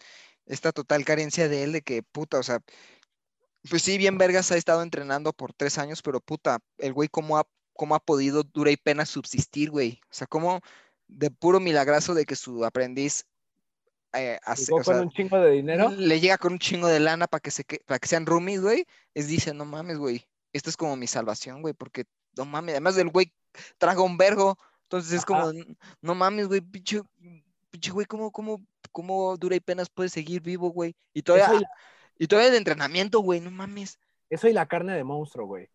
esta 0.46 0.72
total 0.72 1.06
carencia 1.06 1.48
de 1.48 1.64
él 1.64 1.72
de 1.72 1.82
que 1.82 2.04
puta, 2.04 2.39
o 2.39 2.44
sea, 2.44 2.60
pues 3.70 3.84
sí, 3.84 3.98
bien 3.98 4.18
vergas 4.18 4.52
ha 4.52 4.58
estado 4.58 4.82
entrenando 4.82 5.34
por 5.34 5.54
tres 5.54 5.78
años, 5.78 6.02
pero 6.02 6.20
puta, 6.20 6.60
el 6.78 6.94
güey 6.94 7.10
cómo 7.10 7.38
ha, 7.38 7.48
cómo 7.74 7.96
ha 7.96 8.00
podido 8.00 8.44
dura 8.44 8.72
y 8.72 8.78
pena 8.78 9.06
subsistir, 9.06 9.70
güey, 9.70 10.00
o 10.06 10.14
sea, 10.14 10.28
cómo 10.28 10.62
de 11.08 11.30
puro 11.30 11.60
milagrazo 11.60 12.14
de 12.14 12.26
que 12.26 12.36
su 12.36 12.66
aprendiz 12.66 13.26
eh, 14.14 14.39
hace- 14.44 14.74
o 14.74 14.84
sea, 14.84 14.96
con 14.96 15.04
un 15.04 15.10
chingo 15.12 15.39
de 15.39 15.52
dinero. 15.52 15.89
le 15.92 16.20
llega 16.20 16.38
con 16.38 16.54
un 16.54 16.60
chingo 16.60 16.88
de 16.88 17.00
lana 17.00 17.28
para 17.28 17.39
que 17.39 17.52
se 17.52 17.64
para 17.86 17.98
que 18.00 18.08
sean 18.10 18.26
roomies, 18.26 18.62
güey, 18.62 18.86
es 19.14 19.28
dice, 19.28 19.54
no 19.54 19.64
mames, 19.66 19.98
güey, 19.98 20.28
esto 20.52 20.70
es 20.70 20.76
como 20.76 20.98
mi 20.98 21.08
salvación, 21.08 21.62
güey, 21.62 21.74
porque 21.74 22.06
no 22.36 22.44
mames, 22.46 22.74
además 22.74 22.96
del 22.96 23.10
güey 23.10 23.34
traga 23.78 24.02
un 24.02 24.18
vergo, 24.18 24.58
entonces 24.84 25.14
es 25.14 25.26
como, 25.26 25.42
Ajá. 25.42 25.50
"N- 25.52 25.78
no 26.02 26.16
mames, 26.16 26.48
güey, 26.48 26.60
pinche, 26.62 27.02
pinche 27.70 27.92
güey, 27.92 28.06
¿cómo, 28.06 28.32
cómo, 28.32 28.62
cómo 28.92 29.38
dura 29.38 29.56
y 29.56 29.60
penas 29.60 29.89
puede 29.89 30.10
seguir 30.10 30.42
vivo, 30.42 30.70
güey? 30.72 30.96
Y 31.14 31.22
todavía, 31.22 31.58
y, 31.58 31.62
la, 31.62 31.70
y 32.18 32.28
todavía 32.28 32.52
de 32.52 32.58
entrenamiento, 32.58 33.20
güey, 33.20 33.39
no 33.39 33.52
mames. 33.52 34.00
eso 34.30 34.48
y 34.48 34.54
la 34.54 34.66
carne 34.66 34.94
de 34.96 35.04
monstruo, 35.04 35.48
güey. 35.48 35.70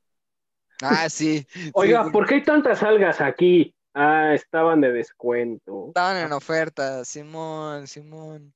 Ah, 0.83 1.09
sí. 1.09 1.47
Oiga, 1.75 2.11
¿por 2.11 2.27
qué 2.27 2.37
hay 2.37 2.43
tantas 2.43 2.83
algas 2.83 3.21
aquí? 3.21 3.75
Ah, 3.95 4.35
estaban 4.35 4.81
de 4.81 4.93
descuento. 4.93 5.87
Estaban 5.89 6.19
en 6.19 6.33
oferta, 6.33 7.05
Simón, 7.05 7.87
Simón. 7.87 8.53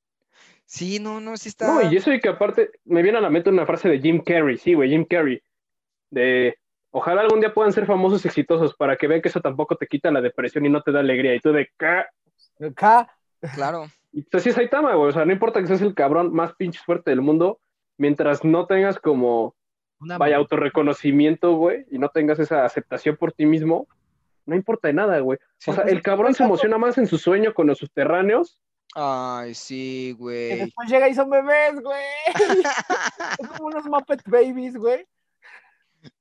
Sí, 0.65 0.99
no, 0.99 1.19
no, 1.19 1.35
sí 1.35 1.49
está. 1.49 1.67
No, 1.67 1.91
y 1.91 1.97
eso 1.97 2.13
y 2.13 2.19
que 2.19 2.29
aparte 2.29 2.71
me 2.85 3.01
viene 3.01 3.17
a 3.17 3.21
la 3.21 3.29
mente 3.29 3.49
una 3.49 3.65
frase 3.65 3.89
de 3.89 3.99
Jim 3.99 4.23
Carrey, 4.23 4.57
sí, 4.57 4.73
güey, 4.73 4.89
Jim 4.89 5.03
Carrey, 5.03 5.41
de 6.11 6.55
ojalá 6.91 7.21
algún 7.21 7.39
día 7.39 7.53
puedan 7.53 7.73
ser 7.73 7.85
famosos 7.85 8.23
y 8.23 8.27
exitosos 8.27 8.75
para 8.75 8.95
que 8.95 9.07
vean 9.07 9.21
que 9.21 9.29
eso 9.29 9.41
tampoco 9.41 9.75
te 9.75 9.87
quita 9.87 10.11
la 10.11 10.21
depresión 10.21 10.65
y 10.65 10.69
no 10.69 10.81
te 10.81 10.91
da 10.91 10.99
alegría. 10.99 11.35
Y 11.35 11.39
tú 11.39 11.51
de, 11.51 11.67
¿qué? 11.77 12.03
Acá, 12.65 13.09
Claro. 13.55 13.87
Y 14.11 14.23
pues 14.23 14.41
así 14.41 14.49
es 14.49 14.55
Saitama, 14.55 14.93
güey, 14.95 15.09
o 15.09 15.11
sea, 15.13 15.25
no 15.25 15.31
importa 15.31 15.61
que 15.61 15.67
seas 15.67 15.81
el 15.81 15.95
cabrón 15.95 16.33
más 16.33 16.53
pinche 16.55 16.79
fuerte 16.85 17.11
del 17.11 17.21
mundo, 17.21 17.59
mientras 17.97 18.43
no 18.43 18.65
tengas 18.65 18.99
como, 18.99 19.55
una 19.99 20.17
vaya, 20.17 20.37
autorreconocimiento, 20.37 21.55
güey, 21.55 21.85
y 21.89 21.97
no 21.97 22.09
tengas 22.09 22.39
esa 22.39 22.65
aceptación 22.65 23.15
por 23.15 23.31
ti 23.31 23.45
mismo, 23.45 23.87
no 24.45 24.55
importa 24.55 24.87
de 24.89 24.95
nada, 24.95 25.19
güey. 25.19 25.39
Sí, 25.57 25.71
O 25.71 25.73
sea, 25.73 25.83
pues, 25.83 25.93
el 25.93 26.01
cabrón 26.01 26.33
se 26.33 26.43
emociona 26.43 26.77
más 26.77 26.97
en 26.97 27.07
su 27.07 27.17
sueño 27.17 27.53
con 27.53 27.67
los 27.67 27.77
subterráneos 27.77 28.61
Ay, 28.93 29.53
sí, 29.53 30.13
que 30.17 30.21
güey. 30.21 30.57
después 30.59 30.89
llega 30.89 31.07
y 31.07 31.13
son 31.13 31.29
bebés, 31.29 31.79
güey. 31.81 32.03
Son 33.39 33.47
como 33.47 33.67
unos 33.67 33.85
Muppet 33.85 34.21
Babies, 34.25 34.75
güey. 34.75 35.05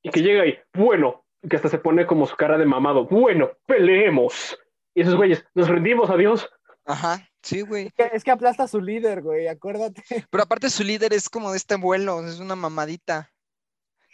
y 0.03 0.11
que 0.11 0.23
llega 0.23 0.43
ahí, 0.43 0.59
bueno, 0.75 1.25
que 1.49 1.57
hasta 1.57 1.69
se 1.69 1.79
pone 1.79 2.07
como 2.07 2.27
su 2.27 2.37
cara 2.37 2.59
de 2.59 2.67
mamado, 2.67 3.07
bueno, 3.07 3.51
peleemos. 3.67 4.57
Y 4.95 5.03
esos 5.03 5.17
güeyes, 5.17 5.45
nos 5.55 5.69
rendimos, 5.69 6.11
adiós. 6.11 6.49
Ajá, 6.85 7.29
sí, 7.43 7.63
güey. 7.63 7.91
Es 8.13 8.25
que, 8.25 8.31
aplasta 8.31 8.65
a 8.65 8.69
su 8.69 8.81
líder, 8.81 9.23
güey, 9.23 9.49
acuérdate. 9.49 10.03
Pero 10.31 10.43
aparte 10.43 10.71
su 10.71 10.83
líder 10.85 11.13
es 11.13 11.29
como 11.29 11.51
de 11.51 11.57
este 11.57 11.77
vuelo, 11.77 12.27
es 12.27 12.39
una 12.41 12.57
mamadita. 12.57 13.31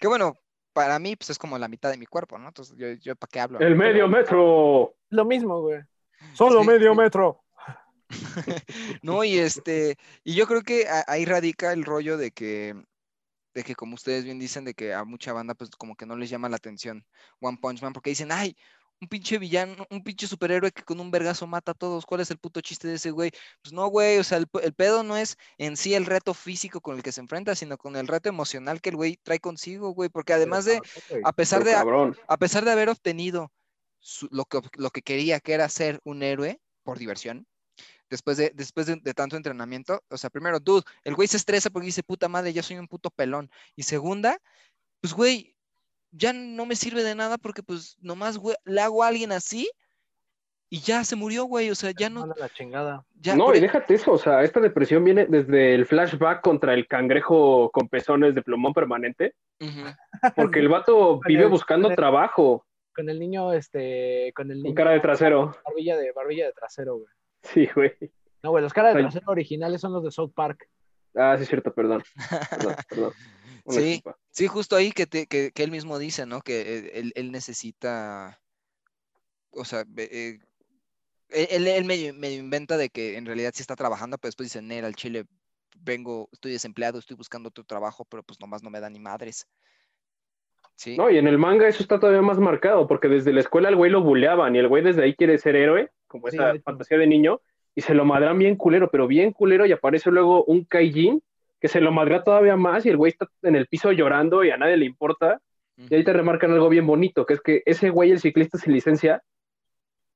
Que 0.00 0.08
bueno, 0.08 0.34
para 0.72 0.98
mí 0.98 1.16
pues 1.16 1.30
es 1.30 1.38
como 1.38 1.58
la 1.58 1.68
mitad 1.68 1.90
de 1.90 1.96
mi 1.96 2.06
cuerpo, 2.06 2.38
¿no? 2.38 2.48
Entonces 2.48 2.76
yo, 2.76 2.88
yo 2.92 3.16
¿para 3.16 3.28
qué 3.30 3.40
hablo? 3.40 3.60
El 3.60 3.76
medio 3.76 4.04
Pero- 4.04 4.08
metro. 4.08 4.96
Lo 5.10 5.24
mismo, 5.24 5.60
güey. 5.60 5.80
Solo 6.34 6.60
Sí, 6.62 6.66
medio 6.66 6.92
sí. 6.92 6.98
metro. 6.98 7.42
No, 9.02 9.24
y 9.24 9.38
este, 9.38 9.96
y 10.22 10.34
yo 10.34 10.46
creo 10.46 10.62
que 10.62 10.86
ahí 11.06 11.24
radica 11.24 11.72
el 11.72 11.84
rollo 11.84 12.16
de 12.16 12.30
que, 12.30 12.74
de 13.54 13.64
que 13.64 13.74
como 13.74 13.94
ustedes 13.94 14.24
bien 14.24 14.38
dicen, 14.38 14.64
de 14.64 14.74
que 14.74 14.94
a 14.94 15.04
mucha 15.04 15.32
banda 15.32 15.54
pues 15.54 15.70
como 15.70 15.96
que 15.96 16.06
no 16.06 16.16
les 16.16 16.30
llama 16.30 16.48
la 16.48 16.56
atención 16.56 17.04
One 17.40 17.58
Punch 17.60 17.82
Man, 17.82 17.92
porque 17.92 18.10
dicen, 18.10 18.30
ay, 18.30 18.56
un 19.00 19.08
pinche 19.08 19.38
villano, 19.38 19.86
un 19.90 20.02
pinche 20.02 20.26
superhéroe 20.26 20.72
que 20.72 20.82
con 20.82 20.98
un 21.00 21.10
vergazo 21.10 21.46
mata 21.46 21.72
a 21.72 21.74
todos, 21.74 22.06
¿cuál 22.06 22.22
es 22.22 22.30
el 22.30 22.38
puto 22.38 22.60
chiste 22.60 22.88
de 22.88 22.94
ese 22.94 23.10
güey? 23.10 23.30
Pues 23.62 23.72
no, 23.72 23.86
güey, 23.88 24.18
o 24.18 24.24
sea, 24.24 24.38
el, 24.38 24.46
pe- 24.46 24.64
el 24.64 24.72
pedo 24.72 25.02
no 25.02 25.16
es 25.16 25.36
en 25.58 25.76
sí 25.76 25.94
el 25.94 26.06
reto 26.06 26.32
físico 26.32 26.80
con 26.80 26.96
el 26.96 27.02
que 27.02 27.12
se 27.12 27.20
enfrenta, 27.20 27.54
sino 27.54 27.76
con 27.76 27.96
el 27.96 28.08
reto 28.08 28.28
emocional 28.28 28.80
que 28.80 28.88
el 28.90 28.96
güey 28.96 29.18
trae 29.22 29.38
consigo, 29.38 29.90
güey, 29.90 30.08
porque 30.08 30.32
además 30.32 30.64
de, 30.64 30.80
a 31.24 31.32
pesar 31.32 31.62
de, 31.64 31.72
a 32.26 32.36
pesar 32.38 32.64
de 32.64 32.70
haber 32.72 32.88
obtenido 32.88 33.52
su- 33.98 34.28
lo, 34.30 34.44
que, 34.46 34.60
lo 34.78 34.90
que 34.90 35.02
quería, 35.02 35.40
que 35.40 35.52
era 35.52 35.68
ser 35.68 36.00
un 36.04 36.22
héroe 36.22 36.60
por 36.82 36.98
diversión, 36.98 37.46
después 38.08 38.36
de, 38.36 38.52
después 38.54 38.86
de, 38.86 38.96
de 38.96 39.14
tanto 39.14 39.36
entrenamiento, 39.36 40.02
o 40.08 40.16
sea, 40.16 40.30
primero, 40.30 40.60
dude, 40.60 40.84
el 41.02 41.14
güey 41.16 41.26
se 41.28 41.36
estresa 41.36 41.70
porque 41.70 41.86
dice, 41.86 42.02
puta 42.02 42.28
madre, 42.28 42.52
ya 42.52 42.62
soy 42.62 42.78
un 42.78 42.86
puto 42.88 43.10
pelón. 43.10 43.50
Y 43.74 43.82
segunda, 43.82 44.38
pues, 45.00 45.12
güey, 45.12 45.55
ya 46.16 46.32
no 46.32 46.66
me 46.66 46.76
sirve 46.76 47.02
de 47.02 47.14
nada 47.14 47.38
porque, 47.38 47.62
pues, 47.62 47.96
nomás, 48.00 48.38
güey, 48.38 48.56
le 48.64 48.80
hago 48.80 49.02
a 49.02 49.08
alguien 49.08 49.32
así 49.32 49.68
y 50.68 50.80
ya 50.80 51.04
se 51.04 51.14
murió, 51.14 51.44
güey, 51.44 51.70
o 51.70 51.74
sea, 51.74 51.92
ya 51.96 52.10
no, 52.10 52.20
Manda 52.20 52.34
la 52.38 52.48
chingada. 52.48 53.04
ya, 53.20 53.36
no, 53.36 53.54
y 53.54 53.60
déjate 53.60 53.94
eso, 53.94 54.12
o 54.12 54.18
sea, 54.18 54.42
esta 54.42 54.58
depresión 54.60 55.04
viene 55.04 55.26
desde 55.26 55.74
el 55.74 55.86
flashback 55.86 56.42
contra 56.42 56.74
el 56.74 56.88
cangrejo 56.88 57.70
con 57.70 57.88
pezones 57.88 58.34
de 58.34 58.42
plumón 58.42 58.72
permanente, 58.74 59.34
porque 60.34 60.58
el 60.58 60.68
vato 60.68 61.20
vive 61.26 61.44
el- 61.44 61.50
buscando 61.50 61.88
el- 61.90 61.96
trabajo 61.96 62.66
Con 62.94 63.08
el 63.08 63.20
niño, 63.20 63.52
este, 63.52 64.32
con 64.34 64.50
el 64.50 64.56
con 64.58 64.62
niño. 64.64 64.74
cara 64.74 64.90
de 64.92 65.00
trasero. 65.00 65.54
Barbilla 65.64 65.96
de, 65.96 66.12
barbilla 66.12 66.46
de 66.46 66.52
trasero, 66.52 66.96
güey. 66.96 67.08
Sí, 67.42 67.68
güey. 67.74 67.92
No, 68.42 68.50
güey, 68.50 68.62
los 68.62 68.72
caras 68.72 68.94
de 68.94 69.02
trasero 69.02 69.30
originales 69.30 69.80
son 69.80 69.92
los 69.92 70.02
de 70.02 70.10
South 70.10 70.32
Park. 70.34 70.68
Ah, 71.14 71.34
sí, 71.36 71.44
es 71.44 71.48
cierto, 71.48 71.72
perdón. 71.72 72.02
Perdón, 72.50 72.74
perdón. 72.88 73.12
Una 73.66 73.80
Sí. 73.80 74.02
Sí, 74.30 74.46
justo 74.46 74.76
ahí 74.76 74.92
que, 74.92 75.06
te- 75.06 75.26
que, 75.26 75.50
que 75.50 75.62
él 75.62 75.70
mismo 75.70 75.98
dice, 75.98 76.26
¿no? 76.26 76.40
Que 76.40 76.60
eh, 76.60 76.90
él, 76.94 77.12
él 77.14 77.32
necesita, 77.32 78.40
o 79.50 79.64
sea, 79.64 79.84
eh, 79.96 80.38
él, 81.30 81.48
él- 81.50 81.66
él 81.68 81.84
medio, 81.84 82.14
medio 82.14 82.38
inventa 82.38 82.76
de 82.76 82.90
que 82.90 83.16
en 83.16 83.26
realidad 83.26 83.52
sí 83.54 83.62
está 83.62 83.76
trabajando, 83.76 84.18
pero 84.18 84.28
después 84.28 84.48
dice, 84.48 84.62
Nel, 84.62 84.84
al 84.84 84.94
Chile 84.94 85.24
vengo, 85.80 86.28
estoy 86.32 86.52
desempleado, 86.52 86.98
estoy 86.98 87.16
buscando 87.16 87.48
otro 87.48 87.64
trabajo, 87.64 88.04
pero 88.04 88.22
pues 88.22 88.40
nomás 88.40 88.62
no 88.62 88.70
me 88.70 88.80
da 88.80 88.90
ni 88.90 89.00
madres. 89.00 89.46
Sí, 90.76 90.96
No, 90.96 91.10
y 91.10 91.16
en 91.16 91.26
el 91.26 91.38
manga 91.38 91.66
eso 91.66 91.82
está 91.82 91.98
todavía 91.98 92.22
más 92.22 92.38
marcado, 92.38 92.86
porque 92.86 93.08
desde 93.08 93.32
la 93.32 93.40
escuela 93.40 93.70
el 93.70 93.76
güey 93.76 93.90
lo 93.90 94.02
buleaban 94.02 94.54
y 94.54 94.58
el 94.58 94.68
güey 94.68 94.82
desde 94.84 95.02
ahí 95.04 95.14
quiere 95.14 95.38
ser 95.38 95.56
héroe, 95.56 95.90
como 96.06 96.28
Sí, 96.28 96.36
esa 96.36 96.54
fantasía 96.62 96.98
de 96.98 97.06
niño, 97.06 97.40
y 97.74 97.80
se 97.80 97.94
lo 97.94 98.04
madran 98.04 98.38
bien 98.38 98.56
culero, 98.56 98.90
pero 98.90 99.06
bien 99.06 99.32
culero, 99.32 99.64
y 99.66 99.72
aparece 99.72 100.10
luego 100.10 100.44
un 100.44 100.64
Kaijin 100.64 101.22
que 101.60 101.68
se 101.68 101.80
lo 101.80 101.90
madrea 101.92 102.22
todavía 102.22 102.56
más 102.56 102.84
y 102.86 102.90
el 102.90 102.96
güey 102.96 103.10
está 103.12 103.26
en 103.42 103.56
el 103.56 103.66
piso 103.66 103.92
llorando 103.92 104.44
y 104.44 104.50
a 104.50 104.56
nadie 104.56 104.76
le 104.76 104.84
importa. 104.86 105.40
Y 105.76 105.94
ahí 105.94 106.04
te 106.04 106.12
remarcan 106.12 106.52
algo 106.52 106.68
bien 106.70 106.86
bonito, 106.86 107.26
que 107.26 107.34
es 107.34 107.40
que 107.42 107.62
ese 107.66 107.90
güey, 107.90 108.10
el 108.10 108.18
ciclista 108.20 108.56
sin 108.58 108.72
licencia, 108.72 109.22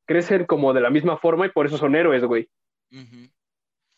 crecen 0.06 0.44
como 0.46 0.72
de 0.72 0.80
la 0.80 0.90
misma 0.90 1.18
forma 1.18 1.46
y 1.46 1.50
por 1.50 1.66
eso 1.66 1.76
son 1.76 1.94
héroes, 1.94 2.24
güey. 2.24 2.48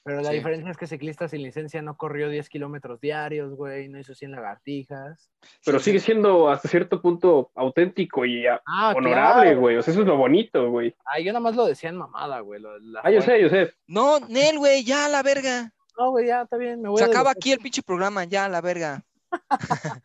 Pero 0.04 0.20
la 0.20 0.30
Sí. 0.30 0.34
diferencia 0.34 0.68
es 0.72 0.76
que 0.76 0.88
ciclista 0.88 1.28
sin 1.28 1.42
licencia 1.44 1.80
no 1.80 1.96
corrió 1.96 2.28
10 2.28 2.48
kilómetros 2.48 3.00
diarios, 3.00 3.54
güey, 3.54 3.88
no 3.88 4.00
hizo 4.00 4.12
100 4.16 4.32
lagartijas. 4.32 5.30
Pero 5.64 5.78
sí, 5.78 5.84
sigue 5.86 6.00
sí. 6.00 6.06
siendo 6.06 6.50
hasta 6.50 6.68
cierto 6.68 7.00
punto 7.00 7.52
auténtico 7.54 8.24
y 8.26 8.44
ah, 8.48 8.60
honorable, 8.96 9.42
claro. 9.44 9.60
güey. 9.60 9.76
O 9.76 9.82
sea, 9.82 9.92
eso 9.92 10.00
es 10.00 10.06
lo 10.08 10.16
bonito, 10.16 10.68
güey. 10.70 10.92
Ah, 11.04 11.20
yo 11.20 11.32
nada 11.32 11.38
más 11.38 11.54
lo 11.54 11.66
decía 11.66 11.90
en 11.90 11.96
mamada, 11.98 12.40
güey. 12.40 12.60
lo- 12.60 12.76
la 12.80 13.00
Ah, 13.04 13.12
yo 13.12 13.22
sé, 13.22 13.40
yo 13.40 13.48
sé. 13.48 13.72
No, 13.86 14.18
Nel, 14.28 14.58
güey, 14.58 14.82
ya 14.82 15.04
a 15.04 15.08
la 15.08 15.22
verga. 15.22 15.72
No, 15.98 16.10
güey, 16.10 16.26
ya 16.26 16.42
está 16.42 16.56
bien, 16.56 16.80
me 16.80 16.88
voy 16.88 16.98
Se 16.98 17.04
a 17.04 17.06
acaba 17.08 17.30
aquí 17.30 17.52
el 17.52 17.58
pinche 17.58 17.82
programa, 17.82 18.24
ya 18.24 18.48
la 18.48 18.60
verga. 18.60 19.04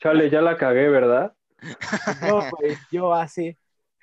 Chale, 0.00 0.30
ya 0.30 0.40
la 0.40 0.56
cagué, 0.56 0.88
¿verdad? 0.88 1.34
Yo, 2.22 2.40
güey, 2.50 2.76
yo 2.90 3.12
así. 3.14 3.56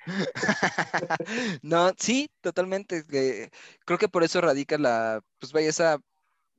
No, 1.62 1.92
sí, 1.98 2.30
totalmente. 2.40 3.04
que 3.04 3.50
creo 3.84 3.98
que 3.98 4.08
por 4.08 4.22
eso 4.22 4.40
radica 4.40 4.78
la, 4.78 5.20
pues 5.38 5.52
vaya 5.52 5.68
esa 5.68 5.98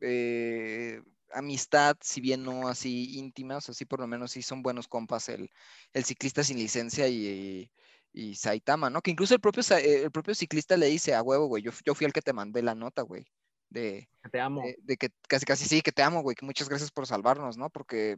eh, 0.01 1.01
amistad, 1.31 1.97
si 2.01 2.21
bien 2.21 2.43
no 2.43 2.67
así 2.67 3.17
íntima, 3.17 3.57
o 3.57 3.61
sea, 3.61 3.73
sí 3.73 3.85
por 3.85 3.99
lo 3.99 4.07
menos 4.07 4.31
sí 4.31 4.41
son 4.41 4.61
buenos 4.61 4.87
compas 4.87 5.29
el, 5.29 5.49
el 5.93 6.03
ciclista 6.03 6.43
sin 6.43 6.57
licencia 6.57 7.07
y, 7.07 7.71
y 8.11 8.35
Saitama, 8.35 8.89
¿no? 8.89 9.01
Que 9.01 9.11
incluso 9.11 9.33
el 9.33 9.41
propio, 9.41 9.63
eh, 9.77 10.03
el 10.03 10.11
propio 10.11 10.35
ciclista 10.35 10.77
le 10.77 10.87
dice 10.87 11.15
a 11.15 11.21
huevo, 11.21 11.47
güey, 11.47 11.63
yo, 11.63 11.71
yo 11.85 11.95
fui 11.95 12.05
el 12.05 12.13
que 12.13 12.21
te 12.21 12.33
mandé 12.33 12.61
la 12.61 12.75
nota, 12.75 13.01
güey, 13.03 13.25
de, 13.69 14.09
que 14.23 14.29
Te 14.29 14.39
amo. 14.39 14.61
de, 14.63 14.75
de 14.81 14.97
que 14.97 15.09
casi 15.27 15.45
casi 15.45 15.65
sí, 15.65 15.81
que 15.81 15.91
te 15.91 16.01
amo, 16.03 16.21
güey, 16.21 16.35
que 16.35 16.45
muchas 16.45 16.69
gracias 16.69 16.91
por 16.91 17.07
salvarnos, 17.07 17.57
¿no? 17.57 17.69
Porque, 17.69 18.17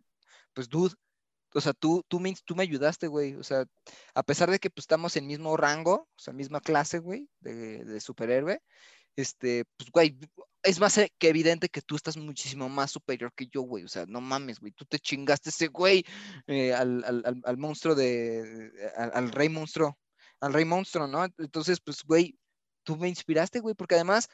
pues, 0.54 0.70
dude, 0.70 0.96
o 1.54 1.62
sea, 1.62 1.74
tú, 1.74 2.04
tú, 2.08 2.20
me, 2.20 2.34
tú 2.46 2.56
me 2.56 2.64
ayudaste, 2.64 3.08
güey, 3.08 3.36
o 3.36 3.44
sea, 3.44 3.66
a 4.16 4.24
pesar 4.24 4.50
de 4.50 4.60
que 4.60 4.70
pues, 4.70 4.84
estamos 4.84 5.16
en 5.18 5.28
mismo 5.28 5.58
rango, 5.58 5.94
o 6.16 6.20
sea, 6.20 6.34
misma 6.34 6.62
clase, 6.62 7.00
güey, 7.00 7.30
de, 7.40 7.84
de 7.84 8.00
superhéroe, 8.00 8.62
este, 9.16 9.66
pues, 9.78 9.92
güey, 9.92 10.18
es 10.64 10.80
más 10.80 10.98
eh, 11.00 11.12
que 11.18 11.28
evidente 11.30 11.70
que 11.70 11.82
tú 11.82 11.96
estás 11.96 12.16
muchísimo 12.18 12.70
más 12.70 12.92
superior 12.92 13.34
que 13.34 13.48
yo, 13.48 13.62
güey. 13.64 13.84
O 13.84 13.88
sea, 13.90 14.06
no 14.06 14.22
mames, 14.22 14.60
güey. 14.60 14.72
Tú 14.74 14.86
te 14.86 15.00
chingaste 15.00 15.50
ese 15.50 15.68
güey 15.68 16.06
eh, 16.48 16.74
al, 16.74 17.04
al- 17.04 17.24
al- 17.26 17.42
al 17.44 17.58
monstruo 17.58 17.96
de. 17.96 18.72
al, 18.96 19.12
al 19.14 19.32
rey 19.32 19.50
monstruo. 19.50 19.98
Al 20.40 20.54
rey 20.54 20.64
monstruo, 20.66 21.08
¿no? 21.08 21.26
Entonces, 21.40 21.80
pues, 21.82 22.04
güey, 22.04 22.38
tú 22.84 22.96
me 22.96 23.10
inspiraste, 23.10 23.60
güey, 23.60 23.76
porque 23.76 23.96
además, 23.96 24.28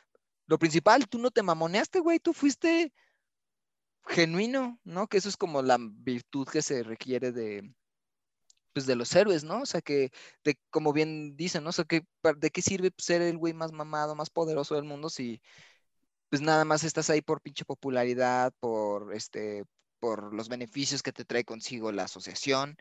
lo 0.48 0.57
principal, 0.60 1.07
tú 1.07 1.19
no 1.19 1.32
te 1.32 1.44
mamoneaste, 1.44 1.99
güey. 1.99 2.19
Tú 2.19 2.34
fuiste 2.34 2.94
genuino, 4.07 4.80
¿no? 4.84 5.07
Que 5.07 5.18
eso 5.18 5.30
es 5.30 5.38
como 5.38 5.61
la 5.61 5.78
virtud 5.80 6.48
que 6.48 6.61
se 6.61 6.84
requiere 6.84 7.32
de. 7.32 7.74
Pues 8.74 8.86
de 8.86 8.95
los 8.95 9.14
héroes, 9.15 9.44
¿no? 9.44 9.61
O 9.61 9.65
sea, 9.65 9.82
que, 9.82 10.11
de, 10.44 10.60
como 10.69 10.94
bien 10.94 11.36
dicen, 11.36 11.64
¿no? 11.64 11.72
O 11.72 11.74
sea, 11.74 11.86
que, 11.86 12.06
¿de 12.38 12.52
qué 12.52 12.61
sirve 12.61 12.91
ser 12.98 13.22
el 13.24 13.38
güey 13.38 13.53
más 13.53 13.72
mamado, 13.72 14.15
más 14.15 14.30
poderoso 14.30 14.76
del 14.76 14.84
mundo 14.84 15.10
si, 15.10 15.41
pues 16.30 16.41
nada 16.41 16.65
más 16.65 16.84
estás 16.84 17.10
ahí 17.10 17.22
por 17.22 17.41
pinche 17.41 17.65
popularidad, 17.65 18.53
por 18.60 19.14
este, 19.15 19.64
por 19.99 20.34
los 20.34 20.49
beneficios 20.49 21.03
que 21.03 21.11
te 21.11 21.26
trae 21.26 21.44
consigo 21.44 21.91
la 21.91 22.03
asociación 22.03 22.78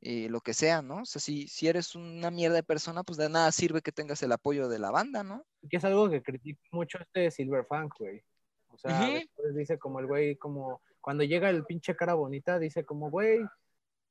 y 0.00 0.28
lo 0.28 0.40
que 0.40 0.54
sea, 0.54 0.82
¿no? 0.82 1.02
O 1.02 1.04
sea, 1.04 1.20
si, 1.20 1.48
si 1.48 1.68
eres 1.68 1.94
una 1.94 2.30
mierda 2.30 2.56
de 2.56 2.62
persona, 2.62 3.02
pues 3.02 3.18
de 3.18 3.28
nada 3.28 3.50
sirve 3.52 3.82
que 3.82 3.92
tengas 3.92 4.22
el 4.22 4.32
apoyo 4.32 4.68
de 4.68 4.78
la 4.78 4.90
banda, 4.90 5.24
¿no? 5.24 5.44
Que 5.68 5.78
es 5.78 5.84
algo 5.84 6.08
que 6.08 6.22
critica 6.22 6.60
mucho 6.70 6.98
este 6.98 7.30
Silverfang, 7.30 7.88
güey. 7.98 8.22
O 8.68 8.78
sea, 8.78 9.10
después 9.10 9.54
dice 9.56 9.78
como 9.78 9.98
el 9.98 10.06
güey, 10.06 10.36
como 10.36 10.80
cuando 11.00 11.24
llega 11.24 11.50
el 11.50 11.64
pinche 11.64 11.96
cara 11.96 12.14
bonita, 12.14 12.58
dice 12.58 12.84
como, 12.84 13.10
güey, 13.10 13.40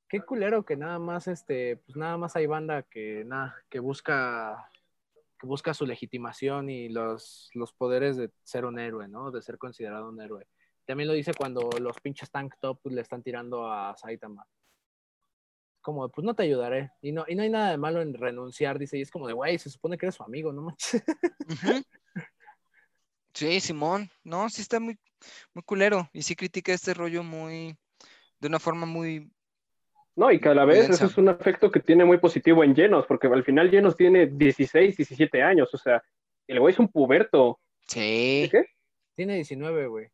qué 0.10 0.22
culero 0.22 0.66
que 0.66 0.76
nada 0.76 1.00
más, 1.00 1.28
este, 1.28 1.78
pues 1.78 1.96
nada 1.96 2.18
más 2.18 2.36
hay 2.36 2.48
banda 2.48 2.84
que 2.84 3.24
nada, 3.26 3.56
que 3.70 3.80
busca, 3.80 4.70
que 5.40 5.48
busca 5.48 5.74
su 5.74 5.86
legitimación 5.86 6.70
y 6.70 6.90
los, 6.90 7.50
los 7.54 7.72
poderes 7.72 8.18
de 8.18 8.32
ser 8.44 8.66
un 8.66 8.80
héroe, 8.80 9.08
¿no? 9.08 9.32
De 9.32 9.42
ser 9.42 9.58
considerado 9.58 10.10
un 10.10 10.22
héroe. 10.22 10.48
También 10.88 11.10
lo 11.10 11.14
dice 11.14 11.34
cuando 11.38 11.70
los 11.82 12.00
pinches 12.00 12.32
tank 12.32 12.56
top 12.62 12.80
le 12.86 13.02
están 13.02 13.22
tirando 13.22 13.70
a 13.70 13.94
Saitama. 13.98 14.48
Como, 15.82 16.08
pues 16.10 16.24
no 16.24 16.34
te 16.34 16.44
ayudaré. 16.44 16.92
Y 17.02 17.12
no, 17.12 17.26
y 17.28 17.36
no 17.36 17.44
hay 17.44 17.50
nada 17.50 17.72
de 17.72 17.78
malo 17.78 18.02
en 18.02 18.14
renunciar, 18.14 18.80
dice, 18.80 18.98
y 18.98 19.02
es 19.02 19.12
como 19.12 19.28
de, 19.28 19.34
güey, 19.34 19.60
se 19.60 19.70
supone 19.70 19.98
que 19.98 20.06
eres 20.06 20.16
su 20.16 20.24
amigo, 20.24 20.54
¿no? 20.54 20.62
manches?" 20.62 21.04
Sí, 23.34 23.60
Simón, 23.60 24.10
no, 24.24 24.50
sí 24.50 24.62
está 24.62 24.80
muy, 24.80 24.98
muy 25.54 25.62
culero 25.64 26.10
y 26.12 26.24
sí 26.24 26.36
critica 26.36 26.74
este 26.74 26.96
rollo 26.96 27.22
muy, 27.22 27.78
de 28.40 28.48
una 28.48 28.58
forma 28.58 28.88
muy, 28.88 29.30
No, 30.16 30.32
y 30.32 30.40
que 30.40 30.50
a 30.50 30.56
la 30.56 30.66
vez 30.66 30.90
eso 30.90 31.06
es 31.06 31.18
un 31.20 31.30
efecto 31.30 31.70
que 31.70 31.82
tiene 31.82 32.04
muy 32.04 32.18
positivo 32.18 32.64
en 32.64 32.74
Llenos, 32.74 33.06
porque 33.06 33.28
al 33.28 33.44
final 33.44 33.70
Llenos 33.70 33.96
tiene 33.96 34.26
16, 34.26 34.98
17 34.98 35.44
años, 35.44 35.72
o 35.72 35.78
sea, 35.78 36.02
el 36.48 36.60
güey 36.60 36.74
es 36.74 36.80
un 36.80 36.88
puberto. 36.88 37.60
sí, 37.88 38.48
¿Qué? 38.50 38.66
Tiene 39.16 39.36
19, 39.36 39.88
güey. 39.88 40.08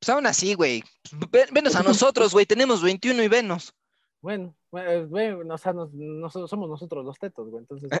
Pues 0.00 0.08
aún 0.08 0.26
así, 0.26 0.54
güey, 0.54 0.82
ve- 1.30 1.46
venos 1.52 1.76
a 1.76 1.82
nosotros, 1.82 2.32
güey, 2.32 2.46
tenemos 2.46 2.82
21 2.82 3.22
y 3.22 3.28
venos. 3.28 3.72
Bueno, 4.22 4.54
bueno, 4.70 5.06
bueno, 5.08 5.54
o 5.54 5.58
sea, 5.58 5.72
nos- 5.72 5.92
nos- 5.94 6.32
somos 6.32 6.68
nosotros 6.68 7.04
los 7.04 7.18
tetos, 7.18 7.48
güey. 7.48 7.60
Entonces, 7.62 7.90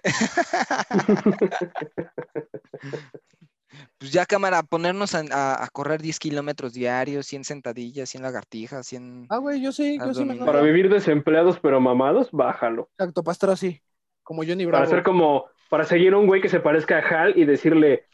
Pues 3.98 4.10
ya 4.10 4.26
cámara, 4.26 4.64
ponernos 4.64 5.14
a, 5.14 5.22
a- 5.30 5.62
a 5.64 5.68
correr 5.68 6.02
10 6.02 6.18
kilómetros 6.18 6.72
diarios, 6.72 7.26
100 7.26 7.44
sentadillas, 7.44 8.08
100 8.08 8.22
lagartijas, 8.24 8.84
100... 8.86 9.26
ah, 9.28 9.36
güey, 9.36 9.62
yo 9.62 9.70
sí, 9.70 9.96
yo 9.98 10.12
sí 10.12 10.24
me. 10.24 10.34
Para 10.36 10.60
vivir 10.62 10.88
desempleados 10.90 11.60
pero 11.60 11.80
mamados, 11.80 12.30
bájalo. 12.32 12.88
Exacto, 12.98 13.22
para 13.22 13.32
estar 13.34 13.50
así, 13.50 13.80
como 14.24 14.42
Johnny 14.42 14.64
Para 14.64 14.78
Bravo. 14.78 14.90
ser 14.90 15.02
como, 15.04 15.44
para 15.68 15.84
seguir 15.84 16.14
a 16.14 16.18
un 16.18 16.26
güey 16.26 16.40
que 16.42 16.48
se 16.48 16.58
parezca 16.58 16.98
a 16.98 17.00
Hal 17.22 17.38
y 17.38 17.44
decirle, 17.44 18.06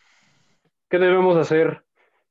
¿qué 0.90 0.98
debemos 0.98 1.36
hacer? 1.38 1.85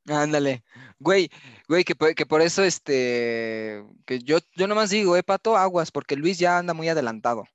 Ándale, 0.07 0.63
güey, 0.99 1.29
güey, 1.67 1.83
que, 1.83 1.95
por- 1.95 2.13
que 2.13 2.25
por 2.25 2.41
eso, 2.41 2.63
este, 2.63 3.83
que 4.05 4.19
yo, 4.19 4.37
yo 4.55 4.67
nomás 4.67 4.89
digo, 4.91 5.17
eh, 5.17 5.23
Pato, 5.23 5.57
aguas, 5.57 5.91
porque 5.91 6.15
Luis 6.15 6.37
ya 6.37 6.57
anda 6.59 6.73
muy 6.73 6.87
adelantado. 6.89 7.45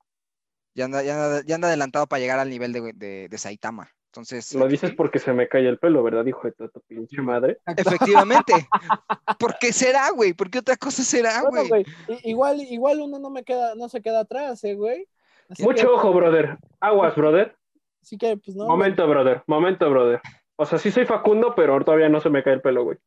Ya 0.73 0.85
anda, 0.85 1.03
ya 1.03 1.15
anda, 1.15 1.43
ya 1.45 1.55
anda 1.55 1.67
adelantado 1.67 2.07
para 2.07 2.19
llegar 2.19 2.39
al 2.39 2.49
nivel 2.49 2.73
de, 2.73 2.93
de, 2.93 3.27
de 3.29 3.37
Saitama. 3.37 3.89
Entonces, 4.07 4.53
Lo 4.53 4.67
dices 4.67 4.91
porque 4.95 5.19
se 5.19 5.31
me 5.31 5.47
cae 5.47 5.65
el 5.69 5.79
pelo, 5.79 6.03
¿verdad? 6.03 6.25
Hijo 6.25 6.41
de 6.43 6.51
tu, 6.51 6.67
tu 6.67 6.81
pinche 6.81 7.21
madre. 7.21 7.59
efectivamente. 7.65 8.67
¿Por 9.39 9.57
qué 9.57 9.71
será, 9.71 10.09
güey? 10.11 10.33
¿Por 10.33 10.49
qué 10.49 10.59
otra 10.59 10.75
cosa 10.75 11.03
será, 11.03 11.41
Bueno, 11.49 11.67
güey? 11.69 11.85
igual, 12.23 12.59
igual 12.61 12.99
uno 12.99 13.19
no 13.19 13.29
me 13.29 13.43
queda, 13.43 13.75
no 13.75 13.87
se 13.87 14.01
queda 14.01 14.21
atrás, 14.21 14.61
eh, 14.65 14.75
güey. 14.75 15.07
Así 15.49 15.63
Mucho 15.63 15.87
que, 15.87 15.87
ojo, 15.87 16.11
brother. 16.13 16.57
Aguas, 16.81 17.15
brother. 17.15 17.55
así 18.01 18.17
que, 18.17 18.35
pues 18.35 18.55
no. 18.57 18.65
Momento, 18.67 19.07
brother. 19.07 19.43
Momento, 19.47 19.89
brother. 19.89 20.21
O 20.61 20.65
sea, 20.67 20.77
sí 20.77 20.91
soy 20.91 21.05
Facundo, 21.05 21.55
pero 21.55 21.83
todavía 21.83 22.07
no 22.07 22.21
se 22.21 22.29
me 22.29 22.43
cae 22.43 22.53
el 22.53 22.61
pelo, 22.61 22.83
güey. 22.83 22.97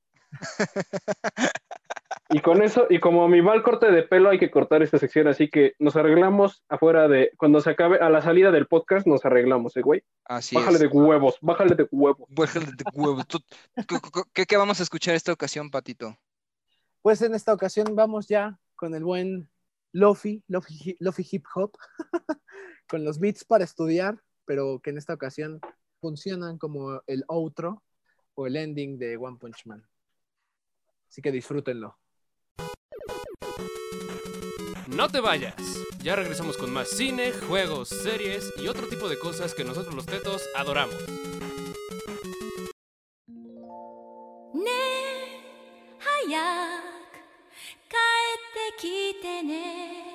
Y 2.30 2.40
con 2.40 2.62
eso, 2.62 2.86
y 2.90 2.98
como 2.98 3.28
mi 3.28 3.40
va 3.40 3.54
el 3.54 3.62
corte 3.62 3.92
de 3.92 4.02
pelo, 4.02 4.30
hay 4.30 4.38
que 4.40 4.50
cortar 4.50 4.82
esta 4.82 4.98
sección, 4.98 5.28
así 5.28 5.48
que 5.48 5.74
nos 5.78 5.94
arreglamos 5.94 6.64
afuera 6.68 7.06
de, 7.06 7.30
cuando 7.36 7.60
se 7.60 7.70
acabe, 7.70 7.98
a 7.98 8.10
la 8.10 8.22
salida 8.22 8.50
del 8.50 8.66
podcast, 8.66 9.06
nos 9.06 9.24
arreglamos, 9.24 9.76
¿eh, 9.76 9.82
güey? 9.82 10.02
Así 10.24 10.56
Bájale 10.56 10.76
es. 10.76 10.80
de 10.80 10.86
huevos, 10.88 11.38
bájale 11.42 11.76
de 11.76 11.86
huevos. 11.92 12.26
Bájale 12.30 12.66
de 12.66 12.84
huevos. 12.92 13.26
Tú- 13.28 13.38
¿qué- 13.76 13.84
qué- 13.86 14.22
¿Qué, 14.32 14.46
qué 14.46 14.56
vamos 14.56 14.80
a 14.80 14.82
escuchar 14.82 15.14
esta 15.14 15.32
ocasión, 15.32 15.70
Patito? 15.70 16.16
Pues 17.02 17.22
en 17.22 17.34
esta 17.34 17.52
ocasión 17.52 17.94
vamos 17.94 18.26
ya 18.26 18.58
con 18.74 18.94
el 18.96 19.04
buen 19.04 19.48
Lofi, 19.92 20.42
Lofi, 20.48 20.96
Lofi 20.98 21.24
Hip 21.30 21.44
Hop, 21.54 21.76
con 22.88 23.04
los 23.04 23.20
beats 23.20 23.44
para 23.44 23.62
estudiar, 23.62 24.18
pero 24.44 24.80
que 24.82 24.90
en 24.90 24.98
esta 24.98 25.14
ocasión 25.14 25.60
funcionan 26.04 26.58
como 26.58 27.00
el 27.06 27.24
outro 27.28 27.82
o 28.34 28.46
el 28.46 28.56
ending 28.56 28.98
de 28.98 29.16
One 29.16 29.38
Punch 29.40 29.64
Man. 29.64 29.82
Así 31.08 31.22
que 31.22 31.32
disfrútenlo. 31.32 31.96
No 34.88 35.08
te 35.08 35.20
vayas. 35.20 35.54
Ya 36.02 36.14
regresamos 36.14 36.58
con 36.58 36.70
más 36.70 36.88
cine, 36.90 37.32
juegos, 37.32 37.88
series 37.88 38.52
y 38.58 38.68
otro 38.68 38.86
tipo 38.86 39.08
de 39.08 39.18
cosas 39.18 39.54
que 39.54 39.64
nosotros 39.64 39.94
los 39.94 40.04
tetos 40.04 40.42
adoramos. 40.54 40.94
Hayak, 46.04 47.12
kaete 47.88 48.66
kite. 48.78 50.13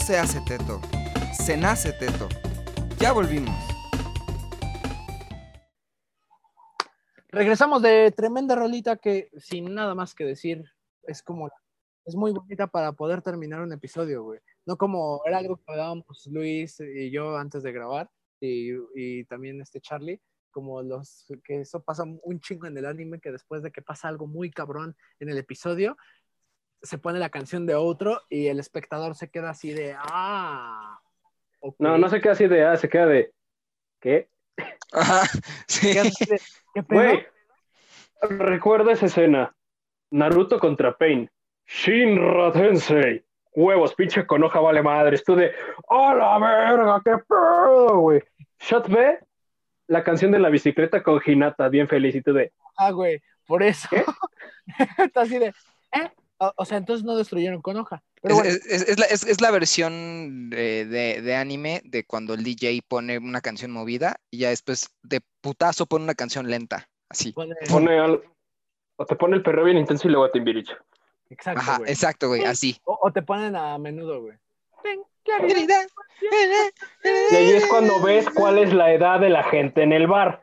Se 0.00 0.18
hace 0.18 0.40
teto, 0.40 0.80
se 1.32 1.56
nace 1.56 1.92
teto. 1.92 2.28
Ya 2.98 3.12
volvimos. 3.12 3.54
Regresamos 7.28 7.82
de 7.82 8.10
tremenda 8.10 8.56
rolita 8.56 8.96
que 8.96 9.30
sin 9.38 9.74
nada 9.74 9.94
más 9.94 10.14
que 10.14 10.24
decir 10.24 10.64
es 11.04 11.22
como 11.22 11.48
es 12.04 12.16
muy 12.16 12.32
bonita 12.32 12.66
para 12.66 12.92
poder 12.92 13.22
terminar 13.22 13.60
un 13.60 13.72
episodio, 13.72 14.24
güey. 14.24 14.40
no 14.66 14.76
como 14.76 15.22
era 15.26 15.38
algo 15.38 15.56
que 15.56 15.64
hablábamos 15.68 16.26
Luis 16.26 16.80
y 16.80 17.10
yo 17.10 17.36
antes 17.36 17.62
de 17.62 17.72
grabar, 17.72 18.10
y, 18.40 18.72
y 18.94 19.24
también 19.26 19.60
este 19.60 19.80
Charlie, 19.80 20.20
como 20.50 20.82
los 20.82 21.26
que 21.44 21.60
eso 21.60 21.82
pasa 21.82 22.04
un 22.04 22.40
chingo 22.40 22.66
en 22.66 22.76
el 22.76 22.86
anime, 22.86 23.20
que 23.20 23.30
después 23.30 23.62
de 23.62 23.70
que 23.70 23.82
pasa 23.82 24.08
algo 24.08 24.26
muy 24.26 24.50
cabrón 24.50 24.96
en 25.20 25.28
el 25.28 25.38
episodio, 25.38 25.96
se 26.82 26.98
pone 26.98 27.18
la 27.18 27.30
canción 27.30 27.66
de 27.66 27.74
otro 27.74 28.22
y 28.28 28.46
el 28.48 28.58
espectador 28.58 29.14
se 29.14 29.30
queda 29.30 29.50
así 29.50 29.72
de, 29.72 29.94
ah. 29.98 31.00
ok". 31.60 31.76
No, 31.78 31.98
no 31.98 32.08
se 32.08 32.20
queda 32.20 32.32
así 32.32 32.46
de, 32.46 32.64
ah, 32.64 32.76
se 32.76 32.88
queda 32.88 33.06
de, 33.06 33.32
¿qué? 34.00 34.28
Ajá, 34.92 35.22
Se 35.68 35.80
sí. 35.80 35.92
queda 35.92 36.02
así 36.02 36.24
de, 36.24 36.40
¿Qué 36.74 36.82
pedo? 36.82 37.00
Güey, 37.00 37.26
recuerda 38.38 38.92
esa 38.92 39.06
escena. 39.06 39.54
Naruto 40.10 40.58
contra 40.58 40.96
Pain. 40.96 41.30
Shinra 41.66 42.52
Tensei. 42.52 43.24
Huevos, 43.52 43.94
pinche 43.94 44.26
con 44.26 44.42
hoja 44.44 44.60
vale 44.60 44.82
madres. 44.82 45.24
Tú 45.24 45.34
de, 45.34 45.52
¡oh 45.88 46.14
la 46.14 46.38
verga! 46.38 47.00
¡Qué 47.04 47.16
pedo, 47.28 47.98
güey! 47.98 48.22
Shot 48.60 48.88
B, 48.88 49.18
la 49.88 50.04
canción 50.04 50.30
de 50.30 50.38
la 50.38 50.50
bicicleta 50.50 51.02
con 51.02 51.20
Hinata, 51.24 51.68
bien 51.68 51.88
feliz. 51.88 52.14
Y 52.14 52.22
tú 52.22 52.32
de, 52.32 52.52
Ah, 52.76 52.92
güey, 52.92 53.20
por 53.46 53.62
eso. 53.62 53.88
¿Qué? 53.90 54.04
Está 55.04 55.22
así 55.22 55.38
de, 55.38 55.46
¿eh? 55.92 56.10
O, 56.42 56.52
o 56.56 56.64
sea, 56.64 56.78
entonces 56.78 57.04
no 57.04 57.16
destruyeron 57.16 57.60
con 57.60 57.76
hoja. 57.76 58.02
Pero 58.22 58.34
Es, 58.34 58.40
bueno, 58.40 58.50
es- 58.50 58.66
es- 58.66 58.88
es 58.88 58.98
la, 58.98 59.04
es- 59.06 59.26
es 59.26 59.40
la 59.42 59.50
versión 59.50 60.48
de, 60.50 60.86
de- 60.86 61.20
de 61.20 61.34
anime 61.36 61.82
de 61.84 62.04
cuando 62.04 62.32
el 62.34 62.42
DJ 62.42 62.80
pone 62.88 63.18
una 63.18 63.40
canción 63.42 63.70
movida 63.70 64.16
y 64.30 64.38
ya 64.38 64.48
después 64.48 64.88
de 65.02 65.20
putazo 65.42 65.84
pone 65.86 66.04
una 66.04 66.14
canción 66.14 66.48
lenta. 66.48 66.88
Así. 67.10 67.32
pone- 67.32 67.54
pone 67.68 67.98
al- 67.98 68.22
o 68.96 69.04
te 69.06 69.16
pone 69.16 69.36
el 69.36 69.42
perreo 69.42 69.64
bien 69.64 69.76
intenso 69.78 70.08
y 70.08 70.10
luego 70.12 70.24
a 70.26 70.32
Timbiriche. 70.32 70.74
Exacto, 71.28 71.60
Ajá, 71.60 71.78
güey. 71.78 71.90
exacto, 71.90 72.28
güey, 72.28 72.44
así. 72.44 72.76
O, 72.84 72.98
o 73.02 73.12
te 73.12 73.22
ponen 73.22 73.54
a 73.56 73.76
menudo, 73.78 74.20
güey. 74.22 74.36
Ven, 74.82 75.00
claridad. 75.24 75.86
Y 77.32 77.36
ahí 77.36 77.50
es 77.52 77.66
cuando 77.66 78.00
ves 78.00 78.28
cuál 78.30 78.58
es 78.58 78.72
la 78.72 78.92
edad 78.92 79.20
de 79.20 79.28
la 79.30 79.42
gente 79.44 79.82
en 79.82 79.92
el 79.92 80.06
bar. 80.06 80.42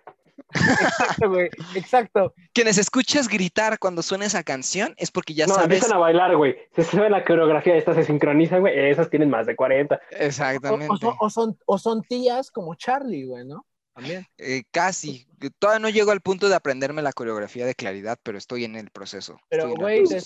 Exacto, 0.53 1.29
güey. 1.29 1.49
Exacto. 1.75 2.33
Quienes 2.53 2.77
escuchas 2.77 3.27
gritar 3.27 3.79
cuando 3.79 4.01
suena 4.01 4.25
esa 4.25 4.43
canción 4.43 4.93
es 4.97 5.11
porque 5.11 5.33
ya 5.33 5.47
no, 5.47 5.55
sabes. 5.55 5.65
empiezan 5.65 5.93
a 5.93 5.99
bailar, 5.99 6.35
güey. 6.35 6.55
Se 6.75 6.83
sabe 6.83 7.09
la 7.09 7.23
coreografía, 7.25 7.75
estas 7.75 7.95
se 7.95 8.03
sincronizan, 8.03 8.61
güey. 8.61 8.77
Esas 8.89 9.09
tienen 9.09 9.29
más 9.29 9.45
de 9.45 9.55
40. 9.55 9.95
O, 9.95 9.99
Exactamente. 10.11 10.87
o 10.89 10.97
son, 10.97 11.15
o, 11.19 11.29
son, 11.29 11.57
o 11.65 11.77
son 11.77 12.01
tías 12.03 12.51
como 12.51 12.75
Charlie, 12.75 13.25
güey, 13.25 13.45
¿no? 13.45 13.65
También. 13.97 14.27
Eh, 14.37 14.63
casi. 14.69 15.27
Todavía 15.57 15.79
no 15.79 15.89
llego 15.89 16.11
al 16.11 16.21
punto 16.21 16.49
de 16.49 16.55
aprenderme 16.55 17.01
la 17.01 17.13
coreografía 17.13 17.65
de 17.65 17.73
claridad, 17.73 18.19
pero 18.21 18.37
estoy 18.37 18.63
en 18.63 18.75
el 18.75 18.91
proceso. 18.91 19.39
Pero, 19.49 19.73
güey, 19.73 20.03
te, 20.03 20.21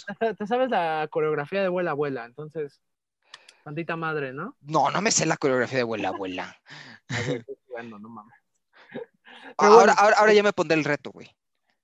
sabes 0.45 0.69
la 0.69 1.07
coreografía 1.09 1.61
de 1.61 1.67
abuela, 1.67 1.91
abuela. 1.91 2.25
Entonces, 2.25 2.81
tantita 3.63 3.95
madre, 3.95 4.33
¿no? 4.33 4.57
No, 4.59 4.91
no 4.91 5.01
me 5.01 5.11
sé 5.11 5.25
la 5.25 5.37
coreografía 5.37 5.77
de 5.77 5.83
abuela, 5.83 6.09
abuela. 6.09 6.57
Jugando, 7.67 7.97
no 7.97 8.09
mames. 8.09 8.40
Ahora, 9.57 9.75
bueno. 9.75 9.93
ahora, 9.97 10.15
ahora 10.17 10.33
ya 10.33 10.43
me 10.43 10.53
pondré 10.53 10.77
el 10.77 10.83
reto, 10.85 11.11
güey. 11.11 11.29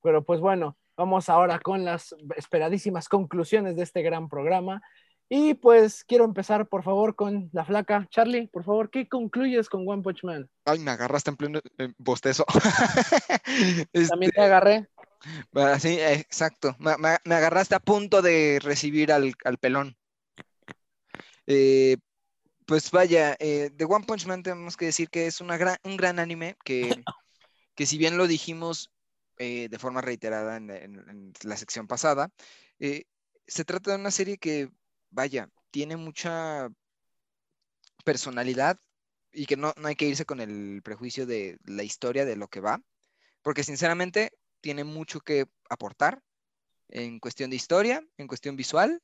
Pero 0.01 0.23
pues 0.23 0.39
bueno, 0.39 0.77
vamos 0.95 1.29
ahora 1.29 1.59
con 1.59 1.83
las 1.85 2.15
esperadísimas 2.35 3.09
conclusiones 3.09 3.75
de 3.75 3.83
este 3.83 4.01
gran 4.01 4.29
programa. 4.29 4.81
Y 5.29 5.55
pues 5.55 6.05
quiero 6.05 6.23
empezar, 6.23 6.67
por 6.69 6.83
favor, 6.83 7.15
con 7.15 7.49
la 7.51 7.65
flaca. 7.65 8.07
Charlie, 8.09 8.47
por 8.47 8.63
favor, 8.63 8.89
¿qué 8.89 9.09
concluyes 9.09 9.67
con 9.67 9.83
One 9.85 10.01
Punch 10.01 10.23
Man? 10.23 10.49
Ay, 10.63 10.79
me 10.79 10.91
agarraste 10.91 11.31
en 11.31 11.35
pleno 11.35 11.59
eh, 11.77 11.93
bostezo. 11.97 12.45
Este, 13.91 14.07
También 14.07 14.31
te 14.31 14.41
agarré. 14.41 14.87
sí, 15.79 15.97
exacto. 15.99 16.75
Me, 16.79 16.95
me- 16.97 17.17
me 17.25 17.35
agarraste 17.35 17.75
a 17.75 17.79
punto 17.79 18.21
de 18.21 18.59
recibir 18.61 19.11
al, 19.11 19.33
al 19.43 19.57
pelón. 19.57 19.97
Eh, 21.45 21.97
pues 22.65 22.91
vaya, 22.91 23.35
eh, 23.39 23.69
de 23.73 23.85
One 23.85 24.05
Punch 24.05 24.25
Man 24.27 24.43
tenemos 24.43 24.75
que 24.77 24.85
decir 24.85 25.09
que 25.09 25.27
es 25.27 25.39
una 25.41 25.57
gran, 25.57 25.77
un 25.83 25.95
gran 25.97 26.19
anime 26.19 26.55
que, 26.63 26.89
que 27.77 27.85
si 27.85 27.99
bien 27.99 28.17
lo 28.17 28.27
dijimos 28.27 28.91
eh, 29.37 29.69
de 29.69 29.79
forma 29.79 30.01
reiterada 30.01 30.57
en, 30.57 31.33
la 31.43 31.55
sección 31.55 31.87
pasada, 31.87 32.31
eh, 32.79 33.05
se 33.45 33.63
trata 33.63 33.91
de 33.91 33.97
una 33.97 34.09
serie 34.09 34.39
que, 34.39 34.71
vaya, 35.11 35.49
tiene 35.69 35.95
mucha 35.95 36.69
personalidad 38.03 38.79
y 39.31 39.45
que 39.45 39.57
no, 39.57 39.73
no 39.77 39.87
hay 39.87 39.95
que 39.95 40.07
irse 40.07 40.25
con 40.25 40.41
el 40.41 40.81
prejuicio 40.83 41.27
de 41.27 41.59
la 41.65 41.83
historia 41.83 42.25
de 42.25 42.35
lo 42.35 42.47
que 42.47 42.61
va, 42.61 42.81
porque 43.43 43.63
sinceramente 43.63 44.31
tiene 44.59 44.83
mucho 44.83 45.19
que 45.19 45.45
aportar 45.69 46.23
en 46.89 47.19
cuestión 47.19 47.51
de 47.51 47.57
historia, 47.57 48.03
en 48.17 48.27
cuestión 48.27 48.55
visual 48.55 49.03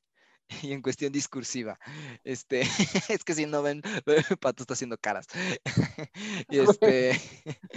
y 0.62 0.72
en 0.72 0.82
cuestión 0.82 1.12
discursiva. 1.12 1.78
Este, 2.24 2.60
es 3.08 3.24
que 3.24 3.34
si 3.34 3.46
no 3.46 3.62
ven, 3.62 3.82
Pato 4.40 4.62
está 4.62 4.74
haciendo 4.74 4.98
caras. 4.98 5.26
Y 6.48 6.58
este, 6.58 7.10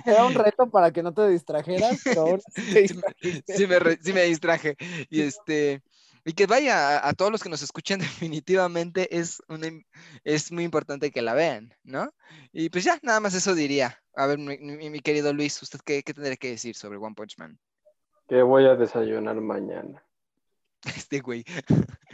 Era 0.06 0.26
un 0.26 0.34
reto 0.36 0.70
para 0.70 0.92
que 0.92 1.02
no 1.02 1.14
te 1.14 1.28
distrajeras, 1.30 2.02
pero 2.04 2.22
ahora 2.22 2.42
sí 2.54 2.74
te 2.74 2.88
sí, 2.88 2.94
me- 2.96 3.44
sí 3.56 3.68
me, 3.68 3.80
re- 3.80 4.00
sí 4.02 4.14
me 4.14 4.24
distraje. 4.24 4.76
Y 5.10 5.22
este, 5.22 5.82
y 6.26 6.34
que 6.34 6.46
vaya, 6.46 6.98
a, 7.00 7.10
a 7.10 7.14
todos 7.14 7.32
los 7.32 7.42
que 7.42 7.50
nos 7.50 7.62
escuchan, 7.62 8.00
definitivamente 8.00 9.18
es, 9.18 9.42
una, 9.48 9.70
es 10.24 10.52
muy 10.52 10.64
importante 10.66 11.12
que 11.12 11.22
la 11.22 11.34
vean, 11.34 11.74
¿no? 11.84 12.14
Y 12.52 12.70
pues 12.70 12.84
ya, 12.84 13.00
nada 13.02 13.20
más 13.20 13.34
eso 13.34 13.56
diría. 13.56 13.98
A 14.16 14.28
ver, 14.28 14.38
mi, 14.38 14.58
mi- 14.58 14.90
mi 14.90 15.00
querido 15.00 15.34
Luis, 15.34 15.62
¿usted 15.62 15.80
qué, 15.86 16.04
qué 16.04 16.14
tendría 16.14 16.36
que 16.38 16.50
decir 16.52 16.76
sobre 16.76 16.98
One 16.98 17.16
Punch 17.16 17.38
Man? 17.38 17.58
Que 18.28 18.42
voy 18.42 18.66
a 18.66 18.76
desayunar 18.76 19.36
mañana. 19.36 20.04
Este 20.96 21.22
güey. 21.22 21.44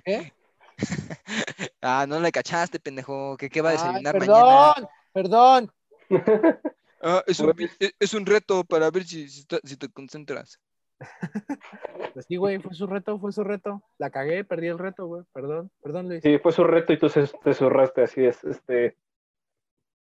¿Qué? 0.06 0.34
Ah, 1.82 2.06
no 2.08 2.20
le 2.20 2.32
cachaste, 2.32 2.80
pendejo. 2.80 3.36
¿Qué, 3.38 3.50
qué 3.50 3.62
va 3.62 3.70
a 3.70 3.72
Ay, 3.74 3.78
desayunar 3.78 4.18
mañana? 4.20 4.74
perdón, 5.14 5.70
perdón. 5.70 5.72
Ah, 7.06 7.22
es, 7.28 7.38
un, 7.42 7.54
es- 8.00 8.14
un 8.14 8.26
reto 8.26 8.64
para 8.64 8.90
ver 8.90 9.04
si, 9.04 9.28
si, 9.28 9.44
ta- 9.46 9.60
si 9.64 9.76
te 9.76 9.90
concentras. 9.90 10.58
Pues 12.14 12.26
sí, 12.28 12.36
güey, 12.38 12.60
fue 12.60 12.74
su 12.76 12.86
reto, 12.88 13.20
fue 13.20 13.32
su 13.34 13.44
reto. 13.44 13.82
La 13.98 14.10
cagué, 14.12 14.44
perdí 14.46 14.68
el 14.68 14.78
reto, 14.78 15.08
güey. 15.08 15.24
Perdón, 15.34 15.72
perdón, 15.82 16.08
Luis. 16.10 16.22
Sí, 16.22 16.38
fue 16.38 16.52
su 16.52 16.64
reto 16.64 16.94
y 16.94 17.00
tú 17.00 17.10
se- 17.10 17.28
te 17.44 17.54
zurraste, 17.54 18.04
así 18.04 18.24
es. 18.24 18.42
Este, 18.44 18.96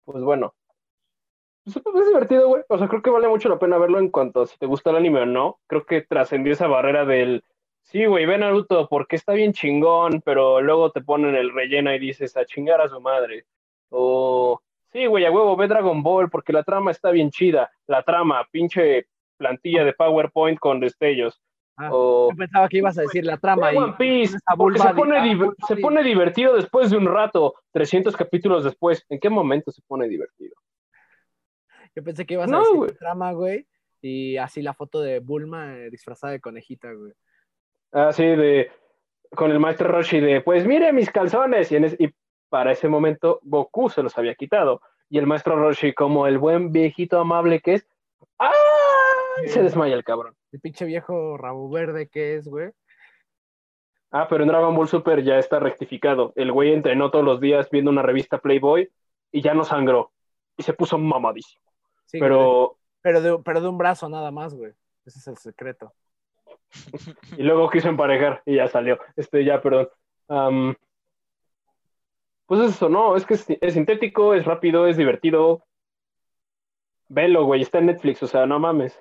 pues 0.04 0.24
bueno. 0.24 0.54
Pues, 1.64 1.76
es 1.76 2.06
divertido, 2.08 2.48
güey. 2.48 2.62
O 2.68 2.78
sea, 2.78 2.88
creo 2.88 3.02
que 3.02 3.10
vale 3.10 3.28
mucho 3.28 3.48
la 3.50 3.58
pena 3.58 3.76
verlo 3.78 3.98
en 3.98 4.08
cuanto 4.10 4.40
a 4.42 4.46
si 4.46 4.56
te 4.58 4.64
gusta 4.66 4.88
el 4.90 4.96
anime 4.96 5.20
o 5.20 5.26
no. 5.26 5.60
Creo 5.66 5.84
que 5.84 6.00
trascendió 6.00 6.54
esa 6.54 6.66
barrera 6.66 7.04
del, 7.04 7.44
sí, 7.90 8.04
güey, 8.06 8.26
ve 8.26 8.38
Naruto 8.38 8.88
porque 8.88 9.16
está 9.16 9.32
bien 9.32 9.52
chingón, 9.52 10.20
pero 10.24 10.60
luego 10.60 10.90
te 10.90 11.00
ponen 11.00 11.34
el 11.34 11.52
relleno 11.52 11.92
y 11.94 11.98
dices, 11.98 12.36
a 12.36 12.44
chingar 12.44 12.80
a 12.80 12.88
su 12.88 13.00
madre. 13.00 13.44
O, 13.90 14.60
sí, 14.92 15.06
güey, 15.06 15.24
a 15.24 15.30
huevo, 15.30 15.56
ve 15.56 15.68
Dragon 15.68 16.02
Ball 16.02 16.30
porque 16.30 16.52
la 16.52 16.62
trama 16.62 16.90
está 16.90 17.10
bien 17.10 17.30
chida. 17.30 17.70
La 17.86 18.02
trama, 18.02 18.46
pinche 18.50 19.06
plantilla 19.36 19.84
de 19.84 19.92
PowerPoint 19.92 20.58
con 20.58 20.80
destellos. 20.80 21.40
Ah, 21.76 21.90
O, 21.92 22.30
Yo 22.30 22.36
pensaba 22.36 22.68
que 22.68 22.78
ibas 22.78 22.98
a 22.98 23.02
decir 23.02 23.24
la 23.24 23.38
trama 23.38 23.72
y 23.72 23.76
One 23.76 23.94
Piece, 23.96 24.36
esa 24.36 24.56
porque 24.56 24.80
se 24.80 24.94
pone, 24.94 25.16
ah, 25.16 25.52
se 25.66 25.76
pone 25.76 26.02
divertido 26.02 26.56
después 26.56 26.90
de 26.90 26.96
un 26.96 27.06
rato, 27.06 27.54
300 27.72 28.16
capítulos 28.16 28.64
después. 28.64 29.06
¿En 29.08 29.20
qué 29.20 29.30
momento 29.30 29.70
se 29.70 29.80
pone 29.82 30.08
divertido? 30.08 30.56
Yo 31.94 32.02
pensé 32.02 32.26
que 32.26 32.34
ibas 32.34 32.52
a 32.52 32.58
decir 32.58 32.80
la 32.80 32.98
trama, 32.98 33.32
güey. 33.32 33.66
Y 34.00 34.36
así 34.36 34.62
la 34.62 34.74
foto 34.74 35.00
de 35.00 35.20
Bulma 35.20 35.76
eh, 35.76 35.90
disfrazada 35.90 36.32
de 36.32 36.40
conejita, 36.40 36.92
güey. 36.92 37.12
Así 37.92 38.24
de, 38.24 38.70
con 39.34 39.50
el 39.50 39.60
maestro 39.60 39.88
Roshi 39.88 40.20
de, 40.20 40.40
pues 40.40 40.66
mire 40.66 40.92
mis 40.92 41.10
calzones. 41.10 41.70
Y, 41.72 41.76
en 41.76 41.84
es- 41.84 41.96
y 41.98 42.10
para 42.48 42.72
ese 42.72 42.88
momento 42.88 43.40
Goku 43.42 43.88
se 43.90 44.02
los 44.02 44.16
había 44.18 44.34
quitado. 44.34 44.80
Y 45.10 45.18
el 45.18 45.26
maestro 45.26 45.56
Roshi, 45.56 45.94
como 45.94 46.26
el 46.26 46.38
buen 46.38 46.70
viejito 46.72 47.18
amable 47.18 47.60
que 47.60 47.74
es, 47.74 47.88
¡ay! 48.38 49.48
Se 49.48 49.62
desmaya 49.62 49.94
el 49.94 50.04
cabrón. 50.04 50.34
El 50.52 50.60
pinche 50.60 50.84
viejo 50.84 51.36
rabo 51.36 51.68
verde 51.70 52.08
que 52.08 52.36
es, 52.36 52.46
güey. 52.48 52.70
Ah, 54.10 54.26
pero 54.28 54.42
en 54.42 54.48
Dragon 54.48 54.74
Ball 54.74 54.88
Super 54.88 55.22
ya 55.22 55.38
está 55.38 55.58
rectificado. 55.60 56.32
El 56.34 56.50
güey 56.52 56.72
entrenó 56.72 57.10
todos 57.10 57.24
los 57.24 57.40
días 57.40 57.68
viendo 57.70 57.90
una 57.90 58.02
revista 58.02 58.38
Playboy 58.38 58.90
y 59.30 59.42
ya 59.42 59.52
no 59.54 59.64
sangró. 59.64 60.12
Y 60.56 60.62
se 60.62 60.72
puso 60.72 60.96
mamadísimo. 60.98 61.62
Sí, 62.06 62.18
Pero 62.18 62.78
pero, 63.02 63.20
de, 63.20 63.38
pero 63.44 63.60
de 63.60 63.68
un 63.68 63.78
brazo 63.78 64.08
nada 64.08 64.30
más, 64.30 64.54
güey. 64.54 64.72
Ese 65.04 65.18
es 65.18 65.28
el 65.28 65.36
secreto. 65.36 65.92
Y 67.36 67.42
luego 67.42 67.70
quiso 67.70 67.88
emparejar 67.88 68.42
y 68.44 68.56
ya 68.56 68.68
salió. 68.68 68.98
Este, 69.16 69.44
ya, 69.44 69.60
perdón. 69.60 69.88
Pues 72.46 72.60
eso, 72.60 72.88
no, 72.88 73.16
es 73.16 73.26
que 73.26 73.34
es, 73.34 73.46
es 73.48 73.74
sintético, 73.74 74.34
es 74.34 74.44
rápido, 74.44 74.86
es 74.86 74.96
divertido. 74.96 75.64
Velo, 77.08 77.44
güey, 77.44 77.62
está 77.62 77.78
en 77.78 77.86
Netflix, 77.86 78.22
o 78.22 78.26
sea, 78.26 78.46
no 78.46 78.58
mames. 78.58 78.98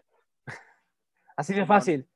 Así 1.35 1.53
de 1.53 1.65
fácil. 1.65 2.07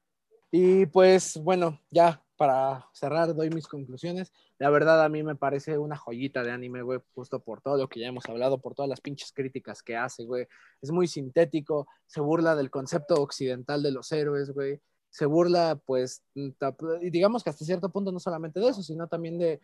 Y 0.51 0.85
pues 0.87 1.39
bueno, 1.41 1.79
ya 1.89 2.21
para 2.41 2.87
cerrar 2.91 3.35
doy 3.35 3.49
mis 3.51 3.67
conclusiones. 3.67 4.33
La 4.57 4.69
verdad 4.69 5.03
a 5.05 5.09
mí 5.09 5.21
me 5.21 5.35
parece 5.35 5.77
una 5.77 5.95
joyita 5.95 6.43
de 6.43 6.51
anime, 6.51 6.81
güey, 6.81 6.99
justo 7.13 7.39
por 7.39 7.61
todo 7.61 7.77
lo 7.77 7.87
que 7.87 7.99
ya 7.99 8.07
hemos 8.07 8.25
hablado, 8.27 8.59
por 8.59 8.73
todas 8.73 8.89
las 8.89 8.99
pinches 8.99 9.31
críticas 9.31 9.83
que 9.83 9.95
hace, 9.95 10.25
güey. 10.25 10.47
Es 10.81 10.91
muy 10.91 11.07
sintético, 11.07 11.87
se 12.07 12.19
burla 12.19 12.55
del 12.55 12.71
concepto 12.71 13.13
occidental 13.15 13.83
de 13.83 13.91
los 13.91 14.11
héroes, 14.11 14.49
güey. 14.51 14.81
Se 15.11 15.25
burla, 15.25 15.79
pues, 15.85 16.23
y 16.33 17.09
digamos 17.11 17.43
que 17.43 17.51
hasta 17.51 17.65
cierto 17.65 17.91
punto 17.91 18.11
no 18.11 18.19
solamente 18.19 18.59
de 18.59 18.69
eso, 18.69 18.81
sino 18.81 19.07
también 19.07 19.37
de 19.37 19.61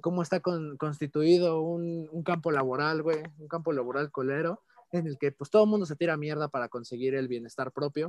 cómo 0.00 0.22
está 0.22 0.40
con- 0.40 0.76
constituido 0.76 1.60
un, 1.62 2.22
campo 2.24 2.50
laboral, 2.50 3.02
güey, 3.02 3.18
un 3.38 3.48
campo 3.48 3.72
laboral 3.72 4.10
colero, 4.10 4.62
en 4.92 5.06
el 5.06 5.18
que 5.18 5.32
pues 5.32 5.50
todo 5.50 5.64
el 5.64 5.70
mundo 5.70 5.86
se 5.86 5.96
tira 5.96 6.16
mierda 6.16 6.48
para 6.48 6.68
conseguir 6.68 7.14
el 7.14 7.28
bienestar 7.28 7.72
propio. 7.72 8.08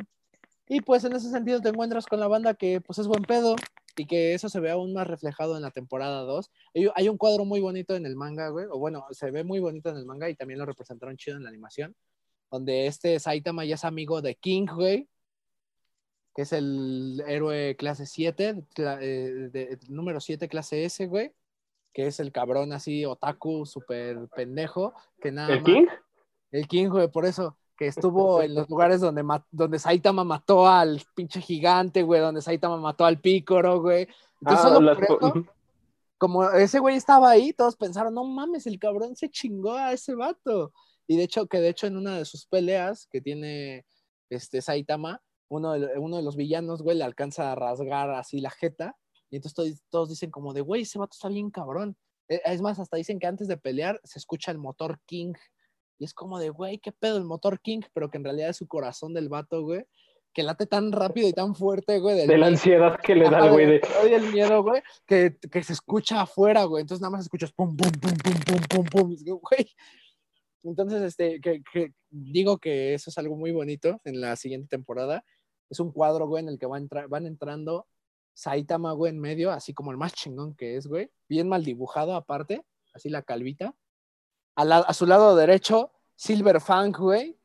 Y 0.67 0.81
pues 0.81 1.03
en 1.05 1.13
ese 1.13 1.29
sentido 1.29 1.61
te 1.61 1.69
encuentras 1.69 2.05
con 2.05 2.19
la 2.19 2.27
banda 2.27 2.53
que 2.53 2.81
pues 2.81 2.99
es 2.99 3.07
buen 3.07 3.23
pedo 3.23 3.55
y 3.95 4.05
que 4.05 4.33
eso 4.33 4.49
se 4.49 4.59
ve 4.59 4.69
aún 4.69 4.93
más 4.93 5.07
reflejado 5.07 5.55
en 5.55 5.63
la 5.63 5.71
temporada 5.71 6.21
2. 6.21 6.51
Hay, 6.95 7.09
un 7.09 7.17
cuadro 7.17 7.45
muy 7.45 7.61
bonito 7.61 7.95
en 7.95 8.05
el 8.05 8.15
manga, 8.15 8.49
güey, 8.49 8.65
o 8.69 8.77
bueno, 8.77 9.05
se 9.11 9.31
ve 9.31 9.43
muy 9.43 9.59
bonito 9.59 9.89
en 9.89 9.97
el 9.97 10.05
manga 10.05 10.29
y 10.29 10.35
también 10.35 10.59
lo 10.59 10.65
representaron 10.65 11.17
chido 11.17 11.37
en 11.37 11.43
la 11.43 11.49
animación, 11.49 11.95
donde 12.51 12.87
este 12.87 13.19
Saitama 13.19 13.65
ya 13.65 13.75
es 13.75 13.85
amigo 13.85 14.21
de 14.21 14.35
King, 14.35 14.67
güey, 14.73 15.07
es 16.41 16.53
el 16.53 17.23
héroe 17.27 17.75
clase 17.77 18.05
7, 18.05 18.63
cla- 18.75 18.99
eh, 19.01 19.49
de- 19.51 19.79
número 19.89 20.19
7 20.19 20.47
clase 20.47 20.85
S, 20.85 21.05
güey, 21.07 21.33
que 21.93 22.07
es 22.07 22.19
el 22.19 22.31
cabrón 22.31 22.73
así, 22.73 23.05
otaku, 23.05 23.65
súper 23.65 24.27
pendejo, 24.35 24.93
que 25.19 25.31
nada 25.31 25.49
¿El 25.53 25.61
más- 25.61 25.65
King? 25.65 25.85
el 26.51 26.67
King, 26.67 26.89
güey, 26.89 27.07
por 27.09 27.25
eso, 27.25 27.57
que 27.77 27.87
estuvo 27.87 28.41
en 28.43 28.55
los 28.55 28.69
lugares 28.69 29.01
donde, 29.01 29.23
donde 29.51 29.79
Saitama 29.79 30.23
mató 30.23 30.67
al 30.67 31.01
pinche 31.15 31.41
gigante, 31.41 32.03
güey, 32.03 32.21
donde 32.21 32.41
Saitama 32.41 32.77
mató 32.77 33.05
al 33.05 33.19
pícoro, 33.19 33.81
güey. 33.81 34.07
Entonces, 34.41 34.65
Ah, 34.65 34.69
solo 34.69 34.81
las 34.81 34.97
por 34.97 35.19
po- 35.19 35.27
eso, 35.27 35.45
como 36.19 36.49
ese 36.49 36.79
güey 36.79 36.95
estaba 36.95 37.29
ahí, 37.29 37.53
todos 37.53 37.75
pensaron, 37.75 38.13
no 38.13 38.23
mames, 38.23 38.65
el 38.67 38.79
cabrón 38.79 39.15
se 39.15 39.29
chingó 39.29 39.73
a 39.73 39.91
ese 39.93 40.15
vato. 40.15 40.71
Y 41.07 41.15
de 41.17 41.23
hecho, 41.23 41.47
que 41.47 41.59
de 41.59 41.69
hecho 41.69 41.87
en 41.87 41.95
una 41.97 42.17
de 42.17 42.25
sus 42.25 42.45
peleas 42.47 43.07
que 43.11 43.21
tiene 43.21 43.85
este 44.29 44.61
Saitama, 44.61 45.21
uno 45.49 45.73
de, 45.73 45.97
uno 45.97 46.17
de 46.17 46.23
los 46.23 46.35
villanos, 46.35 46.81
güey, 46.81 46.97
le 46.97 47.03
alcanza 47.03 47.51
a 47.51 47.55
rasgar 47.55 48.09
así 48.11 48.39
la 48.39 48.49
jeta. 48.49 48.97
Y 49.29 49.35
entonces 49.37 49.55
todos, 49.55 49.83
todos 49.89 50.09
dicen 50.09 50.31
como 50.31 50.53
de, 50.53 50.61
güey, 50.61 50.83
ese 50.83 50.99
vato 50.99 51.13
está 51.13 51.29
bien 51.29 51.51
cabrón. 51.51 51.97
Eh, 52.29 52.41
Es 52.45 52.61
más, 52.61 52.79
hasta 52.79 52.97
dicen 52.97 53.19
que 53.19 53.27
antes 53.27 53.47
de 53.47 53.57
pelear 53.57 53.99
se 54.03 54.19
escucha 54.19 54.51
el 54.51 54.57
motor 54.57 54.99
King. 55.05 55.33
Y 55.99 56.05
es 56.05 56.13
como 56.13 56.39
de, 56.39 56.49
güey, 56.49 56.77
qué 56.77 56.91
pedo 56.91 57.17
el 57.17 57.23
motor 57.23 57.59
King, 57.59 57.81
pero 57.93 58.09
que 58.09 58.17
en 58.17 58.23
realidad 58.23 58.49
es 58.49 58.57
su 58.57 58.67
corazón 58.67 59.13
del 59.13 59.29
vato, 59.29 59.63
güey, 59.63 59.83
que 60.31 60.43
late 60.43 60.67
tan 60.67 60.91
rápido 60.91 61.27
y 61.27 61.33
tan 61.33 61.55
fuerte, 61.55 61.99
güey. 61.99 62.15
del 62.15 62.27
De 62.27 62.37
la 62.37 62.47
ansiedad 62.47 62.99
que 63.01 63.15
le 63.15 63.27
da 63.29 63.49
güey 63.49 63.65
de... 63.65 63.81
del 64.07 64.31
miedo, 64.31 64.61
güey, 64.61 64.83
que, 65.07 65.35
que 65.51 65.63
se 65.63 65.73
escucha 65.73 66.21
afuera, 66.21 66.65
güey. 66.65 66.81
Entonces 66.81 67.01
nada 67.01 67.11
más 67.11 67.23
escuchas 67.23 67.51
pum, 67.51 67.75
pum, 67.75 67.91
pum, 67.91 68.13
pum, 68.23 68.39
pum, 68.45 68.85
pum, 68.85 68.85
pum. 68.85 69.15
Güey. 69.41 69.67
Entonces, 70.63 71.01
este, 71.01 71.39
que, 71.41 71.63
que 71.73 71.93
digo 72.09 72.59
que 72.59 72.93
eso 72.93 73.09
es 73.09 73.17
algo 73.17 73.35
muy 73.35 73.51
bonito 73.51 73.99
en 74.03 74.21
la 74.21 74.35
siguiente 74.35 74.67
temporada. 74.67 75.23
Es 75.69 75.79
un 75.79 75.91
cuadro, 75.91 76.27
güey, 76.27 76.43
en 76.43 76.49
el 76.49 76.59
que 76.59 76.65
van, 76.65 76.87
entra- 76.87 77.07
van 77.07 77.25
entrando 77.25 77.87
Saitama, 78.33 78.91
güey, 78.93 79.11
en 79.11 79.19
medio, 79.19 79.51
así 79.51 79.73
como 79.73 79.91
el 79.91 79.97
más 79.97 80.13
chingón 80.13 80.55
que 80.55 80.77
es, 80.77 80.87
güey. 80.87 81.11
Bien 81.27 81.49
mal 81.49 81.63
dibujado, 81.63 82.15
aparte, 82.15 82.65
así 82.93 83.09
la 83.09 83.21
calvita. 83.23 83.73
A, 84.55 84.65
la- 84.65 84.77
a 84.79 84.93
su 84.93 85.05
lado 85.05 85.35
derecho, 85.35 85.91
Silver 86.15 86.61
Fang, 86.61 86.91
güey. 86.95 87.37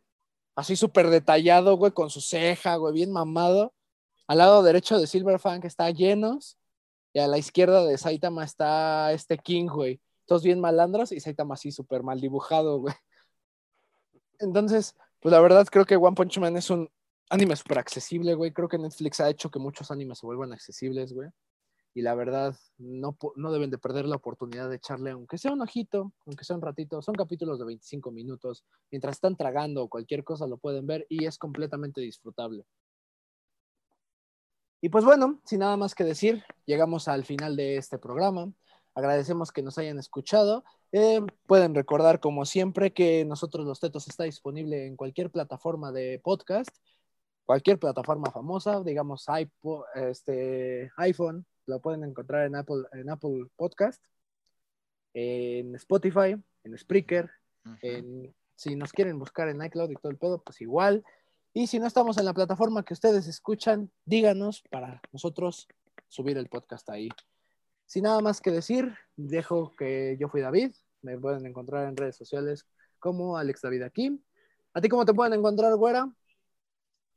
Así 0.55 0.77
súper 0.77 1.09
detallado, 1.09 1.77
güey, 1.77 1.93
con 1.93 2.11
su 2.11 2.21
ceja, 2.21 2.77
güey, 2.77 2.93
bien 2.93 3.11
mamado. 3.11 3.73
Al 4.27 4.39
lado 4.39 4.63
derecho 4.63 4.99
de 4.99 5.07
Silver 5.07 5.39
Fang 5.39 5.65
está 5.65 5.91
Llenos. 5.91 6.59
Y 7.15 7.19
a 7.19 7.27
la 7.27 7.37
izquierda 7.39 7.85
de 7.85 7.99
Saitama 7.99 8.45
está 8.45 9.13
este 9.13 9.37
King, 9.39 9.67
güey. 9.67 10.01
Todos 10.25 10.43
bien 10.43 10.61
malandros 10.61 11.13
y 11.13 11.21
Saitama 11.21 11.55
así 11.55 11.71
súper 11.73 12.03
mal 12.03 12.21
dibujado, 12.21 12.81
güey. 12.81 12.95
Entonces, 14.39 14.95
pues 15.21 15.33
la 15.33 15.41
verdad 15.41 15.67
creo 15.71 15.85
que 15.85 15.97
One 15.97 16.15
Punch 16.15 16.39
Man 16.39 16.57
es 16.57 16.71
un 16.71 16.91
anime 17.33 17.57
súper 17.57 17.79
accesible, 17.79 18.35
güey. 18.35 18.53
Creo 18.53 18.69
que 18.69 18.79
Netflix 18.79 19.21
ha 19.21 19.31
hecho 19.31 19.51
que 19.51 19.59
muchos 19.59 19.91
animes 19.91 20.19
se 20.19 20.27
vuelvan 20.27 20.53
accesibles, 20.53 21.15
güey. 21.15 21.31
Y 21.95 22.03
la 22.03 22.15
verdad, 22.15 22.55
no, 22.79 23.17
no 23.37 23.53
deben 23.53 23.71
de 23.71 23.79
perder 23.79 24.05
la 24.07 24.17
oportunidad 24.17 24.69
de 24.69 24.77
echarle, 24.77 25.11
aunque 25.11 25.39
sea 25.39 25.53
un 25.53 25.63
ojito, 25.63 26.13
aunque 26.27 26.45
sea 26.45 26.57
un 26.57 26.63
ratito. 26.63 27.01
Son 27.01 27.15
capítulos 27.15 27.59
de 27.59 27.65
25 27.65 28.11
minutos. 28.11 28.65
Mientras 28.91 29.17
están 29.17 29.37
tragando 29.37 29.83
o 29.83 29.89
cualquier 29.89 30.25
cosa 30.25 30.47
lo 30.47 30.59
pueden 30.59 30.87
ver 30.87 31.07
y 31.09 31.25
es 31.25 31.39
completamente 31.39 32.03
disfrutable. 32.03 32.65
Y 34.83 34.91
pues 34.91 35.05
bueno, 35.05 35.41
sin 35.45 35.61
nada 35.61 35.77
más 35.77 35.95
que 35.95 36.05
decir, 36.05 36.45
llegamos 36.67 37.09
al 37.09 37.25
final 37.25 37.57
de 37.57 37.77
este 37.77 37.99
programa. 37.99 38.53
Agradecemos 38.95 39.53
que 39.53 39.63
nos 39.63 39.79
hayan 39.79 39.99
escuchado. 39.99 40.65
Eh, 40.93 41.21
pueden 41.47 41.75
recordar, 41.75 42.21
como 42.21 42.45
siempre, 42.45 42.93
que 42.93 43.25
nosotros 43.25 43.67
los 43.67 43.81
Tetos 43.81 44.09
está 44.09 44.25
disponible 44.25 44.87
en 44.87 44.97
cualquier 44.97 45.31
plataforma 45.31 45.93
de 45.93 46.21
podcast, 46.23 46.77
cualquier 47.45 47.79
plataforma 47.79 48.31
famosa, 48.31 48.83
digamos 48.83 49.27
este, 49.95 50.91
iPhone, 50.97 51.45
lo 51.67 51.81
pueden 51.81 52.05
encontrar 52.05 52.47
en 52.47 52.57
Apple, 52.57 52.85
en 52.93 53.11
Apple 53.11 53.47
Podcast, 53.57 54.03
en 55.15 55.75
Spotify, 55.77 56.37
en 56.65 56.79
Spreaker, 56.79 57.31
en- 57.83 58.35
si 58.55 58.77
nos 58.77 58.93
quieren 58.93 59.19
buscar 59.19 59.49
en 59.49 59.63
iCloud 59.63 59.91
y 59.91 59.95
todo 59.97 60.11
el 60.11 60.19
pedo, 60.19 60.41
pues 60.43 60.61
igual. 60.61 61.05
Y 61.53 61.67
si 61.67 61.79
no 61.81 61.87
estamos 61.87 62.17
en 62.19 62.25
la 62.25 62.33
plataforma 62.35 62.85
que 62.85 62.95
ustedes 62.95 63.27
escuchan, 63.27 63.91
díganos 64.05 64.63
para 64.71 65.01
nosotros 65.13 65.67
subir 66.09 66.37
el 66.39 66.49
podcast 66.49 66.89
ahí. 66.91 67.09
Sin 67.87 68.05
nada 68.05 68.21
más 68.21 68.41
que 68.41 68.51
decir, 68.53 68.95
dejo 69.17 69.73
que 69.77 70.17
yo 70.21 70.29
fui 70.29 70.41
David. 70.41 70.73
Me 71.03 71.19
pueden 71.19 71.45
encontrar 71.47 71.89
en 71.89 71.97
redes 71.97 72.17
sociales 72.17 72.65
como 73.01 73.37
Alex 73.37 73.63
David 73.63 73.83
aquí. 73.83 74.23
¿A 74.75 74.81
ti 74.81 74.89
cómo 74.89 75.05
te 75.05 75.13
pueden 75.13 75.33
encontrar, 75.33 75.75
güera? 75.75 76.09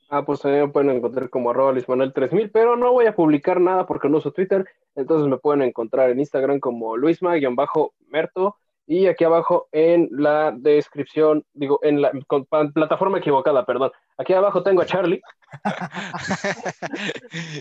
Ah, 0.10 0.24
pues 0.24 0.42
también 0.42 0.66
me 0.66 0.72
pueden 0.72 0.92
encontrar 0.92 1.30
como 1.30 1.50
arroba 1.50 1.74
luismanuel3000, 1.74 2.52
pero 2.54 2.76
no 2.76 2.92
voy 2.92 3.08
a 3.08 3.16
publicar 3.16 3.60
nada 3.60 3.86
porque 3.86 4.08
no 4.08 4.18
uso 4.18 4.32
Twitter, 4.32 4.66
entonces 4.96 5.28
me 5.28 5.38
pueden 5.38 5.64
encontrar 5.64 6.12
en 6.12 6.20
Instagram 6.20 6.60
como 6.60 6.96
luisma-merto 6.96 8.58
y 8.88 9.08
aquí 9.08 9.24
abajo 9.24 9.68
en 9.72 10.10
la 10.12 10.54
descripción, 10.56 11.44
digo, 11.54 11.80
en 11.82 12.02
la 12.02 12.12
con- 12.28 12.46
plataforma 12.46 13.18
equivocada, 13.18 13.66
perdón. 13.66 13.92
Aquí 14.18 14.34
abajo 14.34 14.64
tengo 14.64 14.82
a 14.82 14.86
Charlie. 14.86 15.22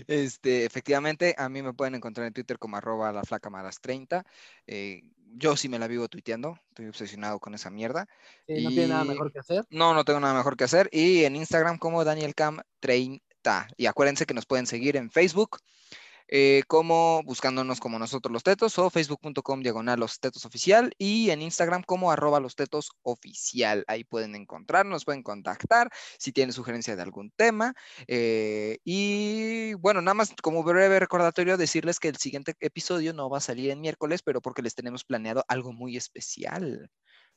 Este, 0.07 0.65
efectivamente, 0.65 1.35
a 1.37 1.49
mí 1.49 1.61
me 1.61 1.73
pueden 1.73 1.95
encontrar 1.95 2.27
en 2.27 2.33
Twitter 2.33 2.59
como 2.59 2.77
arroba 2.77 3.11
la 3.11 3.23
flaca 3.23 3.49
maras 3.49 3.79
30. 3.81 4.25
Eh, 4.67 5.01
yo 5.37 5.57
sí 5.57 5.67
me 5.67 5.79
la 5.79 5.87
vivo 5.87 6.07
tuiteando, 6.07 6.57
estoy 6.69 6.87
obsesionado 6.87 7.39
con 7.39 7.53
esa 7.55 7.69
mierda. 7.69 8.07
Sí, 8.47 8.63
no 8.63 8.69
tiene 8.69 8.87
nada 8.87 9.03
mejor 9.03 9.31
que 9.31 9.39
hacer. 9.39 9.65
No, 9.69 9.93
no 9.93 10.05
tengo 10.05 10.19
nada 10.19 10.33
mejor 10.33 10.55
que 10.55 10.63
hacer. 10.63 10.89
Y 10.91 11.25
en 11.25 11.35
Instagram 11.35 11.77
como 11.77 12.05
DanielCam30. 12.05 13.67
Y 13.77 13.85
acuérdense 13.85 14.25
que 14.25 14.33
nos 14.33 14.45
pueden 14.45 14.65
seguir 14.65 14.95
en 14.95 15.11
Facebook 15.11 15.57
eh, 16.27 16.63
como 16.67 17.21
buscándonos 17.23 17.79
como 17.79 17.99
nosotros 17.99 18.31
los 18.31 18.43
tetos 18.43 18.77
o 18.79 18.89
facebook.com 18.89 19.61
diagonal 19.61 19.99
los 19.99 20.19
tetos 20.19 20.45
oficial 20.45 20.91
y 20.97 21.29
en 21.29 21.41
Instagram 21.41 21.83
como 21.83 22.11
arroba 22.11 22.39
los 22.39 22.55
tetos 22.55 22.91
oficial. 23.03 23.83
Ahí 23.87 24.03
pueden 24.03 24.35
encontrarnos, 24.35 25.05
pueden 25.05 25.23
contactar 25.23 25.89
si 26.17 26.31
tienen 26.31 26.53
sugerencia 26.53 26.95
de 26.95 27.01
algún 27.01 27.31
tema. 27.31 27.73
eh, 28.07 28.77
y 28.83 29.73
bueno, 29.75 30.01
nada 30.01 30.15
más 30.15 30.33
como 30.41 30.63
breve 30.63 30.99
recordatorio 30.99 31.57
decirles 31.57 31.99
que 31.99 32.07
el 32.09 32.17
siguiente 32.17 32.53
episodio 32.59 33.13
no 33.13 33.29
va 33.29 33.37
a 33.39 33.41
salir 33.41 33.69
en 33.71 33.81
miércoles, 33.81 34.21
pero 34.23 34.41
porque 34.41 34.61
les 34.61 34.75
tenemos 34.75 35.03
planeado 35.03 35.43
algo 35.47 35.73
muy 35.73 35.97
especial. 35.97 36.89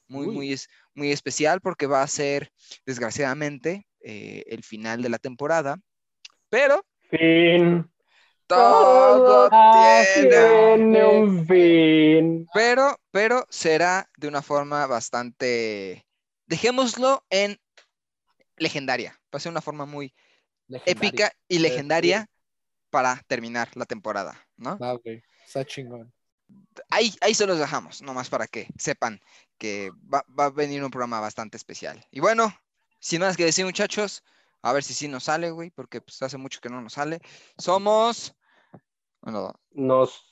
Muy, 0.08 0.26
Uy. 0.26 0.34
muy, 0.34 0.52
es, 0.52 0.68
muy 0.94 1.12
especial 1.12 1.60
porque 1.60 1.86
va 1.86 2.02
a 2.02 2.06
ser, 2.06 2.50
desgraciadamente, 2.86 3.86
eh, 4.00 4.44
el 4.46 4.62
final 4.62 5.02
de 5.02 5.10
la 5.10 5.18
temporada. 5.18 5.78
Pero 6.48 6.82
Fin. 7.10 7.90
Todo 8.48 9.48
Ah, 9.52 10.02
tiene 10.14 10.30
Tiene 10.30 11.04
un 11.04 11.46
fin. 11.46 12.48
pero, 12.52 12.98
pero 13.10 13.46
será 13.50 14.08
de 14.16 14.28
una 14.28 14.42
forma 14.42 14.86
bastante, 14.86 16.06
dejémoslo 16.46 17.24
en 17.30 17.60
legendaria. 18.56 19.12
Va 19.32 19.36
a 19.36 19.40
ser 19.40 19.52
una 19.52 19.60
forma 19.60 19.86
muy 19.86 20.14
épica 20.86 21.30
y 21.46 21.58
legendaria 21.58 22.28
para 22.90 23.22
terminar 23.26 23.68
la 23.74 23.84
temporada, 23.84 24.46
¿no? 24.56 24.78
Va, 24.78 24.94
ok. 24.94 25.06
Está 25.46 25.64
chingón. 25.64 26.12
Ahí, 26.90 27.14
ahí 27.20 27.34
se 27.34 27.46
los 27.46 27.58
dejamos, 27.58 28.00
nomás 28.02 28.30
para 28.30 28.46
que 28.46 28.68
sepan 28.78 29.20
que 29.58 29.90
va, 30.12 30.24
va 30.38 30.46
a 30.46 30.50
venir 30.50 30.82
un 30.82 30.90
programa 30.90 31.20
bastante 31.20 31.56
especial. 31.56 32.02
Y 32.10 32.20
bueno, 32.20 32.54
sin 33.00 33.20
más 33.20 33.36
que 33.36 33.44
decir, 33.44 33.64
muchachos, 33.64 34.22
a 34.62 34.72
ver 34.72 34.82
si 34.82 34.94
sí 34.94 35.08
nos 35.08 35.24
sale, 35.24 35.50
güey, 35.50 35.70
porque 35.70 36.00
pues 36.00 36.22
hace 36.22 36.36
mucho 36.38 36.60
que 36.60 36.68
no 36.68 36.80
nos 36.80 36.94
sale. 36.94 37.20
Somos, 37.58 38.34
Nos, 39.72 40.24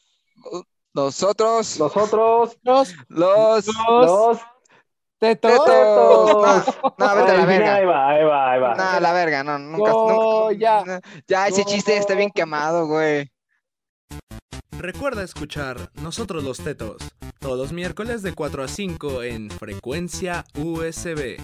nosotros, 0.95 1.79
nosotros, 1.79 2.57
Los 2.63 2.95
los... 3.09 3.67
los 3.67 4.39
tetos. 5.19 5.65
Tetos. 5.65 5.67
No, 5.67 6.95
no, 6.99 7.17
vete 7.17 7.31
a 7.31 7.35
la 7.35 7.43
Ahí 7.43 7.47
verga. 7.47 7.87
va, 7.87 8.09
ahí 8.11 8.25
va, 8.25 8.53
ahí 8.53 8.61
va. 8.61 8.75
No, 8.75 9.01
la 9.01 9.13
verga, 9.13 9.45
no, 9.45 9.59
nunca. 9.59 9.91
No, 9.91 10.09
nunca- 10.49 10.59
ya. 10.59 11.01
ya, 11.27 11.49
ese 11.49 11.65
chiste 11.65 11.97
está 11.97 12.15
bien 12.15 12.31
quemado, 12.31 12.87
güey. 12.87 13.31
Recuerda 14.79 15.23
escuchar 15.23 15.91
Nosotros 16.03 16.45
los 16.45 16.59
Tetos 16.59 16.97
todos 17.41 17.59
los 17.59 17.73
miércoles 17.73 18.23
de 18.23 18.33
4 18.35 18.65
a 18.65 18.69
5 18.69 19.23
en 19.23 19.51
frecuencia 19.51 20.45
USB. 20.59 21.37